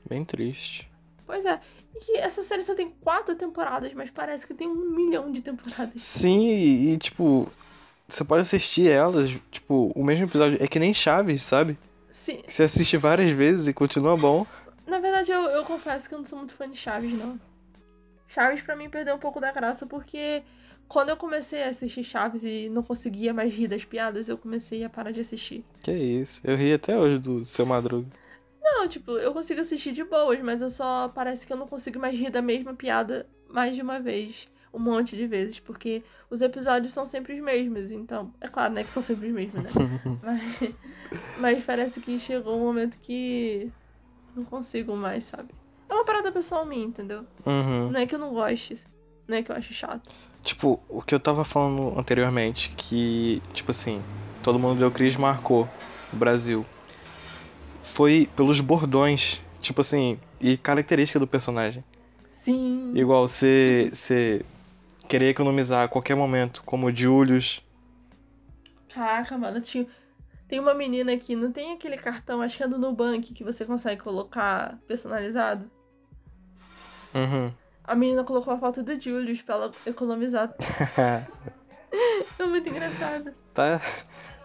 Bem 0.06 0.26
triste. 0.26 0.92
Pois 1.26 1.46
é. 1.46 1.62
E 2.10 2.18
essa 2.18 2.44
série 2.44 2.64
só 2.64 2.76
tem 2.76 2.90
quatro 2.90 3.36
temporadas, 3.36 3.94
mas 3.94 4.10
parece 4.10 4.46
que 4.46 4.54
tem 4.54 4.68
um 4.68 4.92
milhão 4.92 5.32
de 5.32 5.42
temporadas. 5.42 6.02
Sim, 6.02 6.46
e, 6.46 6.94
e, 6.94 6.98
tipo, 6.98 7.50
você 8.06 8.26
pode 8.26 8.42
assistir 8.42 8.90
elas, 8.90 9.30
tipo, 9.50 9.94
o 9.96 10.04
mesmo 10.04 10.26
episódio. 10.26 10.62
É 10.62 10.68
que 10.68 10.78
nem 10.78 10.94
Chaves, 10.94 11.44
sabe? 11.44 11.78
Sim, 12.18 12.42
Você 12.50 12.64
assiste 12.64 12.98
várias 12.98 13.30
vezes 13.30 13.68
e 13.68 13.74
continua 13.74 14.18
bom. 14.18 14.44
na 14.88 15.00
verdade 15.00 15.32
eu, 15.32 15.44
eu 15.44 15.64
confesso 15.64 16.10
que 16.10 16.16
eu 16.16 16.20
não 16.20 16.26
sou 16.26 16.40
muito 16.40 16.54
fã 16.54 16.68
de 16.68 16.76
Chaves, 16.76 17.14
não. 17.14 17.40
Chaves 18.28 18.60
pra 18.62 18.76
mim 18.76 18.90
perdeu 18.90 19.14
um 19.14 19.20
pouco 19.20 19.40
da 19.40 19.52
graça 19.52 19.86
porque 19.86 20.42
quando 20.88 21.10
eu 21.10 21.16
comecei 21.16 21.62
a 21.62 21.70
assistir 21.70 22.04
Chaves 22.04 22.44
e 22.44 22.70
não 22.70 22.82
conseguia 22.82 23.36
mais 23.36 23.54
rir 23.54 23.68
das 23.68 23.86
piadas, 23.86 24.28
eu 24.30 24.38
comecei 24.38 24.84
a 24.84 24.90
parar 24.90 25.12
de 25.12 25.22
assistir. 25.22 25.64
Que 25.84 25.92
isso. 25.92 26.42
Eu 26.44 26.58
ri 26.58 26.74
até 26.74 26.98
hoje 26.98 27.20
do 27.20 27.46
seu 27.46 27.68
Madruga. 27.68 28.08
Não, 28.62 28.88
tipo, 28.88 29.12
eu 29.12 29.32
consigo 29.32 29.62
assistir 29.62 29.92
de 29.92 30.04
boas, 30.04 30.40
mas 30.42 30.60
eu 30.60 30.72
só 30.72 31.08
parece 31.10 31.46
que 31.46 31.54
eu 31.54 31.58
não 31.58 31.68
consigo 31.68 32.00
mais 32.00 32.18
rir 32.18 32.32
da 32.32 32.42
mesma 32.42 32.74
piada 32.74 33.28
mais 33.48 33.76
de 33.76 33.82
uma 33.84 34.00
vez. 34.00 34.50
Um 34.78 34.80
monte 34.80 35.18
de 35.18 35.26
vezes, 35.26 35.60
porque 35.60 36.04
os 36.30 36.40
episódios 36.40 36.94
são 36.94 37.04
sempre 37.04 37.34
os 37.34 37.44
mesmos, 37.44 37.92
então. 37.92 38.32
É 38.40 38.48
claro, 38.48 38.76
né, 38.76 38.84
que 38.84 38.92
são 38.92 39.02
sempre 39.02 39.28
os 39.28 39.34
mesmos, 39.34 39.64
né? 39.64 39.72
mas, 40.22 40.74
mas 41.40 41.64
parece 41.64 42.00
que 42.00 42.20
chegou 42.20 42.56
um 42.56 42.64
momento 42.64 43.00
que 43.00 43.72
não 44.36 44.46
consigo 44.46 44.96
mais, 44.96 45.24
sabe? 45.24 45.50
É 45.90 45.94
uma 45.96 46.06
parada 46.06 46.32
pessoal 46.32 46.64
minha, 46.64 46.86
entendeu? 46.86 47.26
Uhum. 47.44 47.90
Não 47.90 48.00
é 48.00 48.06
que 48.06 48.14
eu 48.14 48.20
não 48.20 48.32
goste, 48.32 48.78
não 49.28 49.38
é 49.38 49.42
que 49.42 49.52
eu 49.52 49.56
acho 49.56 49.74
chato. 49.74 50.14
Tipo, 50.44 50.80
o 50.88 51.02
que 51.02 51.16
eu 51.16 51.20
tava 51.20 51.44
falando 51.44 51.98
anteriormente, 51.98 52.72
que, 52.78 53.42
tipo 53.54 53.72
assim, 53.72 54.00
todo 54.44 54.60
mundo 54.60 54.78
deu 54.78 54.92
Cris 54.92 55.16
marcou 55.16 55.68
o 56.14 56.16
Brasil. 56.16 56.64
Foi 57.82 58.30
pelos 58.36 58.60
bordões, 58.60 59.42
tipo 59.60 59.82
assim, 59.82 60.20
e 60.40 60.56
característica 60.56 61.20
do 61.20 61.26
personagem. 61.26 61.84
Sim. 62.30 62.94
Igual 62.96 63.28
você, 63.28 63.90
você 63.92 64.46
querer 65.08 65.30
economizar 65.30 65.86
a 65.86 65.88
qualquer 65.88 66.16
momento, 66.16 66.62
como 66.66 66.88
o 66.88 66.96
Julius. 66.96 67.64
Caraca, 68.90 69.38
mano, 69.38 69.62
tinha. 69.62 69.88
Tem 70.48 70.60
uma 70.60 70.74
menina 70.74 71.14
aqui, 71.14 71.36
não 71.36 71.52
tem 71.52 71.74
aquele 71.74 71.98
cartão, 71.98 72.42
acho 72.42 72.56
que 72.56 72.64
é 72.64 72.68
do 72.68 72.80
Nubank, 72.80 73.34
que 73.34 73.44
você 73.44 73.66
consegue 73.66 74.02
colocar 74.02 74.80
personalizado? 74.88 75.70
Uhum. 77.14 77.52
A 77.84 77.96
menina 77.96 78.24
colocou 78.24 78.54
a 78.54 78.58
foto 78.58 78.82
do 78.82 79.00
Julius 79.00 79.42
pra 79.42 79.56
ela 79.56 79.72
economizar. 79.86 80.54
É 82.38 82.46
muito 82.46 82.68
engraçado. 82.68 83.34
tá, 83.54 83.82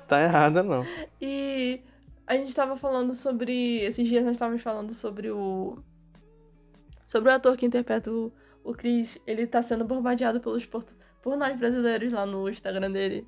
tá 0.06 0.22
errada 0.22 0.62
não. 0.62 0.86
E 1.20 1.80
a 2.26 2.34
gente 2.34 2.54
tava 2.54 2.76
falando 2.76 3.14
sobre. 3.14 3.80
Esses 3.80 4.08
dias 4.08 4.24
nós 4.24 4.32
estávamos 4.36 4.62
falando 4.62 4.94
sobre 4.94 5.30
o. 5.30 5.76
Sobre 7.04 7.30
o 7.30 7.34
ator 7.34 7.56
que 7.56 7.66
interpreta 7.66 8.10
o, 8.10 8.32
o 8.64 8.72
Chris. 8.72 9.18
Ele 9.26 9.46
tá 9.46 9.62
sendo 9.62 9.84
bombardeado 9.84 10.40
pelos 10.40 10.66
portu... 10.66 10.94
por 11.22 11.36
nós 11.36 11.58
brasileiros 11.58 12.12
lá 12.12 12.26
no 12.26 12.48
Instagram 12.48 12.90
dele. 12.90 13.26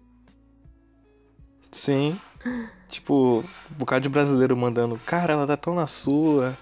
Sim. 1.72 2.18
Tipo, 2.88 3.44
um 3.72 3.74
bocado 3.74 4.02
de 4.02 4.08
brasileiro 4.08 4.56
mandando, 4.56 4.96
cara, 5.04 5.32
ela 5.32 5.46
tá 5.46 5.56
tão 5.56 5.74
na 5.74 5.88
sua. 5.88 6.56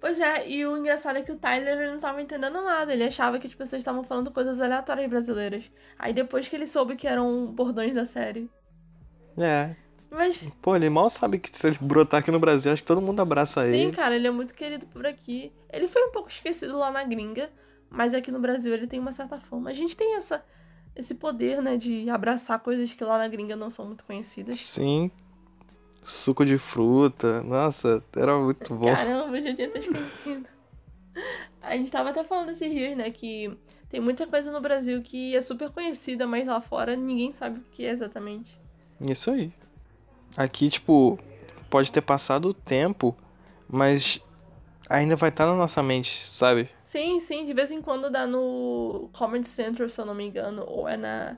Pois 0.00 0.18
é, 0.20 0.48
e 0.48 0.64
o 0.64 0.76
engraçado 0.76 1.18
é 1.18 1.22
que 1.22 1.32
o 1.32 1.36
Tyler 1.36 1.78
ele 1.78 1.90
não 1.90 1.98
tava 1.98 2.22
entendendo 2.22 2.62
nada. 2.62 2.92
Ele 2.92 3.04
achava 3.04 3.38
que 3.38 3.46
as 3.46 3.54
pessoas 3.54 3.80
estavam 3.80 4.02
falando 4.04 4.30
coisas 4.30 4.60
aleatórias 4.60 5.10
brasileiras. 5.10 5.70
Aí 5.98 6.14
depois 6.14 6.48
que 6.48 6.56
ele 6.56 6.66
soube 6.66 6.96
que 6.96 7.06
eram 7.06 7.46
bordões 7.46 7.92
da 7.92 8.06
série. 8.06 8.48
É. 9.36 9.74
Mas, 10.10 10.48
Pô, 10.62 10.76
ele 10.76 10.88
mal 10.88 11.10
sabe 11.10 11.38
que 11.38 11.50
se 11.52 11.66
ele 11.66 11.78
brotar 11.80 12.20
aqui 12.20 12.30
no 12.30 12.38
Brasil, 12.38 12.72
acho 12.72 12.82
que 12.82 12.86
todo 12.86 13.02
mundo 13.02 13.20
abraça 13.20 13.68
sim, 13.68 13.86
ele. 13.86 13.92
cara, 13.92 14.14
ele 14.14 14.26
é 14.26 14.30
muito 14.30 14.54
querido 14.54 14.86
por 14.86 15.04
aqui. 15.04 15.52
Ele 15.70 15.88
foi 15.88 16.02
um 16.06 16.12
pouco 16.12 16.30
esquecido 16.30 16.78
lá 16.78 16.90
na 16.90 17.04
gringa, 17.04 17.50
mas 17.90 18.14
aqui 18.14 18.30
no 18.30 18.40
Brasil 18.40 18.72
ele 18.72 18.86
tem 18.86 18.98
uma 18.98 19.12
certa 19.12 19.38
fama. 19.38 19.70
A 19.70 19.74
gente 19.74 19.96
tem 19.96 20.14
essa, 20.16 20.44
esse 20.94 21.14
poder, 21.14 21.62
né, 21.62 21.76
de 21.76 22.08
abraçar 22.10 22.58
coisas 22.60 22.92
que 22.92 23.04
lá 23.04 23.18
na 23.18 23.28
gringa 23.28 23.56
não 23.56 23.70
são 23.70 23.86
muito 23.86 24.04
conhecidas. 24.04 24.58
Sim. 24.60 25.10
Suco 26.02 26.44
de 26.44 26.58
fruta. 26.58 27.42
Nossa, 27.42 28.02
era 28.14 28.38
muito 28.38 28.74
bom. 28.74 28.94
Caramba, 28.94 29.40
já 29.40 29.54
tinha 29.54 29.68
até 29.68 29.78
esquecido. 29.78 30.46
A 31.62 31.76
gente 31.76 31.90
tava 31.90 32.10
até 32.10 32.22
falando 32.22 32.50
esses 32.50 32.70
dias, 32.70 32.96
né, 32.96 33.10
que 33.10 33.56
tem 33.88 34.00
muita 34.00 34.26
coisa 34.26 34.52
no 34.52 34.60
Brasil 34.60 35.02
que 35.02 35.34
é 35.34 35.40
super 35.40 35.70
conhecida, 35.70 36.26
mas 36.26 36.46
lá 36.46 36.60
fora 36.60 36.96
ninguém 36.96 37.32
sabe 37.32 37.60
o 37.60 37.64
que 37.70 37.84
é 37.84 37.90
exatamente. 37.90 38.58
Isso 39.00 39.30
aí. 39.30 39.52
Aqui, 40.36 40.68
tipo, 40.68 41.18
pode 41.70 41.90
ter 41.90 42.02
passado 42.02 42.48
o 42.48 42.54
tempo, 42.54 43.16
mas 43.68 44.20
ainda 44.88 45.16
vai 45.16 45.28
estar 45.28 45.46
na 45.46 45.54
nossa 45.54 45.82
mente, 45.82 46.26
sabe? 46.26 46.68
Sim, 46.82 47.20
sim, 47.20 47.44
de 47.44 47.52
vez 47.52 47.70
em 47.70 47.82
quando 47.82 48.10
dá 48.10 48.26
no 48.26 49.10
Comedy 49.12 49.46
Central, 49.46 49.88
se 49.88 50.00
eu 50.00 50.06
não 50.06 50.14
me 50.14 50.26
engano, 50.26 50.64
ou 50.66 50.88
é 50.88 50.96
na. 50.96 51.36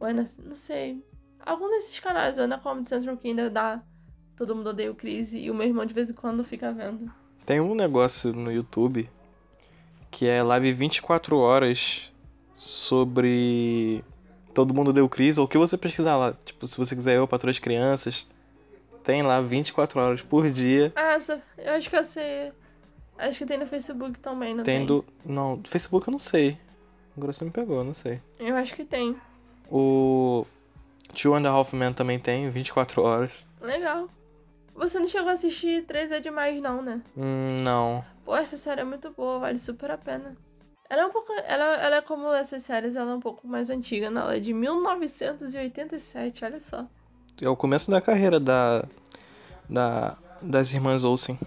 Ou 0.00 0.06
é 0.06 0.12
na. 0.12 0.24
Não 0.44 0.54
sei. 0.54 1.04
Algum 1.44 1.70
desses 1.70 1.98
canais, 1.98 2.38
ou 2.38 2.44
é 2.44 2.46
na 2.46 2.58
Comedy 2.58 2.88
Central 2.88 3.16
que 3.16 3.28
ainda 3.28 3.48
dá. 3.48 3.82
Todo 4.36 4.54
mundo 4.54 4.70
odeia 4.70 4.90
o 4.90 4.94
Chris 4.94 5.32
e 5.32 5.50
o 5.50 5.54
meu 5.54 5.66
irmão 5.66 5.86
de 5.86 5.94
vez 5.94 6.10
em 6.10 6.14
quando 6.14 6.44
fica 6.44 6.72
vendo. 6.72 7.10
Tem 7.46 7.60
um 7.60 7.74
negócio 7.74 8.32
no 8.32 8.52
YouTube 8.52 9.08
que 10.10 10.26
é 10.26 10.42
live 10.42 10.72
24 10.72 11.36
horas 11.38 12.12
sobre 12.54 14.04
Todo 14.52 14.74
Mundo 14.74 14.92
Deu 14.92 15.08
Cris, 15.08 15.38
ou 15.38 15.44
o 15.44 15.48
que 15.48 15.56
você 15.56 15.76
pesquisar 15.76 16.16
lá. 16.16 16.34
Tipo, 16.44 16.66
se 16.66 16.76
você 16.76 16.96
quiser 16.96 17.16
eu, 17.16 17.28
Patrulha 17.28 17.52
das 17.52 17.58
Crianças, 17.58 18.26
tem 19.06 19.22
lá 19.22 19.40
24 19.40 20.00
horas 20.00 20.20
por 20.20 20.50
dia. 20.50 20.92
Ah, 20.96 21.16
eu 21.58 21.72
acho 21.74 21.88
que 21.88 21.96
eu 21.96 22.02
sei. 22.02 22.52
Acho 23.16 23.38
que 23.38 23.46
tem 23.46 23.56
no 23.56 23.66
Facebook 23.66 24.18
também, 24.18 24.52
não 24.52 24.64
tem? 24.64 24.80
Tendo. 24.80 25.04
Não, 25.24 25.56
do 25.56 25.70
Facebook 25.70 26.08
eu 26.08 26.12
não 26.12 26.18
sei. 26.18 26.58
Agora 27.16 27.32
você 27.32 27.44
me 27.44 27.52
pegou, 27.52 27.84
não 27.84 27.94
sei. 27.94 28.20
Eu 28.38 28.56
acho 28.56 28.74
que 28.74 28.84
tem. 28.84 29.16
O 29.70 30.44
Two 31.14 31.34
and 31.34 31.48
a 31.48 31.50
Half 31.50 31.72
Men 31.72 31.92
também 31.92 32.18
tem, 32.18 32.50
24 32.50 33.00
horas. 33.00 33.32
Legal. 33.60 34.10
Você 34.74 34.98
não 34.98 35.06
chegou 35.06 35.30
a 35.30 35.34
assistir 35.34 35.86
3 35.86 36.10
é 36.10 36.20
demais, 36.20 36.60
não, 36.60 36.82
né? 36.82 37.00
Hum, 37.16 37.58
não. 37.62 38.04
Pô, 38.24 38.36
essa 38.36 38.56
série 38.56 38.80
é 38.80 38.84
muito 38.84 39.10
boa, 39.12 39.38
vale 39.38 39.58
super 39.60 39.88
a 39.90 39.96
pena. 39.96 40.36
Ela 40.90 41.02
é 41.02 41.06
um 41.06 41.10
pouco. 41.10 41.32
Ela, 41.46 41.76
ela 41.76 41.96
é 41.96 42.02
como 42.02 42.32
essas 42.32 42.64
séries, 42.64 42.96
ela 42.96 43.12
é 43.12 43.14
um 43.14 43.20
pouco 43.20 43.46
mais 43.46 43.70
antiga, 43.70 44.10
né? 44.10 44.20
Ela 44.20 44.36
é 44.36 44.40
de 44.40 44.52
1987, 44.52 46.44
olha 46.44 46.60
só. 46.60 46.86
É 47.40 47.48
o 47.48 47.56
começo 47.56 47.90
da 47.90 48.00
carreira 48.00 48.40
da. 48.40 48.84
da 49.68 50.16
das 50.40 50.72
irmãs 50.72 51.02
Olsen. 51.02 51.38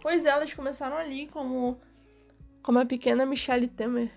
Pois 0.00 0.24
é, 0.24 0.30
elas 0.30 0.52
começaram 0.54 0.96
ali 0.96 1.26
como. 1.26 1.78
como 2.62 2.78
a 2.78 2.86
pequena 2.86 3.26
Michelle 3.26 3.68
Temer. 3.68 4.10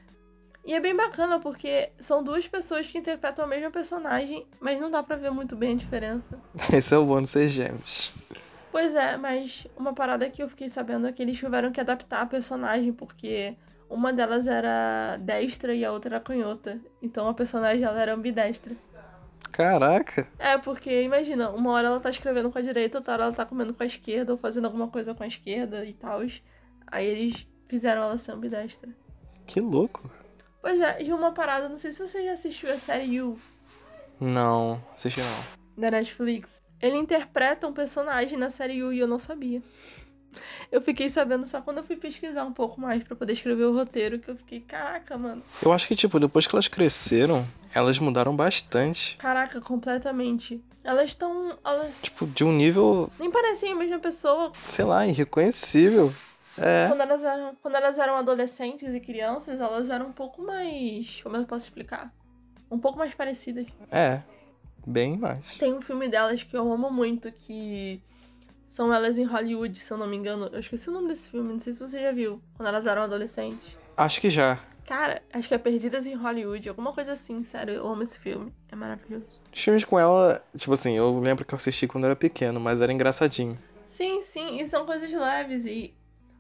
E 0.66 0.74
é 0.74 0.80
bem 0.80 0.96
bacana 0.96 1.40
porque 1.40 1.90
são 2.00 2.24
duas 2.24 2.48
pessoas 2.48 2.88
que 2.88 2.98
interpretam 2.98 3.44
a 3.44 3.48
mesma 3.48 3.70
personagem, 3.70 4.48
mas 4.62 4.80
não 4.80 4.90
dá 4.90 5.04
pra 5.04 5.18
ver 5.18 5.30
muito 5.30 5.58
bem 5.58 5.74
a 5.74 5.78
diferença. 5.78 6.40
Esse 6.72 6.94
é 6.94 6.98
o 6.98 7.06
bom 7.06 7.22
de 7.22 7.28
ser 7.28 7.50
gêmeos. 7.50 8.14
Pois 8.72 8.96
é, 8.96 9.18
mas 9.18 9.68
uma 9.78 9.94
parada 9.94 10.30
que 10.30 10.42
eu 10.42 10.50
fiquei 10.50 10.70
sabendo 10.70 11.06
é 11.06 11.12
que 11.12 11.22
eles 11.22 11.38
tiveram 11.38 11.72
que 11.72 11.82
adaptar 11.82 12.22
a 12.22 12.26
personagem, 12.26 12.94
porque 12.94 13.56
uma 13.90 14.14
delas 14.14 14.48
era 14.48 15.18
destra 15.18 15.76
e 15.76 15.84
a 15.84 15.92
outra 15.92 16.16
era 16.16 16.24
canhota. 16.24 16.80
Então 17.02 17.28
a 17.28 17.34
personagem 17.34 17.82
dela 17.82 18.02
era 18.02 18.14
ambidestra. 18.14 18.74
Caraca. 19.54 20.28
É, 20.40 20.58
porque 20.58 21.04
imagina, 21.04 21.52
uma 21.52 21.72
hora 21.72 21.88
ela 21.88 22.00
tá 22.00 22.10
escrevendo 22.10 22.52
com 22.52 22.58
a 22.58 22.62
direita, 22.62 22.98
outra 22.98 23.14
hora 23.14 23.24
ela 23.26 23.34
tá 23.34 23.46
comendo 23.46 23.74
com 23.74 23.84
a 23.84 23.86
esquerda, 23.86 24.32
ou 24.34 24.38
fazendo 24.38 24.66
alguma 24.66 24.88
coisa 24.88 25.14
com 25.14 25.24
a 25.24 25.28
esquerda 25.28 25.86
e 25.86 25.94
tal. 25.94 26.22
Aí 26.88 27.06
eles 27.06 27.48
fizeram 27.68 28.02
ela 28.02 28.18
ser 28.18 28.32
ambidestra. 28.32 28.90
Que 29.46 29.62
louco. 29.62 30.10
Pois 30.60 30.82
é, 30.82 31.04
e 31.04 31.14
uma 31.14 31.32
parada, 31.34 31.70
não 31.70 31.78
sei 31.78 31.92
se 31.92 32.06
você 32.06 32.26
já 32.26 32.34
assistiu 32.34 32.72
a 32.74 32.78
série 32.78 33.16
You 33.16 33.38
Não, 34.20 34.82
assisti 34.96 35.20
não. 35.20 35.44
da 35.78 35.92
Netflix. 35.92 36.64
Ele 36.82 36.98
interpreta 36.98 37.68
um 37.68 37.74
personagem 37.74 38.38
na 38.38 38.50
série 38.50 38.74
You 38.74 38.92
e 38.92 39.00
eu 39.00 39.08
não 39.08 39.20
sabia. 39.20 39.62
Eu 40.72 40.82
fiquei 40.82 41.10
sabendo 41.10 41.46
só 41.46 41.62
quando 41.62 41.78
eu 41.78 41.84
fui 41.84 41.96
pesquisar 41.96 42.44
um 42.44 42.54
pouco 42.54 42.80
mais 42.80 43.04
pra 43.04 43.16
poder 43.16 43.34
escrever 43.34 43.66
o 43.66 43.74
roteiro, 43.74 44.20
que 44.20 44.30
eu 44.30 44.36
fiquei, 44.36 44.60
caraca, 44.62 45.18
mano. 45.18 45.42
Eu 45.62 45.72
acho 45.72 45.88
que, 45.88 45.96
tipo, 45.96 46.20
depois 46.20 46.48
que 46.48 46.56
elas 46.56 46.68
cresceram, 46.68 47.46
elas 47.74 48.00
mudaram 48.00 48.36
bastante. 48.36 49.18
Caraca, 49.18 49.60
completamente. 49.62 50.64
Elas 50.84 51.10
estão. 51.10 51.58
Elas 51.66 51.92
Tipo, 52.02 52.28
de 52.28 52.44
um 52.44 52.52
nível, 52.52 53.10
nem 53.20 53.32
parecem 53.32 53.72
a 53.72 53.76
mesma 53.76 54.00
pessoa 54.00 54.52
sei 54.68 54.86
lá, 54.86 55.08
irreconhecível. 55.08 56.14
É. 56.58 56.88
Quando 56.88 57.02
elas, 57.02 57.24
eram, 57.24 57.56
quando 57.62 57.76
elas 57.76 57.98
eram 57.98 58.16
adolescentes 58.16 58.94
e 58.94 59.00
crianças, 59.00 59.60
elas 59.60 59.90
eram 59.90 60.08
um 60.08 60.12
pouco 60.12 60.42
mais. 60.42 61.22
Como 61.24 61.36
eu 61.36 61.46
posso 61.46 61.66
explicar? 61.66 62.14
Um 62.70 62.78
pouco 62.78 62.98
mais 62.98 63.14
parecidas. 63.16 63.66
É. 63.92 64.22
Bem 64.86 65.18
mais. 65.18 65.58
Tem 65.58 65.74
um 65.74 65.82
filme 65.82 66.10
delas 66.10 66.44
que 66.44 66.56
eu 66.56 66.72
amo 66.72 66.92
muito, 66.92 67.32
que 67.32 68.02
são 68.74 68.92
elas 68.92 69.20
em 69.20 69.24
Hollywood, 69.24 69.80
se 69.80 69.94
eu 69.94 70.00
não 70.00 70.08
me 70.08 70.18
engano. 70.18 70.50
Eu 70.52 70.60
esqueci 70.60 70.90
o 70.90 70.92
nome 70.92 71.08
desse 71.08 71.30
filme, 71.30 71.54
não 71.54 71.60
sei 71.60 71.74
se 71.74 71.80
você 71.80 72.02
já 72.02 72.12
viu. 72.12 72.42
Quando 72.56 72.70
elas 72.70 72.88
eram 72.88 73.04
adolescentes. 73.04 73.78
Acho 73.96 74.20
que 74.20 74.32
já. 74.32 74.60
Cara, 74.88 75.22
acho 75.32 75.48
que 75.48 75.54
é 75.54 75.60
Perdidas 75.60 76.08
em 76.08 76.16
Hollywood, 76.16 76.68
alguma 76.68 76.92
coisa 76.92 77.12
assim, 77.12 77.44
sério. 77.44 77.76
Eu 77.76 77.88
amo 77.88 78.02
esse 78.02 78.20
filme. 78.20 78.52
É 78.72 78.76
maravilhoso. 78.76 79.44
Os 79.54 79.64
filmes 79.64 79.84
com 79.84 80.00
ela, 80.00 80.44
tipo 80.58 80.74
assim, 80.74 80.98
eu 80.98 81.20
lembro 81.20 81.46
que 81.46 81.54
eu 81.54 81.58
assisti 81.58 81.88
quando 81.88 82.06
era 82.06 82.16
pequeno, 82.16 82.60
mas 82.60 82.82
era 82.82 82.92
engraçadinho. 82.92 83.60
Sim, 83.86 84.24
sim, 84.24 84.60
e 84.60 84.66
são 84.66 84.88
coisas 84.88 85.12
leves 85.12 85.68
e 85.68 85.94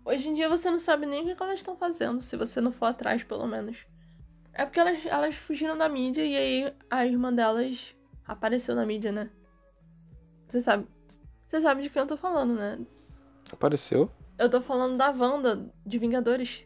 hoje 0.03 0.27
em 0.27 0.33
dia 0.33 0.49
você 0.49 0.71
não 0.71 0.79
sabe 0.79 1.05
nem 1.05 1.21
o 1.21 1.35
que 1.35 1.43
elas 1.43 1.59
estão 1.59 1.75
fazendo, 1.75 2.19
se 2.19 2.35
você 2.35 2.59
não 2.59 2.71
for 2.71 2.87
atrás, 2.87 3.23
pelo 3.23 3.45
menos. 3.45 3.77
É 4.51 4.65
porque 4.65 4.79
elas, 4.79 5.05
elas 5.05 5.35
fugiram 5.35 5.77
da 5.77 5.87
mídia 5.87 6.25
e 6.25 6.35
aí 6.35 6.73
a 6.89 7.05
irmã 7.05 7.31
delas 7.31 7.95
apareceu 8.25 8.73
na 8.73 8.87
mídia, 8.87 9.11
né? 9.11 9.29
Você 10.47 10.61
sabe. 10.61 10.87
Você 11.53 11.61
sabe 11.61 11.83
de 11.83 11.89
quem 11.91 11.99
eu 12.01 12.07
tô 12.07 12.17
falando, 12.17 12.55
né? 12.55 12.79
Apareceu? 13.51 14.09
Eu 14.39 14.49
tô 14.49 14.59
falando 14.59 14.97
da 14.97 15.11
Wanda, 15.11 15.69
de 15.85 15.99
Vingadores. 15.99 16.65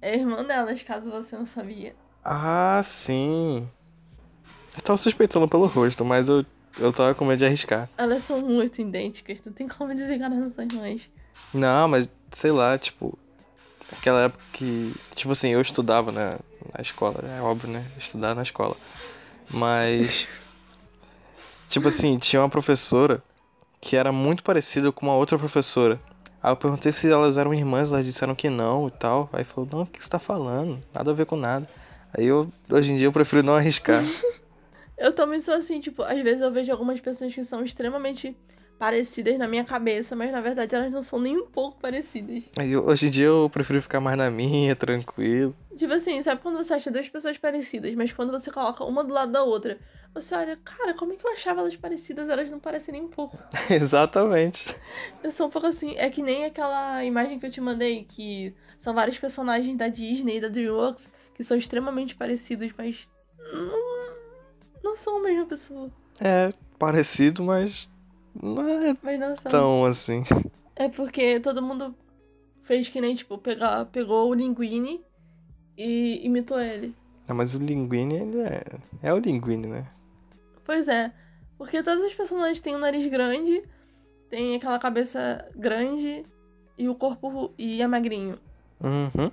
É 0.00 0.12
a 0.12 0.16
irmã 0.16 0.42
delas, 0.42 0.80
caso 0.80 1.10
você 1.10 1.36
não 1.36 1.44
sabia. 1.44 1.94
Ah, 2.24 2.80
sim. 2.82 3.68
Eu 4.74 4.82
tava 4.82 4.96
suspeitando 4.96 5.46
pelo 5.46 5.66
rosto, 5.66 6.02
mas 6.02 6.30
eu, 6.30 6.46
eu 6.78 6.90
tava 6.94 7.14
com 7.14 7.26
medo 7.26 7.40
de 7.40 7.44
arriscar. 7.44 7.90
Elas 7.98 8.22
são 8.22 8.40
muito 8.40 8.80
idênticas, 8.80 9.42
não 9.44 9.52
tem 9.52 9.68
como 9.68 9.94
dizer 9.94 10.16
que 10.16 10.24
elas 10.24 10.38
não 10.38 10.48
são 10.48 10.64
irmãs. 10.64 11.10
Não, 11.52 11.88
mas 11.88 12.08
sei 12.32 12.50
lá, 12.50 12.78
tipo. 12.78 13.18
Aquela 13.92 14.22
época 14.22 14.42
que. 14.54 14.94
Tipo 15.14 15.32
assim, 15.32 15.50
eu 15.50 15.60
estudava 15.60 16.10
né, 16.10 16.38
na 16.74 16.80
escola, 16.80 17.22
é 17.22 17.42
óbvio, 17.42 17.68
né? 17.68 17.84
Estudar 17.98 18.34
na 18.34 18.44
escola. 18.44 18.74
Mas. 19.50 20.26
tipo 21.68 21.88
assim, 21.88 22.16
tinha 22.16 22.40
uma 22.40 22.48
professora 22.48 23.22
que 23.80 23.96
era 23.96 24.12
muito 24.12 24.42
parecida 24.42 24.90
com 24.92 25.06
uma 25.06 25.16
outra 25.16 25.38
professora. 25.38 26.00
Aí 26.42 26.52
eu 26.52 26.56
perguntei 26.56 26.92
se 26.92 27.10
elas 27.10 27.36
eram 27.36 27.52
irmãs, 27.52 27.88
elas 27.88 28.04
disseram 28.04 28.34
que 28.34 28.48
não 28.48 28.88
e 28.88 28.90
tal. 28.90 29.28
Aí 29.32 29.44
falou, 29.44 29.68
não, 29.70 29.82
o 29.82 29.86
que 29.86 30.02
você 30.02 30.08
tá 30.08 30.18
falando? 30.18 30.80
Nada 30.94 31.10
a 31.10 31.14
ver 31.14 31.26
com 31.26 31.36
nada. 31.36 31.68
Aí 32.16 32.26
eu, 32.26 32.50
hoje 32.70 32.92
em 32.92 32.96
dia, 32.96 33.06
eu 33.06 33.12
prefiro 33.12 33.42
não 33.42 33.54
arriscar. 33.54 34.02
eu 34.96 35.12
também 35.12 35.40
sou 35.40 35.54
assim, 35.54 35.80
tipo, 35.80 36.02
às 36.02 36.22
vezes 36.22 36.40
eu 36.40 36.52
vejo 36.52 36.70
algumas 36.72 37.00
pessoas 37.00 37.34
que 37.34 37.44
são 37.44 37.62
extremamente 37.62 38.36
parecidas 38.78 39.36
na 39.38 39.48
minha 39.48 39.64
cabeça, 39.64 40.14
mas 40.14 40.30
na 40.30 40.40
verdade 40.40 40.74
elas 40.74 40.92
não 40.92 41.02
são 41.02 41.18
nem 41.20 41.36
um 41.36 41.46
pouco 41.46 41.80
parecidas. 41.80 42.44
Eu, 42.56 42.86
hoje 42.86 43.08
em 43.08 43.10
dia 43.10 43.26
eu 43.26 43.50
prefiro 43.50 43.82
ficar 43.82 44.00
mais 44.00 44.16
na 44.16 44.30
minha, 44.30 44.76
tranquilo. 44.76 45.54
Tipo 45.76 45.92
assim, 45.92 46.22
sabe 46.22 46.40
quando 46.40 46.56
você 46.56 46.74
acha 46.74 46.90
duas 46.90 47.08
pessoas 47.08 47.36
parecidas, 47.36 47.94
mas 47.94 48.12
quando 48.12 48.30
você 48.30 48.50
coloca 48.50 48.84
uma 48.84 49.02
do 49.02 49.12
lado 49.12 49.32
da 49.32 49.42
outra, 49.42 49.78
você 50.14 50.34
olha, 50.34 50.56
cara, 50.64 50.94
como 50.94 51.12
é 51.12 51.16
que 51.16 51.26
eu 51.26 51.32
achava 51.32 51.60
elas 51.60 51.76
parecidas? 51.76 52.28
Elas 52.28 52.50
não 52.50 52.58
parecem 52.58 52.92
nem 52.92 53.02
um 53.02 53.08
pouco. 53.08 53.38
Exatamente. 53.70 54.74
Eu 55.22 55.30
sou 55.30 55.46
um 55.48 55.50
pouco 55.50 55.66
assim, 55.66 55.94
é 55.96 56.08
que 56.10 56.22
nem 56.22 56.44
aquela 56.44 57.04
imagem 57.04 57.38
que 57.38 57.46
eu 57.46 57.50
te 57.50 57.60
mandei, 57.60 58.04
que 58.04 58.54
são 58.78 58.94
vários 58.94 59.18
personagens 59.18 59.76
da 59.76 59.88
Disney 59.88 60.38
e 60.38 60.40
da 60.40 60.48
DreamWorks 60.48 61.10
que 61.34 61.44
são 61.44 61.56
extremamente 61.56 62.16
parecidos, 62.16 62.72
mas 62.76 63.08
não, 63.52 64.16
não 64.82 64.94
são 64.96 65.18
a 65.18 65.22
mesma 65.22 65.46
pessoa. 65.46 65.88
É, 66.20 66.50
parecido, 66.76 67.44
mas 67.44 67.88
não 68.34 68.68
é 68.68 68.94
tão 69.50 69.84
assim. 69.84 70.24
É 70.76 70.88
porque 70.88 71.40
todo 71.40 71.62
mundo 71.62 71.94
fez 72.62 72.88
que 72.88 73.00
nem, 73.00 73.14
tipo, 73.14 73.38
pegar, 73.38 73.86
pegou 73.86 74.30
o 74.30 74.34
Linguini 74.34 75.00
e 75.76 76.20
imitou 76.24 76.60
ele. 76.60 76.94
Não, 77.26 77.36
mas 77.36 77.54
o 77.54 77.58
Linguini, 77.58 78.14
ele 78.16 78.40
é. 78.40 78.62
É 79.02 79.12
o 79.12 79.18
Linguini, 79.18 79.66
né? 79.66 79.86
Pois 80.64 80.88
é. 80.88 81.12
Porque 81.56 81.82
todos 81.82 82.04
os 82.04 82.14
personagens 82.14 82.60
têm 82.60 82.76
um 82.76 82.78
nariz 82.78 83.06
grande, 83.08 83.64
tem 84.30 84.54
aquela 84.54 84.78
cabeça 84.78 85.50
grande 85.54 86.24
e 86.76 86.88
o 86.88 86.94
corpo 86.94 87.52
e 87.58 87.82
é 87.82 87.86
magrinho. 87.86 88.38
Uhum. 88.80 89.30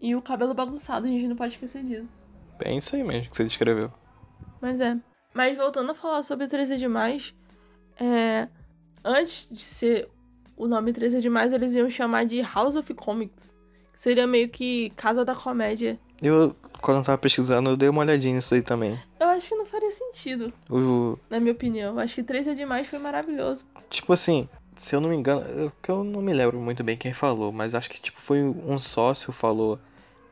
E 0.00 0.14
o 0.14 0.22
cabelo 0.22 0.54
bagunçado, 0.54 1.06
a 1.06 1.10
gente 1.10 1.28
não 1.28 1.36
pode 1.36 1.54
esquecer 1.54 1.82
disso. 1.84 2.26
Bem 2.58 2.78
isso 2.78 2.96
aí 2.96 3.04
mesmo 3.04 3.30
que 3.30 3.36
você 3.36 3.44
descreveu. 3.44 3.92
Mas 4.60 4.80
é. 4.80 4.96
Mas 5.32 5.56
voltando 5.56 5.92
a 5.92 5.94
falar 5.94 6.22
sobre 6.22 6.48
13 6.48 6.76
demais, 6.76 7.34
é... 8.00 8.48
antes 9.04 9.48
de 9.50 9.60
ser 9.60 10.08
o 10.56 10.66
nome 10.66 10.92
13 10.92 11.20
demais, 11.20 11.52
eles 11.52 11.74
iam 11.74 11.88
chamar 11.88 12.24
de 12.24 12.40
House 12.42 12.76
of 12.76 12.92
Comics. 12.94 13.56
Que 13.92 14.00
seria 14.00 14.26
meio 14.26 14.48
que 14.48 14.90
Casa 14.90 15.24
da 15.24 15.34
Comédia. 15.34 15.98
Eu, 16.20 16.54
quando 16.80 16.98
eu 16.98 17.04
tava 17.04 17.18
pesquisando, 17.18 17.70
eu 17.70 17.76
dei 17.76 17.88
uma 17.88 18.00
olhadinha 18.00 18.34
nisso 18.34 18.54
aí 18.54 18.62
também. 18.62 18.98
Eu 19.20 19.28
acho 19.28 19.48
que 19.48 19.54
não 19.54 19.66
faria 19.66 19.90
sentido. 19.90 20.52
O... 20.68 21.18
Na 21.30 21.38
minha 21.38 21.52
opinião. 21.52 21.94
Eu 21.94 22.00
acho 22.00 22.16
que 22.16 22.22
13 22.22 22.54
demais 22.54 22.88
foi 22.88 22.98
maravilhoso. 22.98 23.64
Tipo 23.88 24.12
assim, 24.12 24.48
se 24.76 24.94
eu 24.94 25.00
não 25.00 25.08
me 25.08 25.16
engano, 25.16 25.42
eu, 25.42 25.72
que 25.82 25.90
eu 25.90 26.04
não 26.04 26.22
me 26.22 26.32
lembro 26.32 26.58
muito 26.58 26.82
bem 26.82 26.96
quem 26.96 27.12
falou, 27.12 27.52
mas 27.52 27.74
acho 27.74 27.90
que 27.90 28.00
tipo 28.00 28.20
foi 28.20 28.42
um 28.42 28.78
sócio 28.78 29.32
falou, 29.32 29.78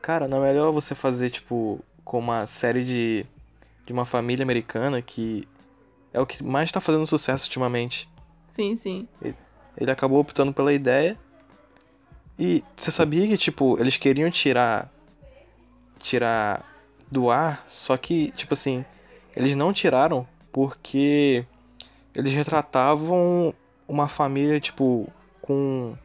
cara, 0.01 0.27
não 0.27 0.43
é 0.43 0.49
melhor 0.49 0.71
você 0.71 0.95
fazer 0.95 1.29
tipo 1.29 1.79
com 2.03 2.19
uma 2.19 2.45
série 2.47 2.83
de 2.83 3.25
de 3.85 3.93
uma 3.93 4.05
família 4.05 4.43
americana 4.43 5.01
que 5.01 5.47
é 6.17 6.21
o 6.21 6.25
que 6.25 6.43
mais 6.43 6.71
tá 6.71 6.81
fazendo 6.81 7.05
sucesso 7.05 7.45
ultimamente. 7.45 8.09
Sim, 8.47 8.75
sim. 8.75 9.07
Ele, 9.21 9.35
ele 9.77 9.91
acabou 9.91 10.19
optando 10.19 10.51
pela 10.51 10.73
ideia. 10.73 11.17
E 12.39 12.63
você 12.75 12.91
sabia 12.91 13.27
que 13.27 13.37
tipo 13.37 13.79
eles 13.79 13.97
queriam 13.97 14.29
tirar 14.31 14.91
tirar 15.99 16.65
do 17.09 17.29
ar, 17.29 17.63
só 17.67 17.95
que 17.97 18.31
tipo 18.31 18.53
assim, 18.53 18.83
eles 19.35 19.55
não 19.55 19.71
tiraram 19.71 20.27
porque 20.51 21.45
eles 22.15 22.33
retratavam 22.33 23.53
uma 23.87 24.07
família, 24.07 24.59
tipo, 24.59 25.07
com 25.41 25.95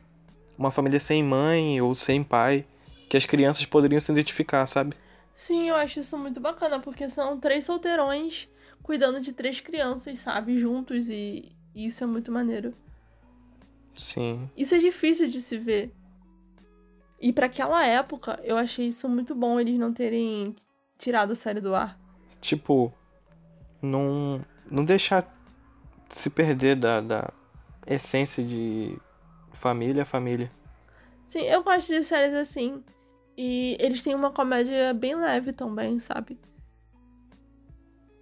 uma 0.59 0.71
família 0.71 1.01
sem 1.01 1.23
mãe 1.23 1.81
ou 1.81 1.95
sem 1.95 2.23
pai, 2.23 2.67
que 3.09 3.17
as 3.17 3.25
crianças 3.25 3.65
poderiam 3.65 4.01
se 4.01 4.13
identificar, 4.13 4.67
sabe? 4.67 4.95
Sim, 5.35 5.71
eu 5.71 5.75
acho 5.75 6.01
isso 6.01 6.17
muito 6.19 6.39
bacana, 6.39 6.79
porque 6.79 7.09
são 7.09 7.41
três 7.41 7.65
solteirões 7.65 8.49
cuidando 8.83 9.21
de 9.21 9.33
três 9.33 9.61
crianças, 9.61 10.19
sabe? 10.19 10.59
Juntos, 10.59 11.09
e 11.09 11.53
isso 11.75 12.03
é 12.03 12.07
muito 12.07 12.31
maneiro. 12.31 12.75
Sim. 13.97 14.49
Isso 14.57 14.75
é 14.75 14.79
difícil 14.79 15.29
de 15.29 15.41
se 15.41 15.59
ver. 15.59 15.93
E 17.21 17.33
para 17.33 17.47
aquela 17.47 17.87
época, 17.87 18.41
eu 18.43 18.57
achei 18.57 18.87
isso 18.87 19.09
muito 19.09 19.35
bom 19.35 19.61
eles 19.61 19.79
não 19.79 19.93
terem 19.93 20.57
tirado 20.99 21.33
a 21.33 21.37
série 21.37 21.61
do 21.61 21.75
ar. 21.75 21.99
Tipo, 22.41 22.93
não, 23.81 24.45
não 24.71 24.85
deixar 24.85 25.33
se 26.11 26.29
perder 26.29 26.77
da, 26.77 27.01
da 27.01 27.33
essência 27.87 28.43
de 28.43 28.99
família, 29.53 30.05
família. 30.05 30.51
Sim, 31.27 31.43
eu 31.43 31.63
gosto 31.63 31.89
de 31.89 32.03
séries 32.03 32.35
assim. 32.35 32.83
E 33.37 33.77
eles 33.81 34.03
têm 34.03 34.15
uma 34.15 34.31
comédia 34.31 34.93
bem 34.93 35.15
leve 35.15 35.53
também, 35.53 35.99
sabe? 35.99 36.39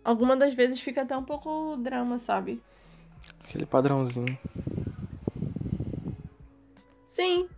Algumas 0.05 0.39
das 0.39 0.55
vezes 0.55 0.81
fica 0.81 1.03
até 1.03 1.17
um 1.17 1.25
pouco 1.25 1.77
drama, 1.77 2.19
sabe? 2.19 2.61
Aquele 3.45 3.67
padrãozinho. 3.67 4.39
Sim. 7.07 7.49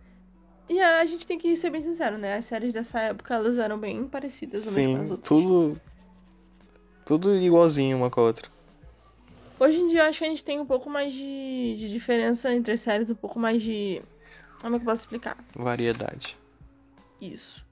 E 0.67 0.79
a 0.81 1.05
gente 1.05 1.27
tem 1.27 1.37
que 1.37 1.55
ser 1.55 1.69
bem 1.69 1.81
sincero, 1.81 2.17
né? 2.17 2.35
As 2.35 2.45
séries 2.45 2.73
dessa 2.73 2.99
época, 2.99 3.35
elas 3.35 3.57
eram 3.57 3.77
bem 3.77 4.07
parecidas 4.07 4.63
umas 4.63 4.73
Sim, 4.73 4.95
com 4.95 5.01
as 5.01 5.11
outras. 5.11 5.27
tudo 5.27 5.81
tudo 7.05 7.35
igualzinho 7.35 7.97
uma 7.97 8.09
com 8.09 8.21
a 8.21 8.23
outra. 8.23 8.49
Hoje 9.59 9.79
em 9.79 9.87
dia 9.87 10.01
eu 10.01 10.05
acho 10.05 10.19
que 10.19 10.25
a 10.25 10.29
gente 10.29 10.43
tem 10.43 10.59
um 10.59 10.65
pouco 10.65 10.89
mais 10.89 11.13
de, 11.13 11.75
de 11.77 11.89
diferença 11.91 12.53
entre 12.53 12.73
as 12.73 12.79
séries, 12.81 13.09
um 13.09 13.15
pouco 13.15 13.39
mais 13.39 13.61
de. 13.61 14.01
Como 14.61 14.75
é 14.75 14.79
que 14.79 14.83
eu 14.83 14.89
posso 14.89 15.03
explicar? 15.03 15.37
Variedade. 15.55 16.37
Isso. 17.21 17.65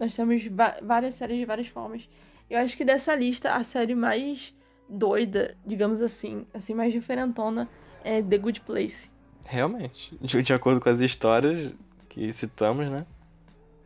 Nós 0.00 0.16
temos 0.16 0.42
várias 0.82 1.14
séries 1.14 1.38
de 1.38 1.44
várias 1.44 1.68
formas. 1.68 2.08
Eu 2.52 2.58
acho 2.58 2.76
que 2.76 2.84
dessa 2.84 3.14
lista, 3.14 3.54
a 3.54 3.64
série 3.64 3.94
mais 3.94 4.54
doida, 4.86 5.56
digamos 5.64 6.02
assim, 6.02 6.46
assim, 6.52 6.74
mais 6.74 6.92
diferentona, 6.92 7.66
é 8.04 8.22
The 8.22 8.36
Good 8.36 8.60
Place. 8.60 9.10
Realmente. 9.42 10.14
De, 10.20 10.42
de 10.42 10.52
acordo 10.52 10.78
com 10.78 10.90
as 10.90 11.00
histórias 11.00 11.74
que 12.10 12.30
citamos, 12.30 12.90
né? 12.90 13.06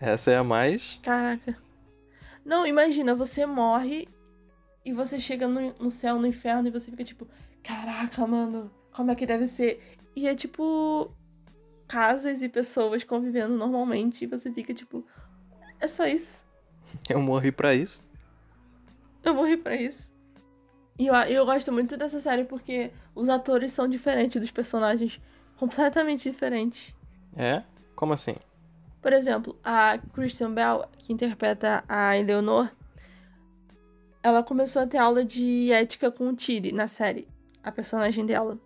Essa 0.01 0.33
é 0.33 0.37
a 0.37 0.43
mais. 0.43 0.99
Caraca. 1.01 1.57
Não, 2.45 2.67
imagina, 2.67 3.15
você 3.15 3.47
morre 3.47 4.09
e 4.85 4.93
você 4.93 5.17
chega 5.17 5.47
no, 5.47 5.73
no 5.75 5.89
céu, 5.89 6.19
no 6.19 6.27
inferno, 6.27 6.67
e 6.67 6.73
você 6.73 6.91
fica 6.91 7.05
tipo, 7.05 7.29
caraca, 7.63 8.27
mano, 8.27 8.69
como 8.93 9.13
é 9.13 9.15
que 9.15 9.27
deve 9.27 9.47
ser? 9.47 9.81
E 10.17 10.27
é 10.27 10.35
tipo 10.35 11.15
casas 11.87 12.43
e 12.43 12.49
pessoas 12.49 13.05
convivendo 13.05 13.57
normalmente, 13.57 14.25
e 14.25 14.27
você 14.27 14.51
fica 14.51 14.75
tipo, 14.75 15.07
é 15.79 15.87
só 15.87 16.05
isso. 16.05 16.45
Eu 17.09 17.21
morri 17.21 17.53
pra 17.53 17.73
isso. 17.73 18.05
Eu 19.27 19.35
morri 19.35 19.57
pra 19.57 19.75
isso. 19.75 20.15
E 20.97 21.09
eu, 21.09 21.15
eu 21.15 21.45
gosto 21.45 21.73
muito 21.73 21.97
dessa 21.97 22.21
série 22.21 22.45
porque 22.45 22.93
os 23.15 23.29
atores 23.29 23.73
são 23.73 23.89
diferentes 23.89 24.41
dos 24.41 24.51
personagens, 24.51 25.21
completamente 25.57 26.31
diferentes. 26.31 26.95
É? 27.37 27.63
Como 27.95 28.13
assim? 28.13 28.37
Por 29.03 29.13
exemplo, 29.13 29.59
a 29.63 29.99
Christian 30.15 30.53
Bell, 30.53 30.87
que 30.99 31.13
interpreta 31.13 31.85
a 31.89 32.17
Eleanor, 32.17 32.71
ela 34.23 34.43
começou 34.43 34.83
a 34.83 34.87
ter 34.87 34.99
aula 34.99 35.25
de 35.25 35.71
ética 35.71 36.11
com 36.11 36.29
o 36.29 36.35
Tiri 36.35 36.73
na 36.73 36.89
série, 36.89 37.29
a 37.63 37.71
personagem 37.71 38.25
dela. 38.25 38.59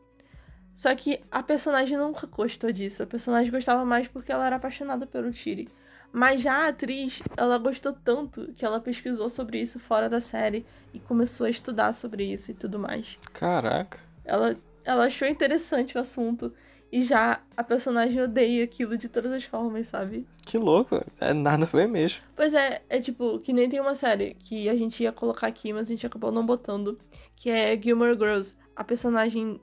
Só 0.76 0.94
que 0.94 1.20
a 1.30 1.42
personagem 1.42 1.98
nunca 1.98 2.26
gostou 2.26 2.72
disso. 2.72 3.02
A 3.02 3.06
personagem 3.06 3.50
gostava 3.50 3.84
mais 3.84 4.08
porque 4.08 4.32
ela 4.32 4.46
era 4.46 4.56
apaixonada 4.56 5.06
pelo 5.06 5.30
Tiri. 5.30 5.68
Mas 6.12 6.42
já 6.42 6.64
a 6.64 6.68
atriz, 6.68 7.22
ela 7.36 7.56
gostou 7.58 7.92
tanto 7.92 8.52
que 8.54 8.64
ela 8.64 8.80
pesquisou 8.80 9.28
sobre 9.28 9.60
isso 9.60 9.78
fora 9.78 10.08
da 10.08 10.20
série 10.20 10.66
e 10.92 10.98
começou 10.98 11.46
a 11.46 11.50
estudar 11.50 11.92
sobre 11.92 12.24
isso 12.24 12.50
e 12.50 12.54
tudo 12.54 12.78
mais. 12.78 13.18
Caraca. 13.32 13.98
Ela, 14.24 14.56
ela 14.84 15.04
achou 15.04 15.28
interessante 15.28 15.96
o 15.96 16.00
assunto 16.00 16.52
e 16.92 17.02
já 17.02 17.40
a 17.56 17.62
personagem 17.62 18.20
odeia 18.20 18.64
aquilo 18.64 18.98
de 18.98 19.08
todas 19.08 19.32
as 19.32 19.44
formas, 19.44 19.86
sabe? 19.86 20.26
Que 20.44 20.58
louco, 20.58 21.04
é 21.20 21.32
nada 21.32 21.64
a 21.64 21.68
ver 21.68 21.86
mesmo. 21.86 22.20
Pois 22.34 22.52
é, 22.52 22.82
é 22.88 23.00
tipo, 23.00 23.38
que 23.38 23.52
nem 23.52 23.68
tem 23.68 23.80
uma 23.80 23.94
série 23.94 24.34
que 24.34 24.68
a 24.68 24.74
gente 24.74 25.02
ia 25.02 25.12
colocar 25.12 25.46
aqui, 25.46 25.72
mas 25.72 25.88
a 25.88 25.92
gente 25.92 26.06
acabou 26.06 26.32
não 26.32 26.44
botando, 26.44 26.98
que 27.36 27.48
é 27.48 27.80
Gilmore 27.80 28.18
Girls. 28.18 28.56
A 28.74 28.82
personagem 28.82 29.60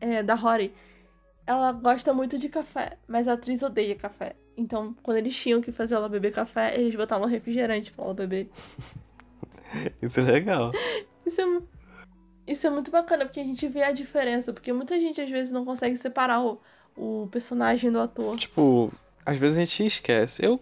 é, 0.00 0.22
da 0.22 0.34
Rory, 0.34 0.74
ela 1.46 1.72
gosta 1.72 2.12
muito 2.12 2.36
de 2.36 2.48
café, 2.50 2.98
mas 3.08 3.26
a 3.26 3.32
atriz 3.32 3.62
odeia 3.62 3.94
café. 3.94 4.36
Então, 4.58 4.92
quando 5.04 5.18
eles 5.18 5.36
tinham 5.36 5.60
que 5.60 5.70
fazer 5.70 5.94
ela 5.94 6.08
beber 6.08 6.32
café, 6.32 6.76
eles 6.76 6.92
botavam 6.96 7.28
refrigerante 7.28 7.92
pra 7.92 8.04
ela 8.04 8.14
beber. 8.14 8.50
Isso 10.02 10.18
é 10.18 10.24
legal. 10.24 10.72
Isso 11.24 11.40
é, 11.40 11.62
isso 12.44 12.66
é 12.66 12.70
muito 12.70 12.90
bacana, 12.90 13.24
porque 13.24 13.38
a 13.38 13.44
gente 13.44 13.68
vê 13.68 13.84
a 13.84 13.92
diferença. 13.92 14.52
Porque 14.52 14.72
muita 14.72 14.98
gente, 14.98 15.20
às 15.20 15.30
vezes, 15.30 15.52
não 15.52 15.64
consegue 15.64 15.96
separar 15.96 16.42
o, 16.42 16.60
o 16.96 17.28
personagem 17.30 17.92
do 17.92 18.00
ator. 18.00 18.36
Tipo, 18.36 18.90
às 19.24 19.36
vezes 19.36 19.58
a 19.58 19.60
gente 19.60 19.86
esquece. 19.86 20.44
Eu, 20.44 20.58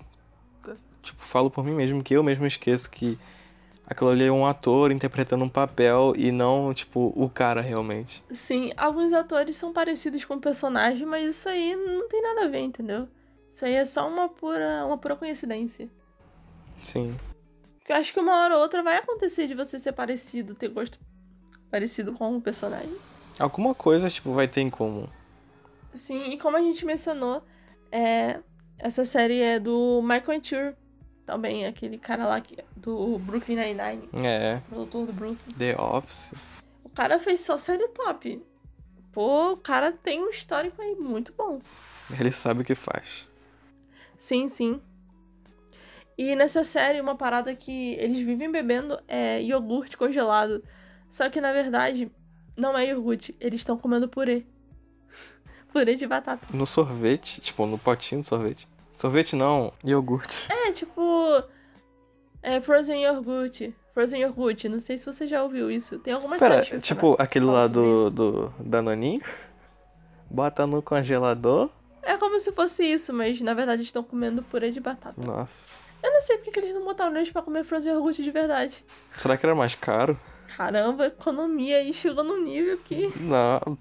tipo, 1.03 1.25
falo 1.25 1.51
por 1.51 1.65
mim 1.65 1.73
mesmo 1.73 2.03
que 2.03 2.15
eu 2.15 2.23
mesmo 2.23 2.47
esqueço 2.47 2.91
que 2.91 3.17
aquilo 3.87 4.11
ali 4.11 4.25
é 4.25 4.33
um 4.33 4.45
ator 4.45 4.93
interpretando 4.93 5.45
um 5.45 5.49
papel 5.49 6.13
e 6.17 6.31
não, 6.31 6.75
tipo, 6.75 7.13
o 7.17 7.31
cara 7.31 7.63
realmente. 7.63 8.23
Sim, 8.33 8.73
alguns 8.77 9.13
atores 9.15 9.57
são 9.57 9.73
parecidos 9.73 10.25
com 10.25 10.35
o 10.35 10.41
personagem, 10.41 11.07
mas 11.07 11.37
isso 11.37 11.49
aí 11.49 11.75
não 11.77 12.09
tem 12.09 12.21
nada 12.21 12.45
a 12.45 12.49
ver, 12.49 12.61
entendeu? 12.61 13.09
Isso 13.57 13.65
aí 13.65 13.73
é 13.73 13.87
só 13.87 14.07
uma 14.07 14.29
pura, 14.29 14.85
uma 14.85 14.99
pura 14.99 15.17
coincidência. 15.17 15.89
Sim. 16.83 17.17
Porque 17.79 17.91
eu 17.91 17.97
acho 17.97 18.13
que 18.13 18.21
uma 18.21 18.43
hora 18.43 18.55
ou 18.55 18.61
outra 18.61 18.83
vai 18.83 18.99
acontecer 18.99 19.47
de 19.47 19.55
você 19.55 19.79
ser 19.79 19.93
parecido, 19.93 20.55
ter 20.55 20.69
gosto 20.69 20.99
parecido 21.71 22.13
com 22.13 22.37
o 22.37 22.41
personagem. 22.43 22.95
Alguma 23.39 23.75
coisa, 23.75 24.11
tipo, 24.11 24.35
vai 24.35 24.47
ter 24.47 24.61
em 24.61 24.69
comum. 24.69 25.09
Sim, 25.95 26.33
e 26.33 26.39
como 26.39 26.59
a 26.59 26.61
gente 26.61 26.85
mencionou, 26.85 27.43
é, 27.91 28.41
essa 28.77 29.07
série 29.07 29.41
é 29.41 29.59
do 29.59 30.03
Michael 30.03 30.43
Tour, 30.43 30.75
também 31.25 31.65
aquele 31.65 31.97
cara 31.97 32.27
lá 32.27 32.39
que, 32.43 32.63
do 32.77 33.19
Brooklyn 33.21 33.57
Nine-Nine, 33.57 34.11
É, 34.23 34.61
produtor 34.69 35.07
do 35.07 35.13
Brooklyn. 35.15 35.55
The 35.57 35.81
Office. 35.81 36.35
O 36.85 36.91
cara 36.91 37.19
fez 37.19 37.41
só 37.41 37.57
série 37.57 37.89
top. 37.89 38.39
Pô, 39.13 39.53
o 39.53 39.57
cara 39.57 39.93
tem 39.93 40.23
um 40.23 40.29
histórico 40.29 40.83
aí 40.83 40.95
muito 40.95 41.33
bom. 41.33 41.59
Ele 42.21 42.31
sabe 42.31 42.61
o 42.61 42.65
que 42.67 42.75
faz. 42.75 43.26
Sim, 44.19 44.49
sim. 44.49 44.81
E 46.19 46.35
nessa 46.35 46.65
série, 46.65 47.01
uma 47.01 47.15
parada 47.15 47.55
que 47.55 47.95
eles 47.95 48.21
vivem 48.21 48.51
bebendo 48.51 48.99
é 49.07 49.43
iogurte 49.43 49.97
congelado. 49.97 50.63
Só 51.11 51.29
que 51.29 51.41
na 51.41 51.53
verdade, 51.53 52.11
não 52.57 52.77
é 52.77 52.87
iogurte, 52.87 53.37
eles 53.39 53.61
estão 53.61 53.77
comendo 53.77 54.09
purê. 54.09 54.45
purê 55.73 55.95
de 55.95 56.07
batata. 56.07 56.47
No 56.53 56.67
sorvete, 56.67 57.41
tipo, 57.41 57.67
no 57.67 57.79
potinho 57.79 58.23
de 58.23 58.27
sorvete. 58.27 58.67
Sorvete 58.93 59.37
não, 59.37 59.75
iogurte. 59.85 60.51
É, 60.51 60.73
tipo. 60.73 61.03
É 62.43 62.61
Frozen 62.61 63.05
Yogurt. 63.05 63.73
Frozen 63.93 64.23
Yogurt. 64.23 64.65
Não 64.65 64.81
sei 64.81 64.97
se 64.97 65.05
você 65.05 65.27
já 65.27 65.43
ouviu 65.43 65.71
isso. 65.71 65.99
Tem 65.99 66.15
algumas 66.15 66.39
Pera, 66.39 66.63
séries 66.63 66.71
que 66.71 66.81
tipo, 66.81 67.15
aquele 67.19 67.45
lá 67.45 67.67
do, 67.67 68.11
do 68.11 68.55
Danoninho. 68.59 69.21
Bota 70.31 70.67
no 70.67 70.81
congelador. 70.81 71.69
É 72.07 72.17
como 72.17 72.39
se 72.39 72.53
fosse 72.53 72.85
isso, 72.85 73.13
mas 73.13 73.41
na 73.41 73.53
verdade 73.55 73.83
estão 73.83 74.03
comendo 74.03 74.43
purê 74.43 74.71
de 74.71 74.81
batata. 74.81 75.21
Nossa. 75.21 75.77
Eu 76.03 76.13
não 76.13 76.21
sei 76.21 76.37
porque 76.39 76.53
que 76.53 76.61
eles 76.61 76.75
não 76.75 76.85
botaram 76.85 77.17
eles 77.17 77.31
pra 77.31 77.43
comer 77.43 77.65
Frozen 77.65 77.93
Yogurt 77.95 78.17
de 78.19 78.31
verdade. 78.31 78.85
Será 79.19 79.37
que 79.37 79.45
era 79.45 79.55
mais 79.55 79.75
caro? 79.75 80.19
Caramba, 80.57 81.07
economia 81.07 81.79
aí 81.79 81.93
chegou 81.93 82.23
num 82.23 82.41
nível 82.43 82.79
que. 82.79 83.11
Não. 83.21 83.77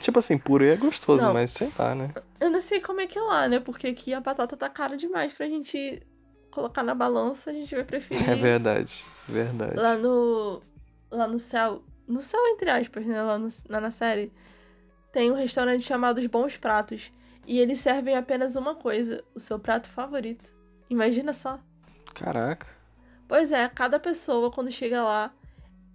Tipo 0.00 0.18
assim, 0.18 0.36
purê 0.36 0.74
é 0.74 0.76
gostoso, 0.76 1.24
Não. 1.24 1.32
mas 1.32 1.50
sei 1.52 1.72
lá, 1.78 1.94
né? 1.94 2.12
Eu 2.38 2.50
não 2.50 2.60
sei 2.60 2.78
como 2.80 3.00
é 3.00 3.06
que 3.06 3.18
é 3.18 3.22
lá, 3.22 3.48
né? 3.48 3.58
Porque 3.58 3.86
aqui 3.86 4.12
a 4.12 4.20
batata 4.20 4.54
tá 4.56 4.68
cara 4.68 4.96
demais 4.98 5.32
pra 5.32 5.46
gente 5.46 6.02
colocar 6.50 6.82
na 6.82 6.94
balança, 6.94 7.48
a 7.50 7.52
gente 7.54 7.74
vai 7.74 7.84
preferir. 7.84 8.28
É 8.28 8.34
verdade. 8.34 9.04
Verdade. 9.26 9.76
Lá 9.76 9.96
no. 9.96 10.60
Lá 11.10 11.26
no 11.26 11.38
céu. 11.38 11.82
No 12.06 12.20
céu, 12.20 12.40
entre 12.48 12.68
aspas, 12.70 13.06
né? 13.06 13.22
Lá, 13.22 13.38
no- 13.38 13.48
lá 13.68 13.80
na 13.80 13.90
série. 13.90 14.30
Tem 15.10 15.30
um 15.30 15.34
restaurante 15.34 15.82
chamado 15.82 16.18
Os 16.18 16.26
Bons 16.26 16.58
Pratos. 16.58 17.10
E 17.48 17.58
eles 17.58 17.80
servem 17.80 18.14
apenas 18.14 18.56
uma 18.56 18.74
coisa: 18.74 19.24
o 19.34 19.40
seu 19.40 19.58
prato 19.58 19.88
favorito. 19.88 20.52
Imagina 20.90 21.32
só. 21.32 21.58
Caraca. 22.14 22.66
Pois 23.26 23.50
é, 23.52 23.66
cada 23.70 23.98
pessoa, 23.98 24.50
quando 24.50 24.70
chega 24.70 25.02
lá, 25.02 25.32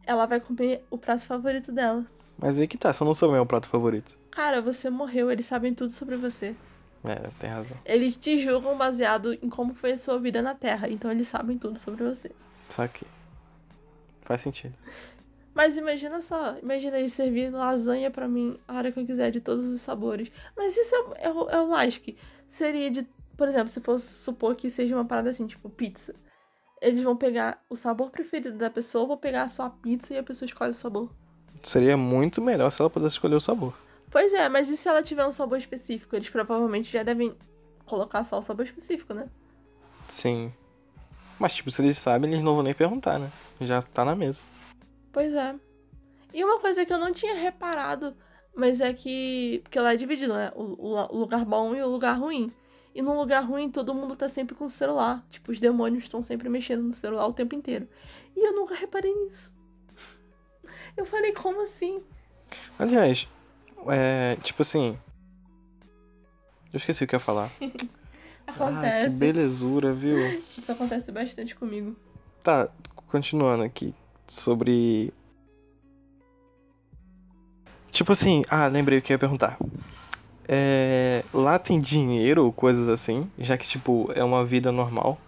ela 0.04 0.26
vai 0.26 0.40
comer 0.40 0.84
o 0.90 0.98
prato 0.98 1.28
favorito 1.28 1.72
dela. 1.72 2.06
Mas 2.40 2.60
aí 2.60 2.68
que 2.68 2.78
tá, 2.78 2.92
se 2.92 3.04
eu 3.04 3.06
não 3.06 3.14
souber 3.14 3.40
o 3.40 3.46
prato 3.46 3.68
favorito. 3.68 4.18
Cara, 4.32 4.62
você 4.62 4.90
morreu, 4.90 5.30
eles 5.30 5.46
sabem 5.46 5.76
tudo 5.76 5.94
sobre 5.94 6.16
você. 6.16 6.56
É, 7.04 7.30
tem 7.38 7.52
razão. 7.52 7.78
Eles 7.86 8.18
te 8.18 8.40
julgam 8.40 8.76
baseado 8.76 9.34
em 9.34 9.50
como 9.50 9.76
foi 9.76 9.92
a 9.92 9.98
sua 9.98 10.20
vida 10.20 10.42
na 10.42 10.56
Terra, 10.56 10.90
então 10.90 11.12
eles 11.12 11.28
sabem 11.28 11.58
tudo 11.60 11.78
sobre 11.78 12.04
você. 12.04 12.32
Saquei. 12.70 13.08
Faz 14.24 14.42
sentido. 14.42 14.74
Mas 15.54 15.78
imagina 15.78 16.22
só, 16.22 16.58
imagina 16.58 16.98
eles 16.98 17.14
servir 17.14 17.52
lasanha 17.52 18.10
pra 18.10 18.28
mim 18.28 18.58
a 18.68 18.76
hora 18.76 18.92
que 18.92 19.00
eu 19.00 19.06
quiser, 19.06 19.30
de 19.32 19.40
todos 19.40 19.66
os 19.66 19.82
sabores. 19.82 20.32
Mas 20.58 20.76
isso 20.76 20.96
é, 20.96 21.28
é, 21.28 21.32
o- 21.32 21.50
é 21.50 21.62
o 21.62 21.68
lasque. 21.68 22.18
Seria 22.48 22.90
de, 22.90 23.08
por 23.38 23.48
exemplo, 23.48 23.70
se 23.70 23.80
fosse 23.82 24.08
supor 24.08 24.56
que 24.56 24.70
seja 24.70 24.96
uma 24.96 25.06
parada 25.06 25.30
assim, 25.30 25.46
tipo 25.46 25.70
pizza. 25.70 26.16
Eles 26.82 27.02
vão 27.04 27.16
pegar 27.16 27.64
o 27.70 27.76
sabor 27.76 28.10
preferido 28.10 28.58
da 28.58 28.70
pessoa, 28.70 29.06
vão 29.08 29.18
pegar 29.18 29.48
só 29.48 29.64
a 29.64 29.70
pizza 29.70 30.14
e 30.14 30.18
a 30.18 30.24
pessoa 30.24 30.46
escolhe 30.48 30.72
o 30.72 30.76
sabor. 30.76 31.12
Seria 31.62 31.96
muito 31.96 32.42
melhor 32.42 32.70
se 32.72 32.82
ela 32.82 32.90
pudesse 32.90 33.14
escolher 33.16 33.36
o 33.36 33.42
sabor. 33.42 33.74
Pois 34.12 34.34
é, 34.34 34.50
mas 34.50 34.70
e 34.70 34.76
se 34.76 34.90
ela 34.90 35.02
tiver 35.02 35.26
um 35.26 35.32
sabor 35.32 35.58
específico? 35.58 36.16
Eles 36.16 36.30
provavelmente 36.30 36.92
já 36.92 37.04
devem 37.04 37.36
colocar 37.86 38.26
só 38.26 38.38
o 38.40 38.42
sabor 38.42 38.66
específico, 38.66 39.14
né? 39.14 39.30
Sim. 40.10 40.52
Mas, 41.40 41.54
tipo, 41.54 41.72
se 41.72 41.82
eles 41.82 41.98
sabem, 42.00 42.32
eles 42.32 42.44
não 42.44 42.54
vão 42.56 42.64
nem 42.64 42.74
perguntar, 42.74 43.18
né? 43.20 43.32
Já 43.62 43.82
tá 43.82 44.04
na 44.06 44.16
mesa. 44.16 44.42
Pois 45.14 45.34
é. 45.34 45.56
E 46.34 46.44
uma 46.44 46.60
coisa 46.60 46.86
que 46.86 46.92
eu 46.92 46.98
não 46.98 47.14
tinha 47.14 47.36
reparado, 47.36 48.14
mas 48.54 48.82
é 48.82 48.92
que. 48.94 49.62
Porque 49.64 49.80
lá 49.80 49.94
é 49.94 49.96
dividido, 49.96 50.34
né? 50.34 50.52
O, 50.56 50.64
o- 50.64 51.16
o 51.16 51.18
lugar 51.20 51.46
bom 51.46 51.74
e 51.76 51.82
o 51.82 51.88
lugar 51.88 52.20
ruim. 52.20 52.52
E 52.96 53.02
no 53.02 53.16
lugar 53.18 53.42
ruim, 53.46 53.72
todo 53.72 53.94
mundo 53.94 54.16
tá 54.16 54.28
sempre 54.28 54.54
com 54.56 54.66
o 54.66 54.70
celular. 54.70 55.26
Tipo, 55.30 55.52
os 55.52 55.60
demônios 55.60 56.04
estão 56.04 56.22
sempre 56.22 56.50
mexendo 56.50 56.84
no 56.84 56.94
celular 56.94 57.26
o 57.28 57.34
tempo 57.34 57.56
inteiro. 57.56 57.88
E 58.36 58.46
eu 58.46 58.54
nunca 58.54 58.76
reparei 58.76 59.14
nisso. 59.14 59.54
Eu 60.98 61.06
falei, 61.06 61.34
como 61.34 61.62
assim? 61.62 62.04
Aliás, 62.78 63.28
é. 63.88 64.36
Tipo 64.44 64.62
assim. 64.62 64.98
Eu 66.72 66.78
esqueci 66.78 67.04
o 67.04 67.08
que 67.08 67.16
eu 67.16 67.18
ia 67.20 67.24
falar. 67.24 67.50
Ah, 68.46 68.52
que 68.52 68.62
Acontece. 68.62 69.16
belezura, 69.16 69.94
viu? 69.94 70.18
Isso 70.58 70.70
acontece 70.70 71.12
bastante 71.14 71.56
comigo. 71.56 71.96
Tá, 72.44 72.70
continuando 73.08 73.64
aqui. 73.64 73.96
Sobre. 74.34 75.14
Tipo 77.92 78.12
assim, 78.14 78.42
ah, 78.50 78.66
lembrei 78.66 78.98
o 78.98 79.02
que 79.02 79.14
eu 79.14 79.16
ia 79.16 79.20
perguntar. 79.20 79.58
É, 80.48 81.24
lá 81.32 81.60
tem 81.60 81.80
dinheiro 81.80 82.44
ou 82.44 82.52
coisas 82.52 82.90
assim? 82.90 83.30
Já 83.38 83.56
que, 83.58 83.68
tipo, 83.68 84.12
é 84.16 84.24
uma 84.24 84.44
vida 84.44 84.72
normal. 84.72 85.20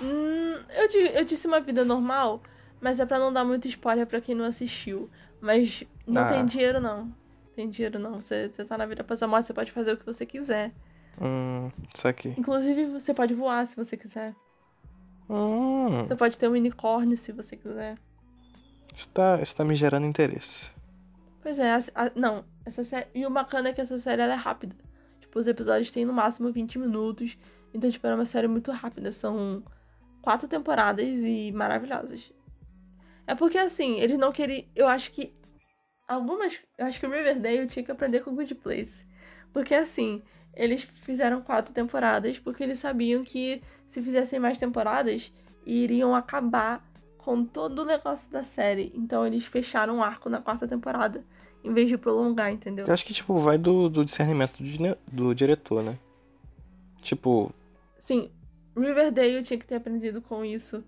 Hum, 0.00 0.54
eu, 0.70 1.00
eu 1.06 1.24
disse 1.24 1.48
uma 1.48 1.60
vida 1.60 1.84
normal, 1.84 2.40
mas 2.80 3.00
é 3.00 3.04
pra 3.06 3.18
não 3.18 3.32
dar 3.32 3.44
muito 3.44 3.66
spoiler 3.66 4.06
pra 4.06 4.20
quem 4.20 4.36
não 4.36 4.44
assistiu. 4.44 5.10
Mas 5.40 5.82
não 6.06 6.22
Ah. 6.22 6.28
tem 6.28 6.46
dinheiro, 6.46 6.80
não. 6.80 7.12
Tem 7.56 7.68
dinheiro, 7.68 7.98
não. 7.98 8.20
Você, 8.20 8.48
você 8.48 8.64
tá 8.64 8.78
na 8.78 8.86
vida 8.86 9.02
após 9.02 9.20
a 9.20 9.26
morte, 9.26 9.46
você 9.48 9.52
pode 9.52 9.72
fazer 9.72 9.92
o 9.92 9.96
que 9.96 10.06
você 10.06 10.24
quiser. 10.24 10.72
Hum, 11.20 11.70
isso 11.92 12.06
aqui. 12.06 12.32
Inclusive, 12.38 12.86
você 12.86 13.12
pode 13.12 13.34
voar 13.34 13.66
se 13.66 13.74
você 13.74 13.96
quiser. 13.96 14.32
Hum, 15.28 16.04
Você 16.04 16.14
pode 16.14 16.38
ter 16.38 16.48
um 16.48 16.52
unicórnio 16.52 17.16
se 17.16 17.32
você 17.32 17.56
quiser. 17.56 17.96
Está, 18.96 19.40
está 19.42 19.64
me 19.64 19.76
gerando 19.76 20.06
interesse. 20.06 20.70
Pois 21.42 21.58
é, 21.58 21.72
a- 21.74 21.78
a- 21.94 22.12
não. 22.14 22.44
Essa 22.64 22.82
série. 22.82 23.06
E 23.14 23.26
o 23.26 23.30
bacana 23.30 23.68
é 23.68 23.72
que 23.72 23.80
essa 23.80 23.98
série 23.98 24.22
é 24.22 24.34
rápida. 24.34 24.74
Tipo, 25.20 25.38
os 25.38 25.46
episódios 25.46 25.90
têm 25.90 26.04
no 26.04 26.12
máximo 26.12 26.50
20 26.50 26.78
minutos. 26.78 27.36
Então, 27.72 27.90
tipo, 27.90 28.06
é 28.06 28.14
uma 28.14 28.24
série 28.26 28.48
muito 28.48 28.70
rápida. 28.72 29.12
São 29.12 29.62
quatro 30.22 30.48
temporadas 30.48 31.06
e 31.06 31.52
maravilhosas. 31.52 32.32
É 33.26 33.34
porque, 33.34 33.58
assim, 33.58 33.98
eles 34.00 34.18
não 34.18 34.32
queriam. 34.32 34.64
Eu 34.74 34.88
acho 34.88 35.10
que. 35.10 35.34
Algumas. 36.08 36.58
Eu 36.78 36.86
acho 36.86 36.98
que 37.00 37.06
o 37.06 37.10
Riverdale 37.10 37.66
tinha 37.66 37.84
que 37.84 37.90
aprender 37.92 38.20
com 38.20 38.30
o 38.30 38.34
Good 38.34 38.54
Place. 38.56 39.04
Porque, 39.52 39.74
assim, 39.74 40.22
eles 40.54 40.84
fizeram 40.84 41.42
quatro 41.42 41.72
temporadas 41.74 42.38
porque 42.38 42.62
eles 42.62 42.78
sabiam 42.78 43.22
que 43.22 43.62
se 43.88 44.02
fizessem 44.02 44.38
mais 44.38 44.56
temporadas, 44.58 45.32
iriam 45.66 46.14
acabar 46.14 46.84
com 47.24 47.44
todo 47.44 47.80
o 47.80 47.84
negócio 47.84 48.30
da 48.30 48.44
série. 48.44 48.92
Então 48.94 49.26
eles 49.26 49.44
fecharam 49.46 49.98
o 49.98 50.02
arco 50.02 50.28
na 50.28 50.40
quarta 50.40 50.68
temporada, 50.68 51.24
em 51.62 51.72
vez 51.72 51.88
de 51.88 51.96
prolongar, 51.96 52.52
entendeu? 52.52 52.86
Eu 52.86 52.92
acho 52.92 53.04
que, 53.04 53.14
tipo, 53.14 53.38
vai 53.38 53.56
do, 53.56 53.88
do 53.88 54.04
discernimento 54.04 54.58
do, 54.58 54.98
do 55.10 55.34
diretor, 55.34 55.82
né? 55.82 55.98
Tipo, 57.00 57.52
Sim, 57.98 58.30
Riverdale 58.76 59.42
tinha 59.42 59.58
que 59.58 59.66
ter 59.66 59.76
aprendido 59.76 60.20
com 60.20 60.44
isso. 60.44 60.84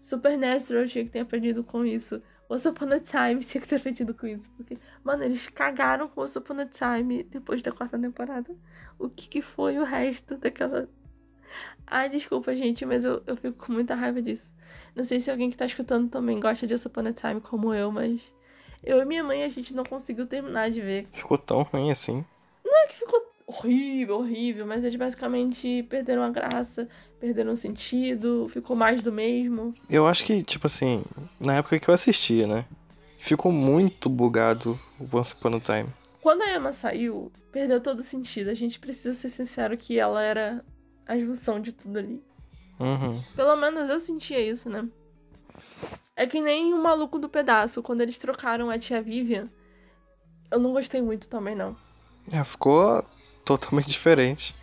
Supernatural 0.00 0.86
tinha 0.86 1.04
que 1.04 1.10
ter 1.10 1.20
aprendido 1.20 1.62
com 1.62 1.84
isso. 1.84 2.20
Once 2.50 2.66
Upon 2.66 2.92
a 2.92 3.00
Time 3.00 3.44
tinha 3.44 3.60
que 3.60 3.68
ter 3.68 3.76
aprendido 3.76 4.14
com 4.14 4.26
isso. 4.26 4.50
Porque, 4.56 4.78
mano, 5.04 5.22
eles 5.22 5.48
cagaram 5.48 6.08
com 6.08 6.22
Once 6.22 6.38
Upon 6.38 6.60
a 6.60 6.66
Time 6.66 7.22
depois 7.24 7.60
da 7.62 7.70
quarta 7.70 7.98
temporada. 7.98 8.56
O 8.98 9.08
que, 9.08 9.28
que 9.28 9.42
foi 9.42 9.78
o 9.78 9.84
resto 9.84 10.36
daquela. 10.36 10.88
Ai, 11.86 12.08
desculpa, 12.08 12.54
gente, 12.54 12.84
mas 12.84 13.04
eu, 13.04 13.22
eu 13.26 13.36
fico 13.36 13.66
com 13.66 13.72
muita 13.72 13.94
raiva 13.94 14.20
disso. 14.20 14.52
Não 14.94 15.04
sei 15.04 15.20
se 15.20 15.30
alguém 15.30 15.50
que 15.50 15.56
tá 15.56 15.66
escutando 15.66 16.08
também 16.08 16.38
gosta 16.40 16.66
de 16.66 16.74
Upon 16.74 17.06
a 17.06 17.12
Time 17.12 17.40
como 17.40 17.72
eu, 17.72 17.90
mas. 17.90 18.20
Eu 18.82 19.00
e 19.00 19.04
minha 19.04 19.24
mãe, 19.24 19.42
a 19.42 19.48
gente 19.48 19.74
não 19.74 19.84
conseguiu 19.84 20.26
terminar 20.26 20.70
de 20.70 20.80
ver. 20.80 21.06
Ficou 21.12 21.36
tão 21.36 21.62
ruim 21.62 21.90
assim. 21.90 22.24
Não 22.64 22.76
é 22.84 22.86
que 22.86 22.96
ficou 22.96 23.20
horrível, 23.46 24.18
horrível, 24.18 24.66
mas 24.66 24.84
eles 24.84 24.96
basicamente 24.96 25.82
perderam 25.88 26.22
a 26.22 26.28
graça, 26.28 26.86
perderam 27.18 27.52
o 27.52 27.56
sentido, 27.56 28.46
ficou 28.50 28.76
mais 28.76 29.02
do 29.02 29.10
mesmo. 29.10 29.74
Eu 29.88 30.06
acho 30.06 30.24
que, 30.24 30.42
tipo 30.42 30.66
assim, 30.66 31.02
na 31.40 31.56
época 31.56 31.80
que 31.80 31.88
eu 31.88 31.94
assistia, 31.94 32.46
né? 32.46 32.66
Ficou 33.18 33.50
muito 33.50 34.08
bugado 34.08 34.78
o 35.00 35.16
Once 35.16 35.32
Upon 35.32 35.56
a 35.56 35.60
Time. 35.60 35.88
Quando 36.20 36.42
a 36.42 36.54
Emma 36.54 36.72
saiu, 36.72 37.32
perdeu 37.50 37.80
todo 37.80 38.00
o 38.00 38.02
sentido. 38.04 38.50
A 38.50 38.54
gente 38.54 38.78
precisa 38.78 39.14
ser 39.14 39.28
sincero 39.28 39.76
que 39.76 39.98
ela 39.98 40.22
era 40.22 40.64
a 41.08 41.18
junção 41.18 41.58
de 41.58 41.72
tudo 41.72 41.98
ali. 41.98 42.22
Uhum. 42.78 43.20
Pelo 43.34 43.56
menos 43.56 43.88
eu 43.88 43.98
sentia 43.98 44.38
isso, 44.38 44.68
né? 44.68 44.86
É 46.14 46.26
que 46.26 46.40
nem 46.40 46.74
o 46.74 46.82
maluco 46.82 47.18
do 47.18 47.28
pedaço, 47.28 47.82
quando 47.82 48.02
eles 48.02 48.18
trocaram 48.18 48.68
a 48.70 48.78
tia 48.78 49.00
Vivian. 49.00 49.48
Eu 50.50 50.60
não 50.60 50.72
gostei 50.72 51.00
muito 51.00 51.28
também, 51.28 51.54
não. 51.54 51.76
É, 52.30 52.44
ficou 52.44 53.04
totalmente 53.44 53.88
diferente. 53.90 54.54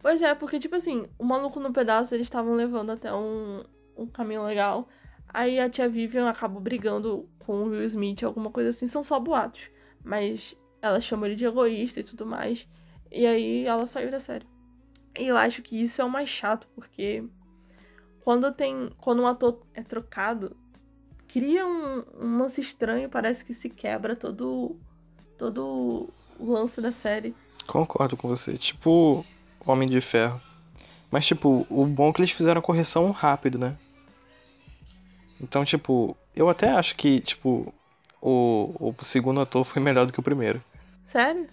Pois 0.00 0.20
é, 0.20 0.34
porque, 0.34 0.58
tipo 0.58 0.74
assim, 0.74 1.06
o 1.18 1.24
maluco 1.24 1.60
no 1.60 1.72
pedaço 1.72 2.14
eles 2.14 2.26
estavam 2.26 2.54
levando 2.54 2.90
até 2.90 3.12
um, 3.14 3.62
um 3.96 4.06
caminho 4.06 4.44
legal. 4.44 4.88
Aí 5.28 5.60
a 5.60 5.70
tia 5.70 5.88
Vivian 5.88 6.28
acabou 6.28 6.60
brigando 6.60 7.28
com 7.40 7.62
o 7.62 7.68
Will 7.68 7.84
Smith, 7.84 8.22
alguma 8.24 8.50
coisa 8.50 8.70
assim. 8.70 8.86
São 8.86 9.04
só 9.04 9.20
boatos. 9.20 9.70
Mas 10.02 10.56
ela 10.82 11.00
chama 11.00 11.26
ele 11.26 11.36
de 11.36 11.44
egoísta 11.44 12.00
e 12.00 12.04
tudo 12.04 12.26
mais. 12.26 12.66
E 13.12 13.26
aí 13.26 13.66
ela 13.66 13.86
saiu 13.86 14.10
da 14.10 14.18
série. 14.18 14.46
E 15.18 15.26
eu 15.26 15.36
acho 15.36 15.62
que 15.62 15.80
isso 15.80 16.00
é 16.00 16.04
o 16.04 16.10
mais 16.10 16.28
chato, 16.28 16.68
porque 16.74 17.24
quando 18.22 18.50
tem. 18.52 18.90
Quando 18.98 19.22
um 19.22 19.26
ator 19.26 19.60
é 19.74 19.82
trocado, 19.82 20.56
cria 21.26 21.66
um, 21.66 22.04
um 22.20 22.38
lance 22.38 22.60
estranho, 22.60 23.08
parece 23.08 23.44
que 23.44 23.54
se 23.54 23.68
quebra 23.68 24.14
todo. 24.14 24.78
todo 25.36 26.08
o 26.38 26.52
lance 26.52 26.80
da 26.80 26.92
série. 26.92 27.34
Concordo 27.66 28.16
com 28.16 28.28
você. 28.28 28.56
Tipo, 28.56 29.24
Homem 29.64 29.88
de 29.88 30.00
Ferro. 30.00 30.40
Mas, 31.10 31.26
tipo, 31.26 31.66
o 31.68 31.84
bom 31.86 32.10
é 32.10 32.12
que 32.12 32.20
eles 32.20 32.30
fizeram 32.30 32.60
a 32.60 32.62
correção 32.62 33.10
rápido, 33.10 33.58
né? 33.58 33.76
Então, 35.40 35.64
tipo, 35.64 36.16
eu 36.34 36.48
até 36.48 36.70
acho 36.70 36.94
que, 36.94 37.20
tipo, 37.20 37.74
o, 38.20 38.92
o 38.98 39.04
segundo 39.04 39.40
ator 39.40 39.64
foi 39.64 39.82
melhor 39.82 40.06
do 40.06 40.12
que 40.12 40.20
o 40.20 40.22
primeiro. 40.22 40.62
Sério? 41.04 41.48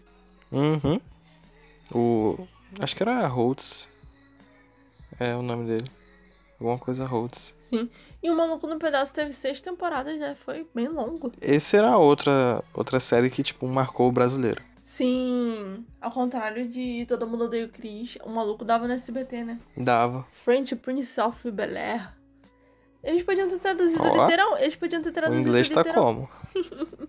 Uhum. 0.52 1.00
O. 1.92 2.48
Acho 2.80 2.96
que 2.96 3.04
era 3.04 3.28
Holtz. 3.28 3.90
É 5.20 5.36
o 5.36 5.42
nome 5.42 5.66
dele. 5.66 5.90
Alguma 6.60 6.78
coisa 6.80 7.06
Holtz. 7.06 7.56
Sim. 7.60 7.90
E 8.22 8.30
o 8.32 8.36
Maluco 8.36 8.66
no 8.68 8.80
Pedaço 8.80 9.14
teve 9.14 9.32
seis 9.32 9.62
temporadas, 9.62 10.18
né? 10.20 10.36
Foi 10.36 10.68
bem 10.74 10.88
longo. 10.88 11.32
Esse 11.42 11.78
era 11.78 11.98
outra, 11.98 12.64
outra 12.74 13.00
série 13.00 13.30
que, 13.30 13.44
tipo, 13.44 13.68
marcou 13.68 14.08
o 14.10 14.12
brasileiro. 14.12 14.62
Sim. 14.82 15.86
Ao 16.02 16.10
contrário 16.12 16.68
de 16.68 17.06
Todo 17.08 17.28
Mundo 17.28 17.44
Odeia 17.46 17.66
o 17.66 17.70
Chris, 17.70 18.18
o 18.24 18.30
maluco 18.30 18.66
dava 18.66 18.88
no 18.88 18.94
SBT, 18.94 19.44
né? 19.44 19.60
Dava. 19.76 20.26
French 20.32 20.76
Prince 20.78 21.20
of 21.22 21.52
Bel-Air. 21.52 22.16
Eles 23.04 23.22
podiam 23.24 23.48
ter 23.48 23.60
traduzido 23.60 24.02
Ó, 24.04 24.24
literal. 24.26 24.58
Eles 24.58 24.76
podiam 24.76 25.02
ter 25.02 25.10
O 25.10 25.14
traduzido 25.14 25.48
inglês 25.48 25.70
tá 25.70 25.82
literal. 25.82 26.04
como? 26.04 26.30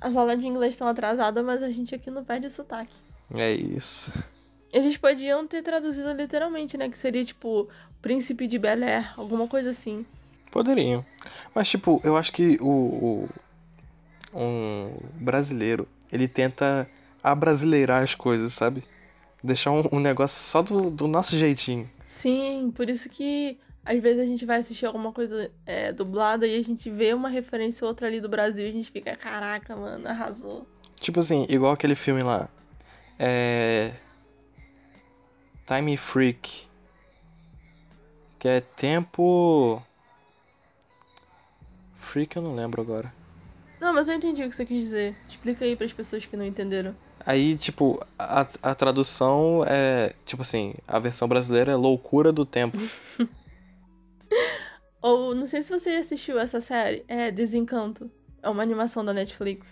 As 0.00 0.16
aulas 0.16 0.40
de 0.40 0.46
inglês 0.46 0.72
estão 0.74 0.88
atrasadas, 0.88 1.44
mas 1.44 1.62
a 1.62 1.70
gente 1.70 1.94
aqui 1.94 2.10
não 2.10 2.24
perde 2.24 2.48
sotaque. 2.48 2.94
É 3.34 3.52
isso. 3.52 4.12
Eles 4.72 4.96
podiam 4.96 5.46
ter 5.46 5.62
traduzido 5.62 6.12
literalmente, 6.12 6.76
né? 6.76 6.88
Que 6.88 6.96
seria 6.96 7.24
tipo 7.24 7.68
Príncipe 8.00 8.46
de 8.46 8.58
Bel 8.58 8.82
Air, 8.82 9.12
alguma 9.18 9.48
coisa 9.48 9.70
assim. 9.70 10.06
Poderiam. 10.50 11.04
Mas, 11.54 11.68
tipo, 11.68 12.00
eu 12.04 12.16
acho 12.16 12.32
que 12.32 12.58
o, 12.60 12.66
o 12.72 13.28
um 14.34 14.92
brasileiro, 15.14 15.88
ele 16.12 16.28
tenta 16.28 16.88
abrasileirar 17.22 18.02
as 18.02 18.14
coisas, 18.14 18.52
sabe? 18.52 18.82
Deixar 19.42 19.70
um, 19.72 19.88
um 19.92 20.00
negócio 20.00 20.40
só 20.40 20.62
do, 20.62 20.90
do 20.90 21.06
nosso 21.06 21.36
jeitinho. 21.36 21.90
Sim, 22.04 22.72
por 22.74 22.88
isso 22.88 23.08
que 23.08 23.58
às 23.84 24.00
vezes 24.00 24.20
a 24.20 24.26
gente 24.26 24.44
vai 24.44 24.58
assistir 24.58 24.86
alguma 24.86 25.12
coisa 25.12 25.50
é, 25.64 25.92
dublada 25.92 26.46
e 26.46 26.54
a 26.54 26.62
gente 26.62 26.90
vê 26.90 27.14
uma 27.14 27.28
referência 27.28 27.84
ou 27.84 27.88
outra 27.88 28.06
ali 28.06 28.20
do 28.20 28.28
Brasil 28.28 28.66
e 28.66 28.68
a 28.68 28.72
gente 28.72 28.90
fica, 28.90 29.16
caraca, 29.16 29.74
mano, 29.74 30.06
arrasou. 30.06 30.66
Tipo 31.00 31.20
assim, 31.20 31.46
igual 31.48 31.72
aquele 31.72 31.94
filme 31.94 32.22
lá. 32.22 32.48
É. 33.22 33.92
Time 35.66 35.94
Freak. 35.98 36.66
Que 38.38 38.48
é 38.48 38.60
tempo. 38.62 39.82
Freak 41.96 42.34
eu 42.34 42.42
não 42.42 42.54
lembro 42.54 42.80
agora. 42.80 43.12
Não, 43.78 43.92
mas 43.92 44.08
eu 44.08 44.14
entendi 44.14 44.42
o 44.42 44.48
que 44.48 44.56
você 44.56 44.64
quis 44.64 44.82
dizer. 44.84 45.14
Explica 45.28 45.66
aí 45.66 45.76
pras 45.76 45.92
pessoas 45.92 46.24
que 46.24 46.34
não 46.34 46.46
entenderam. 46.46 46.96
Aí, 47.26 47.58
tipo, 47.58 48.02
a, 48.18 48.46
a 48.62 48.74
tradução 48.74 49.62
é. 49.66 50.14
Tipo 50.24 50.40
assim, 50.40 50.72
a 50.88 50.98
versão 50.98 51.28
brasileira 51.28 51.72
é 51.72 51.76
Loucura 51.76 52.32
do 52.32 52.46
Tempo. 52.46 52.78
Ou, 55.02 55.34
não 55.34 55.46
sei 55.46 55.60
se 55.60 55.70
você 55.70 55.92
já 55.92 55.98
assistiu 55.98 56.38
essa 56.38 56.60
série, 56.60 57.04
é 57.06 57.30
Desencanto. 57.30 58.10
É 58.42 58.48
uma 58.48 58.62
animação 58.62 59.04
da 59.04 59.12
Netflix. 59.12 59.68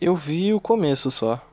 Eu 0.00 0.16
vi 0.16 0.54
o 0.54 0.60
começo 0.60 1.10
só. 1.10 1.46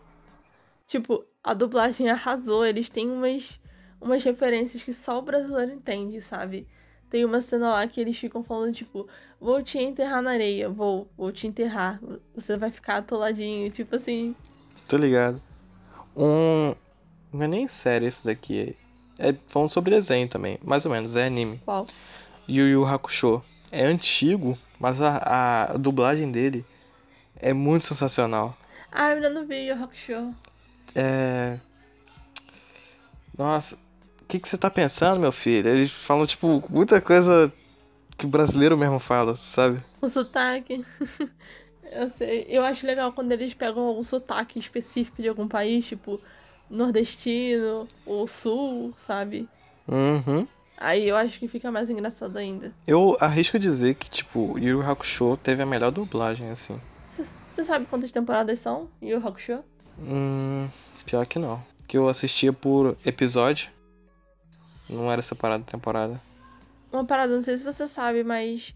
Tipo, 0.88 1.26
a 1.44 1.54
dublagem 1.54 2.10
arrasou, 2.10 2.66
eles 2.66 2.90
têm 2.90 3.12
umas, 3.12 3.60
umas 4.00 4.24
referências 4.24 4.82
que 4.82 4.94
só 4.94 5.20
o 5.20 5.22
brasileiro 5.22 5.74
entende, 5.74 6.22
sabe? 6.22 6.66
Tem 7.10 7.26
uma 7.26 7.42
cena 7.42 7.72
lá 7.72 7.88
que 7.88 8.00
eles 8.00 8.18
ficam 8.18 8.42
falando, 8.44 8.74
tipo, 8.74 9.08
vou 9.40 9.62
te 9.62 9.78
enterrar 9.78 10.22
na 10.22 10.32
areia, 10.32 10.70
vou, 10.70 11.10
vou 11.18 11.32
te 11.32 11.46
enterrar, 11.46 12.00
você 12.34 12.56
vai 12.58 12.72
ficar 12.72 12.98
atoladinho, 12.98 13.70
tipo 13.70 13.96
assim. 13.96 14.36
Tô 14.88 14.96
ligado. 14.98 15.42
Um. 16.16 16.74
Não 17.32 17.44
é 17.44 17.48
nem 17.48 17.68
série 17.68 18.08
isso 18.08 18.26
daqui. 18.26 18.76
É 19.20 19.34
falando 19.48 19.70
sobre 19.70 19.92
desenho 19.92 20.28
também. 20.30 20.58
Mais 20.64 20.86
ou 20.86 20.92
menos, 20.92 21.16
é 21.16 21.26
anime. 21.26 21.62
Qual? 21.66 21.86
Yu 22.48 22.68
Yu 22.68 22.86
Hakusho. 22.86 23.44
É 23.72 23.86
antigo, 23.86 24.58
mas 24.80 25.02
a, 25.02 25.66
a 25.72 25.78
dublagem 25.78 26.32
dele 26.32 26.66
é 27.36 27.52
muito 27.52 27.86
sensacional. 27.86 28.58
Ah, 28.92 29.10
eu 29.10 29.16
ainda 29.18 29.30
não 29.30 29.46
vi 29.46 29.70
o 29.72 29.78
Rock 29.78 29.98
Show. 29.98 30.34
É. 30.98 31.60
Nossa, 33.38 33.76
o 33.76 34.26
que, 34.28 34.40
que 34.40 34.50
você 34.50 34.58
tá 34.58 34.70
pensando, 34.70 35.20
meu 35.20 35.32
filho? 35.32 35.70
Eles 35.70 35.92
falam, 35.92 36.26
tipo, 36.26 36.64
muita 36.70 37.00
coisa 37.00 37.54
que 38.18 38.26
o 38.26 38.30
brasileiro 38.30 38.76
mesmo 38.76 38.98
fala, 38.98 39.36
sabe? 39.36 39.80
O 40.02 40.10
sotaque. 40.10 40.84
eu 41.92 42.10
sei. 42.10 42.48
Eu 42.50 42.66
acho 42.66 42.88
legal 42.88 43.14
quando 43.14 43.32
eles 43.32 43.54
pegam 43.54 43.84
algum 43.84 44.04
sotaque 44.04 44.58
específico 44.58 45.22
de 45.22 45.30
algum 45.30 45.48
país, 45.48 45.86
tipo 45.86 46.20
nordestino 46.70 47.88
ou 48.06 48.28
sul, 48.28 48.94
sabe? 48.98 49.48
Uhum. 49.88 50.48
Aí 50.76 51.08
eu 51.08 51.16
acho 51.16 51.40
que 51.40 51.48
fica 51.48 51.72
mais 51.72 51.90
engraçado 51.90 52.38
ainda. 52.38 52.74
Eu 52.86 53.16
arrisco 53.20 53.58
dizer 53.58 53.96
que, 53.96 54.10
tipo, 54.10 54.58
Yu 54.60 54.80
Yu 54.80 54.82
Hakusho 54.82 55.38
teve 55.38 55.62
a 55.62 55.66
melhor 55.66 55.92
dublagem, 55.92 56.50
assim. 56.50 56.80
Você 57.10 57.64
sabe 57.64 57.86
quantas 57.86 58.12
temporadas 58.12 58.60
são? 58.60 58.90
O 59.02 59.20
Rock 59.20 59.42
Show? 59.42 59.64
Hum, 60.00 60.68
pior 61.08 61.26
que 61.26 61.40
não. 61.40 61.64
Que 61.88 61.98
eu 61.98 62.10
assistia 62.10 62.52
por 62.52 62.98
episódio. 63.06 63.70
Não 64.90 65.12
era 65.12 65.22
separado 65.22 65.64
temporada. 65.64 66.22
Uma 66.92 67.06
parada, 67.06 67.34
não 67.34 67.42
sei 67.42 67.58
se 67.58 67.64
você 67.64 67.88
sabe, 67.88 68.24
mas 68.24 68.76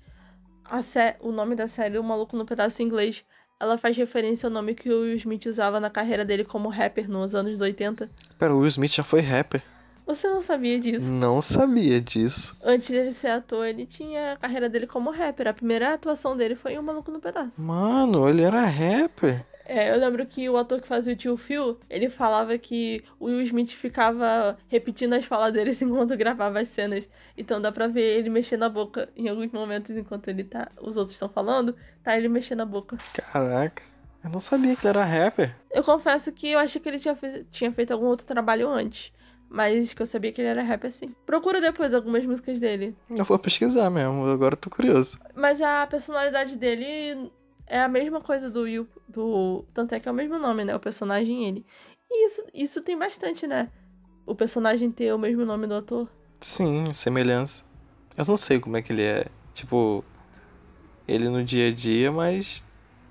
a 0.65 0.81
sé... 0.81 1.17
o 1.19 1.31
nome 1.31 1.55
da 1.55 1.67
série, 1.67 1.97
O 1.99 2.03
Maluco 2.03 2.35
no 2.35 2.45
Pedaço 2.45 2.81
em 2.81 2.85
Inglês, 2.85 3.23
ela 3.59 3.77
faz 3.77 3.95
referência 3.95 4.47
ao 4.47 4.51
nome 4.51 4.73
que 4.73 4.89
o 4.89 5.01
Will 5.01 5.15
Smith 5.15 5.45
usava 5.45 5.79
na 5.79 5.89
carreira 5.89 6.25
dele 6.25 6.43
como 6.43 6.69
rapper 6.69 7.09
nos 7.09 7.35
anos 7.35 7.59
80. 7.59 8.09
Pera, 8.39 8.53
o 8.55 8.59
Will 8.59 8.67
Smith 8.69 8.93
já 8.93 9.03
foi 9.03 9.21
rapper. 9.21 9.61
Você 10.05 10.27
não 10.27 10.41
sabia 10.41 10.79
disso? 10.79 11.11
Não 11.11 11.41
sabia 11.41 12.01
disso. 12.01 12.57
Antes 12.63 12.89
dele 12.89 13.13
ser 13.13 13.27
ator, 13.27 13.65
ele 13.65 13.85
tinha 13.85 14.33
a 14.33 14.37
carreira 14.37 14.67
dele 14.67 14.87
como 14.87 15.11
rapper. 15.11 15.47
A 15.47 15.53
primeira 15.53 15.93
atuação 15.93 16.35
dele 16.35 16.55
foi 16.55 16.73
em 16.73 16.79
O 16.79 16.83
Maluco 16.83 17.11
no 17.11 17.19
Pedaço. 17.19 17.61
Mano, 17.61 18.27
ele 18.27 18.41
era 18.41 18.65
rapper. 18.65 19.45
É, 19.65 19.91
eu 19.91 19.97
lembro 19.99 20.25
que 20.25 20.49
o 20.49 20.57
ator 20.57 20.81
que 20.81 20.87
fazia 20.87 21.13
o 21.13 21.15
tio 21.15 21.37
Phil, 21.37 21.79
ele 21.89 22.09
falava 22.09 22.57
que 22.57 23.01
o 23.19 23.25
Will 23.25 23.41
Smith 23.41 23.69
ficava 23.71 24.57
repetindo 24.67 25.13
as 25.13 25.25
falas 25.25 25.53
deles 25.53 25.79
enquanto 25.83 26.15
gravava 26.17 26.59
as 26.59 26.67
cenas. 26.67 27.09
Então 27.37 27.61
dá 27.61 27.71
pra 27.71 27.87
ver 27.87 28.17
ele 28.17 28.29
mexendo 28.29 28.63
a 28.63 28.69
boca 28.69 29.09
em 29.15 29.29
alguns 29.29 29.51
momentos 29.51 29.95
enquanto 29.95 30.27
ele 30.27 30.43
tá. 30.43 30.69
Os 30.81 30.97
outros 30.97 31.13
estão 31.13 31.29
falando, 31.29 31.75
tá 32.03 32.17
ele 32.17 32.27
mexendo 32.27 32.61
a 32.61 32.65
boca. 32.65 32.97
Caraca. 33.13 33.83
Eu 34.23 34.29
não 34.29 34.39
sabia 34.39 34.75
que 34.75 34.81
ele 34.87 34.89
era 34.97 35.03
rapper. 35.03 35.55
Eu 35.71 35.83
confesso 35.83 36.31
que 36.31 36.49
eu 36.51 36.59
achei 36.59 36.79
que 36.79 36.87
ele 36.87 36.99
tinha, 36.99 37.15
fez- 37.15 37.43
tinha 37.49 37.71
feito 37.71 37.91
algum 37.91 38.05
outro 38.05 38.25
trabalho 38.25 38.69
antes. 38.69 39.11
Mas 39.49 39.93
que 39.93 40.01
eu 40.01 40.05
sabia 40.05 40.31
que 40.31 40.39
ele 40.39 40.47
era 40.47 40.61
rapper 40.63 40.91
sim. 40.91 41.13
Procura 41.25 41.59
depois 41.59 41.93
algumas 41.93 42.25
músicas 42.25 42.59
dele. 42.59 42.95
Eu 43.09 43.25
vou 43.25 43.37
pesquisar 43.37 43.89
mesmo, 43.89 44.25
agora 44.27 44.53
eu 44.53 44.57
tô 44.57 44.69
curioso. 44.69 45.19
Mas 45.35 45.61
a 45.61 45.85
personalidade 45.87 46.57
dele 46.57 47.29
é 47.67 47.81
a 47.81 47.87
mesma 47.87 48.21
coisa 48.21 48.49
do 48.49 48.61
Will. 48.61 48.87
Do... 49.07 49.65
Tanto 49.73 49.95
é 49.95 49.99
que 49.99 50.07
é 50.07 50.11
o 50.11 50.15
mesmo 50.15 50.37
nome, 50.37 50.65
né? 50.65 50.75
O 50.75 50.79
personagem 50.79 51.47
ele. 51.47 51.65
E 52.09 52.25
isso, 52.25 52.43
isso 52.53 52.81
tem 52.81 52.97
bastante, 52.97 53.47
né? 53.47 53.69
O 54.25 54.35
personagem 54.35 54.91
ter 54.91 55.13
o 55.13 55.17
mesmo 55.17 55.45
nome 55.45 55.67
do 55.67 55.75
ator. 55.75 56.09
Sim, 56.39 56.93
semelhança. 56.93 57.63
Eu 58.17 58.25
não 58.25 58.37
sei 58.37 58.59
como 58.59 58.77
é 58.77 58.81
que 58.81 58.91
ele 58.91 59.03
é. 59.03 59.25
Tipo, 59.53 60.03
ele 61.07 61.29
no 61.29 61.43
dia 61.43 61.69
a 61.69 61.71
dia, 61.71 62.11
mas 62.11 62.63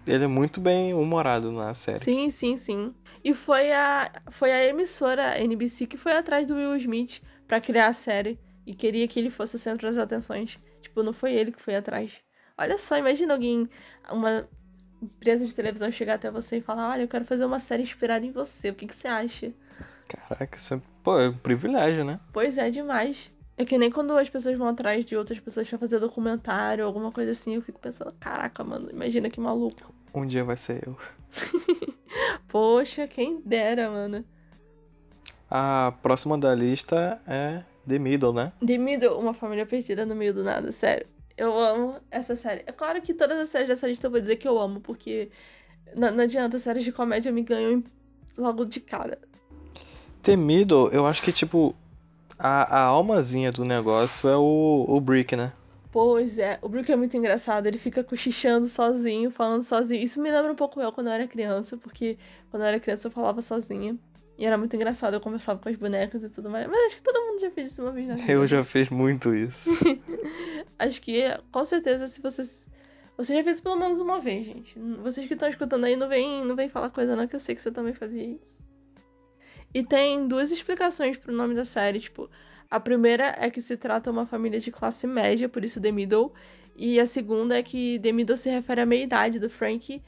ele 0.07 0.24
é 0.24 0.26
muito 0.26 0.61
bem 0.61 0.94
humorado 0.94 1.53
na 1.53 1.74
série. 1.74 2.05
Sim, 2.05 2.30
sim, 2.30 2.57
sim. 2.57 2.94
E 3.22 3.34
foi 3.34 3.72
a, 3.72 4.11
foi 4.30 4.53
a 4.53 4.66
emissora 4.66 5.38
NBC 5.38 5.86
que 5.86 5.96
foi 5.96 6.12
atrás 6.12 6.46
do 6.46 6.55
Will 6.55 6.76
Smith 6.76 7.22
para 7.46 7.61
criar 7.61 7.88
a 7.88 7.94
série 7.94 8.38
e 8.66 8.74
queria 8.74 9.07
que 9.09 9.18
ele 9.18 9.30
fosse 9.30 9.57
o 9.57 9.59
centro 9.59 9.86
das 9.86 9.96
atenções. 9.96 10.59
Tipo, 10.80 11.03
não 11.03 11.12
foi 11.12 11.34
ele 11.34 11.53
que 11.53 11.61
foi 11.61 11.76
atrás. 11.76 12.12
Olha 12.61 12.76
só, 12.76 12.98
imagina 12.98 13.32
alguém, 13.32 13.66
uma 14.11 14.46
empresa 15.02 15.46
de 15.46 15.54
televisão 15.54 15.90
chegar 15.90 16.16
até 16.16 16.30
você 16.30 16.58
e 16.58 16.61
falar: 16.61 16.90
Olha, 16.90 17.00
eu 17.00 17.08
quero 17.08 17.24
fazer 17.24 17.46
uma 17.46 17.58
série 17.58 17.82
inspirada 17.82 18.26
em 18.26 18.30
você, 18.30 18.68
o 18.68 18.74
que, 18.74 18.86
que 18.86 18.94
você 18.94 19.08
acha? 19.08 19.50
Caraca, 20.06 20.58
isso 20.58 20.74
é, 20.74 20.80
pô, 21.02 21.18
é 21.18 21.30
um 21.30 21.38
privilégio, 21.38 22.04
né? 22.04 22.20
Pois 22.34 22.58
é, 22.58 22.68
demais. 22.68 23.32
É 23.56 23.64
que 23.64 23.78
nem 23.78 23.90
quando 23.90 24.14
as 24.16 24.28
pessoas 24.28 24.58
vão 24.58 24.68
atrás 24.68 25.06
de 25.06 25.16
outras 25.16 25.40
pessoas 25.40 25.68
pra 25.70 25.78
fazer 25.78 25.98
documentário, 26.00 26.84
alguma 26.84 27.11
coisa 27.11 27.30
assim, 27.30 27.54
eu 27.54 27.62
fico 27.62 27.80
pensando, 27.80 28.12
caraca, 28.20 28.62
mano, 28.62 28.90
imagina 28.90 29.30
que 29.30 29.40
maluco. 29.40 29.94
Um 30.14 30.26
dia 30.26 30.44
vai 30.44 30.56
ser 30.56 30.86
eu. 30.86 30.98
Poxa, 32.48 33.06
quem 33.06 33.40
dera, 33.40 33.90
mano. 33.90 34.22
A 35.50 35.94
próxima 36.02 36.36
da 36.36 36.54
lista 36.54 37.20
é 37.26 37.62
The 37.88 37.98
Middle, 37.98 38.34
né? 38.34 38.52
The 38.66 38.76
Middle, 38.76 39.18
uma 39.18 39.32
família 39.32 39.64
perdida 39.64 40.04
no 40.04 40.14
meio 40.14 40.34
do 40.34 40.44
nada, 40.44 40.72
sério. 40.72 41.06
Eu 41.41 41.59
amo 41.59 41.95
essa 42.11 42.36
série. 42.36 42.62
É 42.66 42.72
claro 42.72 43.01
que 43.01 43.14
todas 43.14 43.38
as 43.38 43.49
séries 43.49 43.66
dessa 43.66 43.88
lista 43.88 44.07
eu 44.07 44.11
vou 44.11 44.20
dizer 44.20 44.36
que 44.36 44.47
eu 44.47 44.59
amo, 44.59 44.78
porque 44.78 45.30
não, 45.97 46.11
não 46.11 46.24
adianta, 46.24 46.59
séries 46.59 46.84
de 46.84 46.93
comédia 46.93 47.32
me 47.32 47.41
ganham 47.41 47.82
logo 48.36 48.66
de 48.66 48.78
cara. 48.78 49.18
The 50.22 50.36
Middle, 50.36 50.91
eu 50.93 51.07
acho 51.07 51.22
que, 51.22 51.32
tipo, 51.32 51.74
a, 52.38 52.80
a 52.80 52.82
almazinha 52.82 53.51
do 53.51 53.64
negócio 53.64 54.28
é 54.28 54.36
o, 54.36 54.84
o 54.86 55.01
Brick, 55.01 55.34
né? 55.34 55.51
Pois 55.91 56.36
é, 56.36 56.59
o 56.61 56.68
Brook 56.68 56.93
é 56.93 56.95
muito 56.95 57.16
engraçado, 57.16 57.66
ele 57.66 57.78
fica 57.78 58.05
cochichando 58.05 58.68
sozinho, 58.68 59.30
falando 59.30 59.62
sozinho. 59.62 60.05
Isso 60.05 60.20
me 60.20 60.30
lembra 60.30 60.53
um 60.53 60.55
pouco 60.55 60.78
eu 60.78 60.93
quando 60.93 61.07
eu 61.07 61.14
era 61.14 61.26
criança, 61.26 61.74
porque 61.78 62.18
quando 62.51 62.64
eu 62.64 62.68
era 62.68 62.78
criança 62.78 63.09
eu 63.09 63.11
falava 63.11 63.41
sozinha. 63.41 63.97
E 64.41 64.47
era 64.47 64.57
muito 64.57 64.74
engraçado, 64.74 65.12
eu 65.12 65.20
conversava 65.20 65.61
com 65.61 65.68
as 65.68 65.76
bonecas 65.76 66.24
e 66.24 66.30
tudo 66.30 66.49
mais. 66.49 66.66
Mas 66.66 66.86
acho 66.86 66.97
que 66.97 67.03
todo 67.03 67.20
mundo 67.26 67.41
já 67.41 67.51
fez 67.51 67.72
isso 67.72 67.82
uma 67.82 67.93
vez 67.93 68.09
na 68.09 68.14
vida. 68.14 68.32
Eu 68.32 68.47
já 68.47 68.64
fiz 68.64 68.88
muito 68.88 69.34
isso. 69.34 69.68
acho 70.78 71.03
que, 71.03 71.24
com 71.53 71.62
certeza, 71.62 72.09
se 72.09 72.22
vocês. 72.22 72.66
Você 73.18 73.34
já 73.34 73.45
fez 73.45 73.61
pelo 73.61 73.76
menos 73.76 74.01
uma 74.01 74.18
vez, 74.18 74.47
gente. 74.47 74.78
Vocês 75.03 75.26
que 75.26 75.34
estão 75.34 75.47
escutando 75.47 75.84
aí, 75.84 75.95
não 75.95 76.09
vem, 76.09 76.43
não 76.43 76.57
vem 76.57 76.70
falar 76.70 76.88
coisa 76.88 77.14
não, 77.14 77.28
que 77.28 77.36
eu 77.36 77.41
sei 77.41 77.55
que 77.55 77.61
você 77.61 77.70
também 77.70 77.93
fazia 77.93 78.24
isso. 78.24 78.64
E 79.74 79.82
tem 79.82 80.26
duas 80.26 80.51
explicações 80.51 81.18
pro 81.18 81.34
nome 81.34 81.55
da 81.55 81.66
série, 81.66 82.01
tipo, 82.01 82.30
a 82.70 82.80
primeira 82.80 83.36
é 83.38 83.51
que 83.51 83.61
se 83.61 83.76
trata 83.76 84.11
uma 84.11 84.24
família 84.24 84.59
de 84.59 84.70
classe 84.70 85.07
média, 85.07 85.51
por 85.51 85.62
isso 85.62 85.82
The 85.82 85.93
Middle. 85.93 86.32
E 86.74 86.99
a 86.99 87.07
segunda 87.07 87.59
é 87.59 87.62
que 87.62 87.99
The 87.99 88.11
Middle 88.11 88.38
se 88.38 88.49
refere 88.49 88.80
à 88.80 88.86
meia-idade 88.86 89.38
do 89.38 89.51
Frank, 89.51 90.03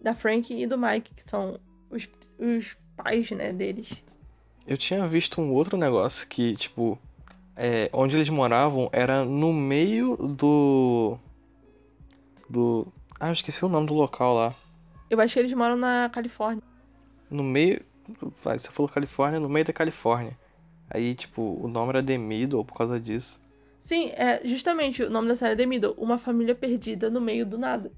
da 0.00 0.14
Frank 0.14 0.54
e 0.54 0.66
do 0.66 0.78
Mike, 0.78 1.14
que 1.14 1.30
são 1.30 1.60
os, 1.90 2.08
os 2.38 2.74
pais, 2.96 3.30
né, 3.30 3.52
deles. 3.52 3.90
Eu 4.66 4.76
tinha 4.76 5.06
visto 5.06 5.40
um 5.40 5.52
outro 5.52 5.76
negócio 5.76 6.26
que, 6.26 6.56
tipo, 6.56 6.98
é, 7.56 7.88
onde 7.92 8.16
eles 8.16 8.28
moravam 8.28 8.88
era 8.92 9.24
no 9.24 9.52
meio 9.52 10.16
do. 10.16 11.18
Do. 12.48 12.86
Ah, 13.20 13.28
eu 13.28 13.32
esqueci 13.32 13.64
o 13.64 13.68
nome 13.68 13.86
do 13.86 13.94
local 13.94 14.34
lá. 14.34 14.54
Eu 15.10 15.20
acho 15.20 15.34
que 15.34 15.40
eles 15.40 15.52
moram 15.52 15.76
na 15.76 16.10
Califórnia. 16.12 16.62
No 17.30 17.42
meio. 17.42 17.82
Você 18.42 18.70
falou 18.70 18.90
Califórnia, 18.90 19.40
no 19.40 19.48
meio 19.48 19.64
da 19.64 19.72
Califórnia. 19.72 20.36
Aí, 20.90 21.14
tipo, 21.14 21.42
o 21.42 21.68
nome 21.68 21.90
era 21.90 22.02
The 22.02 22.18
Middle 22.18 22.64
por 22.64 22.74
causa 22.74 23.00
disso. 23.00 23.42
Sim, 23.78 24.10
é 24.14 24.40
justamente 24.44 25.02
o 25.02 25.10
nome 25.10 25.28
da 25.28 25.36
série 25.36 25.52
é 25.52 25.56
The 25.56 25.66
Middle, 25.66 25.94
uma 25.98 26.18
família 26.18 26.54
perdida 26.54 27.10
no 27.10 27.20
meio 27.20 27.44
do 27.44 27.58
nada. 27.58 27.92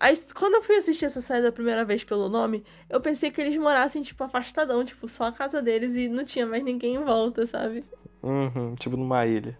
Aí, 0.00 0.16
quando 0.34 0.54
eu 0.54 0.62
fui 0.62 0.76
assistir 0.76 1.04
essa 1.04 1.20
série 1.20 1.42
da 1.42 1.52
primeira 1.52 1.84
vez 1.84 2.02
pelo 2.02 2.26
nome, 2.30 2.64
eu 2.88 3.02
pensei 3.02 3.30
que 3.30 3.38
eles 3.38 3.54
morassem, 3.58 4.00
tipo, 4.00 4.24
afastadão, 4.24 4.82
tipo, 4.82 5.06
só 5.06 5.24
a 5.24 5.32
casa 5.32 5.60
deles 5.60 5.94
e 5.94 6.08
não 6.08 6.24
tinha 6.24 6.46
mais 6.46 6.64
ninguém 6.64 6.94
em 6.94 7.04
volta, 7.04 7.44
sabe? 7.44 7.84
Uhum, 8.22 8.74
tipo 8.76 8.96
numa 8.96 9.26
ilha. 9.26 9.58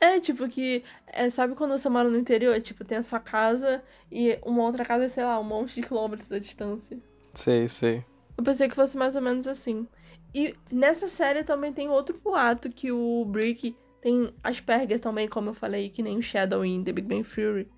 É, 0.00 0.18
tipo, 0.18 0.48
que. 0.48 0.82
É, 1.06 1.28
sabe 1.28 1.54
quando 1.54 1.72
você 1.72 1.86
mora 1.90 2.08
no 2.08 2.18
interior? 2.18 2.58
Tipo, 2.62 2.82
tem 2.82 2.96
a 2.96 3.02
sua 3.02 3.20
casa 3.20 3.82
e 4.10 4.38
uma 4.42 4.62
outra 4.62 4.86
casa, 4.86 5.06
sei 5.10 5.22
lá, 5.22 5.38
um 5.38 5.44
monte 5.44 5.74
de 5.74 5.82
quilômetros 5.86 6.32
à 6.32 6.38
distância. 6.38 6.98
Sei, 7.34 7.68
sei. 7.68 8.02
Eu 8.38 8.42
pensei 8.42 8.66
que 8.70 8.74
fosse 8.74 8.96
mais 8.96 9.14
ou 9.14 9.20
menos 9.20 9.46
assim. 9.46 9.86
E 10.34 10.54
nessa 10.70 11.08
série 11.08 11.44
também 11.44 11.74
tem 11.74 11.90
outro 11.90 12.18
boato 12.18 12.70
que 12.70 12.90
o 12.90 13.22
Brick 13.26 13.76
tem 14.00 14.32
Asperger 14.42 14.98
também, 14.98 15.28
como 15.28 15.50
eu 15.50 15.54
falei, 15.54 15.90
que 15.90 16.02
nem 16.02 16.16
o 16.16 16.22
Shadow 16.22 16.64
em 16.64 16.82
The 16.82 16.92
Big 16.92 17.06
Bang 17.06 17.22
Theory. 17.22 17.68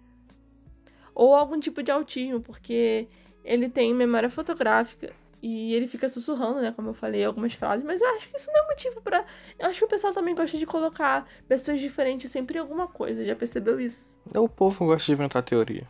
Ou 1.15 1.35
algum 1.35 1.59
tipo 1.59 1.83
de 1.83 1.91
autismo, 1.91 2.41
porque 2.41 3.09
ele 3.45 3.69
tem 3.69 3.95
memória 3.95 4.29
fotográfica 4.29 5.13
e 5.43 5.75
ele 5.75 5.87
fica 5.87 6.09
sussurrando, 6.09 6.63
né, 6.63 6.73
como 6.73 6.89
eu 6.89 6.95
falei, 6.95 7.23
algumas 7.23 7.53
frases, 7.53 7.85
mas 7.85 8.01
eu 8.01 8.09
acho 8.17 8.31
que 8.31 8.37
isso 8.37 8.51
não 8.51 8.65
é 8.65 8.67
motivo 8.67 9.03
para 9.03 9.27
Eu 9.59 9.69
acho 9.69 9.79
que 9.79 9.85
o 9.85 9.89
pessoal 9.89 10.13
também 10.13 10.35
gosta 10.35 10.57
de 10.57 10.65
colocar 10.65 11.29
pessoas 11.47 11.81
diferentes 11.81 12.31
sempre 12.31 12.57
em 12.57 12.61
alguma 12.63 12.89
coisa, 12.89 13.23
já 13.25 13.37
percebeu 13.37 13.79
isso? 13.79 14.19
O 14.35 14.49
povo 14.49 14.87
gosta 14.87 15.05
de 15.05 15.13
inventar 15.13 15.43
teoria. 15.43 15.87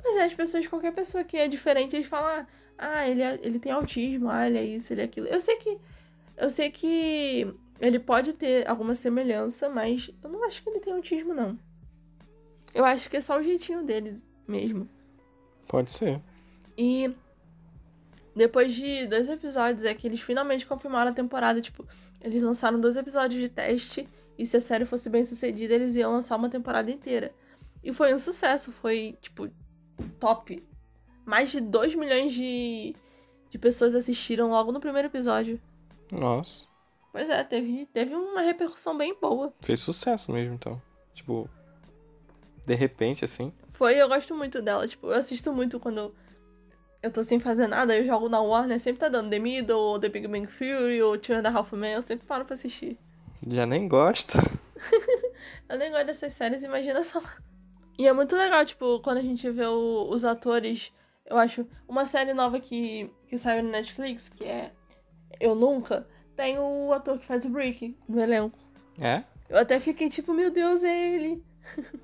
Pois 0.00 0.16
é, 0.16 0.24
as 0.24 0.34
pessoas, 0.34 0.68
qualquer 0.68 0.92
pessoa 0.92 1.24
que 1.24 1.36
é 1.36 1.48
diferente, 1.48 1.96
eles 1.96 2.06
falam, 2.06 2.46
ah, 2.78 3.08
ele, 3.08 3.22
é, 3.22 3.40
ele 3.42 3.58
tem 3.58 3.72
autismo, 3.72 4.30
ah, 4.30 4.46
ele 4.46 4.58
é 4.58 4.64
isso, 4.64 4.92
ele 4.92 5.00
é 5.00 5.04
aquilo. 5.04 5.26
Eu 5.26 5.40
sei 5.40 5.56
que 5.56 5.76
eu 6.36 6.50
sei 6.50 6.70
que 6.70 7.52
ele 7.80 7.98
pode 7.98 8.32
ter 8.32 8.68
alguma 8.68 8.94
semelhança, 8.94 9.68
mas 9.68 10.10
eu 10.22 10.30
não 10.30 10.44
acho 10.44 10.62
que 10.62 10.68
ele 10.68 10.80
tem 10.80 10.92
autismo, 10.92 11.34
não. 11.34 11.58
Eu 12.72 12.84
acho 12.84 13.08
que 13.08 13.16
é 13.16 13.20
só 13.20 13.38
o 13.38 13.42
jeitinho 13.42 13.82
dele 13.82 14.20
mesmo. 14.46 14.88
Pode 15.66 15.92
ser. 15.92 16.20
E 16.76 17.14
depois 18.34 18.74
de 18.74 19.06
dois 19.06 19.28
episódios, 19.28 19.84
é 19.84 19.94
que 19.94 20.06
eles 20.06 20.20
finalmente 20.20 20.66
confirmaram 20.66 21.10
a 21.10 21.14
temporada. 21.14 21.60
Tipo, 21.60 21.86
eles 22.20 22.42
lançaram 22.42 22.80
dois 22.80 22.96
episódios 22.96 23.40
de 23.40 23.48
teste. 23.48 24.08
E 24.36 24.44
se 24.44 24.56
a 24.56 24.60
série 24.60 24.84
fosse 24.84 25.08
bem 25.08 25.24
sucedida, 25.24 25.74
eles 25.74 25.94
iam 25.94 26.12
lançar 26.12 26.36
uma 26.36 26.48
temporada 26.48 26.90
inteira. 26.90 27.32
E 27.82 27.92
foi 27.92 28.12
um 28.12 28.18
sucesso, 28.18 28.72
foi, 28.72 29.16
tipo, 29.20 29.48
top. 30.18 30.66
Mais 31.24 31.50
de 31.50 31.60
2 31.60 31.94
milhões 31.94 32.32
de, 32.32 32.94
de 33.48 33.58
pessoas 33.58 33.94
assistiram 33.94 34.50
logo 34.50 34.72
no 34.72 34.80
primeiro 34.80 35.06
episódio. 35.06 35.60
Nossa. 36.10 36.66
Pois 37.12 37.30
é, 37.30 37.44
teve, 37.44 37.86
teve 37.86 38.14
uma 38.14 38.40
repercussão 38.40 38.98
bem 38.98 39.14
boa. 39.20 39.54
Fez 39.60 39.78
sucesso 39.78 40.32
mesmo, 40.32 40.54
então. 40.54 40.82
Tipo, 41.14 41.48
de 42.66 42.74
repente, 42.74 43.24
assim. 43.24 43.52
Foi, 43.74 44.00
eu 44.00 44.08
gosto 44.08 44.34
muito 44.34 44.62
dela. 44.62 44.86
Tipo, 44.86 45.08
eu 45.08 45.18
assisto 45.18 45.52
muito 45.52 45.80
quando 45.80 46.14
eu 47.02 47.10
tô 47.10 47.22
sem 47.22 47.38
fazer 47.38 47.66
nada, 47.66 47.94
eu 47.94 48.04
jogo 48.04 48.28
na 48.28 48.40
Warner, 48.40 48.80
sempre 48.80 49.00
tá 49.00 49.08
dando 49.08 49.28
The 49.28 49.38
Middle, 49.38 49.76
ou 49.76 49.98
The 49.98 50.08
Big 50.08 50.26
Bang 50.26 50.46
Theory, 50.46 51.02
ou 51.02 51.18
Two 51.18 51.36
and 51.36 51.46
a 51.46 51.50
Half 51.50 51.72
Men, 51.72 51.94
eu 51.94 52.02
sempre 52.02 52.26
paro 52.26 52.44
pra 52.44 52.54
assistir. 52.54 52.98
Já 53.46 53.66
nem 53.66 53.86
gosta. 53.86 54.38
eu 55.68 55.76
nem 55.76 55.90
gosto 55.90 56.06
dessas 56.06 56.32
séries, 56.32 56.62
imagina 56.62 57.02
só. 57.02 57.20
E 57.98 58.06
é 58.06 58.12
muito 58.12 58.34
legal, 58.34 58.64
tipo, 58.64 59.00
quando 59.00 59.18
a 59.18 59.22
gente 59.22 59.50
vê 59.50 59.66
o, 59.66 60.08
os 60.08 60.24
atores, 60.24 60.92
eu 61.26 61.36
acho, 61.36 61.66
uma 61.86 62.06
série 62.06 62.32
nova 62.32 62.58
que, 62.60 63.10
que 63.28 63.36
saiu 63.36 63.62
no 63.62 63.70
Netflix, 63.70 64.28
que 64.28 64.44
é 64.44 64.72
eu 65.40 65.54
Nunca, 65.54 66.06
tem 66.36 66.58
o 66.58 66.92
ator 66.92 67.18
que 67.18 67.26
faz 67.26 67.44
o 67.44 67.50
Brick 67.50 67.96
no 68.08 68.20
elenco. 68.20 68.58
É? 68.98 69.24
Eu 69.48 69.58
até 69.58 69.78
fiquei 69.80 70.08
tipo, 70.08 70.32
meu 70.32 70.50
Deus, 70.50 70.82
é 70.84 71.14
ele. 71.14 71.44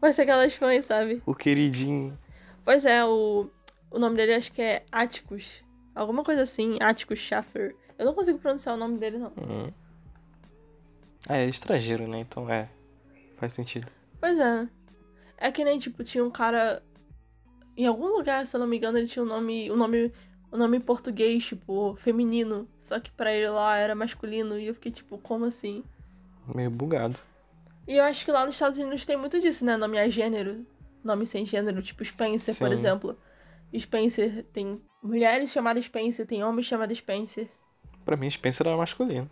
Vai 0.00 0.12
ser 0.12 0.22
aquelas 0.22 0.54
fãs, 0.54 0.86
sabe? 0.86 1.22
O 1.26 1.34
queridinho. 1.34 2.18
Pois 2.64 2.84
é, 2.84 3.04
o, 3.04 3.50
o 3.90 3.98
nome 3.98 4.16
dele 4.16 4.34
acho 4.34 4.52
que 4.52 4.62
é 4.62 4.84
Atticus. 4.90 5.62
Alguma 5.94 6.24
coisa 6.24 6.42
assim, 6.42 6.78
Atticus 6.80 7.18
Schaffer. 7.18 7.74
Eu 7.98 8.06
não 8.06 8.14
consigo 8.14 8.38
pronunciar 8.38 8.74
o 8.74 8.78
nome 8.78 8.98
dele, 8.98 9.18
não. 9.18 9.32
Uhum. 9.36 9.72
Ah, 11.28 11.36
é 11.36 11.46
estrangeiro, 11.46 12.06
né? 12.08 12.20
Então 12.20 12.48
é. 12.48 12.68
Faz 13.36 13.52
sentido. 13.52 13.90
Pois 14.18 14.38
é. 14.38 14.68
É 15.36 15.50
que 15.50 15.64
nem, 15.64 15.78
tipo, 15.78 16.02
tinha 16.02 16.24
um 16.24 16.30
cara. 16.30 16.82
Em 17.76 17.86
algum 17.86 18.06
lugar, 18.08 18.46
se 18.46 18.56
eu 18.56 18.60
não 18.60 18.66
me 18.66 18.76
engano, 18.76 18.98
ele 18.98 19.06
tinha 19.06 19.22
um 19.22 19.28
nome. 19.28 19.70
Um 19.70 19.76
nome 19.76 20.12
o 20.52 20.56
nome 20.56 20.78
em 20.78 20.80
português, 20.80 21.44
tipo, 21.44 21.94
feminino. 21.96 22.68
Só 22.80 22.98
que 22.98 23.10
pra 23.10 23.32
ele 23.32 23.48
lá 23.48 23.76
era 23.76 23.94
masculino. 23.94 24.58
E 24.58 24.66
eu 24.66 24.74
fiquei 24.74 24.90
tipo, 24.90 25.16
como 25.18 25.44
assim? 25.44 25.84
Meio 26.52 26.70
bugado. 26.70 27.18
E 27.86 27.96
eu 27.96 28.04
acho 28.04 28.24
que 28.24 28.30
lá 28.30 28.44
nos 28.44 28.54
Estados 28.54 28.78
Unidos 28.78 29.04
tem 29.04 29.16
muito 29.16 29.40
disso, 29.40 29.64
né? 29.64 29.76
Nome 29.76 29.98
a 29.98 30.08
gênero. 30.08 30.66
Nome 31.02 31.26
sem 31.26 31.44
gênero, 31.44 31.82
tipo 31.82 32.04
Spencer, 32.04 32.54
Sim. 32.54 32.64
por 32.64 32.72
exemplo. 32.72 33.18
Spencer 33.78 34.44
tem 34.52 34.80
mulheres 35.02 35.50
chamadas 35.50 35.84
Spencer, 35.84 36.26
tem 36.26 36.44
homens 36.44 36.66
chamados 36.66 36.98
Spencer. 36.98 37.48
Pra 38.04 38.16
mim, 38.16 38.30
Spencer 38.30 38.66
era 38.66 38.76
masculino. 38.76 39.30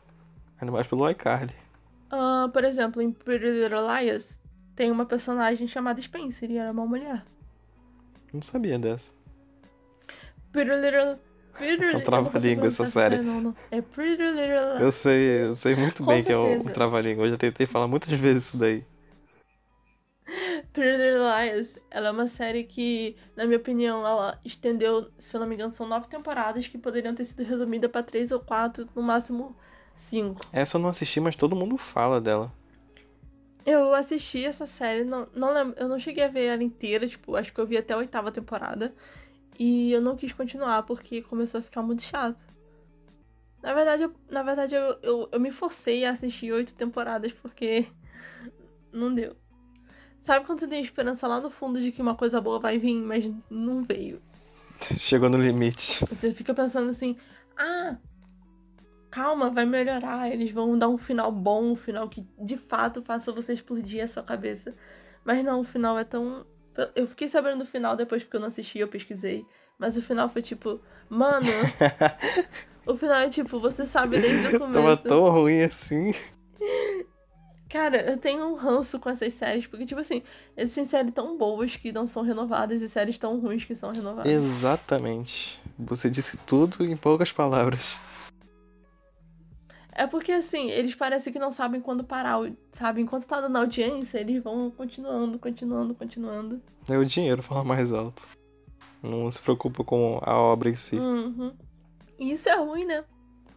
Ainda 0.60 0.72
mais 0.72 0.86
pelo 0.86 1.08
iCarly. 1.10 1.54
Uh, 2.10 2.48
por 2.50 2.64
exemplo, 2.64 3.02
em 3.02 3.12
Pretty 3.12 3.50
Little 3.50 3.86
Liars, 3.86 4.40
tem 4.74 4.90
uma 4.90 5.04
personagem 5.04 5.68
chamada 5.68 6.00
Spencer 6.00 6.50
e 6.50 6.56
era 6.56 6.72
uma 6.72 6.86
mulher. 6.86 7.24
Não 8.32 8.42
sabia 8.42 8.78
dessa. 8.78 9.10
Pretty 10.52 10.74
Little. 10.74 11.18
É 11.60 11.96
um 11.96 12.00
trava-língua 12.00 12.68
essa 12.68 12.84
série. 12.84 13.20
Não. 13.20 13.54
É 13.70 13.80
Pretty 13.80 14.22
Little. 14.22 14.78
Eu 14.80 14.92
sei, 14.92 15.42
eu 15.44 15.54
sei 15.54 15.74
muito 15.74 16.04
bem 16.04 16.22
que 16.22 16.32
é 16.32 16.36
o, 16.36 16.60
o 16.60 16.70
trava-língua. 16.70 17.26
Eu 17.26 17.30
já 17.32 17.36
tentei 17.36 17.66
falar 17.66 17.88
muitas 17.88 18.12
vezes 18.14 18.44
isso 18.44 18.56
daí. 18.56 18.84
Pretty 20.72 20.98
Little 20.98 21.24
Liars, 21.24 21.78
ela 21.90 22.08
é 22.08 22.10
uma 22.10 22.28
série 22.28 22.64
que, 22.64 23.16
na 23.34 23.44
minha 23.44 23.58
opinião, 23.58 24.06
ela 24.06 24.38
estendeu, 24.44 25.10
se 25.18 25.36
eu 25.36 25.40
não 25.40 25.46
me 25.46 25.54
engano, 25.54 25.72
são 25.72 25.86
nove 25.86 26.08
temporadas 26.08 26.68
que 26.68 26.78
poderiam 26.78 27.14
ter 27.14 27.24
sido 27.24 27.42
resumidas 27.42 27.90
pra 27.90 28.02
três 28.02 28.30
ou 28.30 28.40
quatro, 28.40 28.88
no 28.94 29.02
máximo 29.02 29.56
cinco. 29.94 30.46
Essa 30.52 30.76
eu 30.76 30.80
não 30.80 30.88
assisti, 30.88 31.18
mas 31.20 31.34
todo 31.34 31.56
mundo 31.56 31.76
fala 31.76 32.20
dela. 32.20 32.52
Eu 33.66 33.92
assisti 33.94 34.44
essa 34.44 34.64
série, 34.64 35.04
não, 35.04 35.28
não 35.34 35.52
lembro, 35.52 35.74
eu 35.78 35.88
não 35.88 35.98
cheguei 35.98 36.24
a 36.24 36.28
ver 36.28 36.46
ela 36.46 36.62
inteira, 36.62 37.06
tipo, 37.06 37.36
acho 37.36 37.52
que 37.52 37.60
eu 37.60 37.66
vi 37.66 37.76
até 37.76 37.92
a 37.92 37.98
oitava 37.98 38.32
temporada. 38.32 38.94
E 39.58 39.92
eu 39.92 40.00
não 40.00 40.16
quis 40.16 40.32
continuar 40.32 40.82
porque 40.84 41.22
começou 41.22 41.58
a 41.58 41.62
ficar 41.62 41.82
muito 41.82 42.02
chato. 42.02 42.46
Na 43.62 43.74
verdade, 43.74 44.04
eu, 44.04 44.14
na 44.30 44.42
verdade 44.42 44.74
eu, 44.74 44.98
eu, 45.02 45.28
eu 45.32 45.40
me 45.40 45.50
forcei 45.50 46.04
a 46.04 46.10
assistir 46.10 46.52
oito 46.52 46.74
temporadas 46.74 47.32
porque 47.32 47.86
não 48.92 49.12
deu. 49.12 49.36
Sabe 50.22 50.46
quando 50.46 50.60
você 50.60 50.68
tem 50.68 50.80
esperança 50.80 51.26
lá 51.26 51.40
no 51.40 51.50
fundo 51.50 51.80
de 51.80 51.90
que 51.90 52.02
uma 52.02 52.14
coisa 52.14 52.40
boa 52.40 52.60
vai 52.60 52.78
vir, 52.78 52.94
mas 52.94 53.30
não 53.50 53.82
veio? 53.82 54.22
Chegou 54.96 55.28
no 55.28 55.38
limite. 55.38 56.04
Você 56.06 56.32
fica 56.32 56.54
pensando 56.54 56.90
assim, 56.90 57.16
ah, 57.56 57.96
calma, 59.10 59.50
vai 59.50 59.64
melhorar, 59.64 60.30
eles 60.30 60.50
vão 60.50 60.78
dar 60.78 60.88
um 60.88 60.98
final 60.98 61.32
bom, 61.32 61.72
um 61.72 61.76
final 61.76 62.08
que 62.08 62.26
de 62.38 62.56
fato 62.56 63.02
faça 63.02 63.32
você 63.32 63.52
explodir 63.52 64.02
a 64.02 64.08
sua 64.08 64.22
cabeça. 64.22 64.74
Mas 65.24 65.44
não, 65.44 65.60
o 65.60 65.64
final 65.64 65.98
é 65.98 66.04
tão. 66.04 66.46
Eu 66.94 67.06
fiquei 67.06 67.28
sabendo 67.28 67.60
do 67.60 67.66
final 67.66 67.96
depois 67.96 68.22
porque 68.22 68.36
eu 68.36 68.40
não 68.40 68.48
assisti, 68.48 68.78
eu 68.78 68.88
pesquisei. 68.88 69.44
Mas 69.78 69.96
o 69.96 70.02
final 70.02 70.28
foi 70.28 70.42
tipo, 70.42 70.80
mano. 71.08 71.46
o 72.86 72.96
final 72.96 73.18
é 73.18 73.28
tipo, 73.28 73.58
você 73.60 73.84
sabe 73.86 74.20
desde 74.20 74.56
o 74.56 74.58
começo. 74.58 74.72
Tava 74.74 74.96
tão 74.96 75.30
ruim 75.30 75.62
assim. 75.62 76.14
Cara, 77.68 78.10
eu 78.10 78.16
tenho 78.16 78.46
um 78.46 78.54
ranço 78.54 78.98
com 78.98 79.10
essas 79.10 79.34
séries, 79.34 79.66
porque, 79.66 79.84
tipo 79.84 80.00
assim, 80.00 80.22
existem 80.56 80.86
séries 80.86 81.12
tão 81.12 81.36
boas 81.36 81.76
que 81.76 81.92
não 81.92 82.06
são 82.06 82.22
renovadas 82.22 82.80
e 82.80 82.88
séries 82.88 83.18
tão 83.18 83.38
ruins 83.38 83.64
que 83.64 83.74
são 83.74 83.92
renovadas. 83.92 84.32
Exatamente. 84.32 85.60
Você 85.78 86.08
disse 86.08 86.38
tudo 86.38 86.84
em 86.84 86.96
poucas 86.96 87.30
palavras. 87.30 87.94
É 89.98 90.06
porque, 90.06 90.30
assim, 90.30 90.70
eles 90.70 90.94
parecem 90.94 91.32
que 91.32 91.40
não 91.40 91.50
sabem 91.50 91.80
quando 91.80 92.04
parar, 92.04 92.38
sabe? 92.70 93.00
Enquanto 93.00 93.26
tá 93.26 93.40
dando 93.40 93.56
audiência, 93.56 94.20
eles 94.20 94.40
vão 94.40 94.70
continuando, 94.70 95.40
continuando, 95.40 95.92
continuando. 95.92 96.62
É 96.88 96.96
o 96.96 97.04
dinheiro 97.04 97.42
falar 97.42 97.64
mais 97.64 97.92
alto. 97.92 98.22
Não 99.02 99.28
se 99.28 99.42
preocupa 99.42 99.82
com 99.82 100.20
a 100.22 100.38
obra 100.38 100.70
em 100.70 100.76
si. 100.76 100.94
Uhum. 100.94 101.52
E 102.16 102.30
isso 102.30 102.48
é 102.48 102.54
ruim, 102.54 102.84
né? 102.84 103.02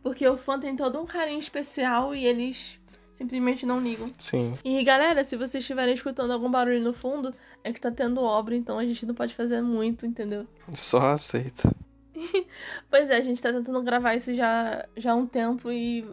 Porque 0.02 0.28
o 0.28 0.36
fã 0.36 0.60
tem 0.60 0.76
todo 0.76 1.00
um 1.00 1.06
carinho 1.06 1.38
especial 1.38 2.16
e 2.16 2.26
eles 2.26 2.82
simplesmente 3.14 3.64
não 3.64 3.80
ligam. 3.80 4.12
Sim. 4.18 4.58
E 4.66 4.84
galera, 4.84 5.24
se 5.24 5.38
vocês 5.38 5.64
estiverem 5.64 5.94
escutando 5.94 6.32
algum 6.32 6.50
barulho 6.50 6.82
no 6.82 6.92
fundo, 6.92 7.36
é 7.64 7.72
que 7.72 7.80
tá 7.80 7.92
tendo 7.92 8.20
obra, 8.20 8.56
então 8.56 8.80
a 8.80 8.84
gente 8.84 9.06
não 9.06 9.14
pode 9.14 9.36
fazer 9.36 9.62
muito, 9.62 10.08
entendeu? 10.08 10.48
Só 10.74 11.12
aceita. 11.12 11.72
pois 12.90 13.12
é, 13.12 13.18
a 13.18 13.22
gente 13.22 13.40
tá 13.40 13.54
tentando 13.54 13.84
gravar 13.84 14.16
isso 14.16 14.34
já, 14.34 14.88
já 14.98 15.12
há 15.12 15.16
um 15.16 15.28
tempo 15.28 15.72
e 15.72 16.04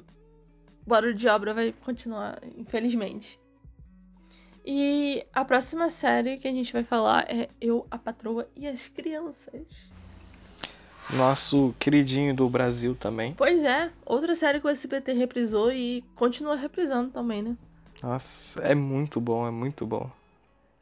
barulho 0.89 1.15
de 1.15 1.29
obra 1.29 1.55
vai 1.55 1.73
continuar, 1.85 2.41
infelizmente. 2.57 3.39
E 4.65 5.25
a 5.33 5.45
próxima 5.45 5.89
série 5.89 6.37
que 6.37 6.49
a 6.49 6.53
gente 6.53 6.73
vai 6.73 6.85
falar 6.85 7.25
é 7.29 7.49
Eu, 7.61 7.87
a 7.91 7.97
Patroa 7.97 8.49
e 8.55 8.67
as 8.67 8.89
Crianças. 8.89 9.67
Nosso 11.11 11.75
queridinho 11.79 12.35
do 12.35 12.49
Brasil 12.51 12.95
também. 12.95 13.33
Pois 13.35 13.65
é, 13.65 13.91
outra 14.05 14.35
série 14.35 14.61
que 14.61 14.67
o 14.67 14.71
SBT 14.71 15.13
reprisou 15.15 15.73
e 15.73 16.05
continua 16.15 16.55
reprisando 16.55 17.11
também, 17.11 17.43
né? 17.43 17.57
Nossa, 18.03 18.61
é 18.61 18.75
muito 18.75 19.21
bom, 19.21 19.47
é 19.47 19.51
muito 19.51 19.87
bom. 19.87 20.11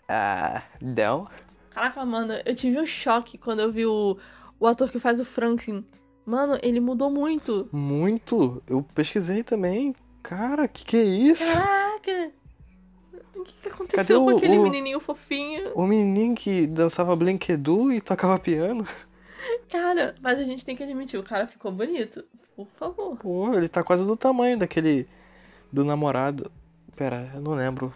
Ah, 0.09 0.65
Del? 0.81 1.29
Caraca, 1.71 2.05
mano, 2.05 2.35
eu 2.45 2.55
tive 2.55 2.81
um 2.81 2.87
choque 2.87 3.39
quando 3.39 3.61
eu 3.61 3.71
vi 3.71 3.87
o, 3.87 4.19
o 4.59 4.67
ator 4.67 4.91
que 4.91 4.99
faz 4.99 5.21
o 5.21 5.25
Franklin. 5.25 5.85
Mano, 6.27 6.59
ele 6.61 6.81
mudou 6.81 7.09
muito. 7.09 7.69
Muito? 7.71 8.61
Eu 8.67 8.83
pesquisei 8.83 9.45
também. 9.45 9.95
Cara, 10.25 10.67
que 10.67 10.85
que 10.85 10.97
é 10.97 11.05
isso? 11.05 11.53
Caraca! 11.53 12.33
O 13.37 13.45
que, 13.45 13.53
que 13.63 13.69
aconteceu 13.69 14.25
com 14.25 14.37
aquele 14.37 14.59
o, 14.59 14.63
menininho 14.63 14.99
fofinho? 14.99 15.73
O 15.75 15.87
menininho 15.87 16.35
que 16.35 16.67
dançava 16.67 17.15
brinquedo 17.15 17.93
e 17.93 18.01
tocava 18.01 18.39
piano. 18.41 18.85
Cara, 19.71 20.17
mas 20.21 20.41
a 20.41 20.43
gente 20.43 20.65
tem 20.65 20.75
que 20.75 20.83
admitir, 20.83 21.19
o 21.19 21.23
cara 21.23 21.47
ficou 21.47 21.71
bonito. 21.71 22.25
Por 22.57 22.67
favor. 22.77 23.17
Pô, 23.19 23.53
ele 23.55 23.69
tá 23.69 23.85
quase 23.85 24.05
do 24.05 24.17
tamanho 24.17 24.59
daquele. 24.59 25.07
do 25.71 25.85
namorado. 25.85 26.51
Pera, 26.97 27.31
eu 27.35 27.41
não 27.41 27.53
lembro. 27.53 27.95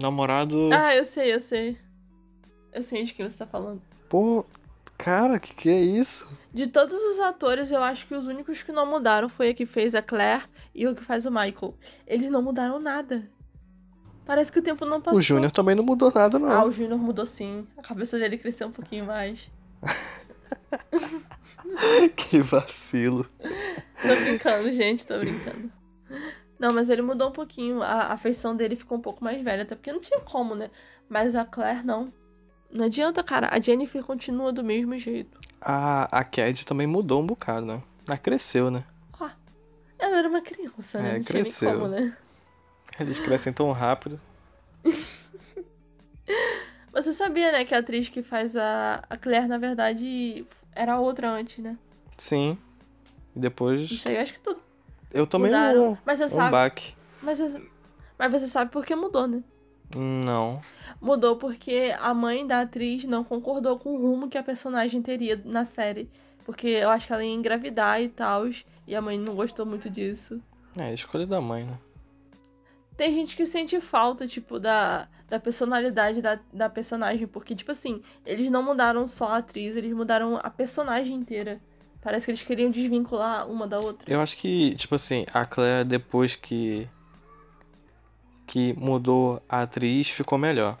Namorado. 0.00 0.68
Ah, 0.72 0.94
eu 0.94 1.04
sei, 1.04 1.32
eu 1.32 1.40
sei. 1.40 1.78
Eu 2.72 2.82
sei 2.82 3.04
de 3.04 3.14
quem 3.14 3.28
você 3.28 3.38
tá 3.38 3.46
falando. 3.46 3.80
Pô, 4.08 4.44
Cara, 5.02 5.40
que 5.40 5.52
que 5.52 5.68
é 5.68 5.80
isso? 5.80 6.32
De 6.54 6.68
todos 6.68 6.96
os 6.96 7.18
atores, 7.18 7.72
eu 7.72 7.82
acho 7.82 8.06
que 8.06 8.14
os 8.14 8.24
únicos 8.24 8.62
que 8.62 8.70
não 8.70 8.86
mudaram 8.86 9.28
foi 9.28 9.48
a 9.48 9.54
que 9.54 9.66
fez 9.66 9.96
a 9.96 10.00
Claire 10.00 10.44
e 10.72 10.86
o 10.86 10.94
que 10.94 11.02
faz 11.02 11.26
o 11.26 11.30
Michael. 11.30 11.76
Eles 12.06 12.30
não 12.30 12.40
mudaram 12.40 12.78
nada. 12.78 13.28
Parece 14.24 14.52
que 14.52 14.60
o 14.60 14.62
tempo 14.62 14.86
não 14.86 15.00
passou. 15.00 15.18
O 15.18 15.22
Júnior 15.22 15.50
também 15.50 15.74
não 15.74 15.82
mudou 15.82 16.12
nada, 16.14 16.38
não. 16.38 16.48
Ah, 16.48 16.64
o 16.64 16.70
Júnior 16.70 17.00
mudou 17.00 17.26
sim. 17.26 17.66
A 17.76 17.82
cabeça 17.82 18.16
dele 18.16 18.38
cresceu 18.38 18.68
um 18.68 18.70
pouquinho 18.70 19.04
mais. 19.04 19.50
que 22.14 22.38
vacilo. 22.38 23.28
Tô 23.40 24.16
brincando, 24.22 24.70
gente, 24.70 25.04
tô 25.04 25.18
brincando. 25.18 25.68
Não, 26.60 26.72
mas 26.72 26.88
ele 26.88 27.02
mudou 27.02 27.30
um 27.30 27.32
pouquinho. 27.32 27.82
A, 27.82 28.12
a 28.12 28.16
feição 28.16 28.54
dele 28.54 28.76
ficou 28.76 28.98
um 28.98 29.02
pouco 29.02 29.24
mais 29.24 29.42
velha, 29.42 29.64
até 29.64 29.74
porque 29.74 29.92
não 29.92 29.98
tinha 29.98 30.20
como, 30.20 30.54
né? 30.54 30.70
Mas 31.08 31.34
a 31.34 31.44
Claire 31.44 31.84
não. 31.84 32.12
Não 32.72 32.86
adianta, 32.86 33.22
cara. 33.22 33.48
A 33.52 33.60
Jennifer 33.60 34.02
continua 34.02 34.52
do 34.52 34.64
mesmo 34.64 34.96
jeito. 34.96 35.38
A, 35.60 36.04
a 36.20 36.24
Cad 36.24 36.64
também 36.64 36.86
mudou 36.86 37.20
um 37.20 37.26
bocado, 37.26 37.66
né? 37.66 37.82
Ela 38.06 38.18
cresceu, 38.18 38.70
né? 38.70 38.84
Ela 40.02 40.18
era 40.18 40.28
uma 40.28 40.40
criança, 40.40 41.00
né? 41.00 41.10
É, 41.10 41.12
não 41.18 41.22
cresceu. 41.22 41.72
Como, 41.74 41.86
né? 41.86 42.16
Eles 42.98 43.20
crescem 43.20 43.52
tão 43.52 43.70
rápido. 43.70 44.20
Você 46.92 47.12
sabia, 47.12 47.52
né, 47.52 47.64
que 47.64 47.72
a 47.74 47.78
atriz 47.78 48.08
que 48.08 48.20
faz 48.22 48.56
a, 48.56 49.02
a 49.08 49.16
Claire, 49.16 49.46
na 49.46 49.58
verdade, 49.58 50.44
era 50.74 50.98
outra 50.98 51.30
antes, 51.30 51.62
né? 51.62 51.78
Sim. 52.18 52.58
E 53.34 53.38
depois. 53.38 53.88
Isso 53.90 54.08
aí, 54.08 54.16
eu 54.16 54.22
acho 54.22 54.34
que 54.34 54.40
tudo. 54.40 54.60
Eu 55.12 55.24
também 55.26 55.54
um, 55.54 55.96
Mas 56.04 56.18
você 56.18 56.24
um 56.24 56.28
sabe. 56.28 56.50
baque. 56.50 56.94
Mas, 57.22 57.38
mas 58.18 58.32
você 58.32 58.48
sabe 58.48 58.72
por 58.72 58.84
que 58.84 58.96
mudou, 58.96 59.28
né? 59.28 59.42
Não. 59.98 60.60
Mudou 61.00 61.36
porque 61.36 61.94
a 61.98 62.12
mãe 62.14 62.46
da 62.46 62.60
atriz 62.60 63.04
não 63.04 63.24
concordou 63.24 63.78
com 63.78 63.94
o 63.94 64.00
rumo 64.00 64.28
que 64.28 64.38
a 64.38 64.42
personagem 64.42 65.02
teria 65.02 65.40
na 65.44 65.64
série. 65.64 66.08
Porque 66.44 66.68
eu 66.68 66.90
acho 66.90 67.06
que 67.06 67.12
ela 67.12 67.24
ia 67.24 67.32
engravidar 67.32 68.00
e 68.00 68.08
tal. 68.08 68.44
E 68.86 68.94
a 68.94 69.02
mãe 69.02 69.18
não 69.18 69.34
gostou 69.34 69.64
muito 69.64 69.88
disso. 69.88 70.40
É, 70.76 70.92
escolha 70.92 71.26
da 71.26 71.40
mãe, 71.40 71.64
né? 71.64 71.78
Tem 72.96 73.14
gente 73.14 73.34
que 73.34 73.46
sente 73.46 73.80
falta, 73.80 74.26
tipo, 74.26 74.58
da, 74.58 75.08
da 75.28 75.40
personalidade 75.40 76.20
da, 76.20 76.38
da 76.52 76.68
personagem. 76.68 77.26
Porque, 77.26 77.54
tipo 77.54 77.72
assim, 77.72 78.02
eles 78.24 78.50
não 78.50 78.62
mudaram 78.62 79.06
só 79.06 79.28
a 79.28 79.36
atriz, 79.38 79.76
eles 79.76 79.92
mudaram 79.92 80.38
a 80.42 80.50
personagem 80.50 81.16
inteira. 81.16 81.60
Parece 82.02 82.26
que 82.26 82.32
eles 82.32 82.42
queriam 82.42 82.70
desvincular 82.70 83.48
uma 83.48 83.66
da 83.66 83.78
outra. 83.78 84.12
Eu 84.12 84.20
acho 84.20 84.36
que, 84.36 84.74
tipo 84.74 84.94
assim, 84.94 85.24
a 85.32 85.46
Claire, 85.46 85.88
depois 85.88 86.34
que 86.34 86.88
que 88.52 88.74
mudou 88.74 89.42
a 89.48 89.62
atriz 89.62 90.10
ficou 90.10 90.36
melhor. 90.36 90.78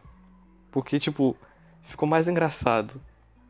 Porque, 0.70 0.98
tipo, 0.98 1.34
ficou 1.80 2.06
mais 2.06 2.28
engraçado. 2.28 3.00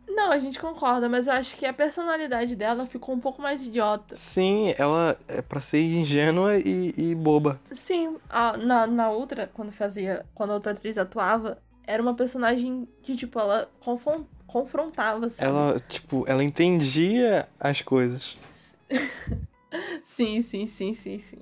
Não, 0.07 0.31
a 0.31 0.39
gente 0.39 0.61
concorda, 0.61 1.09
mas 1.09 1.27
eu 1.27 1.33
acho 1.33 1.57
que 1.57 1.67
a 1.67 1.73
personalidade 1.73 2.55
dela 2.55 2.87
ficou 2.87 3.17
um 3.17 3.19
pouco 3.19 3.43
mais 3.43 3.65
idiota. 3.65 4.17
Sim, 4.17 4.75
ela 4.79 5.19
é 5.27 5.43
pra 5.43 5.61
ser 5.61 5.83
ingênua 5.83 6.57
e, 6.57 6.93
e 6.97 7.15
boba. 7.17 7.61
Sim, 7.73 8.17
a, 8.31 8.57
na, 8.57 8.87
na 8.87 9.11
outra, 9.11 9.51
quando 9.53 9.73
fazia. 9.73 10.25
Quando 10.37 10.51
a 10.51 10.55
outra 10.55 10.71
atriz 10.71 10.97
atuava, 10.97 11.61
era 11.85 12.01
uma 12.01 12.15
personagem 12.15 12.87
que, 13.03 13.17
tipo, 13.17 13.41
ela 13.41 13.69
confron, 13.81 14.25
confrontava, 14.47 15.29
sabe? 15.31 15.51
Ela, 15.51 15.81
tipo, 15.81 16.25
ela 16.29 16.45
entendia 16.45 17.49
as 17.59 17.83
coisas. 17.83 18.39
sim, 20.05 20.41
sim, 20.43 20.65
sim, 20.65 20.95
sim, 20.95 21.19
sim. 21.19 21.39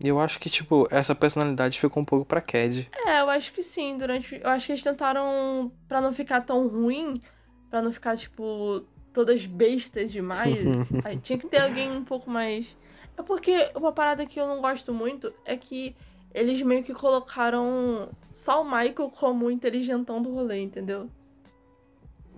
E 0.00 0.08
eu 0.08 0.18
acho 0.18 0.40
que, 0.40 0.48
tipo, 0.48 0.88
essa 0.90 1.14
personalidade 1.14 1.78
ficou 1.78 2.02
um 2.02 2.06
pouco 2.06 2.24
pra 2.24 2.40
Cad. 2.40 2.88
É, 3.06 3.20
eu 3.20 3.28
acho 3.28 3.52
que 3.52 3.62
sim. 3.62 3.98
Durante. 3.98 4.40
Eu 4.42 4.48
acho 4.48 4.66
que 4.66 4.72
eles 4.72 4.82
tentaram. 4.82 5.70
para 5.86 6.00
não 6.00 6.12
ficar 6.12 6.40
tão 6.40 6.66
ruim. 6.66 7.20
para 7.68 7.82
não 7.82 7.92
ficar, 7.92 8.16
tipo, 8.16 8.82
todas 9.12 9.44
bestas 9.44 10.10
demais. 10.10 10.58
aí 11.04 11.18
tinha 11.18 11.38
que 11.38 11.46
ter 11.46 11.60
alguém 11.60 11.92
um 11.92 12.02
pouco 12.02 12.30
mais. 12.30 12.74
É 13.16 13.22
porque 13.22 13.70
uma 13.74 13.92
parada 13.92 14.24
que 14.24 14.40
eu 14.40 14.46
não 14.46 14.62
gosto 14.62 14.94
muito 14.94 15.30
é 15.44 15.54
que 15.54 15.94
eles 16.32 16.62
meio 16.62 16.82
que 16.82 16.94
colocaram 16.94 18.08
só 18.32 18.62
o 18.62 18.64
Michael 18.64 19.10
como 19.10 19.46
o 19.46 19.50
inteligentão 19.50 20.22
do 20.22 20.32
rolê, 20.32 20.62
entendeu? 20.62 21.10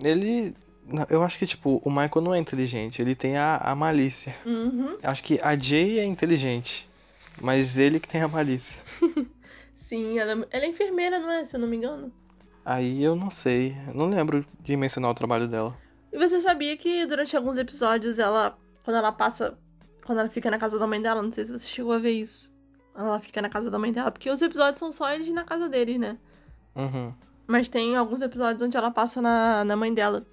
Ele. 0.02 0.54
Eu 1.08 1.22
acho 1.22 1.38
que, 1.38 1.46
tipo, 1.46 1.80
o 1.84 1.90
Michael 1.90 2.20
não 2.20 2.34
é 2.34 2.38
inteligente, 2.40 3.00
ele 3.00 3.14
tem 3.14 3.36
a, 3.36 3.56
a 3.58 3.72
malícia. 3.72 4.34
Uhum. 4.44 4.98
Acho 5.00 5.22
que 5.22 5.38
a 5.40 5.56
Jay 5.56 6.00
é 6.00 6.04
inteligente. 6.04 6.90
Mas 7.40 7.78
ele 7.78 7.98
que 7.98 8.08
tem 8.08 8.22
a 8.22 8.28
malícia. 8.28 8.80
Sim, 9.74 10.18
ela, 10.18 10.46
ela, 10.50 10.64
é 10.64 10.68
enfermeira, 10.68 11.18
não 11.18 11.30
é? 11.30 11.44
Se 11.44 11.56
eu 11.56 11.60
não 11.60 11.68
me 11.68 11.76
engano. 11.76 12.12
Aí 12.64 13.02
eu 13.02 13.16
não 13.16 13.30
sei. 13.30 13.76
Eu 13.88 13.94
não 13.94 14.06
lembro 14.06 14.46
de 14.60 14.76
mencionar 14.76 15.10
o 15.10 15.14
trabalho 15.14 15.48
dela. 15.48 15.76
E 16.12 16.18
você 16.18 16.38
sabia 16.38 16.76
que 16.76 17.04
durante 17.06 17.36
alguns 17.36 17.56
episódios 17.56 18.18
ela. 18.18 18.56
Quando 18.84 18.96
ela 18.96 19.12
passa. 19.12 19.58
Quando 20.04 20.18
ela 20.18 20.28
fica 20.28 20.50
na 20.50 20.58
casa 20.58 20.78
da 20.78 20.86
mãe 20.86 21.00
dela, 21.00 21.22
não 21.22 21.32
sei 21.32 21.44
se 21.44 21.52
você 21.52 21.66
chegou 21.66 21.92
a 21.92 21.98
ver 21.98 22.12
isso. 22.12 22.50
Ela 22.94 23.18
fica 23.20 23.40
na 23.40 23.48
casa 23.48 23.70
da 23.70 23.78
mãe 23.78 23.92
dela, 23.92 24.10
porque 24.10 24.30
os 24.30 24.42
episódios 24.42 24.78
são 24.78 24.92
só 24.92 25.10
eles 25.10 25.28
na 25.32 25.44
casa 25.44 25.68
deles, 25.68 25.98
né? 25.98 26.18
Uhum. 26.74 27.14
Mas 27.46 27.68
tem 27.68 27.96
alguns 27.96 28.20
episódios 28.20 28.62
onde 28.62 28.76
ela 28.76 28.90
passa 28.90 29.22
na, 29.22 29.64
na 29.64 29.76
mãe 29.76 29.92
dela. 29.92 30.26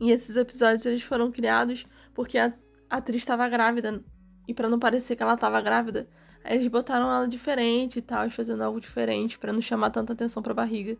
E 0.00 0.10
esses 0.10 0.36
episódios 0.36 0.84
eles 0.84 1.02
foram 1.02 1.30
criados 1.30 1.86
porque 2.14 2.38
a, 2.38 2.52
a 2.90 2.96
atriz 2.96 3.22
estava 3.22 3.48
grávida. 3.48 4.02
E 4.46 4.54
para 4.54 4.68
não 4.68 4.78
parecer 4.78 5.16
que 5.16 5.22
ela 5.22 5.34
estava 5.34 5.60
grávida, 5.60 6.08
aí 6.44 6.56
eles 6.56 6.68
botaram 6.68 7.10
ela 7.10 7.28
diferente 7.28 7.98
e 7.98 8.02
tal, 8.02 8.28
fazendo 8.30 8.62
algo 8.62 8.80
diferente 8.80 9.38
para 9.38 9.52
não 9.52 9.60
chamar 9.60 9.90
tanta 9.90 10.12
atenção 10.12 10.42
pra 10.42 10.54
barriga. 10.54 10.96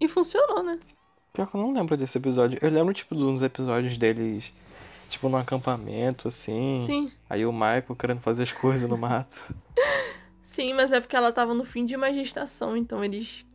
E 0.00 0.08
funcionou, 0.08 0.62
né? 0.62 0.78
Pior 1.32 1.46
que 1.46 1.56
eu 1.56 1.60
não 1.60 1.72
lembro 1.72 1.96
desse 1.96 2.18
episódio. 2.18 2.58
Eu 2.60 2.70
lembro, 2.70 2.92
tipo, 2.92 3.14
de 3.14 3.24
uns 3.24 3.40
episódios 3.40 3.96
deles, 3.96 4.52
tipo, 5.08 5.28
num 5.28 5.38
acampamento, 5.38 6.28
assim. 6.28 6.84
Sim. 6.86 7.12
Aí 7.30 7.46
o 7.46 7.52
Michael 7.52 7.96
querendo 7.98 8.20
fazer 8.20 8.42
as 8.42 8.52
coisas 8.52 8.88
no 8.88 8.98
mato. 8.98 9.54
Sim, 10.42 10.74
mas 10.74 10.92
é 10.92 11.00
porque 11.00 11.16
ela 11.16 11.32
tava 11.32 11.54
no 11.54 11.64
fim 11.64 11.84
de 11.84 11.96
uma 11.96 12.12
gestação, 12.12 12.76
então 12.76 13.02
eles. 13.02 13.46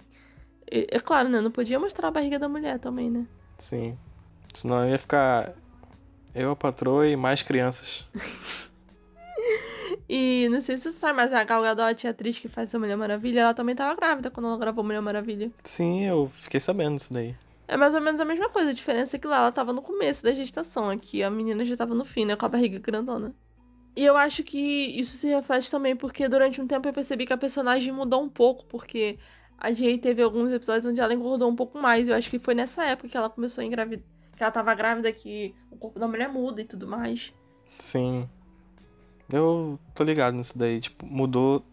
É 0.70 0.98
é 0.98 1.00
claro, 1.00 1.30
né? 1.30 1.40
Não 1.42 1.52
podia 1.52 1.80
mostrar 1.80 2.08
a 2.08 2.12
barriga 2.12 2.40
da 2.40 2.50
mulher 2.50 2.80
também, 2.80 3.10
né? 3.10 3.28
Sim. 3.58 3.98
Senão 4.54 4.88
ia 4.88 4.98
ficar 4.98 5.54
eu, 6.34 6.52
a 6.52 6.56
patroa 6.56 7.08
e 7.08 7.16
mais 7.16 7.42
crianças. 7.44 8.08
E 10.10 10.48
não 10.50 10.62
sei 10.62 10.78
se 10.78 10.84
você 10.84 10.98
sabe, 10.98 11.18
mas 11.18 11.34
a 11.34 11.44
Gal 11.44 11.62
Gadot, 11.62 12.08
a 12.08 12.12
atriz 12.12 12.40
que 12.40 12.48
faz 12.48 12.74
a 12.74 12.80
Mulher 12.80 12.96
Maravilha, 12.96 13.42
ela 13.42 13.54
também 13.54 13.76
tava 13.76 13.94
grávida 13.94 14.32
quando 14.32 14.48
ela 14.48 14.58
gravou 14.58 14.84
Mulher 14.84 15.02
Maravilha. 15.02 15.52
Sim, 15.64 16.06
eu 16.06 16.32
fiquei 16.40 16.60
sabendo 16.60 16.96
disso 16.96 17.12
daí. 17.12 17.36
É 17.68 17.76
mais 17.76 17.94
ou 17.94 18.00
menos 18.00 18.22
a 18.22 18.26
mesma 18.26 18.50
coisa, 18.50 18.70
a 18.70 18.74
diferença 18.74 19.18
é 19.18 19.20
que 19.20 19.28
lá 19.28 19.38
ela 19.38 19.52
tava 19.52 19.74
no 19.74 19.82
começo 19.82 20.24
da 20.24 20.32
gestação, 20.32 20.90
aqui 20.90 21.22
a 21.24 21.30
menina 21.30 21.66
já 21.66 21.76
tava 21.76 21.94
no 21.94 22.06
fim, 22.06 22.26
né, 22.26 22.36
com 22.38 22.46
a 22.46 22.50
barriga 22.50 22.80
grandona. 22.80 23.36
E 23.98 24.06
eu 24.06 24.16
acho 24.16 24.44
que 24.44 24.58
isso 24.58 25.18
se 25.18 25.28
reflete 25.28 25.70
também 25.72 25.96
porque 25.96 26.30
durante 26.30 26.62
um 26.62 26.68
tempo 26.68 26.88
eu 26.88 26.94
percebi 26.94 27.26
que 27.26 27.34
a 27.34 27.38
personagem 27.38 27.92
mudou 27.92 28.22
um 28.22 28.30
pouco, 28.30 28.64
porque 28.66 29.18
a 29.58 29.74
Jay 29.74 29.98
teve 29.98 30.22
alguns 30.22 30.52
episódios 30.52 30.86
onde 30.86 31.02
ela 31.02 31.14
engordou 31.14 31.50
um 31.50 31.56
pouco 31.56 31.80
mais. 31.80 32.08
Eu 32.08 32.16
acho 32.16 32.30
que 32.30 32.38
foi 32.38 32.54
nessa 32.54 32.86
época 32.86 33.10
que 33.10 33.18
ela 33.18 33.30
começou 33.30 33.64
a 33.64 33.66
engravidar. 33.66 34.06
Que 34.36 34.44
ela 34.44 34.52
tava 34.52 34.74
grávida, 34.76 35.12
que 35.12 35.56
o 35.72 35.78
corpo 35.78 36.00
da 36.00 36.08
mulher 36.08 36.30
muda 36.30 36.62
e 36.62 36.66
tudo 36.66 36.88
mais. 36.88 37.34
Sim. 37.80 38.30
Eu 39.32 39.80
tô 39.94 40.04
ligado 40.04 40.36
nisso 40.36 40.58
daí. 40.58 40.80
Tipo, 40.80 41.06
mudou 41.06 41.64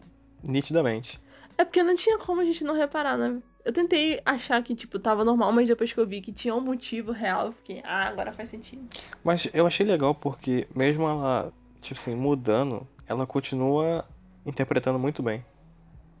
nitidamente. 0.43 1.19
É 1.57 1.63
porque 1.63 1.83
não 1.83 1.95
tinha 1.95 2.17
como 2.17 2.41
a 2.41 2.45
gente 2.45 2.63
não 2.63 2.75
reparar, 2.75 3.17
né? 3.17 3.41
Eu 3.63 3.73
tentei 3.73 4.21
achar 4.23 4.61
que, 4.61 4.75
tipo, 4.75 4.99
tava 4.99 5.25
normal, 5.25 5.51
mas 5.51 5.67
depois 5.67 5.91
que 5.91 5.99
eu 5.99 6.05
vi 6.05 6.21
que 6.21 6.31
tinha 6.31 6.53
um 6.53 6.61
motivo 6.61 7.11
real, 7.11 7.47
eu 7.47 7.51
fiquei, 7.51 7.81
ah, 7.83 8.07
agora 8.07 8.31
faz 8.31 8.49
sentido. 8.49 8.87
Mas 9.23 9.47
eu 9.53 9.65
achei 9.65 9.85
legal 9.85 10.13
porque, 10.13 10.67
mesmo 10.75 11.03
ela, 11.07 11.51
tipo 11.81 11.99
assim, 11.99 12.13
mudando, 12.13 12.87
ela 13.07 13.25
continua 13.25 14.05
interpretando 14.45 14.99
muito 14.99 15.23
bem. 15.23 15.43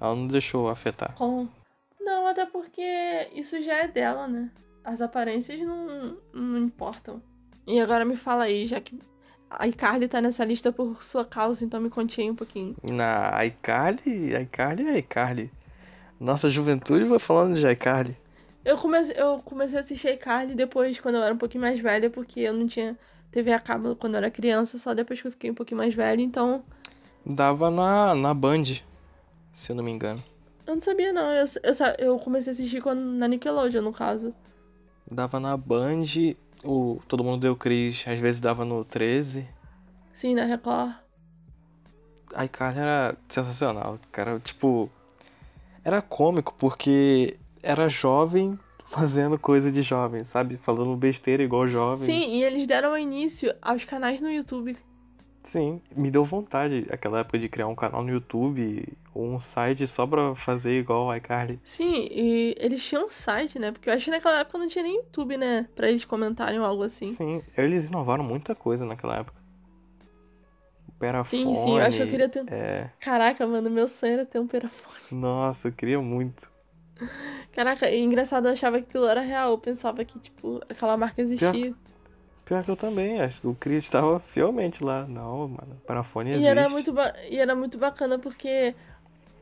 Ela 0.01 0.15
não 0.15 0.25
deixou 0.27 0.69
afetar. 0.69 1.13
Com. 1.15 1.47
Não, 1.99 2.25
até 2.25 2.45
porque 2.47 3.29
isso 3.33 3.61
já 3.61 3.83
é 3.83 3.87
dela, 3.87 4.27
né? 4.27 4.49
As 4.83 5.01
aparências 5.01 5.59
não, 5.59 6.17
não 6.33 6.57
importam. 6.57 7.21
E 7.67 7.79
agora 7.79 8.05
me 8.05 8.15
fala 8.15 8.45
aí, 8.45 8.65
já 8.65 8.79
que 8.81 8.97
a 9.49 9.67
iCarly 9.67 10.07
tá 10.07 10.21
nessa 10.21 10.43
lista 10.43 10.71
por 10.71 11.03
sua 11.03 11.23
causa, 11.25 11.63
então 11.63 11.79
me 11.79 11.89
conte 11.89 12.21
aí 12.21 12.29
um 12.29 12.35
pouquinho. 12.35 12.75
Na 12.83 13.43
iCarly, 13.45 14.35
iCarly 14.35 14.87
é 14.87 14.97
iCarly. 14.99 15.51
Nossa 16.19 16.49
juventude 16.49 17.05
vai 17.05 17.19
falando 17.19 17.55
de 17.55 17.65
iCarly. 17.67 18.17
Eu 18.63 18.77
comecei, 18.77 19.15
eu 19.17 19.39
comecei 19.45 19.77
a 19.77 19.81
assistir 19.81 20.13
iCarly 20.13 20.55
depois, 20.55 20.99
quando 20.99 21.15
eu 21.15 21.23
era 21.23 21.33
um 21.33 21.37
pouquinho 21.37 21.61
mais 21.61 21.79
velha, 21.79 22.09
porque 22.09 22.39
eu 22.41 22.53
não 22.53 22.67
tinha 22.67 22.97
TV 23.31 23.51
a 23.53 23.59
cabo 23.59 23.95
quando 23.95 24.13
eu 24.15 24.17
era 24.19 24.31
criança, 24.31 24.77
só 24.77 24.93
depois 24.93 25.21
que 25.21 25.27
eu 25.27 25.31
fiquei 25.31 25.51
um 25.51 25.55
pouquinho 25.55 25.77
mais 25.77 25.93
velha, 25.93 26.21
então 26.21 26.63
Dava 27.25 27.69
na, 27.71 28.13
na 28.15 28.33
Band, 28.33 28.63
se 29.51 29.71
eu 29.71 29.75
não 29.75 29.83
me 29.83 29.91
engano. 29.91 30.23
eu 30.65 30.75
não 30.75 30.81
sabia 30.81 31.11
não. 31.11 31.29
Eu, 31.31 31.45
eu, 31.63 31.73
eu 31.99 32.19
comecei 32.19 32.51
a 32.51 32.53
assistir 32.53 32.81
quando, 32.81 32.99
na 32.99 33.27
Nickelodeon, 33.27 33.81
no 33.81 33.91
caso. 33.93 34.33
Dava 35.09 35.39
na 35.39 35.55
Band, 35.57 36.03
o 36.65 37.01
Todo 37.07 37.23
Mundo 37.23 37.41
Deu 37.41 37.55
Cris, 37.55 38.03
às 38.07 38.19
vezes 38.19 38.41
dava 38.41 38.65
no 38.65 38.83
13. 38.83 39.47
Sim, 40.13 40.35
na 40.35 40.45
Record. 40.45 40.93
A 42.33 42.45
iCarly 42.45 42.79
era 42.79 43.15
sensacional, 43.29 43.99
cara. 44.11 44.39
Tipo, 44.39 44.89
era 45.83 46.01
cômico 46.01 46.53
porque 46.57 47.37
era 47.61 47.87
jovem 47.87 48.59
fazendo 48.85 49.37
coisa 49.37 49.71
de 49.71 49.81
jovem, 49.81 50.23
sabe? 50.23 50.57
Falando 50.57 50.95
besteira 50.95 51.43
igual 51.43 51.67
jovem. 51.67 52.05
Sim, 52.05 52.35
e 52.35 52.43
eles 52.43 52.67
deram 52.67 52.97
início 52.97 53.53
aos 53.61 53.83
canais 53.83 54.21
no 54.21 54.29
YouTube. 54.29 54.77
Sim, 55.45 55.79
me 55.95 56.09
deu 56.09 56.25
vontade 56.25 56.87
aquela 56.89 57.19
época 57.19 57.37
de 57.37 57.47
criar 57.47 57.67
um 57.67 57.75
canal 57.75 58.01
no 58.01 58.09
YouTube 58.09 58.83
ou 59.13 59.27
um 59.27 59.39
site 59.39 59.85
só 59.85 60.05
pra 60.07 60.35
fazer 60.35 60.79
igual 60.79 61.11
a 61.11 61.17
iCarly. 61.17 61.59
Sim, 61.63 62.07
e 62.09 62.55
eles 62.57 62.83
tinham 62.83 63.05
um 63.05 63.09
site, 63.11 63.59
né? 63.59 63.71
Porque 63.71 63.87
eu 63.87 63.93
acho 63.93 64.05
que 64.05 64.11
naquela 64.11 64.39
época 64.39 64.57
não 64.57 64.67
tinha 64.67 64.83
nem 64.83 64.95
YouTube, 64.95 65.37
né? 65.37 65.69
Pra 65.75 65.87
eles 65.87 66.03
comentarem 66.03 66.59
ou 66.59 66.65
algo 66.65 66.81
assim. 66.81 67.05
Sim, 67.05 67.43
eles 67.55 67.89
inovaram 67.89 68.23
muita 68.23 68.55
coisa 68.55 68.87
naquela 68.87 69.17
época. 69.17 69.39
O 70.89 70.91
Perafone. 70.93 71.43
Sim, 71.43 71.53
sim, 71.53 71.77
eu 71.77 71.85
acho 71.85 71.97
que 71.97 72.03
eu 72.03 72.07
queria 72.07 72.27
ter. 72.29 72.43
É, 72.51 72.89
Caraca, 72.99 73.45
mano, 73.45 73.69
meu 73.69 73.87
sonho 73.87 74.13
era 74.13 74.25
ter 74.25 74.39
um 74.39 74.47
perafone. 74.47 74.97
nossa, 75.11 75.67
eu 75.67 75.71
queria 75.71 76.01
muito. 76.01 76.51
Caraca, 77.53 77.93
engraçado, 77.93 78.47
eu 78.47 78.53
achava 78.53 78.79
que 78.79 78.85
aquilo 78.85 79.05
era 79.05 79.21
real. 79.21 79.51
Eu 79.51 79.57
pensava 79.59 80.03
que, 80.03 80.17
tipo, 80.17 80.59
aquela 80.67 80.97
marca 80.97 81.21
existia. 81.21 81.51
Pior 81.51 81.75
que 82.63 82.69
eu 82.71 82.75
também, 82.75 83.19
acho 83.21 83.41
que 83.41 83.47
o 83.47 83.55
Cris 83.55 83.83
estava 83.83 84.19
fielmente 84.19 84.83
lá. 84.83 85.05
Não, 85.07 85.47
mano, 85.47 85.73
o 85.81 85.85
Perafone 85.87 86.31
E 86.31 86.33
existe. 86.33 86.49
era, 86.49 86.69
muito 86.69 86.93
e 87.29 87.37
era 87.37 87.55
muito 87.55 87.77
bacana 87.77 88.19
porque 88.19 88.75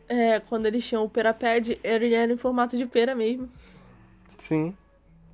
é, 0.08 0.40
quando 0.40 0.66
eles 0.66 0.86
tinham 0.88 1.04
o 1.04 1.10
Perapad, 1.10 1.78
ele 1.84 2.14
era 2.14 2.32
em 2.32 2.38
formato 2.38 2.78
de 2.78 2.86
pera 2.86 3.14
mesmo. 3.16 3.50
Sim. 4.38 4.76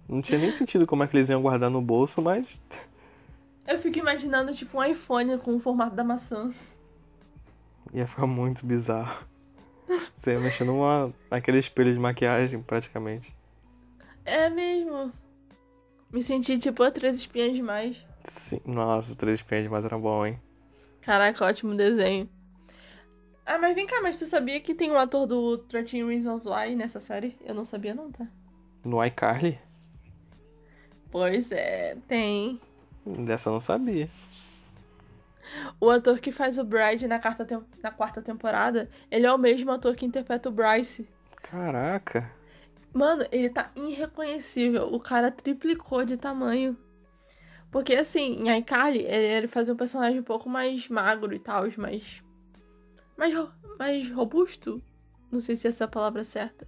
Não 0.07 0.21
tinha 0.21 0.39
nem 0.39 0.51
sentido 0.51 0.87
como 0.87 1.03
é 1.03 1.07
que 1.07 1.15
eles 1.15 1.29
iam 1.29 1.41
guardar 1.41 1.69
no 1.69 1.81
bolso, 1.81 2.21
mas 2.21 2.59
Eu 3.67 3.79
fico 3.79 3.99
imaginando, 3.99 4.53
tipo, 4.53 4.77
um 4.79 4.83
iPhone 4.83 5.37
com 5.37 5.55
o 5.55 5.59
formato 5.59 5.95
da 5.95 6.03
maçã. 6.03 6.51
ia 7.93 8.07
ficar 8.07 8.25
muito 8.27 8.65
bizarro. 8.65 9.25
Você 10.13 10.31
ia 10.33 10.39
mexer 10.39 10.63
numa, 10.65 11.13
naquele 11.31 11.57
espelho 11.59 11.93
de 11.93 11.99
maquiagem, 11.99 12.61
praticamente. 12.61 13.35
É 14.25 14.49
mesmo. 14.49 15.11
Me 16.11 16.21
senti, 16.23 16.57
tipo, 16.57 16.81
a 16.83 16.91
três 16.91 17.17
espinhas 17.17 17.53
demais. 17.53 18.03
Sim. 18.23 18.59
Nossa, 18.65 19.15
Três 19.15 19.39
Espinhas 19.39 19.63
Demais 19.63 19.85
era 19.85 19.97
bom, 19.97 20.25
hein? 20.25 20.39
Caraca, 21.01 21.45
ótimo 21.45 21.75
desenho. 21.75 22.29
Ah, 23.45 23.57
mas 23.57 23.73
vem 23.73 23.87
cá, 23.87 23.99
mas 24.01 24.19
tu 24.19 24.25
sabia 24.25 24.59
que 24.59 24.75
tem 24.75 24.91
um 24.91 24.97
ator 24.97 25.25
do 25.25 25.57
13 25.57 26.03
Reasons 26.03 26.45
Why 26.45 26.75
nessa 26.75 26.99
série? 26.99 27.35
Eu 27.43 27.55
não 27.55 27.65
sabia 27.65 27.95
não, 27.95 28.11
tá? 28.11 28.27
No 28.83 29.03
iCarly? 29.03 29.59
Pois 31.09 31.51
é, 31.51 31.97
tem. 32.07 32.61
Dessa 33.05 33.49
eu 33.49 33.53
não 33.53 33.61
sabia. 33.61 34.07
O 35.79 35.89
ator 35.89 36.19
que 36.19 36.31
faz 36.31 36.59
o 36.59 36.63
Brad 36.63 37.01
na, 37.03 37.17
quarta 37.17 37.47
na 37.81 37.89
quarta 37.89 38.21
temporada, 38.21 38.87
ele 39.09 39.25
é 39.25 39.33
o 39.33 39.37
mesmo 39.37 39.71
ator 39.71 39.95
que 39.95 40.05
interpreta 40.05 40.49
o 40.49 40.51
Bryce. 40.51 41.09
Caraca. 41.41 42.31
Mano, 42.93 43.25
ele 43.31 43.49
tá 43.49 43.71
irreconhecível. 43.75 44.93
O 44.93 44.99
cara 44.99 45.31
triplicou 45.31 46.03
de 46.05 46.17
tamanho. 46.17 46.77
Porque, 47.71 47.93
assim, 47.93 48.35
em 48.35 48.57
iCarly, 48.57 49.05
ele, 49.05 49.47
fazia 49.47 49.73
um 49.73 49.77
personagem 49.77 50.19
um 50.19 50.23
pouco 50.23 50.49
mais 50.49 50.89
magro 50.89 51.33
e 51.33 51.39
tal, 51.39 51.65
mais. 51.77 52.23
Mais, 53.15 53.33
mais 53.77 54.09
robusto. 54.11 54.81
Não 55.31 55.39
sei 55.39 55.55
se 55.55 55.67
essa 55.67 55.83
é 55.83 55.85
a 55.85 55.87
palavra 55.87 56.23
certa. 56.23 56.67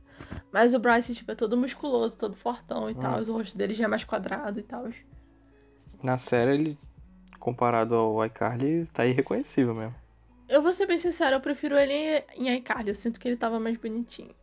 Mas 0.52 0.74
o 0.74 0.80
Bryce, 0.80 1.16
tipo, 1.16 1.32
é 1.32 1.36
todo 1.36 1.58
musculoso, 1.58 2.16
todo 2.16 2.38
fortão 2.38 2.90
e 2.90 2.94
tal. 2.94 3.20
O 3.20 3.34
rosto 3.34 3.58
dele 3.58 3.74
já 3.74 3.86
é 3.86 3.88
mais 3.88 4.04
quadrado 4.04 4.60
e 4.60 4.64
tal. 4.64 4.88
Na 6.04 6.20
série, 6.20 6.54
ele, 6.54 6.80
comparado 7.40 7.96
ao 7.96 8.24
iCarly, 8.26 8.88
tá 8.88 9.06
irreconhecível 9.06 9.74
mesmo. 9.74 9.96
Eu 10.48 10.62
vou 10.62 10.74
ser 10.74 10.86
bem 10.86 10.98
sincera, 10.98 11.38
eu 11.38 11.42
prefiro 11.42 11.76
ele 11.76 12.24
em 12.36 12.54
iCarly. 12.58 12.90
Eu 12.90 12.96
sinto 12.96 13.20
que 13.20 13.28
ele 13.28 13.38
tava 13.38 13.60
mais 13.60 13.78
bonitinho. 13.78 14.36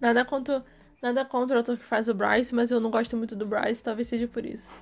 Nada 0.00 0.24
contra, 0.24 0.64
nada 1.02 1.24
contra 1.24 1.56
o 1.56 1.60
ator 1.60 1.76
que 1.76 1.84
faz 1.84 2.08
o 2.08 2.14
Bryce, 2.14 2.54
mas 2.54 2.70
eu 2.70 2.80
não 2.80 2.90
gosto 2.90 3.16
muito 3.16 3.34
do 3.36 3.46
Bryce, 3.46 3.82
talvez 3.82 4.08
seja 4.08 4.28
por 4.28 4.44
isso. 4.44 4.80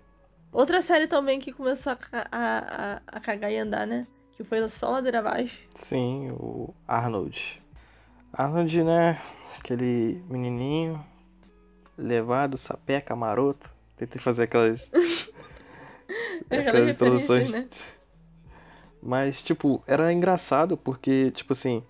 Outra 0.52 0.80
série 0.80 1.06
também 1.06 1.38
que 1.38 1.52
começou 1.52 1.92
a, 1.92 1.98
a, 2.12 2.28
a, 2.32 3.00
a 3.06 3.20
cagar 3.20 3.52
e 3.52 3.58
andar, 3.58 3.86
né? 3.86 4.06
Que 4.32 4.44
foi 4.44 4.66
só 4.68 4.90
ladeira 4.90 5.18
abaixo. 5.18 5.58
Sim, 5.74 6.28
o 6.32 6.72
Arnold. 6.86 7.62
Arnold, 8.32 8.82
né? 8.84 9.20
Aquele 9.58 10.22
menininho 10.28 11.04
levado, 11.98 12.56
sapeca, 12.56 13.14
maroto. 13.16 13.74
Tentei 13.96 14.20
fazer 14.20 14.44
aquelas, 14.44 14.82
Aquelas 14.92 16.66
aquelas 16.68 16.86
referências, 16.86 16.94
introduções. 16.94 17.50
né? 17.50 17.68
Mas, 19.02 19.42
tipo, 19.42 19.82
era 19.86 20.12
engraçado 20.12 20.76
porque, 20.76 21.30
tipo 21.32 21.52
assim, 21.52 21.82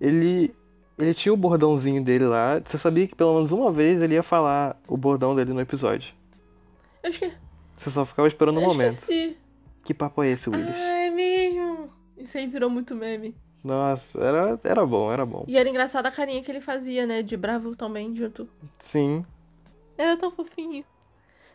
ele 0.00 0.54
ele 0.98 1.14
tinha 1.14 1.32
o 1.32 1.36
bordãozinho 1.36 2.02
dele 2.02 2.24
lá. 2.24 2.60
Você 2.64 2.76
sabia 2.76 3.06
que 3.06 3.14
pelo 3.14 3.34
menos 3.34 3.52
uma 3.52 3.70
vez 3.70 4.02
ele 4.02 4.14
ia 4.14 4.22
falar 4.22 4.76
o 4.86 4.96
bordão 4.96 5.34
dele 5.34 5.52
no 5.52 5.60
episódio. 5.60 6.12
Eu 7.02 7.10
esqueci. 7.10 7.36
Você 7.76 7.90
só 7.90 8.04
ficava 8.04 8.26
esperando 8.26 8.58
o 8.58 8.60
eu 8.60 8.66
momento. 8.66 8.94
esqueci. 8.94 9.36
Que 9.84 9.94
papo 9.94 10.22
é 10.22 10.30
esse, 10.30 10.50
Willis? 10.50 10.78
Ah, 10.78 10.96
é 10.96 11.10
mesmo. 11.10 11.90
Isso 12.16 12.36
aí 12.36 12.46
virou 12.46 12.68
muito 12.68 12.94
meme. 12.94 13.34
Nossa, 13.62 14.18
era, 14.20 14.60
era 14.64 14.86
bom, 14.86 15.12
era 15.12 15.24
bom. 15.24 15.44
E 15.46 15.56
era 15.56 15.68
engraçada 15.68 16.08
a 16.08 16.12
carinha 16.12 16.42
que 16.42 16.50
ele 16.50 16.60
fazia, 16.60 17.06
né? 17.06 17.22
De 17.22 17.36
bravo 17.36 17.76
também, 17.76 18.14
junto. 18.14 18.48
Sim. 18.78 19.24
Era 19.96 20.16
tão 20.16 20.30
fofinho. 20.30 20.84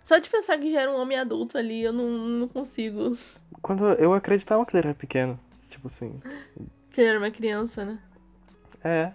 Só 0.05 0.17
de 0.17 0.29
pensar 0.29 0.57
que 0.57 0.71
já 0.71 0.81
era 0.81 0.91
um 0.91 0.99
homem 0.99 1.17
adulto 1.17 1.57
ali, 1.57 1.81
eu 1.81 1.93
não, 1.93 2.09
não 2.09 2.47
consigo. 2.47 3.17
Quando 3.61 3.85
eu 3.93 4.13
acreditava 4.13 4.65
que 4.65 4.75
ele 4.75 4.87
era 4.87 4.95
pequeno. 4.95 5.39
Tipo 5.69 5.87
assim. 5.87 6.19
Que 6.91 7.01
ele 7.01 7.09
era 7.09 7.19
uma 7.19 7.31
criança, 7.31 7.85
né? 7.85 7.99
É. 8.83 9.13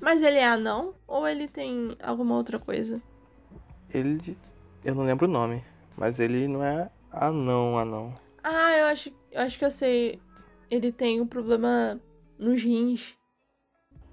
Mas 0.00 0.22
ele 0.22 0.36
é 0.36 0.46
anão? 0.46 0.94
Ou 1.06 1.26
ele 1.26 1.48
tem 1.48 1.96
alguma 2.02 2.36
outra 2.36 2.58
coisa? 2.58 3.00
Ele. 3.92 4.36
Eu 4.84 4.94
não 4.94 5.04
lembro 5.04 5.26
o 5.26 5.30
nome. 5.30 5.62
Mas 5.96 6.20
ele 6.20 6.46
não 6.46 6.62
é 6.62 6.90
anão, 7.10 7.78
anão. 7.78 8.18
Ah, 8.42 8.76
eu 8.76 8.86
acho, 8.86 9.10
eu 9.32 9.42
acho 9.42 9.58
que 9.58 9.64
eu 9.64 9.70
sei. 9.70 10.20
Ele 10.70 10.92
tem 10.92 11.20
um 11.20 11.26
problema 11.26 12.00
nos 12.38 12.62
rins. 12.62 13.16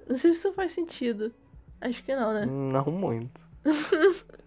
Não 0.07 0.15
sei 0.15 0.31
se 0.33 0.39
isso 0.39 0.53
faz 0.53 0.71
sentido. 0.71 1.33
Acho 1.81 2.03
que 2.03 2.15
não, 2.15 2.33
né? 2.33 2.45
Não 2.45 2.85
muito. 2.91 3.47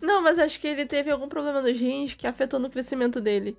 Não, 0.00 0.22
mas 0.22 0.38
acho 0.38 0.60
que 0.60 0.66
ele 0.66 0.84
teve 0.84 1.10
algum 1.10 1.28
problema 1.28 1.62
nos 1.62 1.78
rins 1.78 2.12
que 2.12 2.26
afetou 2.26 2.60
no 2.60 2.68
crescimento 2.68 3.22
dele. 3.22 3.56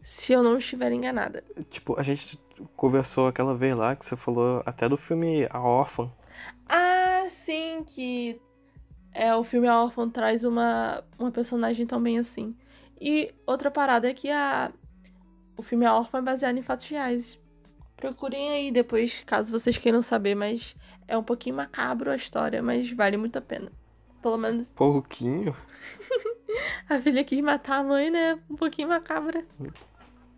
Se 0.00 0.32
eu 0.32 0.42
não 0.42 0.56
estiver 0.56 0.90
enganada. 0.92 1.44
Tipo, 1.68 2.00
a 2.00 2.02
gente 2.02 2.38
conversou 2.76 3.26
aquela 3.26 3.56
vez 3.56 3.76
lá 3.76 3.94
que 3.94 4.04
você 4.04 4.16
falou 4.16 4.62
até 4.64 4.88
do 4.88 4.96
filme 4.96 5.46
A 5.50 5.60
Órfã. 5.60 6.10
Ah, 6.68 7.24
sim, 7.28 7.84
que 7.86 8.40
é 9.12 9.34
o 9.34 9.42
filme 9.42 9.68
A 9.68 9.82
Órfã 9.82 10.08
traz 10.08 10.44
uma, 10.44 11.02
uma 11.18 11.30
personagem 11.30 11.86
também 11.86 12.18
assim. 12.18 12.54
E 13.00 13.32
outra 13.46 13.70
parada 13.70 14.08
é 14.08 14.14
que 14.14 14.30
a, 14.30 14.72
o 15.56 15.62
filme 15.62 15.84
A 15.86 15.94
Órfã 15.94 16.18
é 16.18 16.22
baseado 16.22 16.56
em 16.56 16.62
fatos 16.62 16.88
reais. 16.88 17.38
Procurem 17.96 18.50
aí 18.50 18.70
depois, 18.70 19.24
caso 19.26 19.50
vocês 19.50 19.76
queiram 19.76 20.00
saber, 20.02 20.34
mas 20.34 20.76
é 21.06 21.18
um 21.18 21.22
pouquinho 21.22 21.56
macabro 21.56 22.10
a 22.10 22.16
história, 22.16 22.62
mas 22.62 22.90
vale 22.92 23.16
muito 23.16 23.36
a 23.36 23.42
pena. 23.42 23.72
Pelo 24.22 24.36
menos 24.36 24.70
Pouquinho? 24.72 25.56
a 26.88 27.00
filha 27.00 27.24
quis 27.24 27.40
matar 27.40 27.78
a 27.78 27.82
mãe, 27.82 28.10
né? 28.10 28.38
Um 28.48 28.56
pouquinho 28.56 28.88
macabra. 28.88 29.44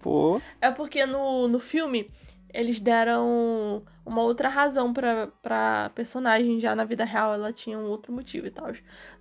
Pô. 0.00 0.40
É 0.60 0.70
porque 0.70 1.06
no, 1.06 1.46
no 1.46 1.60
filme 1.60 2.10
eles 2.52 2.80
deram 2.80 3.82
uma 4.04 4.22
outra 4.22 4.48
razão 4.48 4.92
pra, 4.92 5.28
pra 5.42 5.90
personagem. 5.94 6.60
Já 6.60 6.74
na 6.74 6.84
vida 6.84 7.04
real 7.04 7.34
ela 7.34 7.52
tinha 7.52 7.78
um 7.78 7.86
outro 7.86 8.12
motivo 8.12 8.46
e 8.46 8.50
tal. 8.50 8.66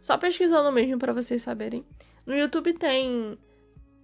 Só 0.02 0.18
pesquisando 0.18 0.72
mesmo 0.72 0.98
pra 0.98 1.14
vocês 1.14 1.42
saberem. 1.42 1.86
No 2.26 2.36
YouTube 2.36 2.74
tem. 2.74 3.38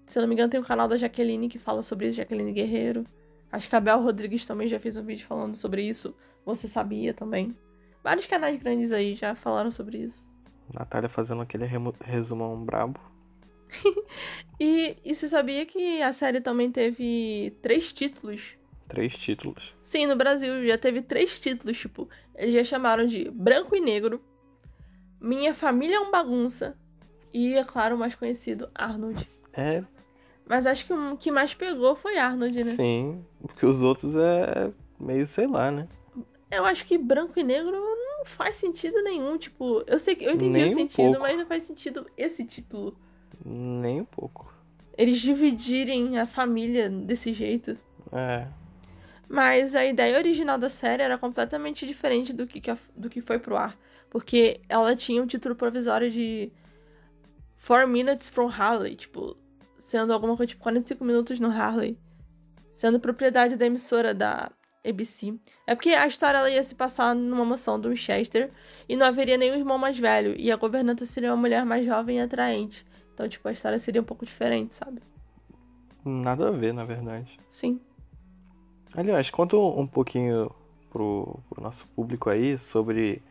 Se 0.06 0.20
eu 0.20 0.22
não 0.22 0.28
me 0.28 0.36
engano, 0.36 0.50
tem 0.50 0.60
o 0.60 0.64
canal 0.66 0.88
da 0.88 0.98
Jaqueline 0.98 1.50
que 1.50 1.58
fala 1.58 1.82
sobre 1.82 2.08
isso, 2.08 2.18
Jaqueline 2.18 2.52
Guerreiro. 2.52 3.06
Acho 3.52 3.68
que 3.70 3.76
a 3.76 3.80
Bel 3.80 4.02
Rodrigues 4.02 4.46
também 4.46 4.68
já 4.68 4.80
fez 4.80 4.98
um 4.98 5.04
vídeo 5.04 5.26
falando 5.26 5.56
sobre 5.56 5.82
isso. 5.82 6.16
Você 6.46 6.68
sabia 6.68 7.14
também. 7.14 7.56
Vários 8.04 8.26
canais 8.26 8.60
grandes 8.62 8.92
aí 8.92 9.16
já 9.16 9.34
falaram 9.34 9.72
sobre 9.72 9.98
isso. 9.98 10.30
Natália 10.74 11.10
fazendo 11.10 11.42
aquele 11.42 11.66
resumão 12.04 12.64
brabo. 12.64 13.00
E, 14.58 14.96
e 15.04 15.14
você 15.14 15.28
sabia 15.28 15.66
que 15.66 16.02
a 16.02 16.14
série 16.14 16.40
também 16.40 16.72
teve 16.72 17.54
três 17.62 17.92
títulos? 17.92 18.56
Três 18.88 19.14
títulos. 19.14 19.76
Sim, 19.84 20.06
no 20.06 20.16
Brasil 20.16 20.66
já 20.66 20.78
teve 20.78 21.02
três 21.02 21.40
títulos, 21.42 21.78
tipo, 21.78 22.08
eles 22.36 22.54
já 22.54 22.64
chamaram 22.64 23.06
de 23.06 23.30
Branco 23.32 23.76
e 23.76 23.82
Negro, 23.82 24.22
Minha 25.20 25.54
Família 25.54 25.98
é 25.98 26.00
um 26.00 26.10
Bagunça 26.10 26.78
e, 27.34 27.54
é 27.56 27.66
claro, 27.66 27.96
o 27.96 28.00
mais 28.00 28.16
conhecido, 28.16 28.70
Arnold. 28.74 29.30
É, 29.52 29.84
Mas 30.48 30.66
acho 30.66 30.86
que 30.86 30.94
o 30.94 31.18
que 31.18 31.32
mais 31.32 31.54
pegou 31.54 31.94
foi 31.96 32.18
Arnold, 32.18 32.56
né? 32.58 32.64
sim. 32.64 33.26
Porque 33.42 33.66
os 33.66 33.82
outros 33.82 34.16
é 34.16 34.72
meio, 34.98 35.28
sei 35.28 35.48
lá, 35.48 35.70
né? 35.70 35.90
Eu 36.50 36.64
acho 36.64 36.86
que 36.86 36.98
Branco 36.98 37.38
e 37.38 37.44
Negro 37.44 37.74
não 37.74 38.24
faz 38.24 38.56
sentido 38.56 39.02
nenhum, 39.04 39.38
tipo, 39.38 39.84
eu 39.86 40.00
sei 40.00 40.16
que 40.16 40.24
eu 40.24 40.32
entendi 40.32 40.52
Nem 40.52 40.66
o 40.70 40.72
um 40.72 40.76
sentido, 40.76 40.96
pouco. 41.08 41.20
mas 41.20 41.38
não 41.38 41.46
faz 41.46 41.64
sentido 41.64 42.08
esse 42.16 42.46
título. 42.46 42.98
Nem 43.46 44.02
um 44.02 44.06
pouco. 44.06 44.52
Eles 44.98 45.20
dividirem 45.20 46.18
a 46.18 46.26
família 46.26 46.90
desse 46.90 47.32
jeito. 47.32 47.78
É. 48.12 48.48
Mas 49.28 49.76
a 49.76 49.86
ideia 49.86 50.18
original 50.18 50.58
da 50.58 50.70
série 50.70 51.04
era 51.04 51.18
completamente 51.18 51.86
diferente 51.86 52.34
do 52.34 52.48
que, 52.48 52.62
do 52.96 53.10
que 53.10 53.22
foi 53.22 53.38
pro 53.38 53.56
ar. 53.56 53.78
Porque 54.10 54.62
ela 54.70 54.96
tinha 54.96 55.22
um 55.22 55.28
título 55.28 55.56
provisório 55.56 56.10
de 56.10 56.52
Four 57.56 57.88
Minutes 57.88 58.30
from 58.30 58.48
Harley, 58.48 58.96
tipo, 58.96 59.36
sendo 59.78 60.14
alguma 60.14 60.38
coisa 60.38 60.50
tipo 60.50 60.64
45 60.64 61.04
minutos 61.04 61.40
no 61.40 61.50
Harley. 61.50 61.98
Sendo 62.74 63.00
propriedade 63.00 63.56
da 63.56 63.66
emissora 63.66 64.14
da 64.14 64.52
ABC. 64.86 65.34
É 65.66 65.76
porque 65.76 65.90
a 65.90 66.08
história 66.08 66.38
ela 66.38 66.50
ia 66.50 66.64
se 66.64 66.76
passar 66.76 67.16
numa 67.16 67.44
mansão 67.44 67.80
do 67.80 67.90
Winchester 67.90 68.52
e 68.88 68.96
não 68.96 69.06
haveria 69.06 69.38
nenhum 69.38 69.56
irmão 69.56 69.78
mais 69.78 69.98
velho. 69.98 70.36
E 70.38 70.52
a 70.52 70.56
governanta 70.56 71.06
seria 71.06 71.32
uma 71.32 71.38
mulher 71.38 71.66
mais 71.66 71.86
jovem 71.86 72.18
e 72.18 72.22
atraente. 72.22 72.86
Então, 73.16 73.30
tipo, 73.30 73.48
a 73.48 73.54
história 73.54 73.80
seria 73.80 74.02
um 74.02 74.06
pouco 74.06 74.26
diferente, 74.26 74.74
sabe? 74.74 75.02
Nada 76.04 76.50
a 76.50 76.52
ver, 76.52 76.74
na 76.74 76.84
verdade. 76.84 77.40
Sim. 77.50 77.80
Aliás, 78.94 79.30
conta 79.30 79.56
um 79.58 79.88
pouquinho 79.88 80.52
pro, 80.92 81.40
pro 81.50 81.64
nosso 81.64 81.88
público 81.96 82.30
aí 82.30 82.60
sobre 82.60 83.24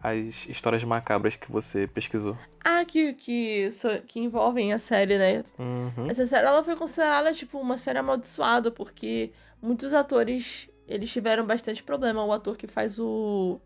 as 0.00 0.46
histórias 0.46 0.84
macabras 0.84 1.34
que 1.34 1.50
você 1.50 1.88
pesquisou. 1.88 2.38
Ah, 2.64 2.84
que, 2.84 3.12
que, 3.14 3.68
que 4.06 4.20
envolvem 4.20 4.72
a 4.72 4.78
série, 4.78 5.18
né? 5.18 5.44
Uhum. 5.58 6.08
Essa 6.08 6.24
série 6.24 6.46
ela 6.46 6.62
foi 6.62 6.76
considerada 6.76 7.34
tipo 7.34 7.58
uma 7.58 7.76
série 7.76 7.98
amaldiçoada 7.98 8.70
porque 8.70 9.32
muitos 9.60 9.92
atores 9.92 10.70
eles 10.86 11.10
tiveram 11.12 11.44
bastante 11.44 11.82
problema. 11.82 12.24
O 12.24 12.32
ator 12.32 12.56
que 12.56 12.68
faz 12.68 12.98
o 12.98 13.60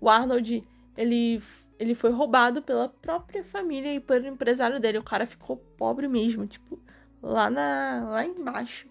o 0.00 0.08
Arnold, 0.08 0.66
ele 0.96 1.40
ele 1.84 1.94
foi 1.94 2.10
roubado 2.10 2.62
pela 2.62 2.88
própria 2.88 3.44
família 3.44 3.94
e 3.94 4.00
pelo 4.00 4.26
empresário 4.26 4.80
dele. 4.80 4.98
O 4.98 5.02
cara 5.02 5.26
ficou 5.26 5.56
pobre 5.56 6.08
mesmo, 6.08 6.46
tipo, 6.46 6.78
lá 7.22 7.50
na 7.50 8.06
lá 8.08 8.24
embaixo. 8.24 8.88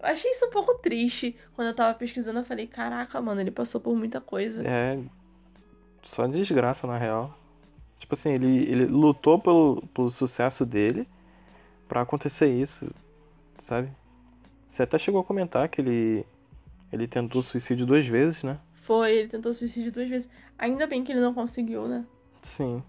Eu 0.00 0.08
achei 0.08 0.30
isso 0.30 0.46
um 0.46 0.50
pouco 0.50 0.74
triste. 0.78 1.36
Quando 1.54 1.68
eu 1.68 1.74
tava 1.74 1.94
pesquisando, 1.94 2.40
eu 2.40 2.44
falei, 2.44 2.66
caraca, 2.66 3.20
mano, 3.20 3.40
ele 3.40 3.52
passou 3.52 3.80
por 3.80 3.96
muita 3.96 4.20
coisa. 4.20 4.62
É 4.66 4.98
só 6.02 6.26
desgraça, 6.26 6.86
na 6.86 6.98
real. 6.98 7.38
Tipo 7.98 8.14
assim, 8.14 8.32
ele, 8.32 8.70
ele 8.70 8.86
lutou 8.86 9.38
pelo, 9.38 9.82
pelo 9.94 10.10
sucesso 10.10 10.66
dele 10.66 11.06
pra 11.88 12.00
acontecer 12.00 12.52
isso, 12.52 12.92
sabe? 13.58 13.90
Você 14.68 14.82
até 14.82 14.98
chegou 14.98 15.20
a 15.20 15.24
comentar 15.24 15.68
que 15.68 15.80
ele, 15.80 16.26
ele 16.92 17.06
tentou 17.06 17.42
suicídio 17.42 17.86
duas 17.86 18.06
vezes, 18.06 18.42
né? 18.42 18.58
Foi, 18.82 19.14
ele 19.14 19.28
tentou 19.28 19.54
suicídio 19.54 19.92
duas 19.92 20.08
vezes. 20.08 20.28
Ainda 20.58 20.88
bem 20.88 21.04
que 21.04 21.12
ele 21.12 21.20
não 21.20 21.32
conseguiu, 21.32 21.86
né? 21.86 22.04
Sim. 22.42 22.82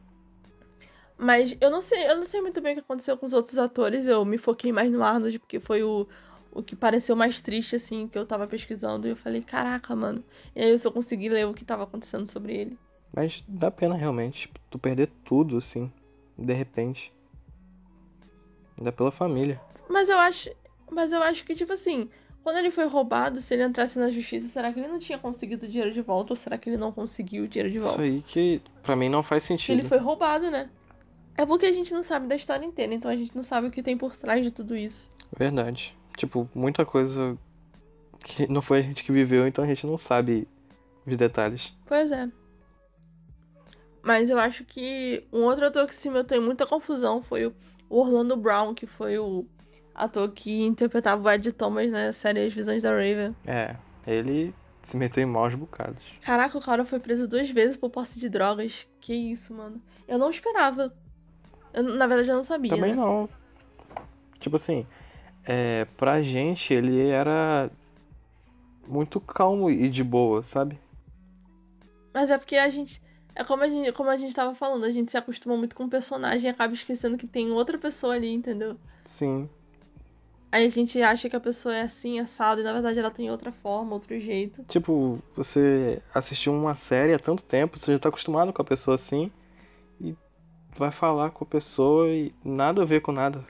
Mas 1.16 1.56
eu 1.62 1.70
não 1.70 1.82
sei, 1.82 2.10
eu 2.10 2.16
não 2.16 2.24
sei 2.24 2.42
muito 2.42 2.60
bem 2.60 2.74
o 2.74 2.76
que 2.78 2.82
aconteceu 2.82 3.16
com 3.16 3.28
os 3.28 3.32
outros 3.32 3.60
atores. 3.60 4.08
Eu 4.08 4.26
me 4.26 4.40
foquei 4.40 4.72
mais 4.74 4.92
no 4.92 5.04
Arnold, 5.04 5.38
porque 5.38 5.60
foi 5.60 5.84
o, 5.84 6.08
o 6.52 6.64
que 6.64 6.76
pareceu 6.76 7.16
mais 7.16 7.44
triste, 7.44 7.76
assim, 7.76 8.08
que 8.08 8.18
eu 8.18 8.26
tava 8.26 8.48
pesquisando. 8.48 9.08
E 9.08 9.12
eu 9.12 9.16
falei, 9.16 9.44
caraca, 9.44 9.96
mano. 9.96 10.24
E 10.56 10.64
aí 10.64 10.72
eu 10.72 10.80
só 10.80 10.90
consegui 10.90 11.30
ler 11.30 11.46
o 11.46 11.54
que 11.54 11.64
tava 11.64 11.84
acontecendo 11.84 12.26
sobre 12.26 12.56
ele. 12.56 12.80
Mas 13.16 13.44
dá 13.48 13.70
pena 13.70 13.94
realmente, 13.94 14.42
tipo, 14.42 14.60
tu 14.72 14.80
perder 14.80 15.12
tudo, 15.24 15.58
assim, 15.58 15.94
de 16.36 16.54
repente. 16.54 17.14
Ainda 18.76 18.92
pela 18.92 19.12
família. 19.12 19.62
Mas 19.88 20.10
eu 20.10 20.18
acho. 20.18 20.50
Mas 20.90 21.12
eu 21.12 21.22
acho 21.22 21.46
que, 21.46 21.54
tipo 21.54 21.72
assim, 21.72 22.10
quando 22.44 22.58
ele 22.58 22.70
foi 22.70 22.86
roubado, 22.86 23.40
se 23.40 23.54
ele 23.54 23.64
entrasse 23.64 23.98
na 23.98 24.12
justiça, 24.12 24.48
será 24.48 24.72
que 24.74 24.80
ele 24.80 24.90
não 24.90 25.00
tinha 25.00 25.18
conseguido 25.18 25.66
o 25.66 25.70
dinheiro 25.70 25.94
de 25.94 26.02
volta? 26.02 26.34
Ou 26.34 26.38
será 26.38 26.58
que 26.58 26.70
ele 26.70 26.78
não 26.78 26.92
conseguiu 26.92 27.46
o 27.46 27.48
dinheiro 27.48 27.72
de 27.72 27.78
Isso 27.78 27.88
volta? 27.88 28.02
aí 28.04 28.22
que 28.22 28.62
pra 28.82 28.96
mim 28.96 29.08
não 29.08 29.24
faz 29.24 29.44
sentido. 29.44 29.80
Ele 29.80 29.88
foi 29.88 29.98
roubado, 29.98 30.52
né? 30.52 30.70
É 31.38 31.46
porque 31.46 31.66
a 31.66 31.72
gente 31.72 31.94
não 31.94 32.04
sabe 32.04 32.28
da 32.28 32.36
história 32.36 32.66
inteira, 32.66 32.94
então 32.94 33.10
a 33.10 33.16
gente 33.16 33.34
não 33.34 33.42
sabe 33.42 33.68
o 33.68 33.72
que 33.72 33.82
tem 33.82 33.98
por 33.98 34.16
trás 34.16 34.44
de 34.44 34.52
tudo 34.52 34.76
isso. 34.76 35.10
Verdade. 35.36 35.98
Tipo, 36.18 36.48
muita 36.54 36.86
coisa 36.86 37.38
que 38.20 38.46
não 38.52 38.62
foi 38.62 38.80
a 38.80 38.82
gente 38.82 39.04
que 39.04 39.12
viveu, 39.12 39.48
então 39.48 39.64
a 39.64 39.68
gente 39.68 39.88
não 39.88 39.98
sabe 39.98 40.48
os 41.08 41.16
detalhes. 41.16 41.74
Pois 41.86 42.12
é. 42.12 42.30
Mas 44.02 44.30
eu 44.30 44.38
acho 44.38 44.66
que 44.66 45.26
um 45.32 45.44
outro 45.44 45.66
ator 45.66 45.88
que 45.88 45.96
se 45.96 46.10
meteu 46.10 46.38
em 46.38 46.46
muita 46.46 46.68
confusão 46.68 47.22
foi 47.22 47.48
o 47.48 47.54
Orlando 47.90 48.36
Brown, 48.36 48.74
que 48.74 48.86
foi 48.86 49.18
o 49.18 49.46
ator 49.94 50.30
que 50.32 50.64
interpretava 50.64 51.22
o 51.22 51.32
Ed 51.32 51.52
Thomas 51.52 51.90
na 51.92 52.12
série 52.12 52.46
As 52.46 52.54
Visões 52.54 52.82
da 52.82 52.90
Raven. 52.90 53.36
É, 53.46 53.76
ele 54.06 54.54
se 54.82 54.98
meteu 54.98 55.24
em 55.24 55.26
maus 55.26 55.56
bocados. 55.56 56.04
Caraca, 56.22 56.58
o 56.58 56.62
cara 56.62 56.84
foi 56.84 57.00
preso 57.00 57.28
duas 57.28 57.50
vezes 57.50 57.78
por 57.78 57.90
posse 57.90 58.20
de 58.20 58.30
drogas. 58.30 58.86
Que 59.00 59.14
isso, 59.14 59.54
mano. 59.54 59.82
Eu 60.08 60.18
não 60.18 60.30
esperava. 60.30 60.94
Eu, 61.74 61.84
na 61.84 62.06
verdade, 62.06 62.30
eu 62.30 62.36
não 62.36 62.44
sabia. 62.44 62.76
Também 62.76 62.92
né? 62.92 63.02
não. 63.02 63.30
Tipo 64.40 64.58
assim, 64.58 64.86
é, 65.46 65.86
pra 65.98 66.22
gente 66.22 66.74
ele 66.74 67.08
era 67.08 67.72
muito 68.88 69.20
calmo 69.22 69.70
e 69.70 69.90
de 69.90 70.04
boa, 70.04 70.42
sabe? 70.42 70.78
Mas 72.14 72.30
é 72.30 72.38
porque 72.38 72.58
a 72.58 72.70
gente. 72.70 73.02
É 73.36 73.44
como 73.44 73.64
a 73.64 73.68
gente, 73.68 73.92
como 73.94 74.10
a 74.10 74.18
gente 74.18 74.36
tava 74.36 74.54
falando, 74.54 74.84
a 74.84 74.92
gente 74.92 75.10
se 75.10 75.18
acostuma 75.18 75.58
muito 75.58 75.76
com 75.76 75.86
o 75.86 75.90
personagem 75.90 76.48
e 76.48 76.54
acaba 76.54 76.74
esquecendo 76.74 77.18
que 77.18 77.26
tem 77.26 77.50
outra 77.52 77.80
pessoa 77.80 78.14
ali, 78.14 78.32
entendeu? 78.32 78.78
Sim. 79.06 79.50
Aí 80.54 80.68
a 80.68 80.70
gente 80.70 81.02
acha 81.02 81.28
que 81.28 81.36
a 81.36 81.40
pessoa 81.40 81.74
é 81.74 81.82
assim, 81.82 82.20
assado, 82.20 82.62
e 82.62 82.64
na 82.64 82.72
verdade 82.72 83.00
ela 83.00 83.10
tem 83.10 83.32
outra 83.32 83.52
forma, 83.52 83.96
outro 83.96 84.20
jeito. 84.20 84.64
Tipo, 84.66 85.18
você 85.36 86.00
assistiu 86.14 86.54
uma 86.54 86.76
série 86.76 87.12
há 87.12 87.18
tanto 87.18 87.44
tempo, 87.44 87.76
você 87.76 87.92
já 87.92 87.98
tá 87.98 88.10
acostumado 88.10 88.54
com 88.54 88.62
a 88.62 88.66
pessoa 88.66 88.94
assim, 88.94 89.32
e 90.00 90.16
vai 90.78 90.92
falar 90.92 91.32
com 91.32 91.44
a 91.44 91.48
pessoa 91.48 92.08
e 92.08 92.32
nada 92.46 92.84
a 92.84 92.86
ver 92.86 93.02
com 93.02 93.12
nada. 93.12 93.44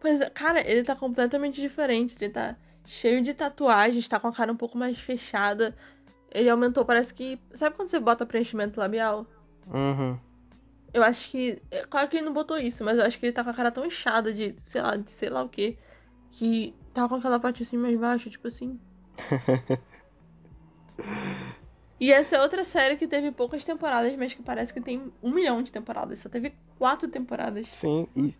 Pois 0.00 0.20
é, 0.20 0.30
cara, 0.30 0.60
ele 0.60 0.84
tá 0.84 0.94
completamente 0.94 1.60
diferente. 1.60 2.14
Ele 2.20 2.30
tá 2.30 2.54
cheio 2.86 3.20
de 3.20 3.34
tatuagens, 3.34 4.06
tá 4.06 4.20
com 4.20 4.28
a 4.28 4.32
cara 4.32 4.52
um 4.52 4.56
pouco 4.56 4.78
mais 4.78 4.96
fechada. 4.96 5.74
Ele 6.30 6.48
aumentou, 6.48 6.84
parece 6.84 7.12
que. 7.12 7.40
Sabe 7.52 7.74
quando 7.74 7.88
você 7.88 7.98
bota 7.98 8.24
preenchimento 8.24 8.78
labial? 8.78 9.26
Uhum. 9.66 10.16
Eu 10.94 11.02
acho 11.02 11.28
que. 11.30 11.60
é 11.68 11.84
Claro 11.84 12.06
que 12.06 12.16
ele 12.16 12.26
não 12.26 12.32
botou 12.32 12.58
isso, 12.58 12.84
mas 12.84 12.96
eu 12.96 13.04
acho 13.04 13.18
que 13.18 13.26
ele 13.26 13.32
tá 13.32 13.42
com 13.42 13.50
a 13.50 13.54
cara 13.54 13.72
tão 13.72 13.84
inchada 13.84 14.32
de, 14.32 14.54
sei 14.62 14.80
lá, 14.80 14.94
de 14.94 15.10
sei 15.10 15.30
lá 15.30 15.42
o 15.42 15.48
quê. 15.48 15.76
Que 16.30 16.74
tá 16.92 17.08
com 17.08 17.16
aquela 17.16 17.40
parte 17.40 17.62
assim 17.62 17.76
mais 17.76 17.98
baixa, 17.98 18.30
tipo 18.30 18.48
assim. 18.48 18.78
e 22.00 22.12
essa 22.12 22.36
é 22.36 22.42
outra 22.42 22.62
série 22.62 22.96
que 22.96 23.06
teve 23.06 23.30
poucas 23.32 23.64
temporadas, 23.64 24.14
mas 24.16 24.34
que 24.34 24.42
parece 24.42 24.72
que 24.72 24.80
tem 24.80 25.12
um 25.22 25.32
milhão 25.32 25.62
de 25.62 25.72
temporadas. 25.72 26.18
Só 26.20 26.28
teve 26.28 26.52
quatro 26.78 27.08
temporadas. 27.08 27.68
Sim, 27.68 28.06
e, 28.14 28.34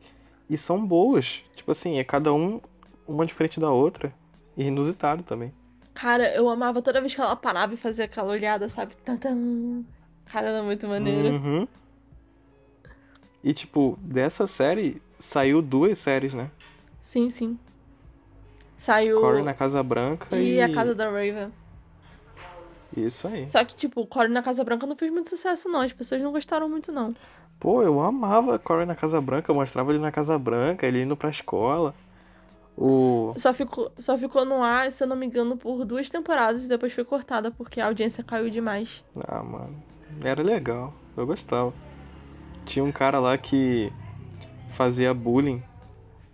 e 0.48 0.56
são 0.56 0.84
boas. 0.86 1.42
Tipo 1.56 1.72
assim, 1.72 1.98
é 1.98 2.04
cada 2.04 2.32
um 2.32 2.60
uma 3.06 3.24
diferente 3.24 3.58
da 3.58 3.70
outra. 3.70 4.12
E 4.56 4.64
inusitado 4.64 5.22
também. 5.22 5.52
Cara, 5.94 6.34
eu 6.34 6.48
amava 6.48 6.82
toda 6.82 7.00
vez 7.00 7.14
que 7.14 7.20
ela 7.20 7.36
parava 7.36 7.74
e 7.74 7.76
fazia 7.76 8.04
aquela 8.04 8.32
olhada, 8.32 8.68
sabe? 8.68 8.96
Tantam. 9.04 9.84
Cara, 10.26 10.48
era 10.48 10.62
muito 10.62 10.86
maneiro. 10.86 11.28
Uhum. 11.28 11.68
E 13.42 13.52
tipo, 13.52 13.98
dessa 14.02 14.46
série 14.46 15.00
saiu 15.18 15.62
duas 15.62 15.98
séries, 15.98 16.34
né? 16.34 16.50
Sim, 17.00 17.30
sim. 17.30 17.58
Saiu. 18.78 19.20
Corey 19.20 19.42
na 19.42 19.52
Casa 19.52 19.82
Branca 19.82 20.36
e, 20.36 20.54
E 20.54 20.62
a 20.62 20.72
Casa 20.72 20.94
da 20.94 21.06
Raven. 21.06 21.52
Isso 22.96 23.28
aí. 23.28 23.46
Só 23.48 23.62
que, 23.64 23.76
tipo, 23.76 24.06
Corey 24.06 24.30
na 24.30 24.42
Casa 24.42 24.64
Branca 24.64 24.86
não 24.86 24.96
fez 24.96 25.12
muito 25.12 25.28
sucesso, 25.28 25.68
não. 25.68 25.80
As 25.80 25.92
pessoas 25.92 26.22
não 26.22 26.32
gostaram 26.32 26.68
muito, 26.68 26.90
não. 26.90 27.14
Pô, 27.60 27.82
eu 27.82 28.00
amava 28.00 28.58
Corey 28.58 28.86
na 28.86 28.94
Casa 28.94 29.20
Branca, 29.20 29.50
eu 29.50 29.54
mostrava 29.54 29.90
ele 29.90 29.98
na 29.98 30.12
Casa 30.12 30.38
Branca, 30.38 30.86
ele 30.86 31.02
indo 31.02 31.16
pra 31.16 31.28
escola. 31.28 31.92
O. 32.76 33.34
Só 33.36 33.52
ficou, 33.52 33.90
só 33.98 34.16
ficou 34.16 34.44
no 34.44 34.62
ar, 34.62 34.92
se 34.92 35.02
eu 35.02 35.08
não 35.08 35.16
me 35.16 35.26
engano, 35.26 35.56
por 35.56 35.84
duas 35.84 36.08
temporadas 36.08 36.64
e 36.64 36.68
depois 36.68 36.92
foi 36.92 37.04
cortada 37.04 37.50
porque 37.50 37.80
a 37.80 37.86
audiência 37.86 38.22
caiu 38.22 38.48
demais. 38.48 39.02
Ah, 39.26 39.42
mano. 39.42 39.82
Era 40.22 40.40
legal. 40.42 40.94
Eu 41.16 41.26
gostava. 41.26 41.74
Tinha 42.64 42.84
um 42.84 42.92
cara 42.92 43.18
lá 43.18 43.36
que 43.36 43.92
fazia 44.70 45.12
bullying. 45.12 45.60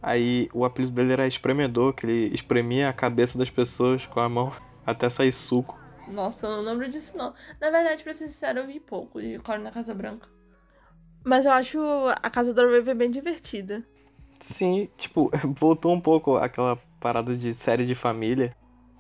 Aí 0.07 0.51
o 0.53 0.67
apelido 0.67 0.93
dele 0.93 1.15
era 1.15 1.27
espremedor, 1.27 1.95
que 1.95 2.05
ele 2.05 2.35
espremia 2.35 2.91
a 2.91 2.93
cabeça 2.93 3.39
das 3.39 3.49
pessoas 3.49 4.05
com 4.05 4.21
a 4.21 4.29
mão 4.29 4.53
até 4.85 5.09
sair 5.09 5.33
suco. 5.33 5.79
Nossa, 6.07 6.47
eu 6.47 6.57
não 6.57 6.63
lembro 6.63 6.87
disso, 6.91 7.17
não. 7.17 7.33
Na 7.59 7.71
verdade, 7.71 8.05
pra 8.05 8.13
ser 8.13 8.29
sincero, 8.29 8.59
eu 8.59 8.67
vi 8.67 8.79
pouco 8.79 9.19
de 9.19 9.39
Corey 9.39 9.63
na 9.63 9.71
Casa 9.71 9.95
Branca. 9.95 10.29
Mas 11.25 11.47
eu 11.47 11.53
acho 11.53 11.79
a 12.23 12.29
Casa 12.29 12.53
da 12.53 12.63
Raven 12.67 12.95
bem 12.95 13.11
divertida. 13.11 13.83
Sim, 14.39 14.91
tipo, 14.99 15.31
voltou 15.59 15.95
um 15.95 16.01
pouco 16.01 16.37
aquela 16.37 16.77
parada 17.01 17.35
de 17.35 17.55
série 17.55 17.87
de 17.87 17.95
família 17.95 18.55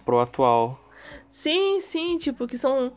pro 0.07 0.19
atual. 0.21 0.81
Sim, 1.29 1.83
sim, 1.83 2.17
tipo, 2.17 2.47
que 2.47 2.57
são. 2.57 2.95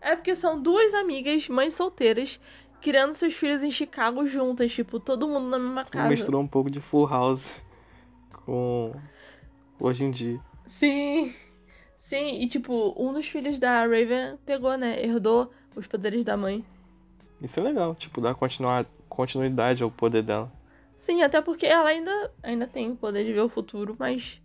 É 0.00 0.14
porque 0.14 0.36
são 0.36 0.62
duas 0.62 0.94
amigas, 0.94 1.48
mães 1.48 1.74
solteiras, 1.74 2.40
criando 2.80 3.12
seus 3.12 3.34
filhos 3.34 3.62
em 3.62 3.70
Chicago 3.70 4.26
juntas, 4.26 4.72
tipo, 4.72 4.98
todo 4.98 5.28
mundo 5.28 5.48
na 5.48 5.58
mesma 5.58 5.84
casa. 5.84 6.08
Misturou 6.08 6.40
um 6.40 6.46
pouco 6.46 6.70
de 6.70 6.80
Full 6.80 7.06
House 7.06 7.54
com 8.44 8.92
hoje 9.78 10.04
em 10.04 10.10
dia. 10.10 10.40
Sim. 10.66 11.34
Sim, 11.96 12.40
e 12.40 12.48
tipo, 12.48 12.94
um 12.96 13.12
dos 13.12 13.26
filhos 13.26 13.58
da 13.58 13.80
Raven 13.80 14.38
pegou, 14.46 14.76
né? 14.76 15.04
Herdou 15.04 15.50
os 15.76 15.86
poderes 15.86 16.24
da 16.24 16.36
mãe. 16.36 16.64
Isso 17.40 17.60
é 17.60 17.62
legal, 17.62 17.94
tipo, 17.94 18.20
dar 18.20 18.34
continuar, 18.34 18.86
continuidade 19.08 19.82
ao 19.82 19.90
poder 19.90 20.22
dela. 20.22 20.50
Sim, 20.98 21.22
até 21.22 21.40
porque 21.40 21.66
ela 21.66 21.88
ainda, 21.88 22.32
ainda 22.42 22.66
tem 22.66 22.90
o 22.90 22.96
poder 22.96 23.24
de 23.24 23.32
ver 23.32 23.40
o 23.40 23.48
futuro, 23.48 23.96
mas 23.98 24.40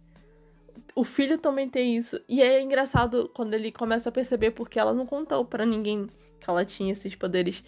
o 0.96 1.04
filho 1.04 1.38
também 1.38 1.70
tem 1.70 1.98
isso. 1.98 2.20
E 2.28 2.42
é 2.42 2.62
engraçado 2.62 3.30
quando 3.34 3.54
ele 3.54 3.72
começa 3.72 4.10
a 4.10 4.12
perceber 4.12 4.52
porque 4.52 4.80
ela 4.80 4.94
não 4.94 5.06
contou 5.06 5.44
pra 5.46 5.66
ninguém 5.66 6.08
que 6.40 6.50
ela 6.50 6.64
tinha 6.64 6.94
esses 6.94 7.16
poderes. 7.16 7.64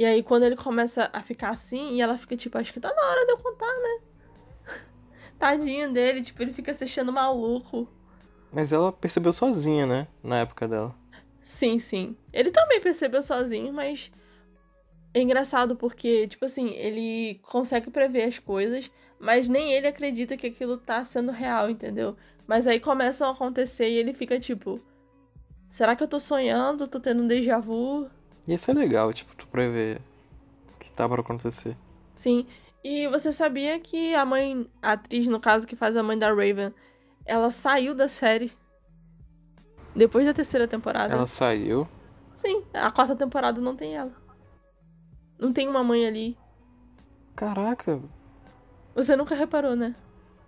E 0.00 0.04
aí 0.06 0.22
quando 0.22 0.44
ele 0.44 0.56
começa 0.56 1.10
a 1.12 1.22
ficar 1.22 1.50
assim, 1.50 1.96
e 1.96 2.00
ela 2.00 2.16
fica 2.16 2.34
tipo, 2.34 2.56
acho 2.56 2.72
que 2.72 2.80
tá 2.80 2.90
na 2.90 3.02
hora 3.06 3.26
de 3.26 3.32
eu 3.32 3.36
contar, 3.36 3.66
né? 3.66 4.00
Tadinho 5.38 5.92
dele, 5.92 6.22
tipo, 6.22 6.40
ele 6.40 6.54
fica 6.54 6.72
se 6.72 6.84
achando 6.84 7.12
maluco. 7.12 7.86
Mas 8.50 8.72
ela 8.72 8.90
percebeu 8.90 9.30
sozinha, 9.30 9.84
né? 9.84 10.08
Na 10.22 10.38
época 10.38 10.66
dela. 10.66 10.96
Sim, 11.42 11.78
sim. 11.78 12.16
Ele 12.32 12.50
também 12.50 12.80
percebeu 12.80 13.20
sozinho, 13.20 13.74
mas 13.74 14.10
é 15.12 15.20
engraçado 15.20 15.76
porque, 15.76 16.26
tipo 16.28 16.46
assim, 16.46 16.70
ele 16.70 17.38
consegue 17.42 17.90
prever 17.90 18.22
as 18.22 18.38
coisas, 18.38 18.90
mas 19.18 19.50
nem 19.50 19.70
ele 19.74 19.86
acredita 19.86 20.34
que 20.34 20.46
aquilo 20.46 20.78
tá 20.78 21.04
sendo 21.04 21.30
real, 21.30 21.68
entendeu? 21.68 22.16
Mas 22.46 22.66
aí 22.66 22.80
começam 22.80 23.28
a 23.28 23.32
acontecer 23.32 23.90
e 23.90 23.98
ele 23.98 24.14
fica 24.14 24.40
tipo: 24.40 24.80
será 25.68 25.94
que 25.94 26.02
eu 26.02 26.08
tô 26.08 26.18
sonhando? 26.18 26.88
Tô 26.88 26.98
tendo 26.98 27.22
um 27.22 27.26
déjà 27.26 27.58
vu? 27.60 28.08
E 28.50 28.54
isso 28.54 28.68
é 28.68 28.74
legal, 28.74 29.12
tipo, 29.12 29.32
tu 29.36 29.46
prever 29.46 30.00
o 30.74 30.78
que 30.80 30.90
tá 30.90 31.08
pra 31.08 31.20
acontecer. 31.20 31.76
Sim. 32.16 32.48
E 32.82 33.06
você 33.06 33.30
sabia 33.30 33.78
que 33.78 34.12
a 34.12 34.24
mãe, 34.26 34.68
a 34.82 34.92
atriz, 34.92 35.28
no 35.28 35.38
caso, 35.38 35.68
que 35.68 35.76
faz 35.76 35.96
a 35.96 36.02
mãe 36.02 36.18
da 36.18 36.30
Raven, 36.30 36.74
ela 37.24 37.52
saiu 37.52 37.94
da 37.94 38.08
série 38.08 38.52
depois 39.94 40.26
da 40.26 40.34
terceira 40.34 40.66
temporada? 40.66 41.14
Ela 41.14 41.28
saiu. 41.28 41.86
Sim, 42.34 42.64
a 42.74 42.90
quarta 42.90 43.14
temporada 43.14 43.60
não 43.60 43.76
tem 43.76 43.94
ela. 43.96 44.12
Não 45.38 45.52
tem 45.52 45.68
uma 45.68 45.84
mãe 45.84 46.04
ali. 46.04 46.36
Caraca, 47.36 48.02
Você 48.96 49.14
nunca 49.14 49.36
reparou, 49.36 49.76
né? 49.76 49.94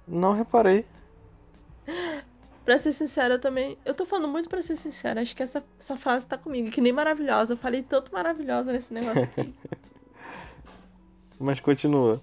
não 0.08 0.32
reparei. 0.32 0.84
Pra 2.64 2.78
ser 2.78 2.92
sincera, 2.92 3.34
eu 3.34 3.40
também. 3.40 3.76
Eu 3.84 3.92
tô 3.94 4.06
falando 4.06 4.28
muito 4.28 4.48
pra 4.48 4.62
ser 4.62 4.76
sincera. 4.76 5.20
Acho 5.20 5.34
que 5.34 5.42
essa, 5.42 5.64
essa 5.78 5.96
frase 5.96 6.26
tá 6.26 6.38
comigo. 6.38 6.70
Que 6.70 6.80
nem 6.80 6.92
maravilhosa. 6.92 7.54
Eu 7.54 7.56
falei 7.56 7.82
tanto 7.82 8.12
maravilhosa 8.12 8.72
nesse 8.72 8.92
negócio 8.94 9.24
aqui. 9.24 9.52
Mas 11.40 11.58
continua. 11.58 12.22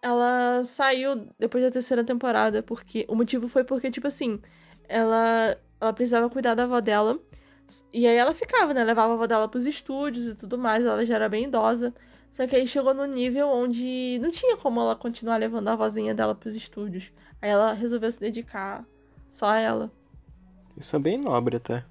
ela 0.00 0.62
saiu 0.64 1.28
depois 1.38 1.64
da 1.64 1.70
terceira 1.70 2.04
temporada, 2.04 2.62
porque. 2.62 3.04
O 3.08 3.16
motivo 3.16 3.48
foi 3.48 3.64
porque, 3.64 3.90
tipo 3.90 4.06
assim, 4.06 4.40
ela, 4.88 5.56
ela 5.80 5.92
precisava 5.92 6.30
cuidar 6.30 6.54
da 6.54 6.64
avó 6.64 6.80
dela. 6.80 7.18
E 7.92 8.06
aí 8.06 8.16
ela 8.16 8.34
ficava, 8.34 8.74
né? 8.74 8.84
Levava 8.84 9.12
a 9.12 9.14
avó 9.14 9.26
dela 9.26 9.48
pros 9.48 9.66
estúdios 9.66 10.26
e 10.26 10.34
tudo 10.34 10.58
mais. 10.58 10.84
Ela 10.84 11.04
já 11.04 11.14
era 11.16 11.28
bem 11.28 11.44
idosa. 11.44 11.92
Só 12.32 12.46
que 12.46 12.56
aí 12.56 12.66
chegou 12.66 12.94
no 12.94 13.04
nível 13.04 13.46
onde 13.46 14.18
não 14.22 14.30
tinha 14.30 14.56
como 14.56 14.80
ela 14.80 14.96
continuar 14.96 15.36
levando 15.36 15.68
a 15.68 15.76
vozinha 15.76 16.14
dela 16.14 16.34
pros 16.34 16.56
estúdios. 16.56 17.12
Aí 17.42 17.50
ela 17.50 17.74
resolveu 17.74 18.10
se 18.10 18.18
dedicar 18.18 18.86
só 19.28 19.50
a 19.50 19.58
ela. 19.58 19.92
Isso 20.74 20.96
é 20.96 20.98
bem 20.98 21.18
nobre 21.18 21.58
até. 21.58 21.84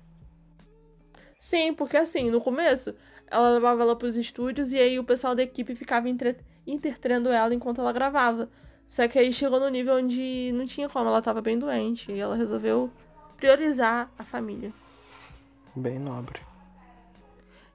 Sim, 1.38 1.76
porque 1.76 1.95
assim, 1.95 2.31
no 2.31 2.41
começo, 2.41 2.95
ela 3.27 3.51
levava 3.51 3.84
ela 3.84 3.95
pros 3.95 4.18
estúdios 4.18 4.73
e 4.73 4.80
aí 4.80 4.97
o 4.97 5.03
pessoal 5.03 5.35
da 5.35 5.43
equipe 5.43 5.76
ficava 5.76 6.09
entre... 6.09 6.35
ela 6.68 7.53
enquanto 7.53 7.80
ela 7.80 7.93
gravava. 7.93 8.49
Só 8.88 9.07
que 9.07 9.19
aí 9.19 9.31
chegou 9.31 9.59
no 9.59 9.69
nível 9.69 9.95
onde 9.95 10.51
não 10.55 10.65
tinha 10.65 10.89
como, 10.89 11.07
ela 11.07 11.22
tava 11.22 11.39
bem 11.39 11.57
doente 11.57 12.11
e 12.11 12.19
ela 12.19 12.35
resolveu 12.35 12.91
priorizar 13.38 14.11
a 14.18 14.23
família. 14.23 14.73
Bem 15.76 15.99
nobre. 15.99 16.50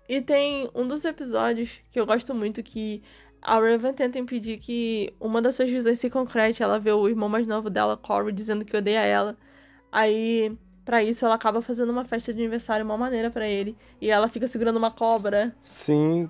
E 0.09 0.21
tem 0.21 0.71
um 0.75 0.87
dos 0.87 1.05
episódios 1.05 1.81
que 1.91 1.99
eu 1.99 2.07
gosto 2.07 2.35
muito 2.35 2.63
que 2.63 3.03
a 3.43 3.61
Raven 3.61 3.93
tenta 3.93 4.19
impedir 4.19 4.59
que 4.59 5.15
uma 5.21 5.41
das 5.41 5.55
suas 5.55 5.71
visões 5.71 5.99
se 5.99 6.11
concrete. 6.11 6.63
Ela 6.63 6.79
vê 6.79 6.93
o 6.93 7.09
irmão 7.09 7.29
mais 7.29 7.47
novo 7.47 7.71
dela, 7.71 7.97
Corey, 7.97 8.33
dizendo 8.33 8.65
que 8.65 8.77
odeia 8.77 9.01
ela. 9.01 9.37
Aí, 9.91 10.57
pra 10.85 11.03
isso, 11.03 11.25
ela 11.25 11.37
acaba 11.37 11.63
fazendo 11.63 11.91
uma 11.91 12.05
festa 12.05 12.33
de 12.33 12.41
aniversário 12.41 12.85
uma 12.85 12.97
maneira 12.97 13.31
pra 13.31 13.47
ele. 13.47 13.77
E 14.01 14.11
ela 14.11 14.29
fica 14.29 14.49
segurando 14.49 14.77
uma 14.77 14.91
cobra. 14.91 15.55
Sim. 15.63 16.29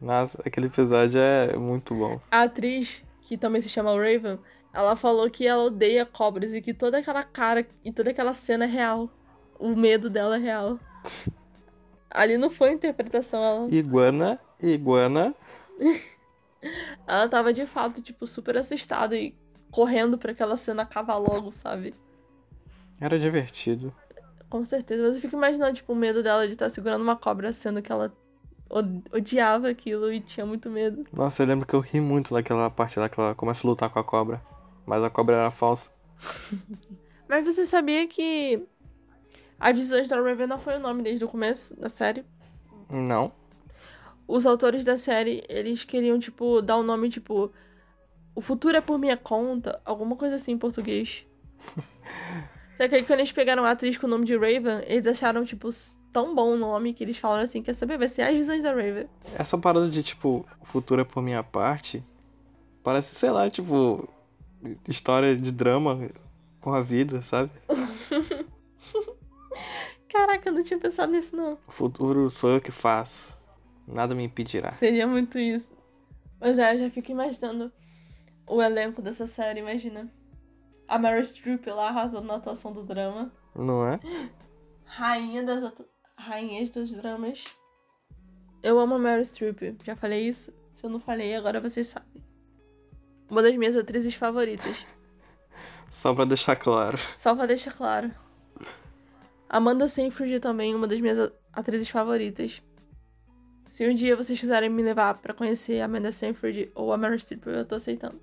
Nossa, 0.00 0.40
aquele 0.46 0.68
episódio 0.68 1.20
é 1.20 1.56
muito 1.56 1.94
bom. 1.94 2.20
A 2.30 2.42
atriz, 2.42 3.02
que 3.22 3.36
também 3.36 3.60
se 3.60 3.68
chama 3.68 3.90
Raven, 3.90 4.38
ela 4.72 4.94
falou 4.94 5.28
que 5.28 5.46
ela 5.46 5.64
odeia 5.64 6.06
cobras 6.06 6.54
e 6.54 6.60
que 6.60 6.72
toda 6.72 6.98
aquela 6.98 7.24
cara 7.24 7.66
e 7.84 7.92
toda 7.92 8.10
aquela 8.10 8.34
cena 8.34 8.64
é 8.64 8.68
real. 8.68 9.10
O 9.58 9.74
medo 9.74 10.08
dela 10.08 10.36
é 10.36 10.38
real. 10.38 10.78
Ali 12.10 12.38
não 12.38 12.50
foi 12.50 12.72
interpretação, 12.72 13.42
ela, 13.42 13.70
Iguana, 13.70 14.40
iguana. 14.62 15.34
ela 17.06 17.28
tava 17.28 17.52
de 17.52 17.66
fato, 17.66 18.00
tipo, 18.02 18.26
super 18.26 18.56
assustada 18.56 19.16
e 19.16 19.34
correndo 19.70 20.16
pra 20.16 20.32
aquela 20.32 20.56
cena 20.56 20.82
acabar 20.82 21.16
logo, 21.16 21.52
sabe? 21.52 21.94
Era 23.00 23.18
divertido. 23.18 23.94
Com 24.48 24.64
certeza. 24.64 25.02
Mas 25.02 25.16
eu 25.16 25.22
fico 25.22 25.36
imaginando, 25.36 25.74
tipo, 25.74 25.92
o 25.92 25.96
medo 25.96 26.22
dela 26.22 26.46
de 26.46 26.54
estar 26.54 26.70
segurando 26.70 27.02
uma 27.02 27.16
cobra, 27.16 27.52
sendo 27.52 27.82
que 27.82 27.92
ela 27.92 28.12
odiava 29.12 29.68
aquilo 29.68 30.12
e 30.12 30.20
tinha 30.20 30.44
muito 30.44 30.68
medo. 30.70 31.04
Nossa, 31.12 31.42
eu 31.42 31.46
lembro 31.46 31.66
que 31.66 31.74
eu 31.74 31.80
ri 31.80 32.00
muito 32.00 32.34
naquela 32.34 32.68
parte 32.68 32.98
lá 32.98 33.08
que 33.08 33.18
ela 33.18 33.34
começa 33.34 33.66
a 33.66 33.70
lutar 33.70 33.90
com 33.90 33.98
a 33.98 34.04
cobra. 34.04 34.42
Mas 34.86 35.02
a 35.02 35.10
cobra 35.10 35.36
era 35.36 35.50
falsa. 35.50 35.90
Mas 37.28 37.44
você 37.44 37.66
sabia 37.66 38.06
que 38.06 38.66
As 39.58 39.76
Visões 39.76 40.08
da 40.08 40.20
Raven 40.20 40.46
não 40.46 40.58
foi 40.58 40.76
o 40.76 40.80
nome 40.80 41.02
desde 41.02 41.24
o 41.24 41.28
começo 41.28 41.78
da 41.78 41.88
série? 41.88 42.24
Não. 42.88 43.32
Os 44.26 44.46
autores 44.46 44.84
da 44.84 44.96
série, 44.96 45.42
eles 45.48 45.84
queriam, 45.84 46.18
tipo, 46.18 46.62
dar 46.62 46.76
o 46.76 46.80
um 46.80 46.84
nome, 46.84 47.08
tipo... 47.08 47.50
O 48.34 48.40
futuro 48.40 48.76
é 48.76 48.80
por 48.80 48.98
minha 48.98 49.16
conta. 49.16 49.80
Alguma 49.84 50.14
coisa 50.14 50.36
assim 50.36 50.52
em 50.52 50.58
português. 50.58 51.26
Só 52.78 52.86
que 52.86 52.94
aí 52.94 53.04
quando 53.04 53.18
eles 53.18 53.32
pegaram 53.32 53.64
a 53.64 53.72
atriz 53.72 53.98
com 53.98 54.06
o 54.06 54.10
nome 54.10 54.24
de 54.24 54.36
Raven, 54.36 54.84
eles 54.86 55.06
acharam, 55.08 55.44
tipo, 55.44 55.68
tão 56.12 56.32
bom 56.34 56.52
o 56.52 56.56
nome 56.56 56.94
que 56.94 57.02
eles 57.02 57.18
falaram 57.18 57.42
assim, 57.42 57.60
quer 57.60 57.74
saber? 57.74 57.98
Vai 57.98 58.08
ser 58.08 58.22
As 58.22 58.36
Visões 58.36 58.62
da 58.62 58.70
Raven. 58.70 59.08
Essa 59.34 59.58
parada 59.58 59.88
de, 59.90 60.00
tipo, 60.04 60.46
o 60.60 60.64
futuro 60.64 61.00
é 61.00 61.04
por 61.04 61.20
minha 61.20 61.42
parte, 61.42 62.04
parece, 62.84 63.16
sei 63.16 63.30
lá, 63.30 63.50
tipo, 63.50 64.08
história 64.86 65.36
de 65.36 65.50
drama 65.50 66.08
com 66.60 66.72
a 66.72 66.80
vida, 66.80 67.20
sabe? 67.22 67.50
Caraca, 70.08 70.48
eu 70.48 70.52
não 70.52 70.62
tinha 70.62 70.78
pensado 70.78 71.12
nisso, 71.12 71.36
não. 71.36 71.58
O 71.66 71.72
futuro 71.72 72.30
sou 72.30 72.50
eu 72.50 72.60
que 72.60 72.70
faço. 72.70 73.36
Nada 73.86 74.14
me 74.14 74.24
impedirá. 74.24 74.72
Seria 74.72 75.06
muito 75.06 75.38
isso. 75.38 75.76
Mas 76.40 76.58
é, 76.58 76.74
eu 76.74 76.80
já 76.80 76.90
fico 76.90 77.10
imaginando 77.10 77.72
o 78.46 78.62
elenco 78.62 79.02
dessa 79.02 79.26
série, 79.26 79.60
imagina. 79.60 80.10
A 80.86 80.98
Mary 80.98 81.24
Streep 81.24 81.66
lá 81.66 81.88
arrasando 81.88 82.26
na 82.26 82.36
atuação 82.36 82.72
do 82.72 82.82
drama. 82.82 83.30
Não 83.54 83.86
é? 83.86 84.00
Rainha 84.84 85.42
das 85.42 85.62
atu... 85.62 85.84
rainhas 86.16 86.70
dos 86.70 86.90
dramas. 86.92 87.44
Eu 88.62 88.78
amo 88.78 88.94
a 88.94 88.98
Mary 88.98 89.24
Streep. 89.24 89.76
Já 89.84 89.94
falei 89.96 90.26
isso? 90.26 90.52
Se 90.72 90.86
eu 90.86 90.90
não 90.90 91.00
falei, 91.00 91.34
agora 91.34 91.60
vocês 91.60 91.88
sabem. 91.88 92.24
Uma 93.30 93.42
das 93.42 93.54
minhas 93.56 93.76
atrizes 93.76 94.14
favoritas. 94.14 94.86
Só 95.90 96.14
pra 96.14 96.24
deixar 96.24 96.56
claro. 96.56 96.98
Só 97.16 97.34
pra 97.34 97.46
deixar 97.46 97.72
claro. 97.72 98.10
Amanda 99.48 99.88
Seyfried 99.88 100.40
também, 100.40 100.74
uma 100.74 100.86
das 100.86 101.00
minhas 101.00 101.32
atrizes 101.52 101.88
favoritas. 101.88 102.62
Se 103.70 103.88
um 103.88 103.94
dia 103.94 104.16
vocês 104.16 104.38
quiserem 104.38 104.68
me 104.68 104.82
levar 104.82 105.14
para 105.18 105.34
conhecer 105.34 105.80
a 105.80 105.84
Amanda 105.84 106.12
Seyfried 106.12 106.70
ou 106.74 106.92
a 106.92 106.96
Meryl 106.96 107.18
Streep, 107.18 107.46
eu 107.46 107.64
tô 107.64 107.74
aceitando. 107.74 108.20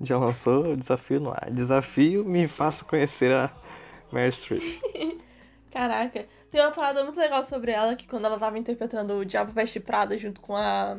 Já 0.00 0.18
lançou 0.18 0.72
o 0.72 0.76
desafio 0.76 1.20
no 1.20 1.30
ar. 1.30 1.50
Desafio 1.50 2.24
me 2.24 2.46
faça 2.46 2.84
conhecer 2.84 3.32
a 3.32 3.54
Meryl 4.12 4.32
Streep. 4.32 4.62
Caraca, 5.70 6.26
tem 6.50 6.60
uma 6.60 6.70
parada 6.70 7.02
muito 7.02 7.18
legal 7.18 7.42
sobre 7.44 7.72
ela 7.72 7.96
que 7.96 8.06
quando 8.06 8.26
ela 8.26 8.38
tava 8.38 8.58
interpretando 8.58 9.14
o 9.14 9.24
Diabo 9.24 9.52
Veste 9.52 9.80
Prada 9.80 10.18
junto 10.18 10.40
com 10.40 10.54
a 10.54 10.98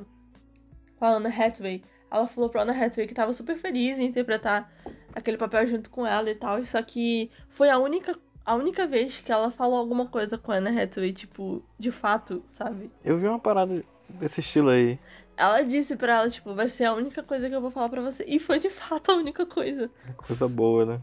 com 0.98 1.06
a 1.06 1.10
Anna 1.10 1.30
Hathaway, 1.30 1.84
ela 2.10 2.28
falou 2.28 2.50
pra 2.50 2.64
Anna 2.64 2.74
Hathaway 2.74 3.08
que 3.08 3.14
tava 3.14 3.34
super 3.34 3.58
feliz 3.58 4.00
em 4.00 4.06
interpretar 4.06 4.72
aquele 5.16 5.38
papel 5.38 5.68
junto 5.68 5.90
com 5.90 6.06
ela 6.06 6.30
e 6.30 6.36
tal, 6.36 6.64
só 6.66 6.82
que 6.82 7.30
foi 7.50 7.70
a 7.70 7.78
única 7.78 8.18
a 8.46 8.56
única 8.56 8.86
vez 8.86 9.20
que 9.20 9.32
ela 9.32 9.50
falou 9.50 9.78
alguma 9.78 10.08
coisa 10.08 10.38
com 10.38 10.52
a 10.52 10.56
Anna 10.56 10.70
Hathaway, 10.70 11.14
tipo, 11.14 11.64
de 11.80 11.92
fato, 11.92 12.44
sabe? 12.50 12.92
Eu 13.04 13.18
vi 13.18 13.26
uma 13.26 13.40
parada 13.40 13.84
desse 14.10 14.42
estilo 14.42 14.70
aí. 14.70 15.00
Ela 15.38 15.62
disse 15.62 15.96
pra 15.96 16.16
ela, 16.16 16.30
tipo, 16.30 16.54
vai 16.54 16.68
ser 16.68 16.86
a 16.86 16.94
única 16.94 17.24
coisa 17.24 17.50
que 17.50 17.56
eu 17.56 17.62
vou 17.62 17.72
falar 17.72 17.90
pra 17.90 18.02
você. 18.02 18.24
E 18.28 18.40
foi 18.40 18.60
de 18.60 18.70
fato 18.70 19.12
a 19.12 19.16
única 19.16 19.46
coisa. 19.46 19.90
Coisa 20.18 20.48
boa, 20.48 20.86
né? 20.86 21.02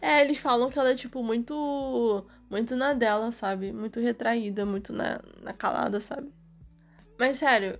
É, 0.00 0.20
eles 0.20 0.38
falam 0.38 0.70
que 0.70 0.78
ela 0.78 0.90
é, 0.90 0.94
tipo, 0.94 1.22
muito. 1.22 2.24
Muito 2.50 2.76
na 2.76 2.92
dela, 2.92 3.32
sabe? 3.32 3.72
Muito 3.72 3.98
retraída, 3.98 4.66
muito 4.66 4.92
na, 4.92 5.20
na 5.40 5.54
calada, 5.54 6.00
sabe? 6.00 6.30
Mas 7.18 7.38
sério, 7.38 7.78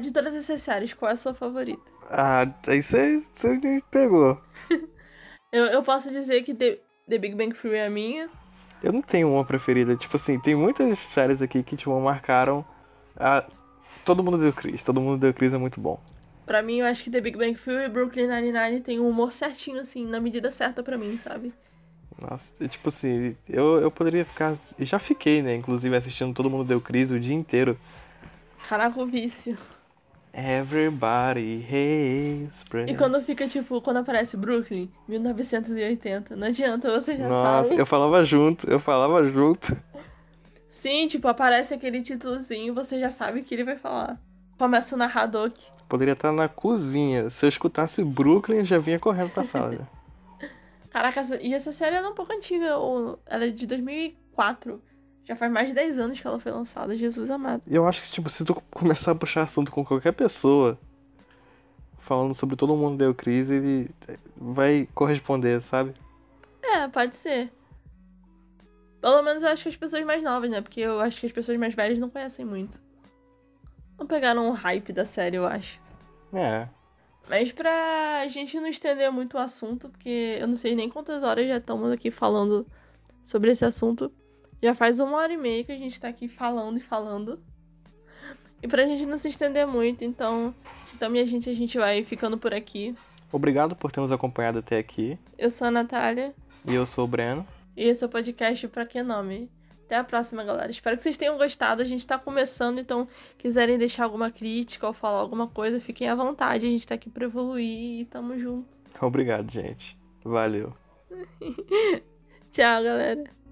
de 0.00 0.10
todas 0.10 0.34
essas 0.34 0.62
séries, 0.62 0.94
qual 0.94 1.10
é 1.10 1.12
a 1.12 1.16
sua 1.16 1.34
favorita? 1.34 1.82
Ah, 2.08 2.46
aí 2.66 2.82
você 2.82 3.22
me 3.62 3.82
pegou. 3.90 4.40
eu, 5.54 5.66
eu 5.66 5.82
posso 5.82 6.10
dizer 6.10 6.42
que 6.42 6.52
The, 6.52 6.78
The 7.08 7.18
Big 7.18 7.34
Bang 7.34 7.54
Theory 7.54 7.78
é 7.78 7.86
a 7.86 7.90
minha. 7.90 8.28
Eu 8.82 8.92
não 8.92 9.00
tenho 9.00 9.32
uma 9.32 9.44
preferida. 9.44 9.96
Tipo 9.96 10.16
assim, 10.16 10.38
tem 10.38 10.54
muitas 10.54 10.98
séries 10.98 11.40
aqui 11.40 11.62
que, 11.62 11.76
tipo, 11.76 11.98
marcaram 12.00 12.64
a... 13.16 13.44
Todo 14.04 14.22
mundo 14.22 14.36
deu 14.36 14.52
Chris. 14.52 14.82
Todo 14.82 15.00
mundo 15.00 15.18
deu 15.20 15.32
Chris 15.32 15.54
é 15.54 15.58
muito 15.58 15.80
bom. 15.80 15.98
Pra 16.44 16.60
mim, 16.60 16.80
eu 16.80 16.86
acho 16.86 17.02
que 17.02 17.10
The 17.10 17.20
Big 17.20 17.38
Bang 17.38 17.54
Theory 17.54 17.84
e 17.84 17.88
Brooklyn 17.88 18.26
Nine-Nine 18.26 18.80
tem 18.80 19.00
um 19.00 19.08
humor 19.08 19.32
certinho, 19.32 19.80
assim, 19.80 20.04
na 20.04 20.20
medida 20.20 20.50
certa 20.50 20.82
pra 20.82 20.98
mim, 20.98 21.16
sabe? 21.16 21.54
Nossa, 22.20 22.68
tipo 22.68 22.88
assim, 22.88 23.36
eu, 23.48 23.80
eu 23.80 23.90
poderia 23.90 24.24
ficar... 24.24 24.54
Já 24.78 24.98
fiquei, 24.98 25.40
né, 25.40 25.54
inclusive, 25.54 25.96
assistindo 25.96 26.34
Todo 26.34 26.50
Mundo 26.50 26.64
Deu 26.64 26.80
Cris 26.80 27.10
o 27.10 27.18
dia 27.18 27.34
inteiro. 27.34 27.78
Caraca, 28.68 29.00
o 29.00 29.06
vício. 29.06 29.56
Everybody 30.36 31.64
hates 31.64 32.64
E 32.88 32.94
quando 32.96 33.22
fica, 33.22 33.46
tipo, 33.46 33.80
quando 33.80 33.98
aparece 33.98 34.36
Brooklyn, 34.36 34.90
1980, 35.06 36.34
não 36.34 36.48
adianta, 36.48 36.90
você 36.90 37.16
já 37.16 37.28
Nossa, 37.28 37.68
sabe. 37.68 37.80
eu 37.80 37.86
falava 37.86 38.24
junto, 38.24 38.68
eu 38.68 38.80
falava 38.80 39.24
junto. 39.30 39.76
Sim, 40.68 41.06
tipo, 41.06 41.28
aparece 41.28 41.72
aquele 41.72 42.02
títulozinho, 42.02 42.74
você 42.74 42.98
já 42.98 43.10
sabe 43.10 43.40
o 43.40 43.44
que 43.44 43.54
ele 43.54 43.62
vai 43.62 43.76
falar. 43.76 44.20
Começa 44.58 44.96
o 44.96 44.98
narrador 44.98 45.46
aqui. 45.46 45.66
Poderia 45.88 46.14
estar 46.14 46.32
na 46.32 46.48
cozinha. 46.48 47.30
Se 47.30 47.46
eu 47.46 47.48
escutasse 47.48 48.02
Brooklyn, 48.02 48.64
já 48.64 48.78
vinha 48.78 48.98
correndo 48.98 49.30
pra 49.30 49.44
sala. 49.44 49.88
Caraca, 50.90 51.22
e 51.40 51.54
essa 51.54 51.70
série 51.70 51.94
é 51.94 52.08
um 52.08 52.14
pouco 52.14 52.32
antiga, 52.32 52.66
ela 53.26 53.44
é 53.44 53.50
de 53.50 53.66
2004. 53.68 54.82
Já 55.24 55.34
faz 55.34 55.50
mais 55.50 55.68
de 55.68 55.74
10 55.74 55.98
anos 55.98 56.20
que 56.20 56.26
ela 56.26 56.38
foi 56.38 56.52
lançada, 56.52 56.96
Jesus 56.96 57.30
amado. 57.30 57.62
Eu 57.66 57.86
acho 57.88 58.02
que, 58.02 58.12
tipo, 58.12 58.28
se 58.28 58.44
tu 58.44 58.54
começar 58.70 59.12
a 59.12 59.14
puxar 59.14 59.42
assunto 59.42 59.72
com 59.72 59.84
qualquer 59.84 60.12
pessoa, 60.12 60.78
falando 61.98 62.34
sobre 62.34 62.56
todo 62.56 62.76
mundo 62.76 62.98
deu 62.98 63.14
crise, 63.14 63.54
ele 63.54 63.90
vai 64.36 64.86
corresponder, 64.94 65.60
sabe? 65.62 65.94
É, 66.62 66.86
pode 66.88 67.16
ser. 67.16 67.50
Pelo 69.00 69.22
menos 69.22 69.42
eu 69.42 69.50
acho 69.50 69.62
que 69.62 69.68
as 69.68 69.76
pessoas 69.76 70.04
mais 70.04 70.22
novas, 70.22 70.50
né? 70.50 70.60
Porque 70.60 70.80
eu 70.80 71.00
acho 71.00 71.20
que 71.20 71.26
as 71.26 71.32
pessoas 71.32 71.56
mais 71.56 71.74
velhas 71.74 71.98
não 71.98 72.10
conhecem 72.10 72.44
muito. 72.44 72.78
Não 73.98 74.06
pegaram 74.06 74.48
o 74.48 74.52
hype 74.52 74.92
da 74.92 75.04
série, 75.04 75.36
eu 75.36 75.46
acho. 75.46 75.80
É. 76.32 76.68
Mas 77.28 77.52
pra 77.52 78.26
gente 78.28 78.58
não 78.60 78.66
estender 78.66 79.10
muito 79.10 79.34
o 79.34 79.40
assunto, 79.40 79.88
porque 79.88 80.36
eu 80.38 80.46
não 80.46 80.56
sei 80.56 80.74
nem 80.74 80.90
quantas 80.90 81.22
horas 81.22 81.46
já 81.46 81.56
estamos 81.56 81.90
aqui 81.90 82.10
falando 82.10 82.66
sobre 83.24 83.50
esse 83.50 83.64
assunto. 83.64 84.12
Já 84.64 84.74
faz 84.74 84.98
uma 84.98 85.18
hora 85.18 85.30
e 85.30 85.36
meia 85.36 85.62
que 85.62 85.72
a 85.72 85.76
gente 85.76 86.00
tá 86.00 86.08
aqui 86.08 86.26
falando 86.26 86.78
e 86.78 86.80
falando. 86.80 87.38
E 88.62 88.66
pra 88.66 88.86
gente 88.86 89.04
não 89.04 89.18
se 89.18 89.28
estender 89.28 89.66
muito, 89.66 90.06
então. 90.06 90.54
Então, 90.94 91.10
minha 91.10 91.26
gente, 91.26 91.50
a 91.50 91.54
gente 91.54 91.76
vai 91.76 92.02
ficando 92.02 92.38
por 92.38 92.54
aqui. 92.54 92.96
Obrigado 93.30 93.76
por 93.76 93.92
ter 93.92 94.00
nos 94.00 94.10
acompanhado 94.10 94.60
até 94.60 94.78
aqui. 94.78 95.18
Eu 95.36 95.50
sou 95.50 95.66
a 95.66 95.70
Natália. 95.70 96.34
E 96.66 96.74
eu 96.74 96.86
sou 96.86 97.04
o 97.04 97.06
Breno. 97.06 97.46
E 97.76 97.84
esse 97.84 98.02
é 98.02 98.06
o 98.06 98.10
podcast 98.10 98.66
Pra 98.68 98.86
Que 98.86 99.02
Nome? 99.02 99.50
Até 99.84 99.98
a 99.98 100.04
próxima, 100.04 100.42
galera. 100.42 100.70
Espero 100.70 100.96
que 100.96 101.02
vocês 101.02 101.18
tenham 101.18 101.36
gostado. 101.36 101.82
A 101.82 101.84
gente 101.84 102.06
tá 102.06 102.18
começando, 102.18 102.78
então, 102.78 103.06
quiserem 103.36 103.76
deixar 103.76 104.04
alguma 104.04 104.30
crítica 104.30 104.86
ou 104.86 104.94
falar 104.94 105.18
alguma 105.18 105.46
coisa, 105.46 105.78
fiquem 105.78 106.08
à 106.08 106.14
vontade. 106.14 106.64
A 106.64 106.70
gente 106.70 106.86
tá 106.86 106.94
aqui 106.94 107.10
pra 107.10 107.26
evoluir 107.26 108.00
e 108.00 108.04
tamo 108.06 108.38
junto. 108.38 108.78
Obrigado, 108.98 109.52
gente. 109.52 109.94
Valeu. 110.24 110.72
Tchau, 112.50 112.82
galera. 112.82 113.43